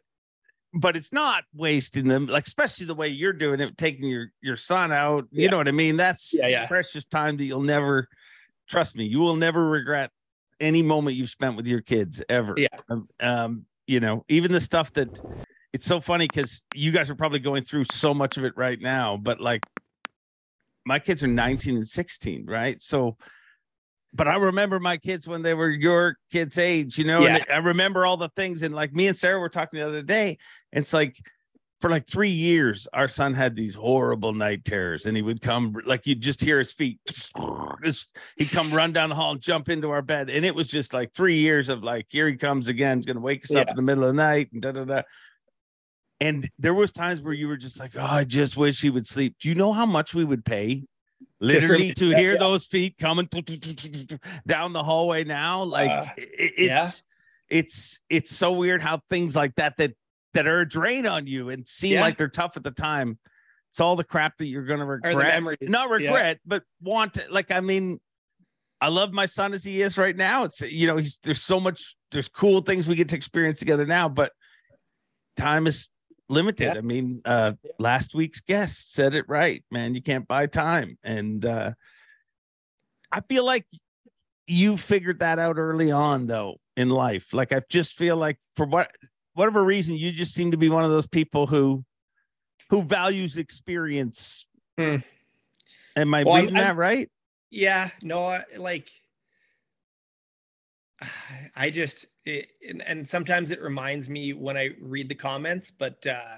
But 0.77 0.97
it's 0.97 1.13
not 1.13 1.45
wasting 1.55 2.09
them, 2.09 2.27
like 2.27 2.47
especially 2.49 2.87
the 2.87 2.95
way 2.97 3.07
you're 3.09 3.33
doing 3.33 3.61
it, 3.61 3.77
taking 3.79 4.09
your 4.09 4.29
your 4.41 4.57
son 4.57 4.91
out. 4.91 5.25
You 5.31 5.45
Yeah. 5.45 5.51
know 5.51 5.59
what 5.59 5.69
I 5.69 5.73
mean? 5.73 5.97
That's 5.97 6.35
Yeah, 6.35 6.49
yeah. 6.49 6.67
precious 6.67 7.05
time 7.05 7.37
that 7.37 7.45
you'll 7.45 7.63
never. 7.63 8.09
Trust 8.69 8.97
me, 8.97 9.05
you 9.05 9.21
will 9.21 9.37
never 9.37 9.69
regret 9.69 10.11
any 10.61 10.83
moment 10.83 11.17
you've 11.17 11.31
spent 11.31 11.57
with 11.57 11.67
your 11.67 11.81
kids 11.81 12.23
ever. 12.29 12.55
Yeah. 12.57 12.69
Um, 12.89 13.09
um, 13.21 13.67
you 13.87 14.01
know, 14.01 14.25
even 14.29 14.53
the 14.53 14.61
stuff 14.61 14.93
that 14.95 15.21
it's 15.73 15.87
so 15.87 16.01
funny 16.01 16.27
because 16.27 16.65
you 16.75 16.93
guys 16.93 17.11
are 17.11 17.15
probably 17.15 17.41
going 17.41 17.65
through 17.65 17.85
so 17.91 18.15
much 18.15 18.37
of 18.37 18.45
it 18.45 18.55
right 18.57 18.81
now, 18.81 19.17
but 19.17 19.41
like 19.41 19.63
my 20.87 20.99
kids 20.99 21.23
are 21.23 21.29
19 21.29 21.77
and 21.77 21.87
16, 21.87 22.47
right? 22.47 22.81
So, 22.81 23.17
but 24.13 24.29
I 24.29 24.37
remember 24.37 24.79
my 24.79 24.97
kids 24.97 25.27
when 25.27 25.43
they 25.43 25.55
were 25.55 25.71
your 25.71 26.17
kids' 26.31 26.59
age, 26.59 26.99
you 26.99 27.05
know, 27.05 27.27
and 27.27 27.45
I 27.53 27.57
remember 27.57 28.07
all 28.07 28.17
the 28.17 28.31
things. 28.37 28.63
And 28.63 28.75
like 28.75 28.95
me 28.95 29.09
and 29.09 29.17
Sarah 29.17 29.41
were 29.41 29.49
talking 29.49 29.81
the 29.81 29.87
other 29.89 30.03
day, 30.03 30.39
it's 30.73 30.93
like 30.93 31.17
for 31.85 31.91
like 31.91 32.07
three 32.07 32.31
years, 32.31 32.89
our 32.95 33.09
son 33.09 33.35
had 33.35 33.55
these 33.55 33.75
horrible 33.75 34.33
night 34.33 34.65
terrors, 34.65 35.05
and 35.05 35.15
he 35.15 35.23
would 35.23 35.43
come 35.43 35.77
like 35.85 36.07
you'd 36.07 36.23
just 36.23 36.41
hear 36.41 36.57
his 36.57 36.73
feet. 36.73 36.99
Just, 37.85 38.17
he'd 38.39 38.51
come 38.51 38.73
run 38.73 38.95
down 38.95 39.11
the 39.11 39.15
hall 39.15 39.33
and 39.33 39.41
jump 39.43 39.69
into 39.69 39.91
our 39.91 40.01
bed, 40.01 40.31
and 40.31 40.47
it 40.47 40.55
was 40.55 40.67
just 40.69 40.95
like 40.95 41.13
three 41.13 41.37
years 41.37 41.69
of 41.69 41.83
like, 41.83 42.07
here 42.09 42.27
he 42.27 42.37
comes 42.37 42.69
again. 42.69 42.97
He's 42.97 43.05
gonna 43.05 43.21
wake 43.21 43.45
us 43.45 43.55
up 43.55 43.69
in 43.69 43.77
the 43.77 43.83
middle 43.83 44.05
of 44.05 44.09
the 44.09 44.23
night, 44.23 44.49
and 44.55 44.63
da 44.63 44.73
da 44.73 44.85
da. 44.85 45.03
And 46.21 46.49
there 46.59 46.73
was 46.73 46.91
times 46.93 47.21
where 47.21 47.35
you 47.35 47.47
were 47.47 47.59
just 47.59 47.79
like, 47.79 47.91
oh, 47.95 48.03
I 48.03 48.25
just 48.25 48.57
wish 48.57 48.81
he 48.81 48.89
would 48.89 49.07
sleep. 49.07 49.37
Do 49.39 49.51
you 49.51 49.55
know 49.55 49.75
how 49.75 49.85
much 49.85 50.15
we 50.15 50.25
would 50.25 50.47
pay? 50.47 50.85
Literally 51.41 51.93
to 51.93 52.17
hear 52.17 52.33
yeah. 52.33 52.39
those 52.39 52.65
feet 52.65 52.97
coming 52.97 53.29
down 54.47 54.73
the 54.73 54.83
hallway 54.83 55.25
now, 55.25 55.65
like 55.65 55.91
Uh, 55.91 56.07
i- 56.17 56.23
i- 56.41 56.53
yeah. 56.57 56.85
it's 56.87 57.05
it's 57.51 58.01
it's 58.09 58.35
so 58.35 58.53
weird 58.53 58.81
how 58.81 59.03
things 59.11 59.37
like 59.37 59.55
that 59.57 59.77
that 59.77 59.93
that 60.35 60.47
are 60.47 60.61
a 60.61 60.69
drain 60.69 61.07
on 61.07 61.27
you 61.27 61.49
and 61.51 61.67
seem 61.67 61.93
Yeah. 61.95 62.03
like 62.03 62.17
they're 62.19 62.29
tough 62.29 62.57
at 62.57 62.63
the 62.65 62.71
time. 62.71 63.19
It's 63.71 63.81
all 63.81 63.97
the 63.97 64.05
crap 64.05 64.37
that 64.39 64.47
you're 64.47 64.65
gonna 64.65 64.87
or 64.87 65.01
the 65.03 65.09
regret, 65.09 65.59
not 65.63 65.89
Yeah. 65.89 65.95
regret, 66.11 66.41
but 66.47 66.63
want 66.81 67.15
to. 67.15 67.25
Like 67.31 67.51
I 67.51 67.61
mean, 67.61 68.01
I 68.81 68.89
love 68.89 69.13
my 69.13 69.27
son 69.27 69.53
as 69.55 69.65
he 69.65 69.81
is 69.83 69.97
right 69.99 70.15
now. 70.17 70.45
It's 70.45 70.61
you 70.61 70.87
know 70.87 70.97
he's 70.99 71.19
there's 71.23 71.43
so 71.43 71.59
much 71.59 71.97
there's 72.11 72.29
cool 72.29 72.61
things 72.61 72.87
we 72.87 72.95
get 72.95 73.09
to 73.09 73.17
experience 73.17 73.59
together 73.59 73.87
now, 73.87 74.09
but 74.09 74.33
time 75.37 75.67
is 75.67 75.89
limited. 76.29 76.67
Yeah. 76.75 76.79
I 76.79 76.83
mean, 76.83 77.21
uh 77.25 77.55
Yeah. 77.63 77.71
last 77.79 78.15
week's 78.15 78.41
guest 78.41 78.93
said 78.93 79.15
it 79.15 79.25
right, 79.29 79.65
man. 79.71 79.95
You 79.95 80.03
can't 80.03 80.29
buy 80.29 80.47
time, 80.47 80.99
and 81.03 81.45
uh 81.45 81.73
I 83.11 83.21
feel 83.29 83.45
like 83.45 83.67
you 84.47 84.77
figured 84.77 85.21
that 85.21 85.39
out 85.39 85.57
early 85.59 85.91
on 85.91 86.27
though 86.27 86.57
in 86.77 86.91
life 86.91 87.33
like 87.33 87.51
i 87.51 87.63
just 87.71 87.95
feel 87.95 88.15
like 88.17 88.39
for 88.57 88.67
what 88.67 88.91
whatever 89.35 89.63
reason 89.63 89.95
you 89.97 90.11
just 90.13 90.35
seem 90.35 90.51
to 90.53 90.57
be 90.57 90.69
one 90.69 90.85
of 90.85 90.91
those 90.91 91.07
people 91.07 91.47
who 91.47 91.85
who 92.71 92.83
values 92.83 93.37
experience. 93.37 94.47
Hmm. 94.79 94.97
am 95.97 96.13
i 96.15 96.23
Well, 96.25 96.35
I'm- 96.35 96.45
reading 96.45 96.57
I'm- 96.57 96.67
that 96.69 96.77
right? 96.77 97.11
Yeah 97.51 97.91
no 98.03 98.25
I, 98.25 98.45
like 98.57 98.89
i 101.57 101.71
just 101.71 102.07
it, 102.25 102.51
and, 102.69 102.83
and 102.83 103.07
sometimes 103.07 103.51
it 103.51 103.61
reminds 103.61 104.09
me 104.09 104.33
when 104.33 104.57
i 104.57 104.71
read 104.81 105.09
the 105.09 105.15
comments 105.15 105.71
but 105.71 106.05
uh 106.07 106.37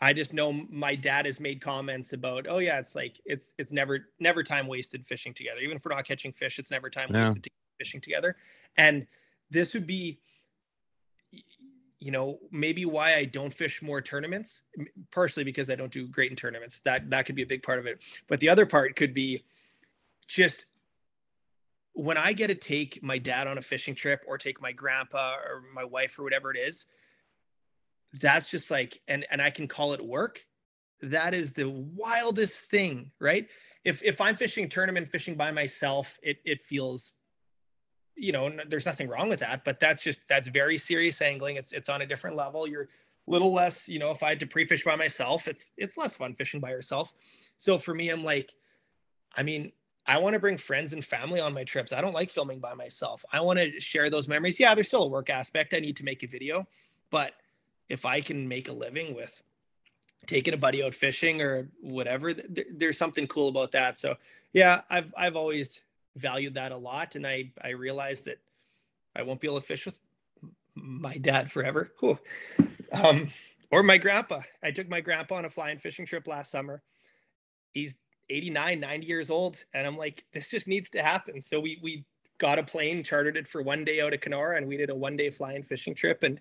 i 0.00 0.12
just 0.12 0.32
know 0.32 0.52
my 0.52 0.94
dad 0.94 1.24
has 1.26 1.38
made 1.40 1.60
comments 1.60 2.12
about 2.12 2.46
oh 2.48 2.58
yeah 2.58 2.78
it's 2.78 2.94
like 2.94 3.20
it's 3.24 3.54
it's 3.58 3.72
never 3.72 4.08
never 4.20 4.42
time 4.42 4.66
wasted 4.66 5.06
fishing 5.06 5.32
together. 5.32 5.60
Even 5.60 5.76
if 5.76 5.84
we're 5.84 5.94
not 5.94 6.04
catching 6.06 6.32
fish 6.32 6.58
it's 6.58 6.70
never 6.70 6.90
time 6.90 7.08
wasted 7.12 7.44
to 7.44 7.50
fishing 7.78 8.00
together. 8.00 8.36
And 8.76 9.06
this 9.50 9.72
would 9.72 9.86
be 9.86 10.18
you 12.04 12.10
know 12.10 12.38
maybe 12.50 12.84
why 12.84 13.14
i 13.14 13.24
don't 13.24 13.54
fish 13.54 13.82
more 13.82 14.00
tournaments 14.00 14.62
partially 15.10 15.44
because 15.44 15.70
i 15.70 15.74
don't 15.74 15.92
do 15.92 16.06
great 16.06 16.30
in 16.30 16.36
tournaments 16.36 16.80
that 16.80 17.08
that 17.10 17.24
could 17.24 17.34
be 17.34 17.42
a 17.42 17.46
big 17.46 17.62
part 17.62 17.78
of 17.78 17.86
it 17.86 18.02
but 18.28 18.40
the 18.40 18.48
other 18.48 18.66
part 18.66 18.94
could 18.96 19.14
be 19.14 19.42
just 20.26 20.66
when 21.94 22.16
I 22.16 22.32
get 22.32 22.48
to 22.48 22.54
take 22.54 23.02
my 23.02 23.18
dad 23.18 23.46
on 23.46 23.56
a 23.56 23.62
fishing 23.62 23.94
trip 23.94 24.22
or 24.26 24.36
take 24.36 24.60
my 24.60 24.72
grandpa 24.72 25.36
or 25.36 25.62
my 25.72 25.84
wife 25.84 26.18
or 26.18 26.24
whatever 26.24 26.50
it 26.50 26.58
is, 26.58 26.86
that's 28.20 28.50
just 28.50 28.70
like, 28.70 29.00
and 29.08 29.24
and 29.30 29.40
I 29.40 29.50
can 29.50 29.68
call 29.68 29.92
it 29.92 30.04
work. 30.04 30.44
That 31.02 31.34
is 31.34 31.52
the 31.52 31.68
wildest 31.68 32.64
thing, 32.64 33.12
right? 33.20 33.48
If 33.84 34.02
if 34.02 34.20
I'm 34.20 34.36
fishing 34.36 34.68
tournament, 34.68 35.08
fishing 35.08 35.36
by 35.36 35.52
myself, 35.52 36.18
it 36.22 36.38
it 36.44 36.62
feels, 36.62 37.12
you 38.16 38.32
know, 38.32 38.50
there's 38.68 38.86
nothing 38.86 39.08
wrong 39.08 39.28
with 39.28 39.40
that. 39.40 39.64
But 39.64 39.80
that's 39.80 40.02
just 40.02 40.20
that's 40.28 40.48
very 40.48 40.78
serious 40.78 41.20
angling. 41.20 41.56
It's 41.56 41.72
it's 41.72 41.88
on 41.88 42.02
a 42.02 42.06
different 42.06 42.36
level. 42.36 42.66
You're 42.66 42.88
a 43.26 43.30
little 43.30 43.52
less, 43.52 43.88
you 43.88 43.98
know, 43.98 44.10
if 44.10 44.22
I 44.22 44.30
had 44.30 44.40
to 44.40 44.46
pre-fish 44.46 44.84
by 44.84 44.96
myself, 44.96 45.48
it's 45.48 45.72
it's 45.76 45.96
less 45.96 46.16
fun 46.16 46.34
fishing 46.34 46.60
by 46.60 46.70
yourself. 46.70 47.14
So 47.58 47.78
for 47.78 47.94
me, 47.94 48.10
I'm 48.10 48.24
like, 48.24 48.54
I 49.34 49.42
mean, 49.42 49.72
I 50.06 50.18
want 50.18 50.34
to 50.34 50.38
bring 50.38 50.58
friends 50.58 50.92
and 50.92 51.04
family 51.04 51.40
on 51.40 51.54
my 51.54 51.64
trips. 51.64 51.92
I 51.92 52.00
don't 52.00 52.12
like 52.12 52.30
filming 52.30 52.60
by 52.60 52.74
myself. 52.74 53.24
I 53.32 53.40
want 53.40 53.58
to 53.58 53.80
share 53.80 54.10
those 54.10 54.28
memories. 54.28 54.60
Yeah, 54.60 54.74
there's 54.74 54.88
still 54.88 55.04
a 55.04 55.08
work 55.08 55.30
aspect. 55.30 55.72
I 55.72 55.80
need 55.80 55.96
to 55.96 56.04
make 56.04 56.22
a 56.22 56.26
video, 56.26 56.66
but 57.10 57.32
if 57.88 58.04
I 58.04 58.20
can 58.20 58.46
make 58.46 58.68
a 58.68 58.72
living 58.72 59.14
with 59.14 59.42
taking 60.26 60.54
a 60.54 60.58
buddy 60.58 60.82
out 60.82 60.94
fishing 60.94 61.40
or 61.40 61.68
whatever, 61.80 62.32
th- 62.32 62.68
there's 62.72 62.98
something 62.98 63.26
cool 63.26 63.48
about 63.48 63.72
that. 63.72 63.98
So 63.98 64.16
yeah, 64.52 64.82
I've 64.90 65.12
I've 65.16 65.36
always 65.36 65.80
valued 66.16 66.54
that 66.54 66.72
a 66.72 66.76
lot. 66.76 67.16
And 67.16 67.26
I, 67.26 67.52
I 67.62 67.70
realized 67.70 68.26
that 68.26 68.38
I 69.16 69.22
won't 69.22 69.40
be 69.40 69.46
able 69.46 69.60
to 69.60 69.66
fish 69.66 69.84
with 69.86 69.98
my 70.74 71.16
dad 71.16 71.50
forever. 71.50 71.92
Um, 72.92 73.32
or 73.70 73.82
my 73.82 73.98
grandpa. 73.98 74.40
I 74.62 74.70
took 74.70 74.88
my 74.88 75.00
grandpa 75.00 75.34
on 75.36 75.44
a 75.44 75.50
flying 75.50 75.78
fishing 75.78 76.06
trip 76.06 76.28
last 76.28 76.52
summer. 76.52 76.80
He's 77.72 77.96
89, 78.30 78.78
90 78.78 79.06
years 79.06 79.30
old. 79.30 79.64
And 79.74 79.84
I'm 79.84 79.96
like, 79.96 80.24
this 80.32 80.48
just 80.48 80.68
needs 80.68 80.90
to 80.90 81.02
happen. 81.02 81.40
So 81.40 81.58
we, 81.58 81.80
we 81.82 82.04
got 82.38 82.60
a 82.60 82.62
plane, 82.62 83.02
chartered 83.02 83.36
it 83.36 83.48
for 83.48 83.62
one 83.62 83.84
day 83.84 84.00
out 84.00 84.14
of 84.14 84.20
Kenora, 84.20 84.56
and 84.56 84.68
we 84.68 84.76
did 84.76 84.90
a 84.90 84.94
one 84.94 85.16
day 85.16 85.28
flying 85.30 85.64
fishing 85.64 85.94
trip. 85.94 86.22
And 86.22 86.40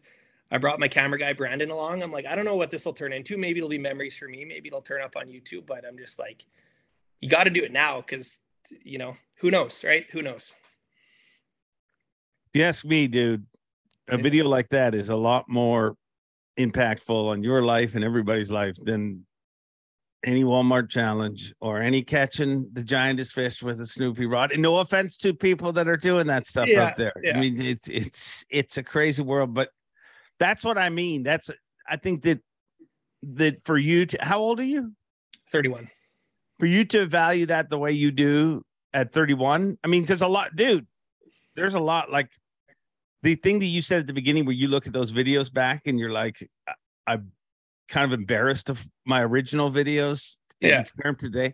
I 0.51 0.59
brought 0.59 0.79
my 0.79 0.87
camera 0.87 1.17
guy 1.17 1.33
Brandon 1.33 1.71
along. 1.71 2.03
I'm 2.03 2.11
like, 2.11 2.27
I 2.27 2.35
don't 2.35 2.45
know 2.45 2.55
what 2.55 2.69
this 2.69 2.85
will 2.85 2.93
turn 2.93 3.13
into. 3.13 3.35
Maybe 3.35 3.57
it'll 3.57 3.69
be 3.69 3.79
memories 3.79 4.15
for 4.15 4.27
me. 4.27 4.45
Maybe 4.45 4.67
it'll 4.67 4.81
turn 4.81 5.01
up 5.01 5.15
on 5.15 5.25
YouTube. 5.25 5.65
But 5.65 5.85
I'm 5.87 5.97
just 5.97 6.19
like, 6.19 6.45
you 7.19 7.29
got 7.29 7.45
to 7.45 7.49
do 7.49 7.63
it 7.63 7.71
now 7.71 8.01
because 8.01 8.42
you 8.83 8.97
know 8.97 9.15
who 9.39 9.51
knows, 9.51 9.83
right? 9.83 10.05
Who 10.11 10.21
knows? 10.21 10.51
Yes, 12.53 12.85
me, 12.85 13.07
dude. 13.07 13.45
A 14.09 14.17
video 14.17 14.45
like 14.45 14.69
that 14.69 14.93
is 14.93 15.09
a 15.09 15.15
lot 15.15 15.45
more 15.47 15.95
impactful 16.59 17.27
on 17.29 17.41
your 17.41 17.61
life 17.61 17.95
and 17.95 18.03
everybody's 18.03 18.51
life 18.51 18.75
than 18.83 19.25
any 20.25 20.43
Walmart 20.43 20.89
challenge 20.89 21.53
or 21.59 21.81
any 21.81 22.01
catching 22.01 22.69
the 22.73 22.83
giantest 22.83 23.33
fish 23.33 23.63
with 23.63 23.81
a 23.81 23.87
Snoopy 23.87 24.25
rod. 24.25 24.51
And 24.51 24.61
no 24.61 24.77
offense 24.77 25.17
to 25.17 25.33
people 25.33 25.73
that 25.73 25.87
are 25.87 25.97
doing 25.97 26.27
that 26.27 26.47
stuff 26.47 26.69
Yeah, 26.69 26.83
out 26.83 26.97
there. 26.97 27.13
yeah. 27.23 27.37
I 27.37 27.41
mean, 27.41 27.61
it's 27.61 27.89
it's 27.89 28.45
it's 28.49 28.77
a 28.77 28.83
crazy 28.83 29.21
world, 29.21 29.53
but 29.53 29.69
that's 30.39 30.63
what 30.63 30.77
I 30.77 30.89
mean. 30.89 31.23
That's 31.23 31.49
I 31.87 31.97
think 31.97 32.23
that 32.23 32.39
that 33.23 33.65
for 33.65 33.77
you 33.77 34.05
to 34.05 34.17
how 34.21 34.39
old 34.39 34.59
are 34.59 34.65
you? 34.65 34.93
31. 35.51 35.89
For 36.59 36.65
you 36.65 36.85
to 36.85 37.05
value 37.05 37.47
that 37.47 37.69
the 37.69 37.77
way 37.77 37.91
you 37.91 38.11
do 38.11 38.63
at 38.93 39.11
31, 39.11 39.77
I 39.83 39.87
mean, 39.87 40.03
because 40.03 40.21
a 40.21 40.27
lot, 40.27 40.55
dude, 40.55 40.85
there's 41.55 41.73
a 41.73 41.79
lot 41.79 42.11
like 42.11 42.29
the 43.23 43.35
thing 43.35 43.59
that 43.59 43.65
you 43.65 43.81
said 43.81 43.99
at 43.99 44.07
the 44.07 44.13
beginning 44.13 44.45
where 44.45 44.55
you 44.55 44.67
look 44.67 44.85
at 44.87 44.93
those 44.93 45.11
videos 45.11 45.51
back 45.51 45.83
and 45.87 45.97
you're 45.99 46.09
like, 46.11 46.47
I- 46.67 46.73
I'm 47.05 47.31
kind 47.89 48.05
of 48.11 48.17
embarrassed 48.17 48.69
of 48.69 48.85
my 49.05 49.21
original 49.23 49.69
videos. 49.71 50.37
Yeah. 50.61 50.83
compare 50.83 51.13
today. 51.15 51.53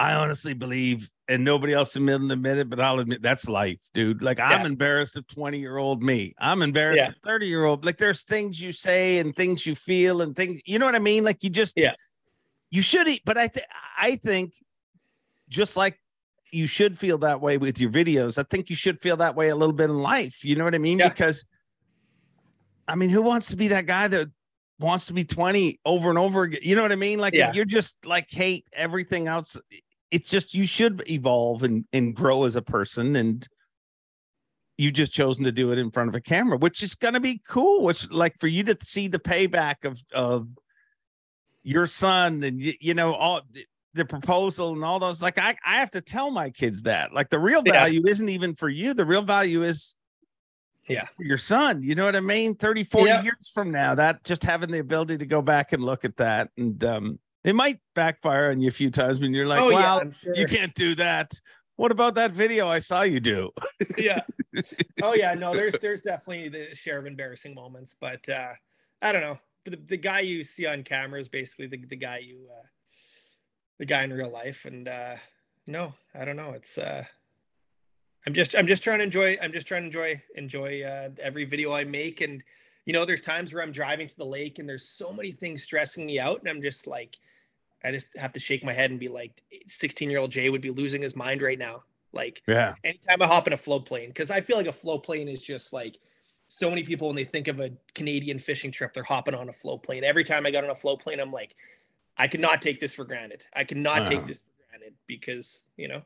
I 0.00 0.14
honestly 0.14 0.52
believe, 0.54 1.10
and 1.28 1.44
nobody 1.44 1.72
else 1.74 1.96
will 1.96 2.30
admit 2.32 2.58
it, 2.58 2.68
but 2.70 2.80
I'll 2.80 2.98
admit 3.00 3.20
that's 3.22 3.48
life, 3.48 3.78
dude. 3.94 4.22
Like 4.22 4.38
I'm 4.40 4.64
embarrassed 4.66 5.16
of 5.16 5.26
20 5.28 5.58
year 5.58 5.76
old 5.76 6.02
me. 6.02 6.34
I'm 6.38 6.62
embarrassed 6.62 6.98
Yeah. 7.02 7.08
of 7.10 7.16
30 7.24 7.46
year 7.46 7.64
old. 7.64 7.84
Like 7.84 7.98
there's 7.98 8.22
things 8.22 8.60
you 8.60 8.72
say 8.72 9.18
and 9.18 9.34
things 9.36 9.66
you 9.66 9.74
feel 9.74 10.22
and 10.22 10.34
things, 10.34 10.60
you 10.66 10.78
know 10.78 10.86
what 10.86 10.94
I 10.94 11.00
mean? 11.00 11.24
Like 11.24 11.42
you 11.44 11.50
just, 11.50 11.74
Yeah. 11.76 11.94
You 12.70 12.82
should 12.82 13.08
eat, 13.08 13.22
but 13.24 13.38
I 13.38 13.48
think, 13.48 13.66
I 13.98 14.16
think 14.16 14.52
just 15.48 15.76
like 15.76 15.98
you 16.52 16.66
should 16.66 16.98
feel 16.98 17.18
that 17.18 17.40
way 17.40 17.58
with 17.58 17.80
your 17.80 17.90
videos. 17.90 18.38
I 18.38 18.42
think 18.42 18.70
you 18.70 18.76
should 18.76 19.00
feel 19.00 19.16
that 19.18 19.34
way 19.34 19.48
a 19.48 19.56
little 19.56 19.74
bit 19.74 19.90
in 19.90 19.98
life. 19.98 20.44
You 20.44 20.56
know 20.56 20.64
what 20.64 20.74
I 20.74 20.78
mean? 20.78 20.98
Yeah. 20.98 21.08
Because 21.08 21.44
I 22.86 22.94
mean, 22.94 23.10
who 23.10 23.22
wants 23.22 23.48
to 23.48 23.56
be 23.56 23.68
that 23.68 23.86
guy 23.86 24.08
that 24.08 24.28
wants 24.78 25.06
to 25.06 25.12
be 25.12 25.24
20 25.24 25.80
over 25.84 26.08
and 26.08 26.18
over 26.18 26.42
again? 26.44 26.60
You 26.62 26.76
know 26.76 26.82
what 26.82 26.92
I 26.92 26.96
mean? 26.96 27.18
Like 27.18 27.34
Yeah. 27.34 27.52
you're 27.52 27.64
just 27.64 28.04
like 28.06 28.30
hate 28.30 28.66
everything 28.72 29.28
else. 29.28 29.56
It's 30.10 30.30
just 30.30 30.54
you 30.54 30.66
should 30.66 31.02
evolve 31.10 31.62
and 31.64 31.84
and 31.92 32.14
grow 32.14 32.44
as 32.44 32.56
a 32.56 32.62
person 32.62 33.16
and 33.16 33.46
you've 34.78 34.94
just 34.94 35.12
chosen 35.12 35.44
to 35.44 35.52
do 35.52 35.72
it 35.72 35.78
in 35.78 35.90
front 35.90 36.08
of 36.08 36.14
a 36.14 36.20
camera, 36.20 36.56
which 36.56 36.82
is 36.82 36.94
gonna 36.94 37.20
be 37.20 37.42
cool. 37.46 37.82
Which 37.82 38.10
like 38.10 38.38
for 38.40 38.46
you 38.46 38.62
to 38.64 38.76
see 38.82 39.08
the 39.08 39.18
payback 39.18 39.84
of 39.84 40.02
of 40.14 40.48
your 41.62 41.86
son 41.86 42.42
and 42.42 42.60
you, 42.60 42.74
you 42.80 42.94
know 42.94 43.14
all 43.14 43.42
the 43.94 44.04
proposal 44.04 44.72
and 44.72 44.84
all 44.84 44.98
those 44.98 45.20
like 45.22 45.38
I, 45.38 45.56
I 45.66 45.80
have 45.80 45.90
to 45.92 46.00
tell 46.00 46.30
my 46.30 46.50
kids 46.50 46.82
that 46.82 47.12
like 47.12 47.30
the 47.30 47.38
real 47.38 47.62
Yeah. 47.64 47.72
value 47.72 48.06
isn't 48.06 48.28
even 48.28 48.54
for 48.54 48.68
you 48.68 48.94
the 48.94 49.04
real 49.04 49.22
value 49.22 49.64
is 49.64 49.96
Yeah. 50.88 51.04
for 51.16 51.24
your 51.24 51.38
son 51.38 51.82
you 51.82 51.94
know 51.94 52.04
what 52.04 52.14
i 52.16 52.20
mean 52.20 52.54
30 52.54 52.84
40 52.84 53.08
Yeah. 53.08 53.22
years 53.22 53.50
from 53.52 53.70
now 53.72 53.94
that 53.96 54.22
just 54.24 54.44
having 54.44 54.70
the 54.70 54.78
ability 54.78 55.18
to 55.18 55.26
go 55.26 55.42
back 55.42 55.72
and 55.72 55.82
look 55.82 56.04
at 56.04 56.16
that 56.18 56.50
and 56.56 56.82
um 56.84 57.18
it 57.44 57.54
might 57.54 57.80
backfire 57.94 58.50
on 58.50 58.60
you 58.60 58.68
a 58.68 58.72
few 58.72 58.90
times 58.90 59.20
when 59.20 59.32
you're 59.32 59.46
like 59.46 59.60
oh, 59.60 59.70
yeah. 59.70 60.02
sure. 60.22 60.34
you 60.36 60.46
can't 60.46 60.74
do 60.74 60.94
that 60.94 61.32
what 61.76 61.90
about 61.90 62.14
that 62.14 62.30
video 62.32 62.68
i 62.68 62.78
saw 62.78 63.02
you 63.02 63.20
do 63.20 63.50
yeah. 63.96 64.20
Oh 65.02 65.14
yeah, 65.14 65.34
no, 65.34 65.54
there's 65.54 65.74
there's 65.80 66.00
definitely 66.00 66.48
the 66.48 66.74
share 66.74 66.98
of 66.98 67.06
embarrassing 67.06 67.54
moments, 67.54 67.94
but 68.00 68.28
uh 68.28 68.52
I 69.00 69.12
don't 69.12 69.20
know. 69.22 69.38
The, 69.68 69.76
the 69.76 69.96
guy 69.96 70.20
you 70.20 70.44
see 70.44 70.66
on 70.66 70.82
camera 70.82 71.20
is 71.20 71.28
basically 71.28 71.66
the, 71.66 71.78
the 71.86 71.96
guy 71.96 72.18
you 72.18 72.46
uh 72.50 72.66
the 73.78 73.86
guy 73.86 74.02
in 74.02 74.12
real 74.12 74.30
life 74.30 74.64
and 74.64 74.88
uh 74.88 75.16
no, 75.66 75.94
I 76.14 76.24
don't 76.24 76.36
know. 76.36 76.52
It's 76.52 76.78
uh 76.78 77.04
I'm 78.26 78.34
just 78.34 78.54
I'm 78.56 78.66
just 78.66 78.82
trying 78.82 78.98
to 78.98 79.04
enjoy 79.04 79.38
I'm 79.40 79.52
just 79.52 79.66
trying 79.66 79.82
to 79.82 79.86
enjoy 79.86 80.22
enjoy 80.34 80.82
uh 80.82 81.10
every 81.20 81.44
video 81.44 81.72
I 81.72 81.84
make 81.84 82.20
and 82.20 82.42
you 82.84 82.92
know 82.92 83.04
there's 83.04 83.22
times 83.22 83.52
where 83.52 83.62
I'm 83.62 83.72
driving 83.72 84.08
to 84.08 84.16
the 84.16 84.24
lake 84.24 84.58
and 84.58 84.68
there's 84.68 84.88
so 84.88 85.12
many 85.12 85.30
things 85.30 85.62
stressing 85.62 86.06
me 86.06 86.18
out 86.18 86.40
and 86.40 86.48
I'm 86.48 86.62
just 86.62 86.86
like 86.86 87.18
I 87.84 87.92
just 87.92 88.08
have 88.16 88.32
to 88.32 88.40
shake 88.40 88.64
my 88.64 88.72
head 88.72 88.90
and 88.90 88.98
be 88.98 89.08
like 89.08 89.42
16 89.66 90.10
year 90.10 90.18
old 90.18 90.32
Jay 90.32 90.50
would 90.50 90.62
be 90.62 90.70
losing 90.70 91.02
his 91.02 91.14
mind 91.14 91.42
right 91.42 91.58
now. 91.58 91.84
Like 92.12 92.42
yeah 92.48 92.74
anytime 92.84 93.22
I 93.22 93.26
hop 93.26 93.46
in 93.46 93.52
a 93.52 93.58
float 93.58 93.86
plane, 93.86 94.08
because 94.08 94.30
I 94.30 94.40
feel 94.40 94.56
like 94.56 94.66
a 94.66 94.72
float 94.72 95.04
plane 95.04 95.28
is 95.28 95.42
just 95.42 95.72
like 95.72 95.98
so 96.48 96.68
many 96.70 96.82
people 96.82 97.08
when 97.08 97.16
they 97.16 97.24
think 97.24 97.46
of 97.48 97.60
a 97.60 97.70
Canadian 97.94 98.38
fishing 98.38 98.72
trip, 98.72 98.94
they're 98.94 99.02
hopping 99.02 99.34
on 99.34 99.48
a 99.48 99.52
float 99.52 99.82
plane. 99.82 100.02
Every 100.02 100.24
time 100.24 100.46
I 100.46 100.50
got 100.50 100.64
on 100.64 100.70
a 100.70 100.74
float 100.74 101.00
plane, 101.00 101.20
I'm 101.20 101.30
like, 101.32 101.54
I 102.16 102.26
cannot 102.26 102.62
take 102.62 102.80
this 102.80 102.92
for 102.94 103.04
granted. 103.04 103.44
I 103.54 103.64
cannot 103.64 104.00
Uh-huh. 104.02 104.10
take 104.10 104.26
this 104.26 104.38
for 104.38 104.70
granted 104.70 104.94
because 105.06 105.64
you 105.76 105.88
know, 105.88 106.02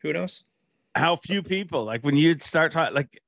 who 0.00 0.12
knows? 0.12 0.44
how 0.94 1.14
few 1.14 1.42
people 1.44 1.84
like 1.84 2.02
when 2.02 2.16
you 2.16 2.34
start 2.40 2.72
talking 2.72 2.92
like 2.94 3.22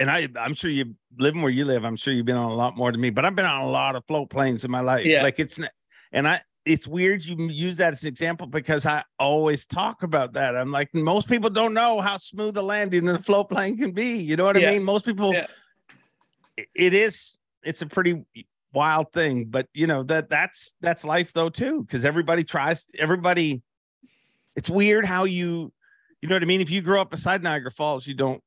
and 0.00 0.10
I, 0.10 0.26
I'm 0.36 0.54
sure 0.56 0.70
you 0.70 0.96
living 1.16 1.42
where 1.42 1.50
you 1.52 1.64
live. 1.64 1.84
I'm 1.84 1.94
sure 1.94 2.12
you've 2.12 2.26
been 2.26 2.34
on 2.36 2.50
a 2.50 2.54
lot 2.54 2.76
more 2.76 2.90
than 2.90 3.00
me, 3.00 3.10
but 3.10 3.24
I've 3.24 3.36
been 3.36 3.44
on 3.44 3.60
a 3.60 3.70
lot 3.70 3.94
of 3.94 4.04
float 4.08 4.30
planes 4.30 4.64
in 4.64 4.70
my 4.72 4.80
life. 4.80 5.04
Yeah. 5.06 5.22
Like 5.22 5.38
it's, 5.38 5.60
and 6.10 6.26
I, 6.26 6.40
it's 6.64 6.88
weird 6.88 7.24
you 7.24 7.36
use 7.48 7.76
that 7.76 7.92
as 7.92 8.02
an 8.02 8.08
example 8.08 8.48
because 8.48 8.86
I 8.86 9.04
always 9.20 9.64
talk 9.66 10.02
about 10.02 10.32
that. 10.32 10.56
I'm 10.56 10.72
like, 10.72 10.92
most 10.94 11.28
people 11.28 11.48
don't 11.50 11.74
know 11.74 12.00
how 12.00 12.16
smooth 12.16 12.56
a 12.56 12.62
landing 12.62 13.04
in 13.04 13.10
a 13.14 13.18
float 13.22 13.48
plane 13.50 13.76
can 13.76 13.92
be. 13.92 14.16
You 14.16 14.34
know 14.36 14.44
what 14.44 14.60
Yeah. 14.60 14.70
I 14.70 14.72
mean? 14.72 14.82
Most 14.84 15.04
people, 15.04 15.32
Yeah. 15.32 15.46
It- 16.56 16.68
it 16.74 16.94
is, 16.94 17.36
it's 17.62 17.82
a 17.82 17.86
pretty 17.86 18.24
wild 18.72 19.12
thing, 19.12 19.46
but 19.46 19.68
you 19.74 19.86
know, 19.86 20.02
that 20.04 20.28
that's, 20.28 20.74
that's 20.80 21.04
life 21.04 21.32
though, 21.32 21.48
too. 21.50 21.86
Cause 21.90 22.04
everybody 22.04 22.44
tries, 22.44 22.86
everybody, 22.98 23.62
it's 24.56 24.68
weird 24.70 25.04
how 25.06 25.24
you, 25.24 25.72
you 26.22 26.28
know 26.28 26.34
what 26.36 26.42
I 26.42 26.46
mean? 26.46 26.60
If 26.60 26.70
you 26.70 26.80
grow 26.80 27.00
up 27.00 27.10
beside 27.10 27.42
Niagara 27.42 27.70
Falls, 27.70 28.06
you 28.06 28.14
don't 28.14 28.42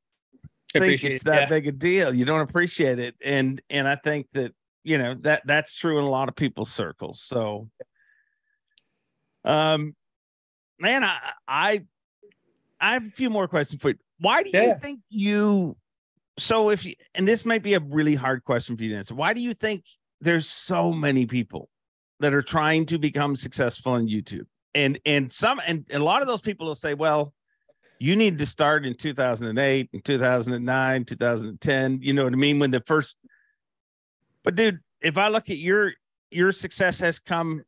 think 0.73 0.83
Appreciate 0.83 1.13
it's 1.13 1.21
it. 1.21 1.25
that 1.25 1.41
Yeah. 1.43 1.49
big 1.49 1.67
a 1.67 1.71
deal. 1.71 2.13
You 2.13 2.25
don't 2.25 2.41
appreciate 2.41 2.99
it, 2.99 3.15
and 3.23 3.61
and 3.69 3.87
I 3.87 3.95
think 3.95 4.27
that 4.33 4.53
you 4.83 4.97
know 4.97 5.13
that 5.21 5.43
that's 5.45 5.73
true 5.75 5.97
in 5.99 6.03
a 6.03 6.09
lot 6.09 6.27
of 6.27 6.35
people's 6.35 6.71
circles. 6.71 7.21
So, 7.21 7.69
um, 9.45 9.95
man, 10.79 11.03
I 11.03 11.17
I 11.47 11.85
I 12.79 12.93
have 12.93 13.05
a 13.05 13.11
few 13.11 13.29
more 13.29 13.47
questions 13.47 13.81
for 13.81 13.89
you. 13.89 13.95
Why 14.19 14.43
do 14.43 14.49
you 14.49 14.59
Yeah. 14.59 14.79
think 14.79 14.99
you? 15.09 15.77
So 16.39 16.69
if 16.69 16.85
you 16.85 16.93
and 17.15 17.27
this 17.27 17.45
might 17.45 17.63
be 17.63 17.73
a 17.73 17.79
really 17.79 18.15
hard 18.15 18.43
question 18.43 18.77
for 18.77 18.83
you 18.83 18.89
to 18.89 18.95
answer. 18.95 19.15
Why 19.15 19.33
do 19.33 19.41
you 19.41 19.53
think 19.53 19.85
there's 20.21 20.47
so 20.47 20.93
many 20.93 21.25
people 21.25 21.69
that 22.19 22.33
are 22.33 22.41
trying 22.41 22.85
to 22.87 22.97
become 22.97 23.35
successful 23.35 23.93
on 23.93 24.07
YouTube? 24.07 24.45
And 24.75 24.99
and 25.05 25.31
some 25.31 25.59
and 25.65 25.85
a 25.91 25.99
lot 25.99 26.21
of 26.21 26.27
those 26.27 26.41
people 26.41 26.67
will 26.67 26.75
say, 26.75 26.93
well, 26.93 27.33
you 27.99 28.15
need 28.15 28.37
to 28.37 28.45
start 28.45 28.85
in 28.85 28.95
2008 28.95 29.89
and 29.91 30.05
2009 30.05 31.05
2010 31.05 31.99
you 32.03 32.13
know 32.13 32.25
what 32.25 32.33
i 32.33 32.35
mean 32.35 32.59
when 32.59 32.69
the 32.69 32.79
first 32.85 33.15
but 34.43 34.55
dude 34.55 34.77
if 35.01 35.17
i 35.17 35.29
look 35.29 35.49
at 35.49 35.57
your 35.57 35.93
your 36.29 36.51
success 36.51 36.99
has 36.99 37.17
come 37.17 37.63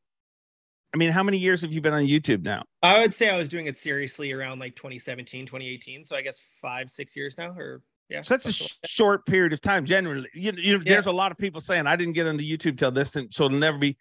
i 0.94 0.98
mean 0.98 1.12
how 1.12 1.24
many 1.24 1.40
years 1.40 1.64
have 1.64 1.74
you 1.74 1.82
been 1.82 1.94
on 1.94 2.04
youtube 2.04 2.44
now 2.44 2.62
I 2.82 3.02
would 3.02 3.14
say 3.14 3.30
I 3.30 3.38
was 3.38 3.50
doing 3.50 3.66
it 3.66 3.78
seriously 3.78 4.32
around 4.32 4.60
like 4.60 4.76
2017, 4.76 5.46
2018. 5.46 6.06
So 6.06 6.16
I 6.16 6.22
guess 6.22 6.40
five, 6.62 6.90
six 6.90 7.16
years 7.16 7.38
now, 7.38 7.50
or 7.50 7.82
yeah. 8.10 8.22
so 8.22 8.34
that's 8.34 8.46
a 8.48 8.52
sh- 8.54 8.78
short 8.86 9.26
period 9.26 9.54
of 9.54 9.62
time 9.62 9.86
generally 9.86 10.28
you, 10.34 10.52
you 10.58 10.78
Yeah. 10.78 10.94
there's 10.94 11.06
a 11.06 11.12
lot 11.12 11.32
of 11.32 11.38
people 11.38 11.62
saying 11.62 11.88
i 11.88 11.96
didn't 11.96 12.14
get 12.14 12.28
onto 12.28 12.44
youtube 12.44 12.78
till 12.78 12.92
this 12.92 13.16
and 13.16 13.34
so 13.34 13.46
it'll 13.46 13.58
never 13.58 13.78
be 13.78 13.98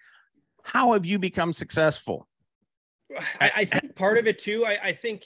how 0.63 0.93
have 0.93 1.07
you 1.07 1.19
become 1.19 1.53
successful 1.53 2.27
I, 3.41 3.53
I 3.57 3.65
think 3.65 3.95
part 3.95 4.19
of 4.19 4.27
it 4.27 4.39
too. 4.39 4.67
I, 4.67 4.79
I 4.83 4.93
think 4.93 5.25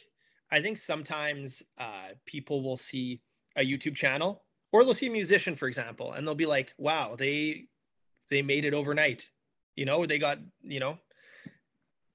I 0.51 0.61
think 0.63 0.79
sometimes 0.79 1.63
uh, 1.79 2.11
people 2.27 2.63
will 2.63 2.77
see 2.77 3.21
a 3.57 3.63
YouTube 3.67 3.97
channel 3.97 4.45
or 4.71 4.85
they'll 4.85 4.95
see 4.95 5.07
a 5.09 5.11
musician, 5.11 5.57
for 5.57 5.67
example, 5.67 6.13
and 6.13 6.27
they'll 6.27 6.35
be 6.35 6.47
like, 6.47 6.73
"Wow, 6.79 7.17
they 7.17 7.67
they 8.31 8.43
made 8.43 8.65
it 8.65 8.75
overnight," 8.75 9.29
you 9.77 9.85
know, 9.85 10.07
they 10.07 10.19
got 10.19 10.39
you 10.63 10.79
know. 10.81 10.99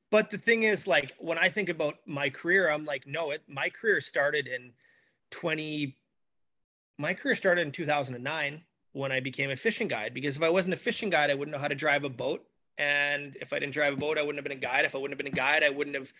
But 0.10 0.30
the 0.30 0.38
thing 0.38 0.64
is, 0.64 0.88
like 0.88 1.14
when 1.20 1.38
I 1.38 1.50
think 1.50 1.70
about 1.70 1.96
my 2.06 2.30
career, 2.30 2.70
I'm 2.70 2.86
like, 2.86 3.06
no, 3.06 3.32
it 3.32 3.42
my 3.48 3.70
career 3.70 4.00
started 4.00 4.48
in 4.48 4.72
20. 5.32 5.98
My 6.98 7.14
career 7.14 7.36
started 7.36 7.62
in 7.62 7.72
2009 7.72 8.64
when 8.98 9.12
I 9.12 9.20
became 9.20 9.52
a 9.52 9.56
fishing 9.56 9.88
guide. 9.88 10.14
Because 10.14 10.36
if 10.36 10.44
I 10.44 10.50
wasn't 10.50 10.74
a 10.74 10.78
fishing 10.78 11.10
guide, 11.10 11.30
I 11.30 11.36
wouldn't 11.36 11.56
know 11.56 11.62
how 11.62 11.68
to 11.68 11.76
drive 11.76 12.04
a 12.04 12.10
boat. 12.10 12.46
And 12.78 13.36
if 13.40 13.54
I 13.54 13.60
didn't 13.60 13.74
drive 13.74 13.94
a 13.94 13.98
boat, 13.98 14.18
I 14.18 14.22
wouldn't 14.22 14.38
have 14.38 14.44
been 14.44 14.58
a 14.58 14.62
guide. 14.62 14.86
If 14.86 14.96
I 14.96 14.98
wouldn't 14.98 15.20
have 15.20 15.24
been 15.24 15.34
a 15.34 15.36
guide, 15.36 15.64
I 15.64 15.70
wouldn't 15.70 15.96
have, 15.96 16.12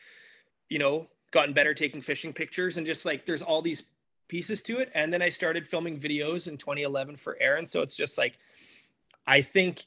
you 0.70 0.80
know, 0.80 1.08
gotten 1.32 1.54
better 1.54 1.74
taking 1.74 2.02
fishing 2.02 2.34
pictures 2.34 2.78
and 2.78 2.86
just 2.86 3.06
like 3.06 3.26
there's 3.26 3.42
all 3.42 3.62
these 3.62 3.84
pieces 4.28 4.62
to 4.64 4.78
it. 4.78 4.92
And 4.94 5.14
then 5.14 5.22
I 5.22 5.30
started 5.30 5.68
filming 5.68 6.00
videos 6.00 6.48
in 6.48 6.58
2011 6.58 7.18
for 7.18 7.38
Aaron. 7.40 7.68
So 7.68 7.82
it's 7.82 7.96
just 7.96 8.18
like, 8.18 8.38
I 9.26 9.42
think, 9.42 9.86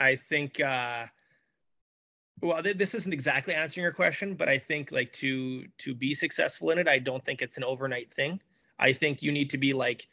I 0.00 0.16
think, 0.16 0.60
uh, 0.60 1.06
well, 2.40 2.62
th- 2.62 2.76
this 2.76 2.94
isn't 2.94 3.12
exactly 3.12 3.54
answering 3.54 3.82
your 3.82 3.92
question, 3.92 4.34
but 4.34 4.48
I 4.48 4.58
think 4.58 4.92
like 4.92 5.12
to 5.14 5.66
to 5.78 5.94
be 5.94 6.14
successful 6.14 6.70
in 6.70 6.78
it, 6.78 6.88
I 6.88 6.98
don't 6.98 7.24
think 7.24 7.40
it's 7.40 7.56
an 7.56 7.64
overnight 7.64 8.12
thing. 8.12 8.40
I 8.78 8.92
think 8.92 9.22
you 9.22 9.32
need 9.32 9.50
to 9.50 9.58
be 9.58 9.72
like 9.72 10.08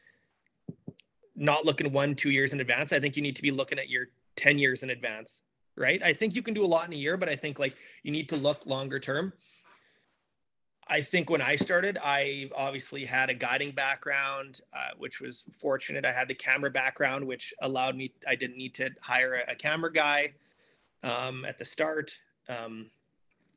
not 1.35 1.65
looking 1.65 1.91
one, 1.91 2.15
two 2.15 2.31
years 2.31 2.53
in 2.53 2.59
advance. 2.59 2.93
I 2.93 2.99
think 2.99 3.15
you 3.15 3.21
need 3.21 3.35
to 3.35 3.41
be 3.41 3.51
looking 3.51 3.79
at 3.79 3.89
your 3.89 4.07
10 4.35 4.59
years 4.59 4.83
in 4.83 4.89
advance, 4.89 5.41
right? 5.75 6.01
I 6.03 6.13
think 6.13 6.35
you 6.35 6.41
can 6.41 6.53
do 6.53 6.63
a 6.63 6.67
lot 6.67 6.87
in 6.87 6.93
a 6.93 6.97
year, 6.97 7.17
but 7.17 7.29
I 7.29 7.35
think 7.35 7.59
like 7.59 7.75
you 8.03 8.11
need 8.11 8.29
to 8.29 8.35
look 8.35 8.65
longer 8.65 8.99
term. 8.99 9.33
I 10.87 11.01
think 11.01 11.29
when 11.29 11.41
I 11.41 11.55
started, 11.55 11.97
I 12.03 12.49
obviously 12.55 13.05
had 13.05 13.29
a 13.29 13.33
guiding 13.33 13.71
background, 13.71 14.59
uh, 14.73 14.89
which 14.97 15.21
was 15.21 15.45
fortunate. 15.59 16.05
I 16.05 16.11
had 16.11 16.27
the 16.27 16.35
camera 16.35 16.69
background, 16.69 17.25
which 17.25 17.53
allowed 17.61 17.95
me, 17.95 18.13
I 18.27 18.35
didn't 18.35 18.57
need 18.57 18.75
to 18.75 18.89
hire 18.99 19.43
a, 19.47 19.55
camera 19.55 19.91
guy 19.91 20.33
um, 21.01 21.45
at 21.45 21.57
the 21.57 21.63
start. 21.63 22.17
Um, 22.49 22.89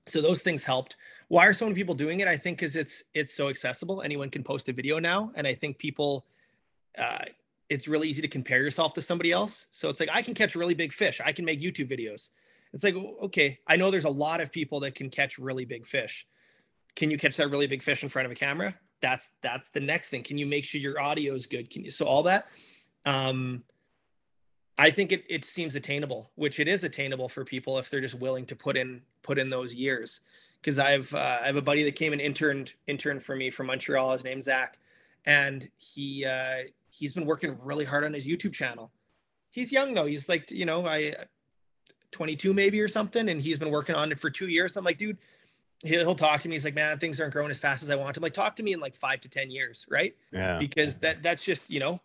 so 0.06 0.20
those 0.20 0.42
things 0.42 0.64
helped. 0.64 0.96
Why 1.28 1.46
are 1.46 1.52
so 1.52 1.64
many 1.64 1.74
people 1.74 1.94
doing 1.94 2.20
it? 2.20 2.28
I 2.28 2.36
think 2.36 2.58
because 2.58 2.76
it's 2.76 3.04
it's 3.14 3.34
so 3.34 3.48
accessible. 3.48 4.02
Anyone 4.02 4.30
can 4.30 4.44
post 4.44 4.68
a 4.68 4.72
video 4.72 4.98
now, 4.98 5.32
and 5.34 5.46
I 5.46 5.54
think 5.54 5.78
people, 5.78 6.26
uh, 6.98 7.24
it's 7.68 7.88
really 7.88 8.08
easy 8.08 8.22
to 8.22 8.28
compare 8.28 8.62
yourself 8.62 8.94
to 8.94 9.02
somebody 9.02 9.32
else. 9.32 9.66
So 9.72 9.88
it's 9.88 10.00
like 10.00 10.10
I 10.12 10.22
can 10.22 10.34
catch 10.34 10.54
really 10.54 10.74
big 10.74 10.92
fish. 10.92 11.20
I 11.24 11.32
can 11.32 11.44
make 11.44 11.60
YouTube 11.60 11.90
videos. 11.90 12.30
It's 12.72 12.84
like 12.84 12.94
okay, 12.94 13.60
I 13.66 13.76
know 13.76 13.90
there's 13.90 14.04
a 14.04 14.10
lot 14.10 14.40
of 14.40 14.52
people 14.52 14.80
that 14.80 14.94
can 14.94 15.08
catch 15.08 15.38
really 15.38 15.64
big 15.64 15.86
fish 15.86 16.26
can 16.96 17.10
you 17.10 17.18
catch 17.18 17.36
that 17.36 17.50
really 17.50 17.66
big 17.66 17.82
fish 17.82 18.02
in 18.02 18.08
front 18.08 18.26
of 18.26 18.32
a 18.32 18.34
camera? 18.34 18.74
That's 19.00 19.30
that's 19.42 19.70
the 19.70 19.80
next 19.80 20.10
thing. 20.10 20.22
Can 20.22 20.38
you 20.38 20.46
make 20.46 20.64
sure 20.64 20.80
your 20.80 21.00
audio 21.00 21.34
is 21.34 21.46
good? 21.46 21.70
Can 21.70 21.84
you 21.84 21.90
so 21.90 22.06
all 22.06 22.22
that? 22.24 22.46
Um, 23.04 23.64
I 24.76 24.90
think 24.90 25.12
it 25.12 25.24
it 25.28 25.44
seems 25.44 25.74
attainable, 25.74 26.30
which 26.34 26.58
it 26.58 26.68
is 26.68 26.84
attainable 26.84 27.28
for 27.28 27.44
people 27.44 27.78
if 27.78 27.90
they're 27.90 28.00
just 28.00 28.14
willing 28.16 28.46
to 28.46 28.56
put 28.56 28.76
in 28.76 29.02
put 29.22 29.38
in 29.38 29.50
those 29.50 29.74
years. 29.74 30.20
Because 30.60 30.78
I've 30.78 31.12
uh, 31.14 31.38
I 31.42 31.46
have 31.46 31.56
a 31.56 31.62
buddy 31.62 31.84
that 31.84 31.94
came 31.94 32.12
and 32.12 32.20
interned 32.20 32.74
interned 32.86 33.22
for 33.22 33.36
me 33.36 33.50
from 33.50 33.66
Montreal. 33.66 34.12
His 34.12 34.24
name's 34.24 34.44
Zach, 34.44 34.78
and 35.26 35.68
he 35.76 36.24
uh, 36.24 36.64
he's 36.90 37.12
been 37.12 37.26
working 37.26 37.56
really 37.62 37.84
hard 37.84 38.04
on 38.04 38.12
his 38.12 38.26
YouTube 38.26 38.52
channel. 38.52 38.90
He's 39.50 39.70
young 39.70 39.94
though. 39.94 40.06
He's 40.06 40.28
like 40.28 40.50
you 40.50 40.66
know 40.66 40.86
I 40.86 41.14
22 42.14 42.54
maybe 42.54 42.80
or 42.80 42.88
something, 42.88 43.28
and 43.28 43.40
he's 43.40 43.58
been 43.58 43.70
working 43.70 43.94
on 43.94 44.10
it 44.10 44.18
for 44.18 44.30
two 44.30 44.48
years. 44.48 44.76
I'm 44.76 44.84
like, 44.84 44.98
dude, 44.98 45.18
he'll 45.84 46.14
talk 46.14 46.40
to 46.40 46.48
me. 46.48 46.54
He's 46.54 46.64
like, 46.64 46.74
man, 46.74 46.98
things 46.98 47.20
aren't 47.20 47.32
growing 47.32 47.50
as 47.50 47.58
fast 47.58 47.82
as 47.82 47.90
I 47.90 47.96
want. 47.96 48.16
I'm 48.16 48.22
like, 48.22 48.32
talk 48.32 48.56
to 48.56 48.62
me 48.62 48.72
in 48.72 48.80
like 48.80 48.96
five 48.96 49.20
to 49.22 49.28
10 49.28 49.50
years. 49.50 49.84
Right. 49.90 50.16
Yeah. 50.32 50.58
Because 50.58 50.96
that 50.98 51.22
that's 51.22 51.44
just, 51.44 51.68
you 51.68 51.80
know, 51.80 52.00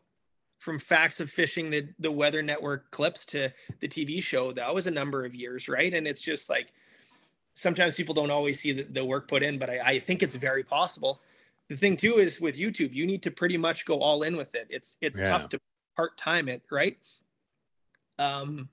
from 0.60 0.78
facts 0.78 1.20
of 1.20 1.32
fishing, 1.32 1.70
the, 1.70 1.88
the 1.98 2.12
weather 2.12 2.44
network 2.44 2.92
clips 2.92 3.26
to 3.26 3.52
the 3.80 3.88
TV 3.88 4.22
show, 4.22 4.52
that 4.52 4.76
was 4.76 4.88
a 4.88 4.92
number 4.92 5.26
of 5.26 5.34
years. 5.34 5.68
Right. 5.68 5.94
And 5.94 6.06
it's 6.06 6.22
just 6.22 6.50
like, 6.50 6.74
sometimes 7.54 7.96
people 7.96 8.14
don't 8.14 8.30
always 8.30 8.60
see 8.60 8.74
the, 8.74 8.84
the 8.84 9.04
work 9.04 9.28
put 9.28 9.42
in, 9.42 9.58
but 9.58 9.70
I, 9.70 9.80
I 9.80 10.00
think 10.00 10.22
it's 10.22 10.36
very 10.36 10.64
possible. 10.64 11.22
The 11.70 11.78
thing 11.78 11.98
too, 11.98 12.20
is 12.20 12.42
with 12.42 12.58
YouTube, 12.58 12.94
you 12.94 13.06
need 13.06 13.24
to 13.24 13.32
pretty 13.32 13.58
much 13.58 13.86
go 13.86 14.00
all 14.00 14.24
in 14.24 14.36
with 14.36 14.54
it. 14.54 14.68
It's, 14.70 14.98
it's 15.02 15.20
yeah. 15.20 15.30
tough 15.30 15.50
to 15.50 15.60
part 15.96 16.18
time 16.18 16.50
it. 16.50 16.62
Right. 16.70 16.98
Um, 18.18 18.70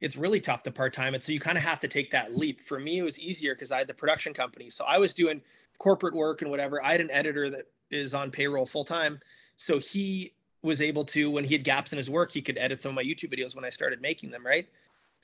it's 0.00 0.16
really 0.16 0.40
tough 0.40 0.62
to 0.64 0.70
part 0.70 0.92
time 0.92 1.14
it. 1.14 1.22
So 1.22 1.32
you 1.32 1.40
kind 1.40 1.58
of 1.58 1.64
have 1.64 1.80
to 1.80 1.88
take 1.88 2.10
that 2.12 2.36
leap. 2.36 2.60
For 2.60 2.78
me, 2.78 2.98
it 2.98 3.02
was 3.02 3.18
easier 3.18 3.54
because 3.54 3.72
I 3.72 3.78
had 3.78 3.88
the 3.88 3.94
production 3.94 4.34
company. 4.34 4.70
So 4.70 4.84
I 4.84 4.98
was 4.98 5.14
doing 5.14 5.42
corporate 5.78 6.14
work 6.14 6.42
and 6.42 6.50
whatever. 6.50 6.84
I 6.84 6.92
had 6.92 7.00
an 7.00 7.10
editor 7.10 7.50
that 7.50 7.68
is 7.90 8.14
on 8.14 8.30
payroll 8.30 8.66
full 8.66 8.84
time. 8.84 9.20
So 9.56 9.78
he 9.78 10.32
was 10.62 10.80
able 10.80 11.04
to, 11.06 11.30
when 11.30 11.44
he 11.44 11.54
had 11.54 11.64
gaps 11.64 11.92
in 11.92 11.96
his 11.96 12.08
work, 12.08 12.30
he 12.30 12.40
could 12.40 12.56
edit 12.56 12.80
some 12.80 12.90
of 12.90 12.96
my 12.96 13.02
YouTube 13.02 13.36
videos 13.36 13.54
when 13.54 13.64
I 13.64 13.70
started 13.70 14.00
making 14.00 14.30
them, 14.30 14.46
right? 14.46 14.68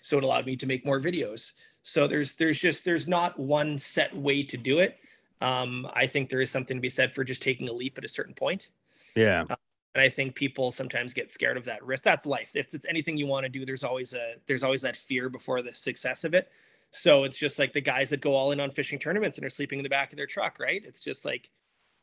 So 0.01 0.19
it 0.19 0.25
allowed 0.25 0.47
me 0.47 0.57
to 0.57 0.67
make 0.67 0.85
more 0.85 1.01
videos. 1.01 1.53
So 1.83 2.07
there's 2.07 2.35
there's 2.35 2.59
just 2.59 2.85
there's 2.85 3.09
not 3.09 3.39
one 3.39 3.79
set 3.79 4.15
way 4.15 4.43
to 4.45 4.57
do 4.57 4.79
it. 4.79 4.99
Um, 5.41 5.89
I 5.95 6.07
think 6.07 6.29
there 6.29 6.41
is 6.41 6.51
something 6.51 6.77
to 6.77 6.81
be 6.81 6.91
said 6.91 7.13
for 7.13 7.25
just 7.25 7.43
taking 7.43 7.69
a 7.69 7.73
leap 7.73 7.97
at 7.99 8.05
a 8.05 8.09
certain 8.09 8.35
point. 8.35 8.69
Yeah. 9.15 9.45
Uh, 9.49 9.57
and 9.95 10.03
I 10.03 10.09
think 10.09 10.35
people 10.35 10.71
sometimes 10.71 11.15
get 11.15 11.31
scared 11.31 11.57
of 11.57 11.65
that 11.65 11.85
risk. 11.85 12.05
That's 12.05 12.27
life. 12.27 12.55
If 12.55 12.75
it's 12.75 12.87
anything 12.89 13.17
you 13.17 13.27
want 13.27 13.45
to 13.45 13.49
do, 13.49 13.65
there's 13.65 13.85
always 13.85 14.15
a 14.15 14.35
there's 14.47 14.63
always 14.63 14.83
that 14.83 14.97
fear 14.97 15.29
before 15.29 15.63
the 15.63 15.73
success 15.73 16.25
of 16.25 16.35
it. 16.35 16.51
So 16.91 17.25
it's 17.25 17.37
just 17.37 17.59
like 17.59 17.73
the 17.73 17.81
guys 17.81 18.11
that 18.11 18.21
go 18.21 18.33
all 18.33 18.53
in 18.53 18.61
on 18.61 18.71
fishing 18.71 18.99
tournaments 18.99 19.37
and 19.37 19.45
are 19.45 19.51
sleeping 19.51 19.79
in 19.79 19.83
the 19.83 19.89
back 19.89 20.13
of 20.13 20.17
their 20.17 20.27
truck, 20.27 20.59
right? 20.59 20.83
It's 20.85 21.01
just 21.01 21.25
like 21.25 21.51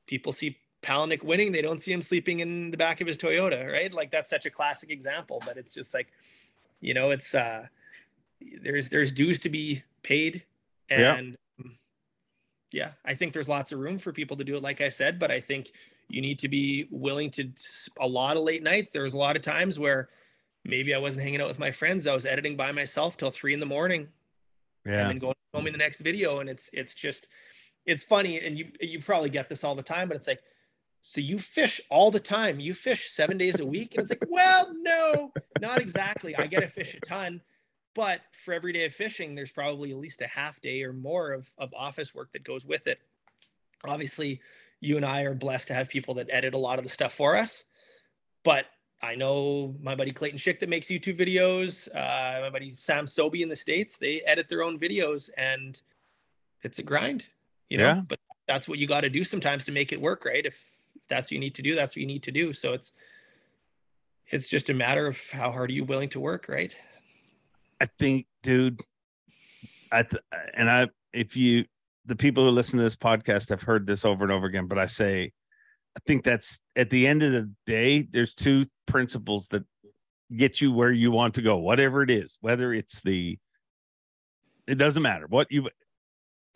people 0.08 0.32
see 0.32 0.58
Palaniuk 0.86 1.24
winning, 1.24 1.52
they 1.52 1.62
don't 1.62 1.82
see 1.82 1.92
him 1.92 2.02
sleeping 2.02 2.40
in 2.40 2.72
the 2.72 2.78
back 2.78 3.02
of 3.02 3.08
his 3.08 3.18
Toyota, 3.18 3.72
right? 3.72 3.94
Like 3.94 4.12
that's 4.12 4.30
such 4.30 4.46
a 4.46 4.50
classic 4.50 4.92
example, 4.92 5.42
but 5.46 5.58
it's 5.58 5.72
just 5.72 5.94
like, 5.94 6.08
you 6.80 6.94
know, 6.94 7.10
it's 7.12 7.34
uh 7.34 7.66
there's 8.62 8.90
there's 8.90 9.12
dues 9.12 9.40
to 9.40 9.50
be 9.50 9.84
paid 10.04 10.44
and 10.90 11.36
yeah. 11.58 11.72
yeah, 12.72 12.92
I 13.04 13.16
think 13.16 13.34
there's 13.34 13.50
lots 13.50 13.72
of 13.72 13.80
room 13.80 13.98
for 13.98 14.12
people 14.12 14.38
to 14.38 14.44
do 14.44 14.56
it 14.56 14.62
like 14.62 14.82
I 14.82 14.90
said, 14.90 15.18
but 15.18 15.32
I 15.32 15.40
think 15.40 15.72
you 16.08 16.22
need 16.22 16.40
to 16.40 16.48
be 16.48 16.88
willing 16.92 17.32
to 17.32 17.50
a 18.00 18.08
lot 18.08 18.38
of 18.38 18.44
late 18.44 18.62
nights. 18.62 18.92
There 18.92 19.04
was 19.04 19.16
a 19.16 19.18
lot 19.18 19.36
of 19.36 19.42
times 19.42 19.80
where 19.80 20.10
maybe 20.64 20.94
I 20.94 20.98
wasn't 20.98 21.24
hanging 21.24 21.42
out 21.42 21.48
with 21.48 21.60
my 21.60 21.72
friends. 21.72 22.08
I 22.08 22.14
was 22.14 22.26
editing 22.26 22.56
by 22.56 22.72
myself 22.72 23.18
till 23.18 23.32
three 23.32 23.54
in 23.54 23.60
the 23.60 23.66
morning. 23.66 24.08
Yeah. 24.86 25.02
And 25.02 25.10
then 25.10 25.20
going 25.20 25.36
filming 25.54 25.72
the 25.72 25.80
next 25.80 26.02
video. 26.02 26.40
And 26.40 26.50
it's 26.50 26.70
it's 26.74 26.94
just 26.94 27.28
it's 27.86 28.04
funny. 28.04 28.40
And 28.40 28.58
you 28.58 28.72
you 28.80 29.00
probably 29.00 29.30
get 29.30 29.50
this 29.50 29.64
all 29.64 29.76
the 29.76 29.84
time, 29.84 30.08
but 30.08 30.18
it's 30.18 30.28
like, 30.28 30.42
so 31.08 31.22
you 31.22 31.38
fish 31.38 31.80
all 31.91 32.10
the 32.10 32.20
time. 32.20 32.60
You 32.60 32.74
fish 32.74 33.12
seven 33.12 33.38
days 33.38 33.60
a 33.60 33.66
week. 33.66 33.93
And 33.93 34.01
it's 34.01 34.10
like, 34.10 34.26
well, 34.28 34.74
no, 34.74 35.32
not 35.62 35.80
exactly. 35.80 36.36
I 36.36 36.47
get 36.47 36.62
to 36.62 36.68
fish 36.68 36.95
a 36.95 36.99
ton. 36.99 37.41
But 37.93 38.22
for 38.43 38.56
every 38.56 38.74
day 38.74 38.86
of 38.86 38.93
fishing, 38.95 39.36
there's 39.36 39.51
probably 39.51 39.91
at 39.91 39.97
least 39.97 40.24
a 40.24 40.28
half 40.28 40.60
day 40.62 40.82
or 40.82 40.93
more 40.93 41.32
of, 41.32 41.47
of 41.60 41.72
office 41.76 42.16
work 42.16 42.32
that 42.32 42.43
goes 42.43 42.66
with 42.66 42.88
it. 42.88 42.97
Obviously, 43.88 44.41
you 44.82 44.95
and 44.95 45.06
I 45.06 45.26
are 45.26 45.36
blessed 45.36 45.68
to 45.68 45.76
have 45.76 45.89
people 45.89 46.16
that 46.16 46.28
edit 46.32 46.56
a 46.56 46.58
lot 46.58 46.80
of 46.80 46.84
the 46.84 46.89
stuff 46.89 47.14
for 47.14 47.36
us. 47.36 47.66
But 48.43 48.66
I 48.99 49.14
know 49.14 49.76
my 49.80 49.93
buddy 49.93 50.12
Clayton 50.12 50.39
Schick 50.39 50.58
that 50.58 50.70
makes 50.70 50.88
YouTube 50.88 51.20
videos. 51.20 51.88
Uh, 51.93 52.41
my 52.41 52.49
buddy 52.49 52.72
Sam 52.72 53.06
Sobey 53.06 53.43
in 53.43 53.49
the 53.49 53.56
States, 53.56 53.99
they 53.99 54.22
edit 54.22 54.49
their 54.49 54.64
own 54.64 54.80
videos 54.80 55.30
and 55.38 55.80
it's 56.64 56.80
a 56.80 56.84
grind, 56.84 57.28
you 57.70 57.78
know, 57.78 57.86
yeah. 57.86 58.01
but 58.08 58.18
that's 58.47 58.68
what 58.68 58.80
you 58.80 58.88
got 58.88 59.01
to 59.01 59.10
do 59.12 59.24
sometimes 59.24 59.66
to 59.66 59.72
make 59.72 59.93
it 59.93 60.01
work, 60.01 60.26
right? 60.26 60.47
If, 60.47 60.56
if 60.56 60.75
that's 61.08 61.28
what 61.28 61.34
you 61.34 61.39
need 61.39 61.56
to 61.56 61.62
do, 61.62 61.76
that's 61.76 61.95
what 61.95 62.01
you 62.01 62.08
need 62.08 62.24
to 62.24 62.32
do. 62.32 62.53
So 62.53 62.74
it's, 62.74 62.91
it's 64.28 64.47
just 64.47 64.70
a 64.70 64.74
matter 64.74 65.08
of 65.08 65.20
how 65.32 65.51
hard 65.51 65.70
are 65.70 65.74
you 65.74 65.84
willing 65.84 66.10
to 66.10 66.20
work, 66.20 66.47
right? 66.49 66.76
I 67.80 67.88
think, 67.99 68.28
dude, 68.41 68.82
I, 69.91 70.03
th- 70.03 70.24
and 70.53 70.70
I, 70.70 70.89
if 71.14 71.38
you, 71.38 71.66
the 72.06 72.16
people 72.16 72.43
who 72.43 72.51
listen 72.51 72.78
to 72.78 72.84
this 72.84 72.95
podcast 72.95 73.49
have 73.49 73.62
heard 73.62 73.86
this 73.86 74.06
over 74.06 74.24
and 74.24 74.32
over 74.32 74.45
again, 74.45 74.68
but 74.68 74.80
I 74.80 74.86
say, 74.86 75.32
I 75.95 75.99
think 76.06 76.24
that's 76.24 76.60
at 76.76 76.89
the 76.89 77.08
end 77.08 77.24
of 77.24 77.32
the 77.32 77.51
day, 77.66 78.01
there's 78.01 78.34
two 78.34 78.66
principles 78.86 79.47
that 79.49 79.64
get 80.36 80.60
you 80.60 80.72
where 80.72 80.91
you 80.91 81.12
want 81.12 81.36
to 81.36 81.41
go, 81.41 81.58
whatever 81.58 82.01
it 82.01 82.10
is, 82.10 82.38
whether 82.41 82.74
it's 82.74 83.01
the, 83.01 83.38
it 84.68 84.76
doesn't 84.76 85.03
matter 85.03 85.26
what 85.28 85.47
you, 85.51 85.70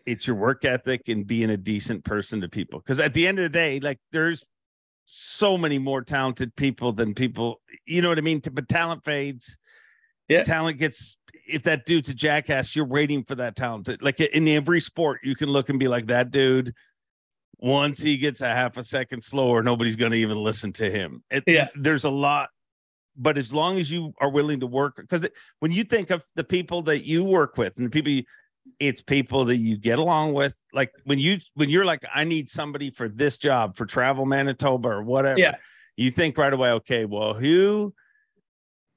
it's 0.09 0.27
your 0.27 0.35
work 0.35 0.65
ethic 0.65 1.07
and 1.07 1.25
being 1.25 1.49
a 1.49 1.57
decent 1.57 2.03
person 2.03 2.41
to 2.41 2.49
people. 2.49 2.81
Cause 2.81 2.99
at 2.99 3.13
the 3.13 3.27
end 3.27 3.39
of 3.39 3.43
the 3.43 3.49
day, 3.49 3.79
like 3.79 3.99
there's 4.11 4.45
so 5.05 5.57
many 5.57 5.79
more 5.79 6.01
talented 6.01 6.55
people 6.55 6.91
than 6.91 7.13
people, 7.13 7.61
you 7.85 8.01
know 8.01 8.09
what 8.09 8.17
I 8.17 8.21
mean? 8.21 8.41
But 8.51 8.67
talent 8.69 9.03
fades. 9.03 9.57
Yeah. 10.27 10.43
Talent 10.43 10.77
gets 10.77 11.17
if 11.47 11.63
that 11.63 11.85
dude's 11.85 12.09
a 12.09 12.13
jackass, 12.13 12.75
you're 12.75 12.85
waiting 12.85 13.23
for 13.23 13.35
that 13.35 13.55
talent. 13.55 13.89
Like 14.01 14.19
in 14.19 14.47
every 14.47 14.81
sport, 14.81 15.21
you 15.23 15.35
can 15.35 15.49
look 15.49 15.69
and 15.69 15.79
be 15.79 15.87
like, 15.87 16.07
that 16.07 16.31
dude, 16.31 16.73
once 17.57 17.99
he 17.99 18.17
gets 18.17 18.41
a 18.41 18.47
half 18.47 18.77
a 18.77 18.83
second 18.83 19.23
slower, 19.23 19.63
nobody's 19.63 19.95
going 19.95 20.11
to 20.11 20.17
even 20.17 20.37
listen 20.37 20.71
to 20.73 20.89
him. 20.89 21.23
It, 21.29 21.43
yeah. 21.47 21.67
There's 21.75 22.05
a 22.05 22.09
lot, 22.09 22.49
but 23.17 23.37
as 23.37 23.53
long 23.53 23.79
as 23.79 23.91
you 23.91 24.13
are 24.19 24.29
willing 24.29 24.61
to 24.61 24.67
work, 24.67 24.97
because 24.97 25.27
when 25.59 25.71
you 25.71 25.83
think 25.83 26.09
of 26.09 26.23
the 26.35 26.43
people 26.43 26.83
that 26.83 27.05
you 27.05 27.23
work 27.23 27.57
with 27.57 27.73
and 27.77 27.87
the 27.87 27.89
people, 27.89 28.11
you, 28.11 28.23
it's 28.79 29.01
people 29.01 29.45
that 29.45 29.57
you 29.57 29.77
get 29.77 29.99
along 29.99 30.33
with. 30.33 30.55
Like 30.73 30.91
when 31.05 31.19
you, 31.19 31.39
when 31.55 31.69
you're 31.69 31.85
like, 31.85 32.03
I 32.13 32.23
need 32.23 32.49
somebody 32.49 32.91
for 32.91 33.09
this 33.09 33.37
job 33.37 33.75
for 33.75 33.85
travel 33.85 34.25
Manitoba 34.25 34.89
or 34.89 35.03
whatever. 35.03 35.39
Yeah. 35.39 35.55
You 35.97 36.11
think 36.11 36.37
right 36.37 36.53
away, 36.53 36.71
okay, 36.71 37.05
well, 37.05 37.33
who 37.33 37.93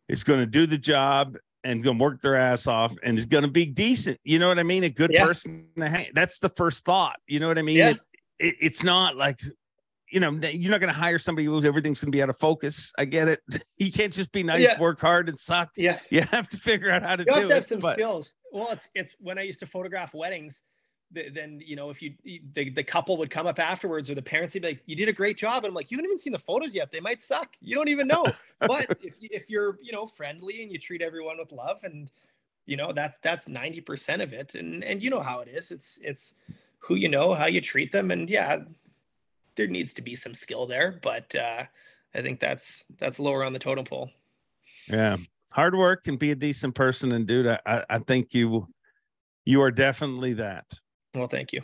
is 0.09 0.25
going 0.25 0.41
to 0.41 0.47
do 0.47 0.67
the 0.67 0.79
job 0.79 1.37
and 1.65 1.83
gonna 1.83 1.99
work 1.99 2.21
their 2.21 2.37
ass 2.37 2.67
off 2.67 2.95
and 3.03 3.19
is 3.19 3.27
gonna 3.27 3.49
be 3.49 3.65
decent. 3.65 4.19
You 4.25 4.39
know 4.39 4.49
what 4.49 4.59
I 4.59 4.63
mean? 4.63 4.85
A 4.85 4.89
good 4.89 5.11
yeah. 5.13 5.25
person 5.25 5.67
to 5.79 5.89
hang. 5.89 6.09
That's 6.15 6.39
the 6.39 6.49
first 6.49 6.85
thought. 6.85 7.17
You 7.27 7.41
know 7.41 7.49
what 7.49 7.59
I 7.59 7.63
mean? 7.63 7.77
Yeah. 7.77 7.91
It, 7.91 8.01
it, 8.39 8.57
it's 8.61 8.83
not 8.83 9.17
like 9.17 9.41
you 10.11 10.21
know 10.21 10.31
you're 10.31 10.71
not 10.71 10.81
gonna 10.81 10.93
hire 10.93 11.19
somebody 11.19 11.47
who 11.47 11.63
everything's 11.65 12.01
gonna 12.01 12.11
be 12.11 12.23
out 12.23 12.31
of 12.31 12.39
focus. 12.39 12.93
I 12.99 13.05
get 13.05 13.29
it. 13.29 13.41
You 13.79 13.91
can't 13.91 14.13
just 14.13 14.31
be 14.31 14.45
nice, 14.45 14.61
yeah. 14.61 14.79
work 14.79 15.01
hard, 15.01 15.29
and 15.29 15.37
suck. 15.37 15.71
Yeah, 15.77 15.99
you 16.09 16.23
have 16.23 16.49
to 16.51 16.57
figure 16.57 16.89
out 16.89 17.03
how 17.03 17.17
to 17.17 17.25
you 17.25 17.27
do 17.27 17.33
have 17.33 17.49
to 17.49 17.55
have 17.55 17.65
it, 17.65 17.69
some 17.69 17.81
but... 17.81 17.95
skills. 17.95 18.33
Well, 18.53 18.69
it's 18.71 18.89
it's 18.95 19.17
when 19.19 19.39
I 19.39 19.43
used 19.43 19.61
to 19.61 19.67
photograph 19.67 20.15
weddings. 20.15 20.63
th- 21.15 21.33
then 21.33 21.61
you 21.65 21.75
know 21.75 21.89
if 21.91 22.03
you 22.03 22.15
the, 22.55 22.69
the 22.71 22.83
couple 22.85 23.17
would 23.17 23.31
come 23.31 23.47
up 23.47 23.59
afterwards 23.59 24.11
or 24.11 24.15
the 24.15 24.23
parents 24.23 24.55
would 24.55 24.63
be 24.63 24.69
like 24.69 24.83
you 24.87 24.95
did 24.95 25.09
a 25.09 25.13
great 25.13 25.39
job. 25.39 25.65
And 25.65 25.71
i'm 25.71 25.75
like 25.75 25.91
you 25.91 25.97
haven't 25.97 26.11
even 26.11 26.19
seen 26.19 26.33
the 26.33 26.39
photos 26.39 26.75
yet. 26.75 26.93
They 26.93 27.01
might 27.01 27.23
suck. 27.23 27.57
You 27.61 27.75
don't 27.75 27.89
even 27.89 28.07
know. 28.07 28.27
But 28.61 28.97
if, 29.03 29.15
if 29.21 29.51
you're 29.51 29.79
you 29.83 29.91
know 29.91 30.07
friendly 30.07 30.63
and 30.63 30.71
you 30.71 30.79
treat 30.79 31.03
everyone 31.03 31.39
with 31.39 31.51
love 31.51 31.83
and 31.83 32.11
you 32.67 32.77
know 32.77 32.93
that's 32.93 33.19
that's 33.21 33.49
90% 33.49 34.23
of 34.23 34.33
it. 34.33 34.55
And 34.55 34.85
and 34.85 35.03
you 35.03 35.11
know 35.11 35.21
how 35.21 35.41
it 35.41 35.49
is. 35.49 35.73
It's 35.73 35.99
it's 36.03 36.35
who 36.79 36.95
you 36.95 37.09
know 37.09 37.35
how 37.35 37.47
you 37.47 37.61
treat 37.61 37.91
them. 37.91 38.11
And 38.13 38.31
yeah 38.31 38.59
there 39.57 39.67
needs 39.67 39.95
to 39.95 40.03
be 40.03 40.15
some 40.15 40.35
skill 40.35 40.67
there. 40.67 41.01
But 41.03 41.35
uh 41.35 41.65
i 42.15 42.21
think 42.21 42.39
that's 42.39 42.85
that's 42.99 43.19
lower 43.19 43.43
on 43.43 43.55
the 43.55 43.59
totem 43.59 43.87
pole. 43.87 44.11
Yeah 44.89 45.17
hard 45.53 45.75
work 45.77 46.07
and 46.09 46.19
be 46.19 46.31
a 46.31 46.35
decent 46.35 46.75
person 46.75 47.13
and 47.13 47.27
dude 47.27 47.47
i 47.47 47.85
i 47.89 47.99
think 47.99 48.35
you 48.35 48.67
you 49.45 49.61
are 49.63 49.71
definitely 49.71 50.33
that 50.33 50.65
well 51.15 51.27
thank 51.27 51.53
you 51.53 51.61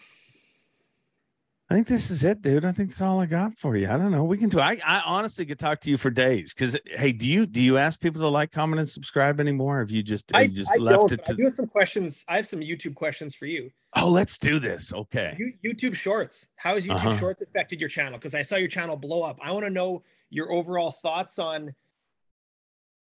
I 1.70 1.74
think 1.74 1.86
this 1.86 2.10
is 2.10 2.24
it, 2.24 2.40
dude. 2.40 2.64
I 2.64 2.72
think 2.72 2.88
that's 2.88 3.02
all 3.02 3.20
I 3.20 3.26
got 3.26 3.52
for 3.52 3.76
you. 3.76 3.90
I 3.90 3.98
don't 3.98 4.10
know. 4.10 4.24
We 4.24 4.38
can 4.38 4.48
do. 4.48 4.58
I, 4.58 4.78
I 4.86 5.02
honestly 5.04 5.44
could 5.44 5.58
talk 5.58 5.80
to 5.80 5.90
you 5.90 5.98
for 5.98 6.08
days. 6.08 6.54
Because 6.54 6.78
hey, 6.86 7.12
do 7.12 7.26
you 7.26 7.44
do 7.44 7.60
you 7.60 7.76
ask 7.76 8.00
people 8.00 8.22
to 8.22 8.28
like, 8.28 8.52
comment, 8.52 8.80
and 8.80 8.88
subscribe 8.88 9.38
anymore? 9.38 9.80
Have 9.80 9.90
you 9.90 10.02
just 10.02 10.34
I, 10.34 10.42
you 10.42 10.48
just 10.56 10.72
I 10.72 10.76
left 10.76 11.12
it 11.12 11.20
I 11.26 11.32
to? 11.32 11.34
do 11.34 11.44
have 11.44 11.54
some 11.54 11.66
questions. 11.66 12.24
I 12.26 12.36
have 12.36 12.46
some 12.46 12.60
YouTube 12.60 12.94
questions 12.94 13.34
for 13.34 13.44
you. 13.44 13.70
Oh, 13.96 14.08
let's 14.08 14.38
do 14.38 14.58
this. 14.58 14.94
Okay. 14.94 15.36
You, 15.38 15.52
YouTube 15.62 15.94
Shorts. 15.94 16.48
How 16.56 16.74
has 16.74 16.86
YouTube 16.86 16.94
Uh-huh. 16.94 17.16
Shorts 17.18 17.42
affected 17.42 17.80
your 17.80 17.90
channel? 17.90 18.18
Because 18.18 18.34
I 18.34 18.40
saw 18.40 18.56
your 18.56 18.68
channel 18.68 18.96
blow 18.96 19.20
up. 19.20 19.38
I 19.42 19.52
want 19.52 19.66
to 19.66 19.70
know 19.70 20.02
your 20.30 20.50
overall 20.50 20.92
thoughts 21.02 21.38
on. 21.38 21.74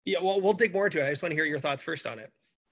Yeah, 0.06 0.20
well, 0.22 0.42
we'll 0.42 0.54
dig 0.54 0.74
more 0.74 0.86
into 0.86 1.00
it. 1.02 1.06
I 1.06 1.10
just 1.10 1.22
want 1.22 1.32
to 1.32 1.36
hear 1.36 1.46
your 1.46 1.60
thoughts 1.60 1.84
first 1.84 2.08
on 2.08 2.20
it. 2.20 2.32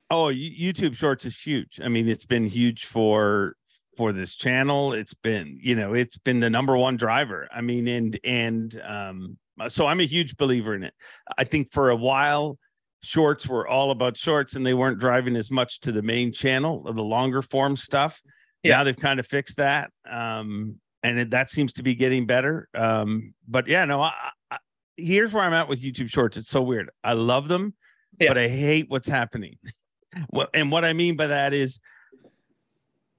Oh, 0.10 0.26
YouTube 0.26 0.96
Shorts 0.96 1.26
is 1.26 1.40
huge. 1.40 1.80
I 1.84 1.88
mean, 1.88 2.08
it's 2.08 2.26
been 2.26 2.46
huge 2.46 2.86
for 2.86 3.56
for 3.96 4.12
this 4.12 4.36
channel. 4.36 4.94
It's 4.94 5.14
been, 5.14 5.60
you 5.62 5.76
know, 5.76 5.94
it's 5.94 6.18
been 6.18 6.40
the 6.40 6.50
number 6.50 6.76
one 6.76 6.98
driver. 6.98 7.48
I 7.54 7.62
mean, 7.62 7.88
and 7.88 8.20
and 8.24 8.82
um, 8.84 9.38
so 9.68 9.86
I'm 9.86 10.00
a 10.00 10.06
huge 10.06 10.38
believer 10.38 10.74
in 10.74 10.84
it. 10.84 10.94
I 11.38 11.44
think 11.44 11.72
for 11.72 11.90
a 11.90 11.96
while, 11.96 12.58
shorts 13.04 13.48
were 13.48 13.68
all 13.68 13.92
about 13.92 14.18
shorts, 14.18 14.56
and 14.56 14.66
they 14.66 14.74
weren't 14.74 15.00
driving 15.00 15.36
as 15.36 15.52
much 15.52 15.80
to 15.82 15.92
the 15.92 16.02
main 16.02 16.32
channel, 16.32 16.82
the 16.92 17.04
longer 17.04 17.42
form 17.42 17.76
stuff. 17.78 18.22
Yeah. 18.64 18.78
Now 18.78 18.84
they've 18.86 18.98
kind 18.98 19.20
of 19.20 19.28
fixed 19.28 19.58
that, 19.58 19.92
um, 20.10 20.80
and 21.04 21.20
it, 21.20 21.30
that 21.32 21.50
seems 21.50 21.74
to 21.74 21.84
be 21.84 21.94
getting 21.94 22.26
better. 22.26 22.68
Um, 22.74 23.34
but 23.48 23.68
yeah, 23.68 23.86
no, 23.86 24.02
I, 24.02 24.14
here's 25.00 25.34
where 25.34 25.44
I'm 25.44 25.54
at 25.54 25.68
with 25.70 25.82
YouTube 25.82 26.10
Shorts. 26.10 26.38
It's 26.38 26.50
so 26.50 26.62
weird. 26.62 26.90
I 27.04 27.14
love 27.14 27.48
them, 27.48 27.74
Yeah. 28.20 28.30
but 28.30 28.38
I 28.38 28.48
hate 28.48 28.90
what's 28.90 29.08
happening. 29.08 29.58
And 30.56 30.72
what 30.72 30.84
I 30.86 30.94
mean 30.94 31.16
by 31.16 31.28
that 31.28 31.54
is 31.54 31.80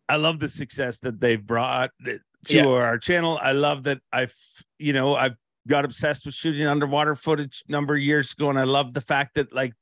I 0.08 0.16
love 0.16 0.40
the 0.40 0.48
success 0.48 0.98
that 1.00 1.20
they've 1.20 1.40
brought 1.44 1.90
to 2.04 2.18
Yeah. 2.48 2.66
our 2.66 2.98
channel. 2.98 3.38
I 3.40 3.52
love 3.52 3.84
that 3.84 4.00
I've, 4.12 4.34
you 4.80 4.92
know, 4.92 5.14
I've 5.14 5.36
got 5.68 5.84
obsessed 5.84 6.26
with 6.26 6.34
shooting 6.34 6.66
underwater 6.66 7.14
footage 7.14 7.62
a 7.68 7.70
number 7.70 7.94
of 7.94 8.00
years 8.00 8.32
ago. 8.32 8.50
And 8.50 8.58
I 8.58 8.64
love 8.64 8.92
the 8.92 9.00
fact 9.00 9.36
that 9.36 9.52
like 9.54 9.72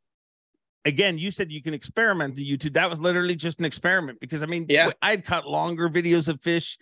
again, 0.85 1.17
you 1.17 1.31
said 1.31 1.51
you 1.51 1.63
can 1.63 1.73
experiment 1.73 2.37
to 2.37 2.45
YouTube. 2.45 2.75
That 2.75 2.91
was 2.91 3.01
literally 3.01 3.37
just 3.37 3.59
an 3.59 3.65
experiment 3.65 4.21
because 4.21 4.43
I 4.43 4.47
mean, 4.47 4.67
Yeah. 4.69 4.91
I'd 5.01 5.25
cut 5.25 5.47
longer 5.47 5.89
videos 5.89 6.29
of 6.29 6.43
fish, 6.43 6.77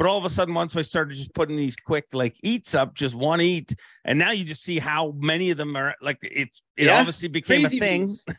but 0.00 0.06
all 0.08 0.16
of 0.16 0.24
a 0.24 0.30
sudden, 0.30 0.54
once 0.54 0.74
I 0.74 0.80
started 0.80 1.12
just 1.14 1.34
putting 1.34 1.56
these 1.56 1.76
quick 1.76 2.06
like 2.14 2.34
eats 2.42 2.74
up, 2.74 2.94
just 2.94 3.14
one 3.14 3.38
eat, 3.42 3.74
and 4.06 4.18
now 4.18 4.30
you 4.30 4.44
just 4.44 4.62
see 4.62 4.78
how 4.78 5.12
many 5.18 5.50
of 5.50 5.58
them 5.58 5.76
are 5.76 5.94
like 6.00 6.16
it's 6.22 6.62
it 6.78 6.86
Yeah. 6.86 6.98
obviously 7.00 7.28
became 7.28 7.60
Crazy 7.60 7.76
a 7.76 7.80
thing. 7.80 8.06
views. 8.06 8.24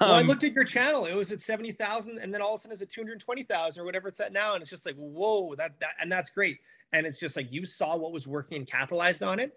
Well, 0.00 0.14
I 0.14 0.20
Um, 0.20 0.28
looked 0.28 0.44
at 0.44 0.52
your 0.52 0.62
channel. 0.64 1.06
It 1.06 1.14
was 1.14 1.32
at 1.32 1.40
70,000 1.40 2.18
and 2.18 2.32
then 2.32 2.40
all 2.40 2.54
of 2.54 2.58
a 2.58 2.62
sudden 2.62 2.72
it's 2.72 2.82
at 2.82 2.88
220,000 2.88 3.80
or 3.80 3.84
whatever 3.84 4.06
it's 4.08 4.20
at 4.20 4.32
now. 4.32 4.54
And 4.54 4.62
it's 4.62 4.70
just 4.70 4.84
like, 4.86 4.96
whoa, 4.96 5.54
that, 5.56 5.78
that, 5.80 5.90
and 6.00 6.10
that's 6.10 6.30
great. 6.30 6.58
And 6.92 7.04
it's 7.06 7.18
just 7.20 7.36
like, 7.36 7.52
you 7.52 7.64
saw 7.64 7.96
what 7.96 8.10
was 8.12 8.26
working 8.28 8.58
and 8.58 8.66
capitalized 8.66 9.22
on 9.24 9.38
it. 9.40 9.56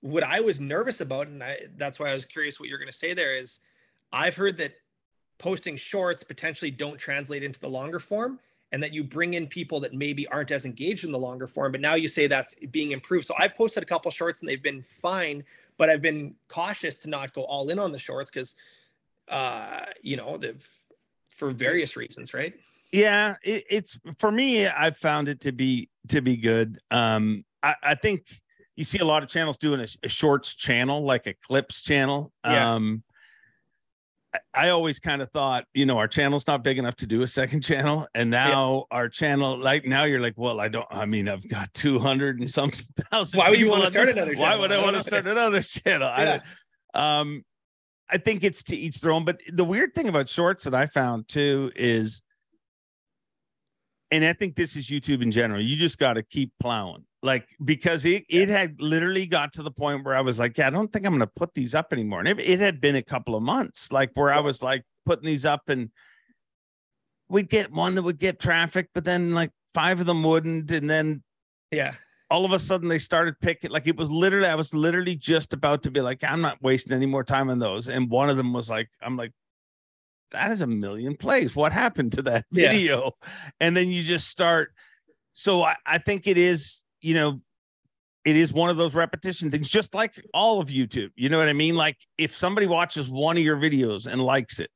What 0.00 0.22
I 0.22 0.40
was 0.40 0.60
nervous 0.60 1.00
about, 1.00 1.28
and 1.28 1.42
I, 1.42 1.60
that's 1.76 1.98
why 1.98 2.10
I 2.10 2.14
was 2.14 2.26
curious 2.26 2.58
what 2.60 2.68
you're 2.70 2.78
going 2.78 2.90
to 2.90 2.96
say 2.96 3.14
there 3.14 3.36
is 3.36 3.60
I've 4.12 4.36
heard 4.36 4.58
that 4.58 4.72
posting 5.38 5.76
shorts 5.76 6.22
potentially 6.22 6.70
don't 6.70 6.98
translate 6.98 7.42
into 7.42 7.60
the 7.60 7.68
longer 7.70 8.00
form 8.00 8.40
and 8.72 8.82
that 8.82 8.92
you 8.92 9.02
bring 9.02 9.34
in 9.34 9.46
people 9.46 9.80
that 9.80 9.94
maybe 9.94 10.26
aren't 10.28 10.50
as 10.50 10.64
engaged 10.64 11.04
in 11.04 11.12
the 11.12 11.18
longer 11.18 11.46
form. 11.46 11.72
But 11.72 11.80
now 11.80 11.94
you 11.94 12.08
say 12.08 12.26
that's 12.26 12.54
being 12.70 12.92
improved. 12.92 13.26
So 13.26 13.34
I've 13.38 13.56
posted 13.56 13.82
a 13.82 13.86
couple 13.86 14.10
shorts 14.10 14.40
and 14.40 14.48
they've 14.48 14.62
been 14.62 14.84
fine, 15.02 15.44
but 15.78 15.88
I've 15.88 16.02
been 16.02 16.34
cautious 16.48 16.96
to 16.98 17.08
not 17.08 17.32
go 17.32 17.44
all 17.44 17.70
in 17.70 17.78
on 17.78 17.92
the 17.92 17.98
shorts 17.98 18.30
because 18.30 18.54
uh, 19.28 19.86
you 20.02 20.16
know, 20.16 20.36
they've 20.36 20.66
for 21.28 21.52
various 21.52 21.96
reasons, 21.96 22.34
right? 22.34 22.54
yeah 22.90 23.36
it, 23.42 23.64
it's 23.68 23.98
for 24.18 24.32
me 24.32 24.66
i've 24.66 24.96
found 24.96 25.28
it 25.28 25.40
to 25.40 25.52
be 25.52 25.90
to 26.08 26.22
be 26.22 26.38
good 26.38 26.78
um 26.90 27.44
i, 27.62 27.74
I 27.82 27.94
think 27.94 28.26
you 28.76 28.84
see 28.84 28.96
a 28.96 29.04
lot 29.04 29.22
of 29.22 29.28
channels 29.28 29.58
doing 29.58 29.80
a, 29.80 29.86
a 30.02 30.08
shorts 30.08 30.54
channel 30.54 31.02
like 31.02 31.26
a 31.26 31.34
clips 31.34 31.82
channel 31.82 32.32
Yeah. 32.46 32.76
um 32.76 33.02
I- 34.54 34.68
always 34.70 34.98
kind 34.98 35.22
of 35.22 35.30
thought, 35.32 35.64
you 35.74 35.86
know, 35.86 35.98
our 35.98 36.08
channel's 36.08 36.46
not 36.46 36.62
big 36.62 36.78
enough 36.78 36.96
to 36.96 37.06
do 37.06 37.22
a 37.22 37.26
second 37.26 37.60
channel. 37.64 38.06
And 38.14 38.30
now 38.30 38.86
our 38.90 39.08
channel, 39.08 39.56
like 39.56 39.84
now 39.86 40.04
you're 40.04 40.20
like, 40.20 40.34
well, 40.36 40.60
I 40.60 40.68
don't, 40.68 40.86
I 40.90 41.04
mean, 41.06 41.28
I've 41.28 41.46
got 41.48 41.72
200 41.74 42.40
and 42.40 42.50
something 42.50 42.86
thousand. 43.10 43.38
Why 43.38 43.50
would 43.50 43.60
you 43.60 43.68
wanna 43.68 43.90
start 43.90 44.06
this. 44.06 44.14
another 44.14 44.34
Why 44.36 44.46
channel? 44.50 44.60
would 44.60 44.72
I 44.72 44.80
I 44.80 44.82
want 44.84 44.96
to 44.96 45.02
start 45.02 45.26
another 45.26 45.62
channel? 45.62 46.08
Yeah. 46.16 46.40
I, 46.94 47.20
um, 47.20 47.42
I 48.10 48.16
think 48.18 48.42
it's 48.44 48.62
to 48.64 48.76
each 48.76 49.00
their 49.00 49.12
own. 49.12 49.24
But 49.24 49.40
the 49.52 49.64
weird 49.64 49.94
thing 49.94 50.08
about 50.08 50.28
shorts 50.28 50.64
that 50.64 50.74
I 50.74 50.86
found 50.86 51.28
too 51.28 51.70
is, 51.76 52.22
and 54.10 54.24
I 54.24 54.32
think 54.32 54.56
this 54.56 54.76
is 54.76 54.86
YouTube 54.88 55.22
in 55.22 55.30
general. 55.30 55.60
You 55.60 55.76
just 55.76 55.98
got 55.98 56.14
to 56.14 56.22
keep 56.22 56.52
plowing, 56.58 57.04
like 57.22 57.48
because 57.64 58.04
it 58.04 58.24
it 58.28 58.48
had 58.48 58.80
literally 58.80 59.26
got 59.26 59.52
to 59.54 59.62
the 59.62 59.70
point 59.70 60.04
where 60.04 60.16
I 60.16 60.20
was 60.20 60.38
like, 60.38 60.56
yeah, 60.56 60.68
I 60.68 60.70
don't 60.70 60.92
think 60.92 61.04
I'm 61.04 61.12
going 61.12 61.20
to 61.20 61.26
put 61.26 61.54
these 61.54 61.74
up 61.74 61.92
anymore. 61.92 62.20
And 62.20 62.28
it, 62.28 62.40
it 62.40 62.60
had 62.60 62.80
been 62.80 62.96
a 62.96 63.02
couple 63.02 63.34
of 63.34 63.42
months, 63.42 63.90
like 63.90 64.10
where 64.14 64.32
I 64.32 64.40
was 64.40 64.62
like 64.62 64.84
putting 65.04 65.26
these 65.26 65.44
up, 65.44 65.68
and 65.68 65.90
we'd 67.28 67.50
get 67.50 67.72
one 67.72 67.94
that 67.96 68.02
would 68.02 68.18
get 68.18 68.38
traffic, 68.40 68.88
but 68.94 69.04
then 69.04 69.34
like 69.34 69.50
five 69.74 70.00
of 70.00 70.06
them 70.06 70.22
wouldn't, 70.22 70.70
and 70.70 70.88
then 70.88 71.22
Yeah. 71.70 71.92
all 72.30 72.44
of 72.44 72.52
a 72.52 72.58
sudden 72.58 72.88
they 72.88 72.98
started 72.98 73.38
picking 73.40 73.70
like 73.70 73.86
it 73.86 73.96
was 73.96 74.10
literally 74.10 74.46
I 74.46 74.54
was 74.54 74.72
literally 74.74 75.16
just 75.16 75.52
about 75.52 75.82
to 75.82 75.90
be 75.90 76.00
like 76.00 76.22
I'm 76.24 76.40
not 76.40 76.62
wasting 76.62 76.92
any 76.92 77.06
more 77.06 77.24
time 77.24 77.50
on 77.50 77.58
those 77.58 77.88
and 77.88 78.08
one 78.10 78.30
of 78.30 78.36
them 78.36 78.52
was 78.52 78.70
like 78.70 78.88
I'm 79.02 79.16
like 79.16 79.32
that 80.30 80.50
is 80.52 80.60
a 80.60 80.66
million 80.66 81.16
plays 81.16 81.56
what 81.56 81.72
happened 81.72 82.12
to 82.12 82.22
that 82.22 82.44
Yeah. 82.52 82.70
video 82.70 83.12
and 83.60 83.76
then 83.76 83.88
you 83.88 84.02
just 84.02 84.28
start 84.28 84.72
so 85.32 85.62
I, 85.62 85.76
I 85.86 85.98
think 85.98 86.26
it 86.26 86.36
is 86.36 86.82
you 87.00 87.14
know 87.14 87.40
it 88.24 88.36
is 88.36 88.52
one 88.52 88.68
of 88.70 88.76
those 88.76 88.94
repetition 88.94 89.50
things 89.50 89.68
just 89.68 89.94
like 89.94 90.14
all 90.34 90.60
of 90.60 90.68
YouTube 90.68 91.10
you 91.16 91.28
know 91.28 91.38
what 91.38 91.48
I 91.48 91.52
mean 91.52 91.76
like 91.76 91.96
if 92.18 92.34
somebody 92.36 92.66
watches 92.66 93.08
one 93.08 93.36
of 93.36 93.42
your 93.42 93.56
videos 93.56 94.06
and 94.06 94.22
likes 94.22 94.58
it 94.60 94.70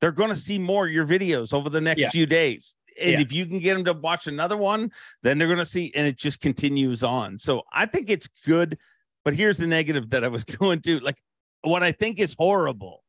they're 0.00 0.12
going 0.12 0.30
to 0.30 0.36
see 0.36 0.58
more 0.58 0.86
of 0.86 0.92
your 0.92 1.06
videos 1.06 1.52
over 1.52 1.68
the 1.70 1.80
next 1.80 2.02
Yeah. 2.02 2.10
few 2.10 2.26
days 2.26 2.76
and 3.00 3.12
Yeah. 3.12 3.20
if 3.20 3.32
you 3.32 3.46
can 3.46 3.58
get 3.58 3.74
them 3.74 3.84
to 3.86 3.92
watch 3.94 4.26
another 4.26 4.56
one 4.56 4.92
then 5.22 5.38
they're 5.38 5.48
going 5.48 5.58
to 5.58 5.64
see 5.64 5.92
and 5.94 6.06
it 6.06 6.16
just 6.16 6.40
continues 6.40 7.02
on 7.02 7.38
so 7.38 7.62
i 7.72 7.84
think 7.86 8.08
it's 8.10 8.28
good 8.46 8.78
but 9.24 9.34
here's 9.34 9.56
the 9.58 9.66
negative 9.66 10.10
that 10.10 10.22
i 10.24 10.28
was 10.28 10.44
going 10.60 10.80
to 10.82 11.00
like 11.00 11.16
what 11.62 11.82
i 11.82 11.90
think 11.92 12.18
is 12.20 12.34
horrible 12.38 13.02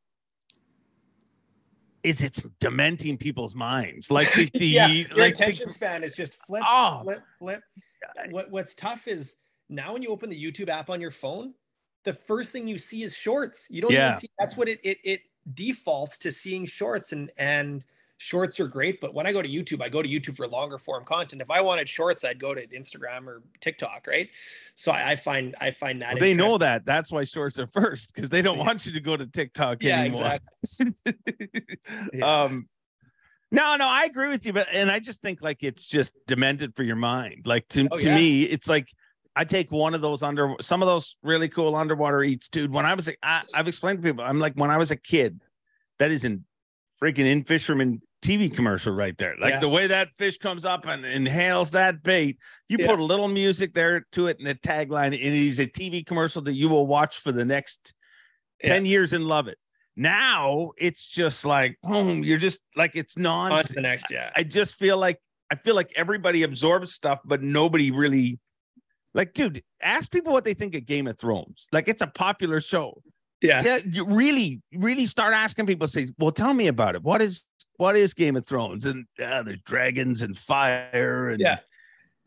is 2.02 2.22
it's 2.22 2.40
dementing 2.60 3.18
people's 3.18 3.54
minds 3.54 4.10
like 4.10 4.32
the, 4.34 4.50
the 4.54 4.66
yeah. 4.66 4.86
Like 4.86 5.36
the- 5.36 5.44
attention 5.44 5.68
span 5.70 6.04
is 6.04 6.14
just 6.16 6.34
flip, 6.46 6.62
oh 6.66 7.00
flip, 7.02 7.22
flip. 7.38 7.62
What 8.30 8.50
What's 8.50 8.74
tough 8.74 9.08
is 9.08 9.36
now 9.68 9.92
when 9.92 10.02
you 10.02 10.10
open 10.10 10.30
the 10.30 10.40
YouTube 10.42 10.68
app 10.68 10.90
on 10.90 11.00
your 11.00 11.10
phone, 11.10 11.54
the 12.04 12.14
first 12.14 12.50
thing 12.50 12.68
you 12.68 12.78
see 12.78 13.02
is 13.02 13.16
shorts. 13.16 13.66
You 13.70 13.82
don't 13.82 13.92
Yeah. 13.92 14.08
even 14.08 14.20
see. 14.20 14.28
That's 14.38 14.56
what 14.56 14.68
it 14.68 14.80
it 14.82 14.98
it 15.04 15.20
defaults 15.54 16.18
to 16.18 16.32
seeing 16.32 16.66
shorts, 16.66 17.12
and 17.12 17.30
and 17.36 17.84
shorts 18.18 18.58
are 18.60 18.68
great. 18.68 19.00
But 19.00 19.14
when 19.14 19.26
I 19.26 19.32
go 19.32 19.42
to 19.42 19.48
YouTube, 19.48 19.82
I 19.82 19.88
go 19.88 20.02
to 20.02 20.08
YouTube 20.08 20.36
for 20.36 20.46
longer 20.46 20.78
form 20.78 21.04
content. 21.04 21.42
If 21.42 21.50
I 21.50 21.60
wanted 21.60 21.88
shorts, 21.88 22.24
I'd 22.24 22.40
go 22.40 22.54
to 22.54 22.66
Instagram 22.68 23.26
or 23.26 23.42
TikTok, 23.60 24.06
right? 24.06 24.28
So 24.74 24.92
I, 24.92 25.10
I 25.12 25.16
find 25.16 25.54
I 25.60 25.70
find 25.70 26.00
that 26.02 26.14
well, 26.14 26.20
they 26.20 26.34
know 26.34 26.58
that 26.58 26.86
that's 26.86 27.10
why 27.12 27.24
shorts 27.24 27.58
are 27.58 27.66
first 27.66 28.14
because 28.14 28.30
they 28.30 28.42
don't 28.42 28.58
want 28.58 28.86
you 28.86 28.92
to 28.92 29.00
go 29.00 29.16
to 29.16 29.26
tiktok 29.26 29.82
Yeah, 29.82 30.02
anymore 30.02 30.22
exactly. 30.24 30.94
Yeah. 32.12 32.44
um 32.44 32.68
no 33.52 33.76
no 33.76 33.86
i 33.86 34.04
agree 34.04 34.28
with 34.28 34.44
you 34.44 34.52
but 34.52 34.66
and 34.72 34.90
i 34.90 34.98
just 34.98 35.22
think 35.22 35.40
like 35.42 35.58
it's 35.62 35.86
just 35.86 36.12
demented 36.26 36.74
for 36.74 36.82
your 36.82 36.96
mind 36.96 37.42
like 37.46 37.66
to, 37.68 37.88
Oh, 37.90 37.96
to 37.98 38.06
yeah. 38.08 38.14
me 38.16 38.42
it's 38.42 38.68
like 38.68 38.88
i 39.36 39.44
take 39.44 39.70
one 39.70 39.94
of 39.94 40.00
those 40.00 40.22
under 40.22 40.54
some 40.60 40.82
of 40.82 40.88
those 40.88 41.16
really 41.22 41.48
cool 41.48 41.74
underwater 41.76 42.22
eats 42.24 42.48
dude 42.48 42.72
when 42.72 42.84
i 42.84 42.94
was 42.94 43.08
i've 43.22 43.68
explained 43.68 44.02
to 44.02 44.08
people 44.08 44.24
i'm 44.24 44.40
like 44.40 44.54
when 44.54 44.70
i 44.70 44.76
was 44.76 44.90
a 44.90 44.96
kid 44.96 45.40
that 45.98 46.10
is 46.10 46.24
in 46.24 46.44
freaking 47.02 47.26
In-Fisherman 47.30 48.00
tv 48.22 48.52
commercial 48.52 48.92
right 48.94 49.16
there 49.18 49.34
like 49.40 49.52
Yeah. 49.54 49.60
the 49.60 49.68
way 49.68 49.86
that 49.86 50.08
fish 50.16 50.38
comes 50.38 50.64
up 50.64 50.86
and 50.86 51.04
inhales 51.04 51.70
that 51.72 52.02
bait 52.02 52.38
you 52.68 52.78
Yeah. 52.80 52.86
put 52.86 52.98
a 52.98 53.04
little 53.04 53.28
music 53.28 53.74
there 53.74 54.04
to 54.12 54.26
it 54.26 54.38
and 54.40 54.48
a 54.48 54.54
tagline 54.54 55.06
and 55.06 55.14
it 55.14 55.22
is 55.22 55.58
a 55.60 55.66
tv 55.66 56.04
commercial 56.04 56.42
that 56.42 56.54
you 56.54 56.68
will 56.68 56.86
watch 56.86 57.20
for 57.20 57.30
the 57.30 57.44
next 57.44 57.92
Yeah. 58.64 58.70
10 58.70 58.86
years 58.86 59.12
and 59.12 59.24
love 59.24 59.46
it 59.48 59.58
now 59.96 60.72
it's 60.76 61.06
just 61.08 61.44
like 61.44 61.76
boom 61.82 62.22
you're 62.22 62.38
just 62.38 62.60
like 62.76 62.92
it's 62.94 63.16
non 63.16 63.50
the 63.74 63.80
next, 63.80 64.06
yeah. 64.10 64.30
i 64.36 64.42
just 64.42 64.74
feel 64.76 64.98
like 64.98 65.18
I 65.50 65.54
feel 65.54 65.74
like 65.76 65.92
everybody 65.94 66.42
absorbs 66.42 66.92
stuff, 66.92 67.20
but 67.24 67.40
nobody 67.42 67.92
really 67.92 68.40
like, 69.14 69.32
dude, 69.32 69.62
ask 69.80 70.10
people 70.10 70.32
what 70.32 70.44
they 70.44 70.54
think 70.54 70.74
of 70.74 70.84
Game 70.86 71.06
of 71.06 71.18
Thrones. 71.18 71.68
Like 71.72 71.86
it's 71.88 72.02
a 72.02 72.06
popular 72.08 72.60
show. 72.60 73.00
Yeah. 73.40 73.62
Yeah, 73.64 73.78
you 73.88 74.04
really, 74.04 74.60
really 74.74 75.06
start 75.06 75.34
asking 75.34 75.66
people, 75.66 75.86
say, 75.86 76.08
well, 76.18 76.32
tell 76.32 76.52
me 76.52 76.66
about 76.66 76.96
it. 76.96 77.02
What 77.02 77.22
is 77.22 77.44
what 77.76 77.94
is 77.94 78.12
Game 78.12 78.34
of 78.36 78.44
Thrones? 78.46 78.86
And 78.86 79.06
uh, 79.22 79.44
there's 79.44 79.60
dragons 79.64 80.22
and 80.22 80.36
fire 80.36 81.30
and 81.30 81.40
Yeah. 81.40 81.58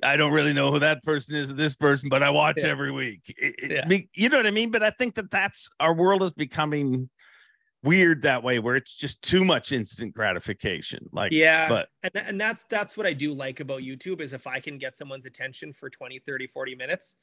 I 0.02 0.16
don't 0.16 0.32
really 0.32 0.54
know 0.54 0.72
who 0.72 0.80
that 0.80 1.04
person 1.04 1.36
is, 1.36 1.54
this 1.54 1.76
person, 1.76 2.08
but 2.08 2.24
I 2.24 2.30
watch 2.30 2.60
Yeah. 2.60 2.68
every 2.70 2.92
week. 2.92 3.36
It- 3.38 3.56
it- 3.64 3.72
Yeah. 3.72 3.98
you 4.16 4.30
know 4.30 4.38
what 4.38 4.48
I 4.48 4.52
mean? 4.52 4.72
But 4.72 4.82
I 4.82 4.92
think 4.92 5.16
that 5.16 5.30
that's 5.30 5.70
our 5.82 5.94
world 5.94 6.24
is 6.24 6.32
becoming 6.32 7.10
weird 7.84 8.24
that 8.24 8.44
way, 8.44 8.60
where 8.60 8.76
it's 8.76 8.94
just 8.94 9.22
too 9.22 9.44
much 9.46 9.72
instant 9.72 10.14
gratification. 10.14 11.10
Like, 11.12 11.32
Yeah. 11.32 11.70
but 11.70 11.90
and, 12.04 12.16
and 12.16 12.42
that's 12.42 12.64
that's 12.66 12.98
what 12.98 13.06
I 13.06 13.14
do 13.14 13.34
like 13.34 13.60
about 13.60 13.82
YouTube 13.82 14.22
is 14.22 14.34
if 14.34 14.48
I 14.48 14.60
can 14.60 14.78
get 14.78 14.98
someone's 14.98 15.26
attention 15.26 15.74
for 15.74 15.90
20, 15.90 16.20
30, 16.20 16.48
40 16.48 16.76
minutes. 16.76 17.16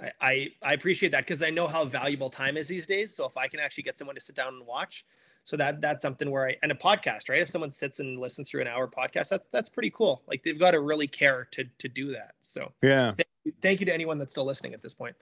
I, 0.00 0.12
I, 0.20 0.48
I 0.62 0.72
appreciate 0.72 1.10
that 1.12 1.20
because 1.20 1.42
I 1.42 1.50
know 1.50 1.66
how 1.66 1.84
valuable 1.84 2.30
time 2.30 2.56
is 2.56 2.66
these 2.66 2.86
days. 2.86 3.14
So 3.14 3.26
if 3.26 3.36
I 3.36 3.46
can 3.46 3.60
actually 3.60 3.84
get 3.84 3.96
someone 3.96 4.16
to 4.16 4.20
sit 4.20 4.34
down 4.34 4.54
and 4.54 4.66
watch, 4.66 5.04
so 5.44 5.56
that 5.56 5.80
that's 5.80 6.02
something 6.02 6.30
where 6.30 6.48
I 6.48 6.56
and 6.62 6.70
a 6.70 6.74
podcast, 6.74 7.28
right? 7.28 7.40
If 7.40 7.48
someone 7.48 7.70
sits 7.70 7.98
and 7.98 8.18
listens 8.18 8.48
through 8.48 8.62
an 8.62 8.68
hour 8.68 8.86
podcast, 8.88 9.28
that's 9.28 9.48
that's 9.48 9.68
pretty 9.68 9.90
cool. 9.90 10.22
Like 10.26 10.42
they've 10.44 10.58
got 10.58 10.70
to 10.72 10.80
really 10.80 11.08
care 11.08 11.48
to 11.52 11.64
to 11.78 11.88
do 11.88 12.12
that. 12.12 12.34
So 12.42 12.72
yeah. 12.80 13.14
thank 13.60 13.80
you 13.80 13.86
to 13.86 13.92
anyone 13.92 14.18
that's 14.18 14.32
still 14.32 14.44
listening 14.44 14.72
at 14.72 14.82
this 14.82 14.94
point. 14.94 15.16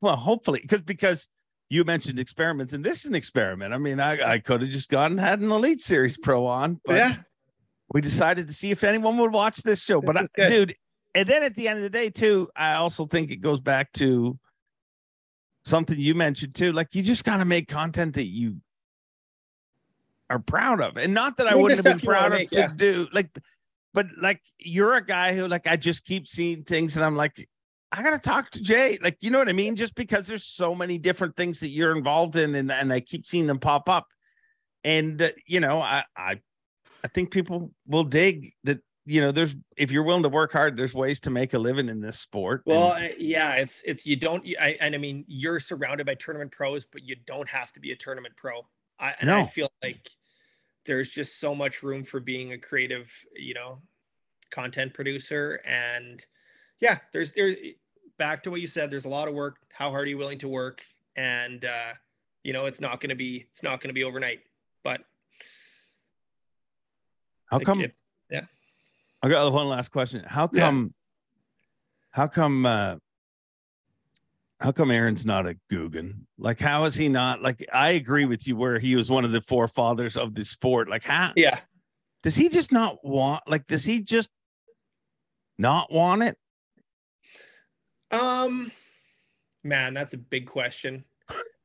Well, 0.00 0.16
hopefully, 0.16 0.60
because 0.60 0.80
because 0.80 1.28
you 1.72 1.84
mentioned 1.84 2.18
experiments, 2.18 2.74
and 2.74 2.84
this 2.84 3.00
is 3.00 3.06
an 3.06 3.14
experiment. 3.14 3.72
I 3.72 3.78
mean, 3.78 3.98
I, 3.98 4.32
I 4.34 4.38
could 4.38 4.60
have 4.60 4.70
just 4.70 4.90
gone 4.90 5.12
and 5.12 5.20
had 5.20 5.40
an 5.40 5.50
Elite 5.50 5.80
Series 5.80 6.18
Pro 6.18 6.44
on, 6.44 6.78
but 6.84 6.96
yeah, 6.96 7.14
we 7.94 8.02
decided 8.02 8.46
to 8.48 8.52
see 8.52 8.70
if 8.70 8.84
anyone 8.84 9.16
would 9.16 9.32
watch 9.32 9.62
this 9.62 9.82
show. 9.82 10.02
But 10.02 10.18
I, 10.18 10.26
dude, 10.48 10.74
and 11.14 11.26
then 11.26 11.42
at 11.42 11.54
the 11.54 11.68
end 11.68 11.78
of 11.78 11.82
the 11.82 11.90
day, 11.90 12.10
too, 12.10 12.50
I 12.54 12.74
also 12.74 13.06
think 13.06 13.30
it 13.30 13.36
goes 13.36 13.58
back 13.58 13.90
to 13.94 14.38
something 15.64 15.98
you 15.98 16.14
mentioned 16.14 16.54
too. 16.54 16.72
Like 16.72 16.94
you 16.94 17.02
just 17.02 17.24
got 17.24 17.38
to 17.38 17.46
make 17.46 17.68
content 17.68 18.16
that 18.16 18.26
you 18.26 18.56
are 20.28 20.40
proud 20.40 20.82
of, 20.82 20.98
and 20.98 21.14
not 21.14 21.38
that 21.38 21.46
I 21.46 21.52
the 21.52 21.58
wouldn't 21.58 21.78
have 21.78 21.84
been 21.84 21.98
stuff 21.98 22.02
you 22.02 22.08
wanna 22.08 22.20
proud 22.20 22.32
of 22.32 22.38
make, 22.38 22.50
to 22.50 22.58
yeah. 22.58 22.72
do. 22.76 23.08
Like, 23.14 23.30
but 23.94 24.08
like 24.20 24.42
you're 24.58 24.92
a 24.92 25.04
guy 25.04 25.34
who 25.34 25.48
like 25.48 25.66
I 25.66 25.76
just 25.76 26.04
keep 26.04 26.28
seeing 26.28 26.64
things, 26.64 26.96
and 26.96 27.04
I'm 27.04 27.16
like. 27.16 27.48
I 27.92 28.02
gotta 28.02 28.18
talk 28.18 28.50
to 28.52 28.62
Jay. 28.62 28.98
Like, 29.02 29.18
you 29.20 29.30
know 29.30 29.38
what 29.38 29.50
I 29.50 29.52
mean? 29.52 29.76
Just 29.76 29.94
because 29.94 30.26
there's 30.26 30.44
so 30.44 30.74
many 30.74 30.96
different 30.96 31.36
things 31.36 31.60
that 31.60 31.68
you're 31.68 31.94
involved 31.94 32.36
in, 32.36 32.54
and, 32.54 32.72
and 32.72 32.90
I 32.92 33.00
keep 33.00 33.26
seeing 33.26 33.46
them 33.46 33.58
pop 33.58 33.88
up. 33.88 34.06
And 34.82 35.20
uh, 35.20 35.28
you 35.46 35.60
know, 35.60 35.78
I, 35.78 36.04
I 36.16 36.40
I 37.04 37.08
think 37.08 37.30
people 37.30 37.72
will 37.86 38.04
dig 38.04 38.54
that, 38.64 38.78
you 39.04 39.20
know, 39.20 39.30
there's 39.30 39.54
if 39.76 39.90
you're 39.90 40.04
willing 40.04 40.22
to 40.22 40.28
work 40.30 40.52
hard, 40.52 40.76
there's 40.76 40.94
ways 40.94 41.20
to 41.20 41.30
make 41.30 41.52
a 41.52 41.58
living 41.58 41.88
in 41.88 42.00
this 42.00 42.18
sport. 42.18 42.62
Well, 42.64 42.92
And- 42.92 43.14
yeah, 43.18 43.54
it's 43.54 43.82
it's 43.84 44.06
you 44.06 44.16
don't. 44.16 44.44
I 44.60 44.76
and 44.80 44.94
I 44.94 44.98
mean, 44.98 45.24
you're 45.28 45.60
surrounded 45.60 46.06
by 46.06 46.14
tournament 46.14 46.50
pros, 46.50 46.86
but 46.86 47.02
you 47.02 47.16
don't 47.26 47.48
have 47.48 47.72
to 47.74 47.80
be 47.80 47.92
a 47.92 47.96
tournament 47.96 48.36
pro. 48.36 48.66
I 48.98 49.14
and 49.20 49.30
I 49.30 49.44
feel 49.44 49.70
like 49.82 50.08
there's 50.86 51.10
just 51.12 51.38
so 51.38 51.54
much 51.54 51.82
room 51.82 52.04
for 52.04 52.20
being 52.20 52.52
a 52.52 52.58
creative, 52.58 53.12
you 53.36 53.54
know, 53.54 53.82
content 54.50 54.94
producer. 54.94 55.60
And 55.66 56.24
yeah, 56.80 56.98
there's 57.12 57.32
there. 57.32 57.54
Back 58.22 58.44
to 58.44 58.52
what 58.52 58.60
you 58.60 58.68
said. 58.68 58.88
There's 58.88 59.04
a 59.04 59.08
lot 59.08 59.26
of 59.26 59.34
work. 59.34 59.56
How 59.72 59.90
hard 59.90 60.06
are 60.06 60.08
you 60.08 60.16
willing 60.16 60.38
to 60.38 60.48
work? 60.48 60.84
And 61.16 61.64
uh, 61.64 61.94
you 62.44 62.52
know, 62.52 62.66
it's 62.66 62.80
not 62.80 63.00
going 63.00 63.08
to 63.08 63.16
be 63.16 63.46
it's 63.50 63.64
not 63.64 63.80
going 63.80 63.88
to 63.88 63.94
be 63.94 64.04
overnight. 64.04 64.42
But 64.84 65.00
how 67.46 67.56
like, 67.58 67.66
come 67.66 67.84
yeah. 68.30 68.42
I 69.24 69.28
got 69.28 69.52
one 69.52 69.68
last 69.68 69.90
question. 69.90 70.22
How 70.24 70.48
Yeah. 70.52 70.60
come 70.60 70.94
how 72.12 72.28
come 72.28 72.64
uh 72.64 72.94
how 74.60 74.70
come 74.70 74.92
Aaron's 74.92 75.26
not 75.26 75.48
a 75.48 75.56
Guggen? 75.68 76.20
Like 76.38 76.60
how 76.60 76.84
is 76.84 76.94
he 76.94 77.08
not 77.08 77.42
like 77.42 77.66
I 77.72 77.90
agree 77.90 78.24
with 78.24 78.46
you 78.46 78.54
where 78.54 78.78
he 78.78 78.94
was 78.94 79.10
one 79.10 79.24
of 79.24 79.32
the 79.32 79.40
forefathers 79.40 80.16
of 80.16 80.36
the 80.36 80.44
sport. 80.44 80.88
Like 80.88 81.02
how 81.02 81.32
yeah, 81.34 81.58
does 82.22 82.36
he 82.36 82.48
just 82.48 82.70
not 82.70 83.04
want 83.04 83.42
like 83.48 83.66
does 83.66 83.84
he 83.84 84.00
just 84.00 84.30
not 85.58 85.92
want 85.92 86.22
it? 86.22 86.38
Um, 88.12 88.70
man, 89.64 89.94
that's 89.94 90.12
a 90.14 90.18
big 90.18 90.46
question, 90.46 91.04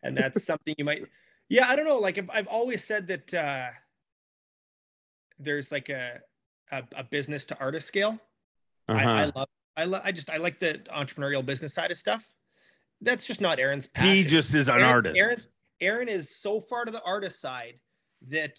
and 0.04 0.18
that's 0.18 0.44
something 0.46 0.74
you 0.78 0.86
might. 0.86 1.04
Yeah, 1.50 1.68
I 1.70 1.76
don't 1.76 1.86
know. 1.86 1.98
Like 2.00 2.18
I've, 2.18 2.30
I've 2.30 2.48
always 2.48 2.84
said 2.84 3.08
that 3.08 3.34
uh, 3.34 3.68
there's 5.40 5.72
like 5.72 5.90
a, 5.90 6.22
a 6.72 6.84
a 6.96 7.04
business 7.04 7.46
to 7.46 7.60
artist 7.60 7.88
scale. 7.88 8.20
I, 8.88 8.94
I 8.94 9.04
Uh-huh. 9.04 9.32
love. 9.36 9.50
I 9.76 9.84
love. 9.86 10.02
I 10.06 10.12
just 10.12 10.30
I 10.30 10.38
like 10.38 10.60
the 10.60 10.80
entrepreneurial 10.96 11.46
business 11.46 11.74
side 11.74 11.92
of 11.92 11.98
stuff. 11.98 12.28
That's 13.02 13.28
just 13.28 13.42
not 13.42 13.60
Aaron's 13.60 13.88
passion. 13.88 14.12
he 14.16 14.24
just 14.24 14.54
is 14.56 14.70
an 14.70 14.76
Aaron's- 14.80 14.92
artist. 14.94 15.18
Aaron's 15.20 15.48
Aaron 15.80 16.08
is 16.08 16.36
so 16.36 16.60
far 16.60 16.86
to 16.86 16.92
the 16.92 17.04
artist 17.04 17.40
side 17.40 17.80
that 18.30 18.58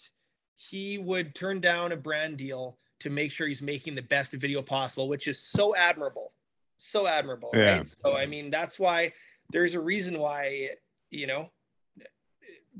he 0.55 0.97
would 0.97 1.35
turn 1.35 1.59
down 1.59 1.91
a 1.91 1.97
brand 1.97 2.37
deal 2.37 2.77
to 3.01 3.09
make 3.09 3.31
sure 3.31 3.47
he's 3.47 3.61
making 3.61 3.95
the 3.95 4.01
best 4.01 4.31
video 4.33 4.61
possible, 4.61 5.09
which 5.09 5.27
is 5.27 5.37
so 5.39 5.75
admirable. 5.75 6.31
So 6.79 7.05
admirable. 7.05 7.51
Yeah. 7.53 7.77
Right. 7.77 7.87
So 7.87 8.17
I 8.17 8.25
mean, 8.25 8.49
that's 8.49 8.79
why 8.79 9.13
there's 9.51 9.75
a 9.75 9.79
reason 9.79 10.17
why, 10.17 10.71
you 11.11 11.27
know, 11.27 11.51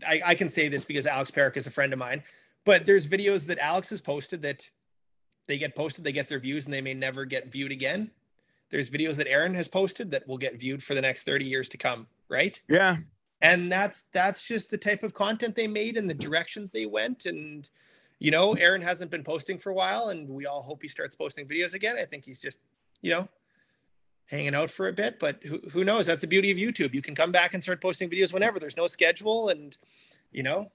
I, 0.07 0.21
I 0.25 0.35
can 0.35 0.49
say 0.49 0.69
this 0.69 0.85
because 0.85 1.05
Alex 1.05 1.29
Peric 1.29 1.57
is 1.57 1.67
a 1.67 1.71
friend 1.71 1.93
of 1.93 1.99
mine, 1.99 2.23
but 2.65 2.85
there's 2.85 3.05
videos 3.05 3.45
that 3.47 3.59
Alex 3.59 3.89
has 3.89 4.01
posted 4.01 4.41
that 4.41 4.67
they 5.47 5.57
get 5.57 5.75
posted, 5.75 6.03
they 6.03 6.11
get 6.11 6.27
their 6.27 6.39
views, 6.39 6.65
and 6.65 6.73
they 6.73 6.81
may 6.81 6.93
never 6.93 7.25
get 7.25 7.51
viewed 7.51 7.71
again. 7.71 8.11
There's 8.69 8.89
videos 8.89 9.15
that 9.17 9.27
Aaron 9.27 9.53
has 9.55 9.67
posted 9.67 10.11
that 10.11 10.27
will 10.27 10.37
get 10.37 10.59
viewed 10.59 10.81
for 10.81 10.93
the 10.93 11.01
next 11.01 11.23
30 11.23 11.45
years 11.45 11.67
to 11.69 11.77
come, 11.77 12.07
right? 12.29 12.59
yeah. 12.69 12.97
and 13.41 13.71
that's 13.71 14.03
that's 14.11 14.45
just 14.47 14.69
the 14.69 14.77
type 14.77 15.03
of 15.03 15.13
content 15.13 15.55
they 15.55 15.67
made 15.67 15.97
and 15.97 16.09
the 16.09 16.13
directions 16.13 16.71
they 16.71 16.85
went 16.85 17.25
and 17.25 17.69
you 18.19 18.31
know 18.31 18.53
aaron 18.53 18.81
hasn't 18.81 19.09
been 19.09 19.23
posting 19.23 19.57
for 19.57 19.69
a 19.69 19.73
while 19.73 20.09
and 20.09 20.27
we 20.27 20.45
all 20.45 20.61
hope 20.61 20.81
he 20.81 20.87
starts 20.87 21.15
posting 21.15 21.47
videos 21.47 21.73
again 21.73 21.95
i 21.97 22.03
think 22.05 22.25
he's 22.25 22.41
just 22.41 22.59
you 23.01 23.09
know 23.09 23.27
hanging 24.29 24.55
out 24.55 24.69
for 24.69 24.87
a 24.87 24.93
bit 24.93 25.19
but 25.19 25.41
who, 25.43 25.59
who 25.71 25.83
knows 25.83 26.05
that's 26.05 26.21
the 26.21 26.27
beauty 26.27 26.51
of 26.51 26.57
youtube 26.57 26.93
you 26.93 27.01
can 27.01 27.15
come 27.15 27.31
back 27.31 27.53
and 27.53 27.63
start 27.63 27.81
posting 27.81 28.09
videos 28.09 28.31
whenever 28.31 28.59
there's 28.59 28.77
no 28.77 28.87
schedule 28.87 29.49
and 29.49 29.77
you 30.31 30.43
know 30.43 30.71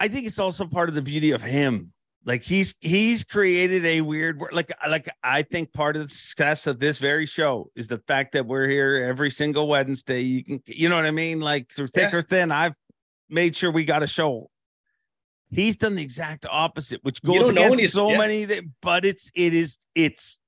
I 0.00 0.08
think 0.08 0.26
it's 0.26 0.38
also 0.38 0.66
part 0.66 0.88
of 0.88 0.94
the 0.94 1.02
beauty 1.02 1.30
of 1.30 1.42
him. 1.42 1.92
Like 2.26 2.42
he's 2.42 2.74
he's 2.80 3.22
created 3.22 3.84
a 3.84 4.00
weird 4.00 4.42
like 4.50 4.72
like 4.88 5.08
I 5.22 5.42
think 5.42 5.72
part 5.72 5.96
of 5.96 6.08
the 6.08 6.14
success 6.14 6.66
of 6.66 6.80
this 6.80 6.98
very 6.98 7.26
show 7.26 7.70
is 7.76 7.86
the 7.86 7.98
fact 7.98 8.32
that 8.32 8.46
we're 8.46 8.66
here 8.66 9.04
every 9.08 9.30
single 9.30 9.68
Wednesday. 9.68 10.20
You 10.20 10.42
can 10.42 10.62
you 10.66 10.88
know 10.88 10.96
what 10.96 11.04
I 11.04 11.10
mean? 11.10 11.40
Like 11.40 11.70
through 11.70 11.88
thick 11.88 12.12
Yeah. 12.12 12.18
or 12.18 12.22
thin, 12.22 12.50
I've 12.50 12.74
made 13.28 13.54
sure 13.56 13.70
we 13.70 13.84
got 13.84 14.02
a 14.02 14.06
show. 14.06 14.50
He's 15.50 15.76
done 15.76 15.96
the 15.96 16.02
exact 16.02 16.46
opposite, 16.50 17.04
which 17.04 17.22
goes 17.22 17.46
don't 17.46 17.54
know 17.54 17.62
when 17.62 17.74
against 17.74 17.94
so 17.94 18.10
yeah. 18.10 18.18
many. 18.18 18.44
That, 18.46 18.64
but 18.80 19.04
it's 19.04 19.30
it 19.34 19.52
is 19.52 19.76
it's 19.94 20.38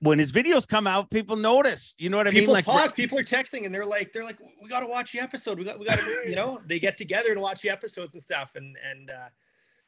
when 0.00 0.18
his 0.18 0.30
videos 0.30 0.68
come 0.68 0.86
out, 0.86 1.10
people 1.10 1.36
notice. 1.36 1.94
You 1.98 2.10
know 2.10 2.18
what 2.18 2.26
I 2.26 2.30
people 2.30 2.48
mean? 2.48 2.52
Like 2.54 2.64
talk 2.64 2.94
people 2.94 3.18
are 3.18 3.24
texting 3.24 3.64
and 3.64 3.74
they're 3.74 3.86
like 3.86 4.12
they're 4.12 4.24
like 4.24 4.38
we 4.62 4.68
got 4.68 4.80
to 4.80 4.86
watch 4.86 5.12
the 5.12 5.20
episode. 5.20 5.58
We 5.58 5.64
got 5.64 5.78
we 5.78 5.86
got 5.86 5.98
to 5.98 6.24
you 6.28 6.36
know 6.36 6.60
they 6.66 6.78
get 6.78 6.96
together 6.96 7.32
and 7.32 7.40
watch 7.40 7.62
the 7.62 7.70
episodes 7.70 8.14
and 8.14 8.22
stuff. 8.22 8.52
And 8.56 8.76
and 8.88 9.10
uh 9.10 9.28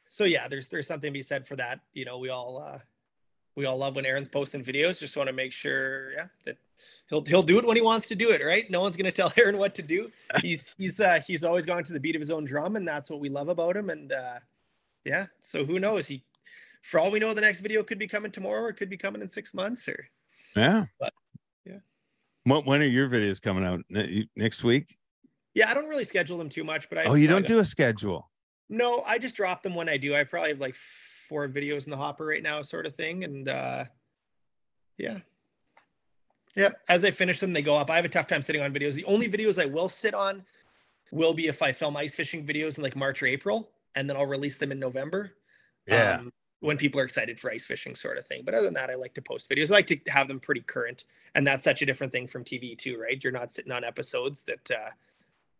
so 0.09 0.23
yeah 0.23 0.47
there's 0.47 0.67
there's 0.69 0.87
something 0.87 1.09
to 1.09 1.17
be 1.17 1.21
said 1.21 1.47
for 1.47 1.55
that. 1.57 1.79
You 1.93 2.05
know 2.05 2.17
we 2.17 2.29
all 2.29 2.59
uh 2.59 2.79
we 3.55 3.65
all 3.65 3.77
love 3.77 3.95
when 3.95 4.05
aaron's 4.05 4.29
posting 4.29 4.63
videos. 4.63 4.99
Just 4.99 5.15
want 5.15 5.27
to 5.27 5.33
make 5.33 5.51
sure 5.51 6.11
yeah 6.13 6.25
that 6.45 6.57
he'll 7.09 7.23
he'll 7.25 7.43
do 7.43 7.59
it 7.59 7.65
when 7.65 7.75
he 7.75 7.83
wants 7.83 8.07
to 8.07 8.15
do 8.15 8.31
it 8.31 8.43
right? 8.43 8.69
No 8.71 8.81
one's 8.81 8.97
going 8.97 9.05
to 9.11 9.11
tell 9.11 9.31
aaron 9.37 9.57
what 9.57 9.75
to 9.75 9.83
do. 9.83 10.09
He's 10.41 10.73
he's 10.79 10.99
uh 10.99 11.21
he's 11.25 11.43
always 11.43 11.67
gone 11.67 11.83
to 11.83 11.93
the 11.93 11.99
beat 11.99 12.15
of 12.15 12.21
his 12.21 12.31
own 12.31 12.45
drum 12.45 12.75
and 12.75 12.87
that's 12.87 13.11
what 13.11 13.19
we 13.19 13.29
love 13.29 13.49
about 13.49 13.77
him. 13.77 13.91
And 13.91 14.11
uh 14.11 14.39
yeah 15.05 15.27
so 15.39 15.65
who 15.65 15.79
knows? 15.79 16.07
He 16.07 16.23
for 16.81 16.99
all 16.99 17.11
we 17.11 17.19
know 17.19 17.33
the 17.33 17.41
next 17.41 17.59
video 17.59 17.83
could 17.83 17.99
be 17.99 18.07
coming 18.07 18.31
tomorrow 18.31 18.61
or 18.61 18.69
it 18.69 18.75
could 18.75 18.89
be 18.89 18.97
coming 18.97 19.21
in 19.21 19.29
six 19.29 19.53
months 19.53 19.87
or 19.87 20.07
yeah, 20.55 20.85
But, 20.99 21.13
yeah. 21.65 21.79
When, 22.43 22.63
when 22.65 22.81
are 22.81 22.85
your 22.85 23.09
videos 23.09 23.41
coming 23.41 23.65
out 23.65 23.81
next 24.35 24.63
week? 24.63 24.97
Yeah, 25.53 25.69
I 25.69 25.73
don't 25.73 25.87
really 25.87 26.03
schedule 26.05 26.37
them 26.37 26.49
too 26.49 26.63
much, 26.63 26.89
but 26.89 26.97
I 26.97 27.03
Oh, 27.05 27.15
you 27.15 27.27
don't 27.27 27.45
do 27.45 27.59
a 27.59 27.65
schedule. 27.65 28.29
No, 28.69 29.01
I 29.01 29.17
just 29.17 29.35
drop 29.35 29.63
them 29.63 29.75
when 29.75 29.89
I 29.89 29.97
do. 29.97 30.15
I 30.15 30.23
probably 30.23 30.49
have 30.49 30.59
like 30.59 30.75
four 31.27 31.47
videos 31.49 31.85
in 31.85 31.91
the 31.91 31.97
hopper 31.97 32.25
right 32.25 32.43
now, 32.43 32.61
sort 32.61 32.85
of 32.85 32.95
thing. 32.95 33.23
And 33.23 33.49
uh 33.49 33.85
yeah. 34.97 35.19
Yeah. 36.55 36.69
As 36.87 37.03
I 37.05 37.11
finish 37.11 37.39
them, 37.39 37.53
they 37.53 37.61
go 37.61 37.75
up. 37.75 37.89
I 37.89 37.95
have 37.95 38.05
a 38.05 38.09
tough 38.09 38.27
time 38.27 38.41
sitting 38.41 38.61
on 38.61 38.73
videos. 38.73 38.93
The 38.93 39.05
only 39.05 39.29
videos 39.29 39.61
I 39.61 39.65
will 39.65 39.89
sit 39.89 40.13
on 40.13 40.43
will 41.11 41.33
be 41.33 41.47
if 41.47 41.61
I 41.61 41.71
film 41.71 41.95
ice 41.97 42.15
fishing 42.15 42.45
videos 42.45 42.77
in 42.77 42.83
like 42.83 42.95
March 42.95 43.21
or 43.23 43.27
April, 43.27 43.71
and 43.95 44.09
then 44.09 44.17
I'll 44.17 44.25
release 44.25 44.57
them 44.57 44.71
in 44.71 44.79
November. 44.79 45.31
um, 45.91 46.31
when 46.61 46.77
people 46.77 46.99
are 46.99 47.05
excited 47.05 47.39
for 47.39 47.51
ice 47.51 47.65
fishing, 47.65 47.95
sort 47.95 48.17
of 48.17 48.25
thing. 48.25 48.41
But 48.43 48.53
other 48.53 48.65
than 48.65 48.73
that, 48.73 48.89
I 48.89 48.95
like 48.95 49.13
to 49.13 49.21
post 49.21 49.49
videos. 49.49 49.71
I 49.71 49.75
like 49.75 49.87
to 49.87 49.99
have 50.07 50.27
them 50.27 50.39
pretty 50.39 50.61
current, 50.61 51.05
and 51.35 51.45
that's 51.45 51.63
such 51.63 51.81
a 51.81 51.85
different 51.85 52.11
thing 52.11 52.27
from 52.27 52.43
TV 52.43 52.77
too, 52.77 52.99
right? 52.99 53.21
You're 53.23 53.33
not 53.33 53.51
sitting 53.53 53.71
on 53.71 53.83
episodes 53.83 54.43
that 54.43 54.71
uh, 54.71 54.89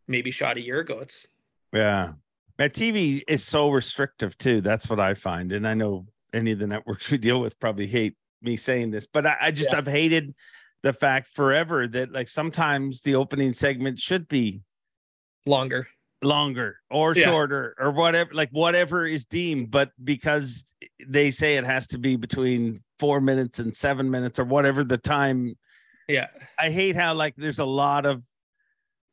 maybe 0.08 0.32
shot 0.32 0.58
a 0.58 0.62
year 0.62 0.80
ago. 0.80 1.00
It's 1.00 1.28
Yeah. 1.74 2.14
Man, 2.58 2.70
TV 2.72 3.24
is 3.28 3.44
so 3.44 3.70
restrictive 3.70 4.38
too. 4.38 4.60
That's 4.60 4.90
what 4.90 5.00
I 5.00 5.14
find. 5.14 5.54
And 5.54 5.66
I 5.66 5.74
know 5.74 6.08
any 6.34 6.52
of 6.52 6.60
the 6.60 6.68
networks 6.68 7.10
we 7.12 7.18
deal 7.18 7.40
with 7.40 7.60
probably 7.60 7.88
hate 7.88 8.18
me 8.42 8.58
saying 8.58 8.92
this, 8.92 9.08
but 9.08 9.26
I, 9.26 9.38
I 9.42 9.52
just 9.52 9.72
Yeah. 9.72 9.78
I've 9.78 9.88
hated 9.88 10.36
the 10.82 10.94
fact 10.94 11.28
forever 11.30 11.88
that 11.88 12.12
like 12.12 12.28
sometimes 12.28 13.02
the 13.02 13.16
opening 13.16 13.54
segment 13.54 14.00
should 14.00 14.28
be 14.28 14.62
Longer. 15.46 15.88
Longer 16.22 16.78
or 16.92 17.14
Yeah. 17.16 17.26
shorter 17.26 17.76
or 17.80 17.92
whatever 17.92 18.34
like 18.34 18.50
whatever 18.52 19.06
is 19.06 19.24
deemed 19.26 19.72
but 19.72 19.92
because 20.04 20.66
they 21.08 21.32
say 21.32 21.56
it 21.56 21.64
has 21.66 21.88
to 21.88 21.98
be 21.98 22.18
between 22.18 22.84
four 23.00 23.22
minutes 23.22 23.60
and 23.60 23.74
seven 23.76 24.10
minutes 24.12 24.38
or 24.38 24.44
whatever 24.44 24.84
the 24.84 24.98
time 24.98 25.56
Yeah. 26.10 26.28
i 26.58 26.70
hate 26.72 26.96
how 26.98 27.14
like 27.14 27.36
there's 27.38 27.60
a 27.60 27.66
lot 27.66 28.06
of 28.06 28.22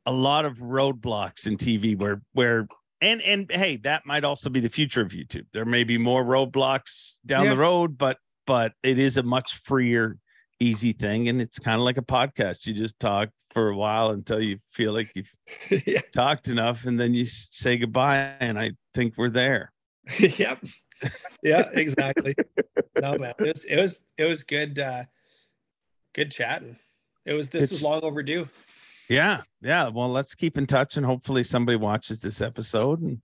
a 0.04 0.12
lot 0.12 0.44
of 0.46 0.58
roadblocks 0.58 1.46
in 1.46 1.56
tv 1.56 1.96
where 1.96 2.22
where 2.32 2.66
and 3.00 3.22
and 3.22 3.48
hey 3.52 3.76
that 3.78 4.04
might 4.04 4.24
also 4.24 4.50
be 4.50 4.58
the 4.58 4.68
future 4.68 5.00
of 5.02 5.10
youtube 5.10 5.46
there 5.52 5.64
may 5.64 5.84
be 5.84 5.98
more 5.98 6.24
roadblocks 6.24 7.18
down 7.24 7.44
Yeah. 7.44 7.50
the 7.50 7.58
road 7.58 7.96
but 7.96 8.18
but 8.46 8.72
it 8.82 8.98
is 8.98 9.16
a 9.16 9.22
much 9.22 9.54
freer 9.62 10.18
easy 10.60 10.92
thing 10.92 11.28
and 11.28 11.40
it's 11.40 11.58
kind 11.58 11.76
of 11.76 11.82
like 11.84 11.98
a 11.98 12.02
podcast 12.02 12.66
you 12.66 12.72
just 12.72 12.98
talk 12.98 13.28
for 13.50 13.68
a 13.68 13.76
while 13.76 14.10
until 14.10 14.40
you 14.40 14.58
feel 14.68 14.92
like 14.92 15.10
you've 15.14 15.30
yeah. 15.86 16.00
talked 16.14 16.48
enough 16.48 16.86
and 16.86 16.98
then 16.98 17.12
you 17.14 17.26
say 17.26 17.76
goodbye 17.76 18.32
and 18.40 18.58
i 18.58 18.70
think 18.94 19.14
we're 19.16 19.28
there 19.30 19.70
yep. 20.18 20.58
Yeah, 21.42 21.68
exactly. 21.74 22.34
no 23.00 23.18
man. 23.18 23.34
It 23.38 23.52
was 23.52 23.64
it 23.66 23.76
was 23.76 24.02
it 24.16 24.24
was 24.24 24.44
good 24.44 24.78
uh 24.78 25.04
good 26.14 26.30
chatting. 26.30 26.78
It 27.26 27.34
was 27.34 27.50
this 27.50 27.70
was 27.70 27.82
long 27.82 28.00
overdue. 28.02 28.48
yeah 29.10 29.42
yeah 29.60 29.88
well 29.88 30.08
let's 30.08 30.34
keep 30.34 30.56
in 30.56 30.66
touch 30.66 30.96
and 30.96 31.04
hopefully 31.04 31.42
somebody 31.44 31.76
watches 31.76 32.20
this 32.20 32.40
episode 32.40 33.00
and 33.02 33.20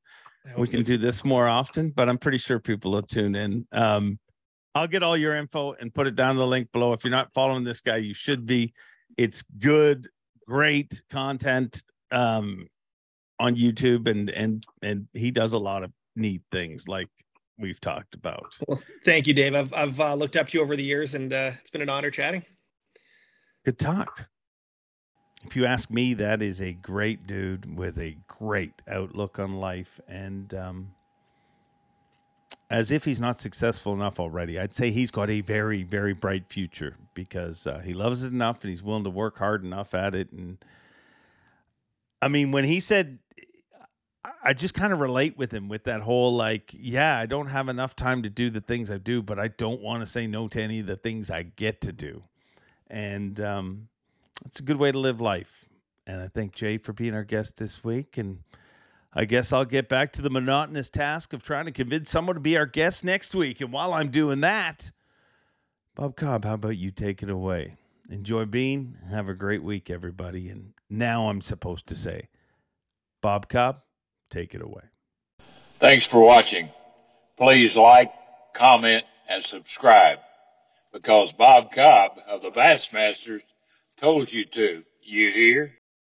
we 0.57 0.69
can 0.69 0.83
do 0.83 0.97
this 0.99 1.25
more 1.25 1.49
often 1.49 1.91
but 1.91 2.09
i'm 2.09 2.19
pretty 2.19 2.39
sure 2.39 2.59
people 2.61 2.91
will 2.93 3.03
tune 3.03 3.35
in 3.35 3.67
um 3.73 4.19
i'll 4.75 4.87
get 4.87 5.03
all 5.03 5.17
your 5.17 5.37
info 5.37 5.73
and 5.73 5.95
put 5.95 6.07
it 6.07 6.15
down 6.15 6.33
in 6.33 6.37
the 6.37 6.47
link 6.47 6.71
below 6.73 6.93
if 6.93 7.05
you're 7.05 7.11
not 7.11 7.33
following 7.35 7.65
this 7.65 7.81
guy 7.81 7.97
you 7.97 8.15
should 8.15 8.47
be 8.47 8.73
it's 9.17 9.43
good 9.59 10.09
great 10.47 11.03
content 11.11 11.83
um 12.11 12.67
on 13.39 13.57
youtube 13.57 14.09
and 14.09 14.31
and 14.31 14.65
and 14.83 15.07
he 15.13 15.31
does 15.31 15.53
a 15.53 15.59
lot 15.59 15.83
of 15.83 15.93
neat 16.17 16.43
things 16.51 16.87
like 16.89 17.09
we've 17.59 17.81
talked 17.81 18.15
about 18.15 18.57
Well, 18.67 18.81
thank 19.05 19.27
you, 19.27 19.35
Dave. 19.35 19.55
I've 19.55 19.73
I've 19.73 20.01
uh, 20.01 20.15
looked 20.15 20.37
up 20.37 20.49
to 20.49 20.59
you 20.59 20.65
over 20.65 20.75
the 20.75 20.83
years, 20.83 21.15
and 21.15 21.33
uh, 21.33 21.53
it's 21.61 21.71
been 21.71 21.83
an 21.83 21.89
honor 21.89 22.11
chatting. 22.11 22.43
good 23.65 23.79
talk. 23.79 24.27
If 25.45 25.55
you 25.55 25.67
ask 25.67 25.91
me, 25.91 26.15
that 26.15 26.41
is 26.43 26.61
a 26.61 26.73
great 26.73 27.27
dude 27.27 27.77
with 27.77 27.99
a 27.99 28.17
great 28.27 28.73
outlook 28.89 29.39
on 29.39 29.55
life. 29.61 30.01
And 30.09 30.53
um, 30.55 30.95
as 32.73 32.91
if 32.91 33.05
he's 33.05 33.21
not 33.21 33.39
successful 33.39 33.93
enough 33.93 34.19
already, 34.19 34.59
I'd 34.59 34.75
say 34.75 34.91
he's 34.91 35.11
got 35.11 35.31
a 35.31 35.41
very, 35.41 35.83
very 35.83 36.13
bright 36.13 36.49
future 36.49 36.97
because 37.15 37.67
uh, 37.67 37.81
he 37.85 37.93
loves 37.93 38.25
it 38.25 38.33
enough 38.33 38.63
and 38.63 38.71
he's 38.71 38.83
willing 38.83 39.05
to 39.05 39.11
work 39.11 39.39
hard 39.39 39.65
enough 39.65 39.95
at 39.95 40.15
it. 40.15 40.33
And 40.33 40.65
I 42.21 42.29
mean, 42.29 42.51
when 42.51 42.65
he 42.65 42.81
said, 42.81 43.19
I- 44.45 44.55
just 44.55 44.75
kind 44.75 44.93
of 44.93 45.01
relate 45.01 45.37
with 45.37 45.53
him 45.53 45.69
with 45.69 45.85
that 45.85 46.01
whole 46.01 46.35
like, 46.35 46.71
yeah, 46.73 47.19
I 47.19 47.27
don't 47.27 47.49
have 47.49 47.69
enough 47.69 47.95
time 47.95 48.23
to 48.23 48.31
do 48.31 48.51
the 48.51 48.61
things 48.61 48.91
I 48.91 48.99
do, 48.99 49.23
but 49.23 49.39
I 49.39 49.49
don't 49.49 49.81
want 49.81 50.03
to 50.03 50.07
say 50.07 50.27
no 50.27 50.49
to 50.49 50.61
any 50.61 50.81
of 50.81 50.87
the 50.87 50.97
things 50.97 51.31
I 51.31 51.43
get 51.43 51.81
to 51.83 51.93
do 51.93 52.25
and 52.93 53.41
um, 53.41 53.89
it's 54.45 54.61
a 54.61 54.63
good 54.63 54.77
way 54.77 54.93
to 54.93 54.99
live 54.99 55.21
life. 55.21 55.69
And 56.07 56.21
I 56.21 56.29
thank 56.29 56.55
Jay 56.55 56.77
for 56.77 56.93
being 56.93 57.15
our 57.15 57.25
guest 57.25 57.57
this 57.57 57.83
week. 57.83 58.19
And 58.19 58.41
I 59.15 59.27
guess 59.27 59.53
I'll 59.53 59.67
get 59.67 59.89
back 59.89 60.13
to 60.15 60.23
the 60.23 60.31
monotonous 60.31 60.89
task 60.89 61.33
of 61.33 61.43
trying 61.43 61.67
to 61.67 61.73
convince 61.73 62.11
someone 62.11 62.35
to 62.35 62.41
be 62.41 62.57
our 62.57 62.67
guest 62.67 63.05
next 63.05 63.35
week. 63.35 63.61
And 63.61 63.73
while 63.73 63.93
I'm 63.93 64.11
doing 64.11 64.41
that, 64.41 64.91
Bob 65.95 66.17
Cobb, 66.17 66.47
how 66.47 66.55
about 66.55 66.79
you 66.79 66.91
take 66.91 67.23
it 67.23 67.29
away? 67.29 67.77
Enjoy 68.09 68.47
being. 68.47 68.97
Have 69.11 69.29
a 69.29 69.35
great 69.35 69.63
week, 69.63 69.91
everybody. 69.91 70.49
And 70.49 70.73
now 70.89 71.29
I'm 71.29 71.43
supposed 71.43 71.87
to 71.89 71.95
say, 71.95 72.29
Bob 73.21 73.49
Cobb, 73.49 73.83
take 74.31 74.55
it 74.55 74.63
away. 74.63 74.85
Thanks 75.75 76.07
for 76.07 76.23
watching. 76.23 76.71
Please 77.37 77.77
like, 77.77 78.13
comment, 78.55 79.05
and 79.29 79.45
subscribe 79.45 80.19
because 80.93 81.33
Bob 81.33 81.73
Cobb 81.73 82.13
of 82.27 82.43
the 82.43 82.51
Bassmasters 82.51 83.43
told 83.97 84.33
you 84.33 84.45
to. 84.47 84.85
You 85.03 85.31
hear? 85.33 85.75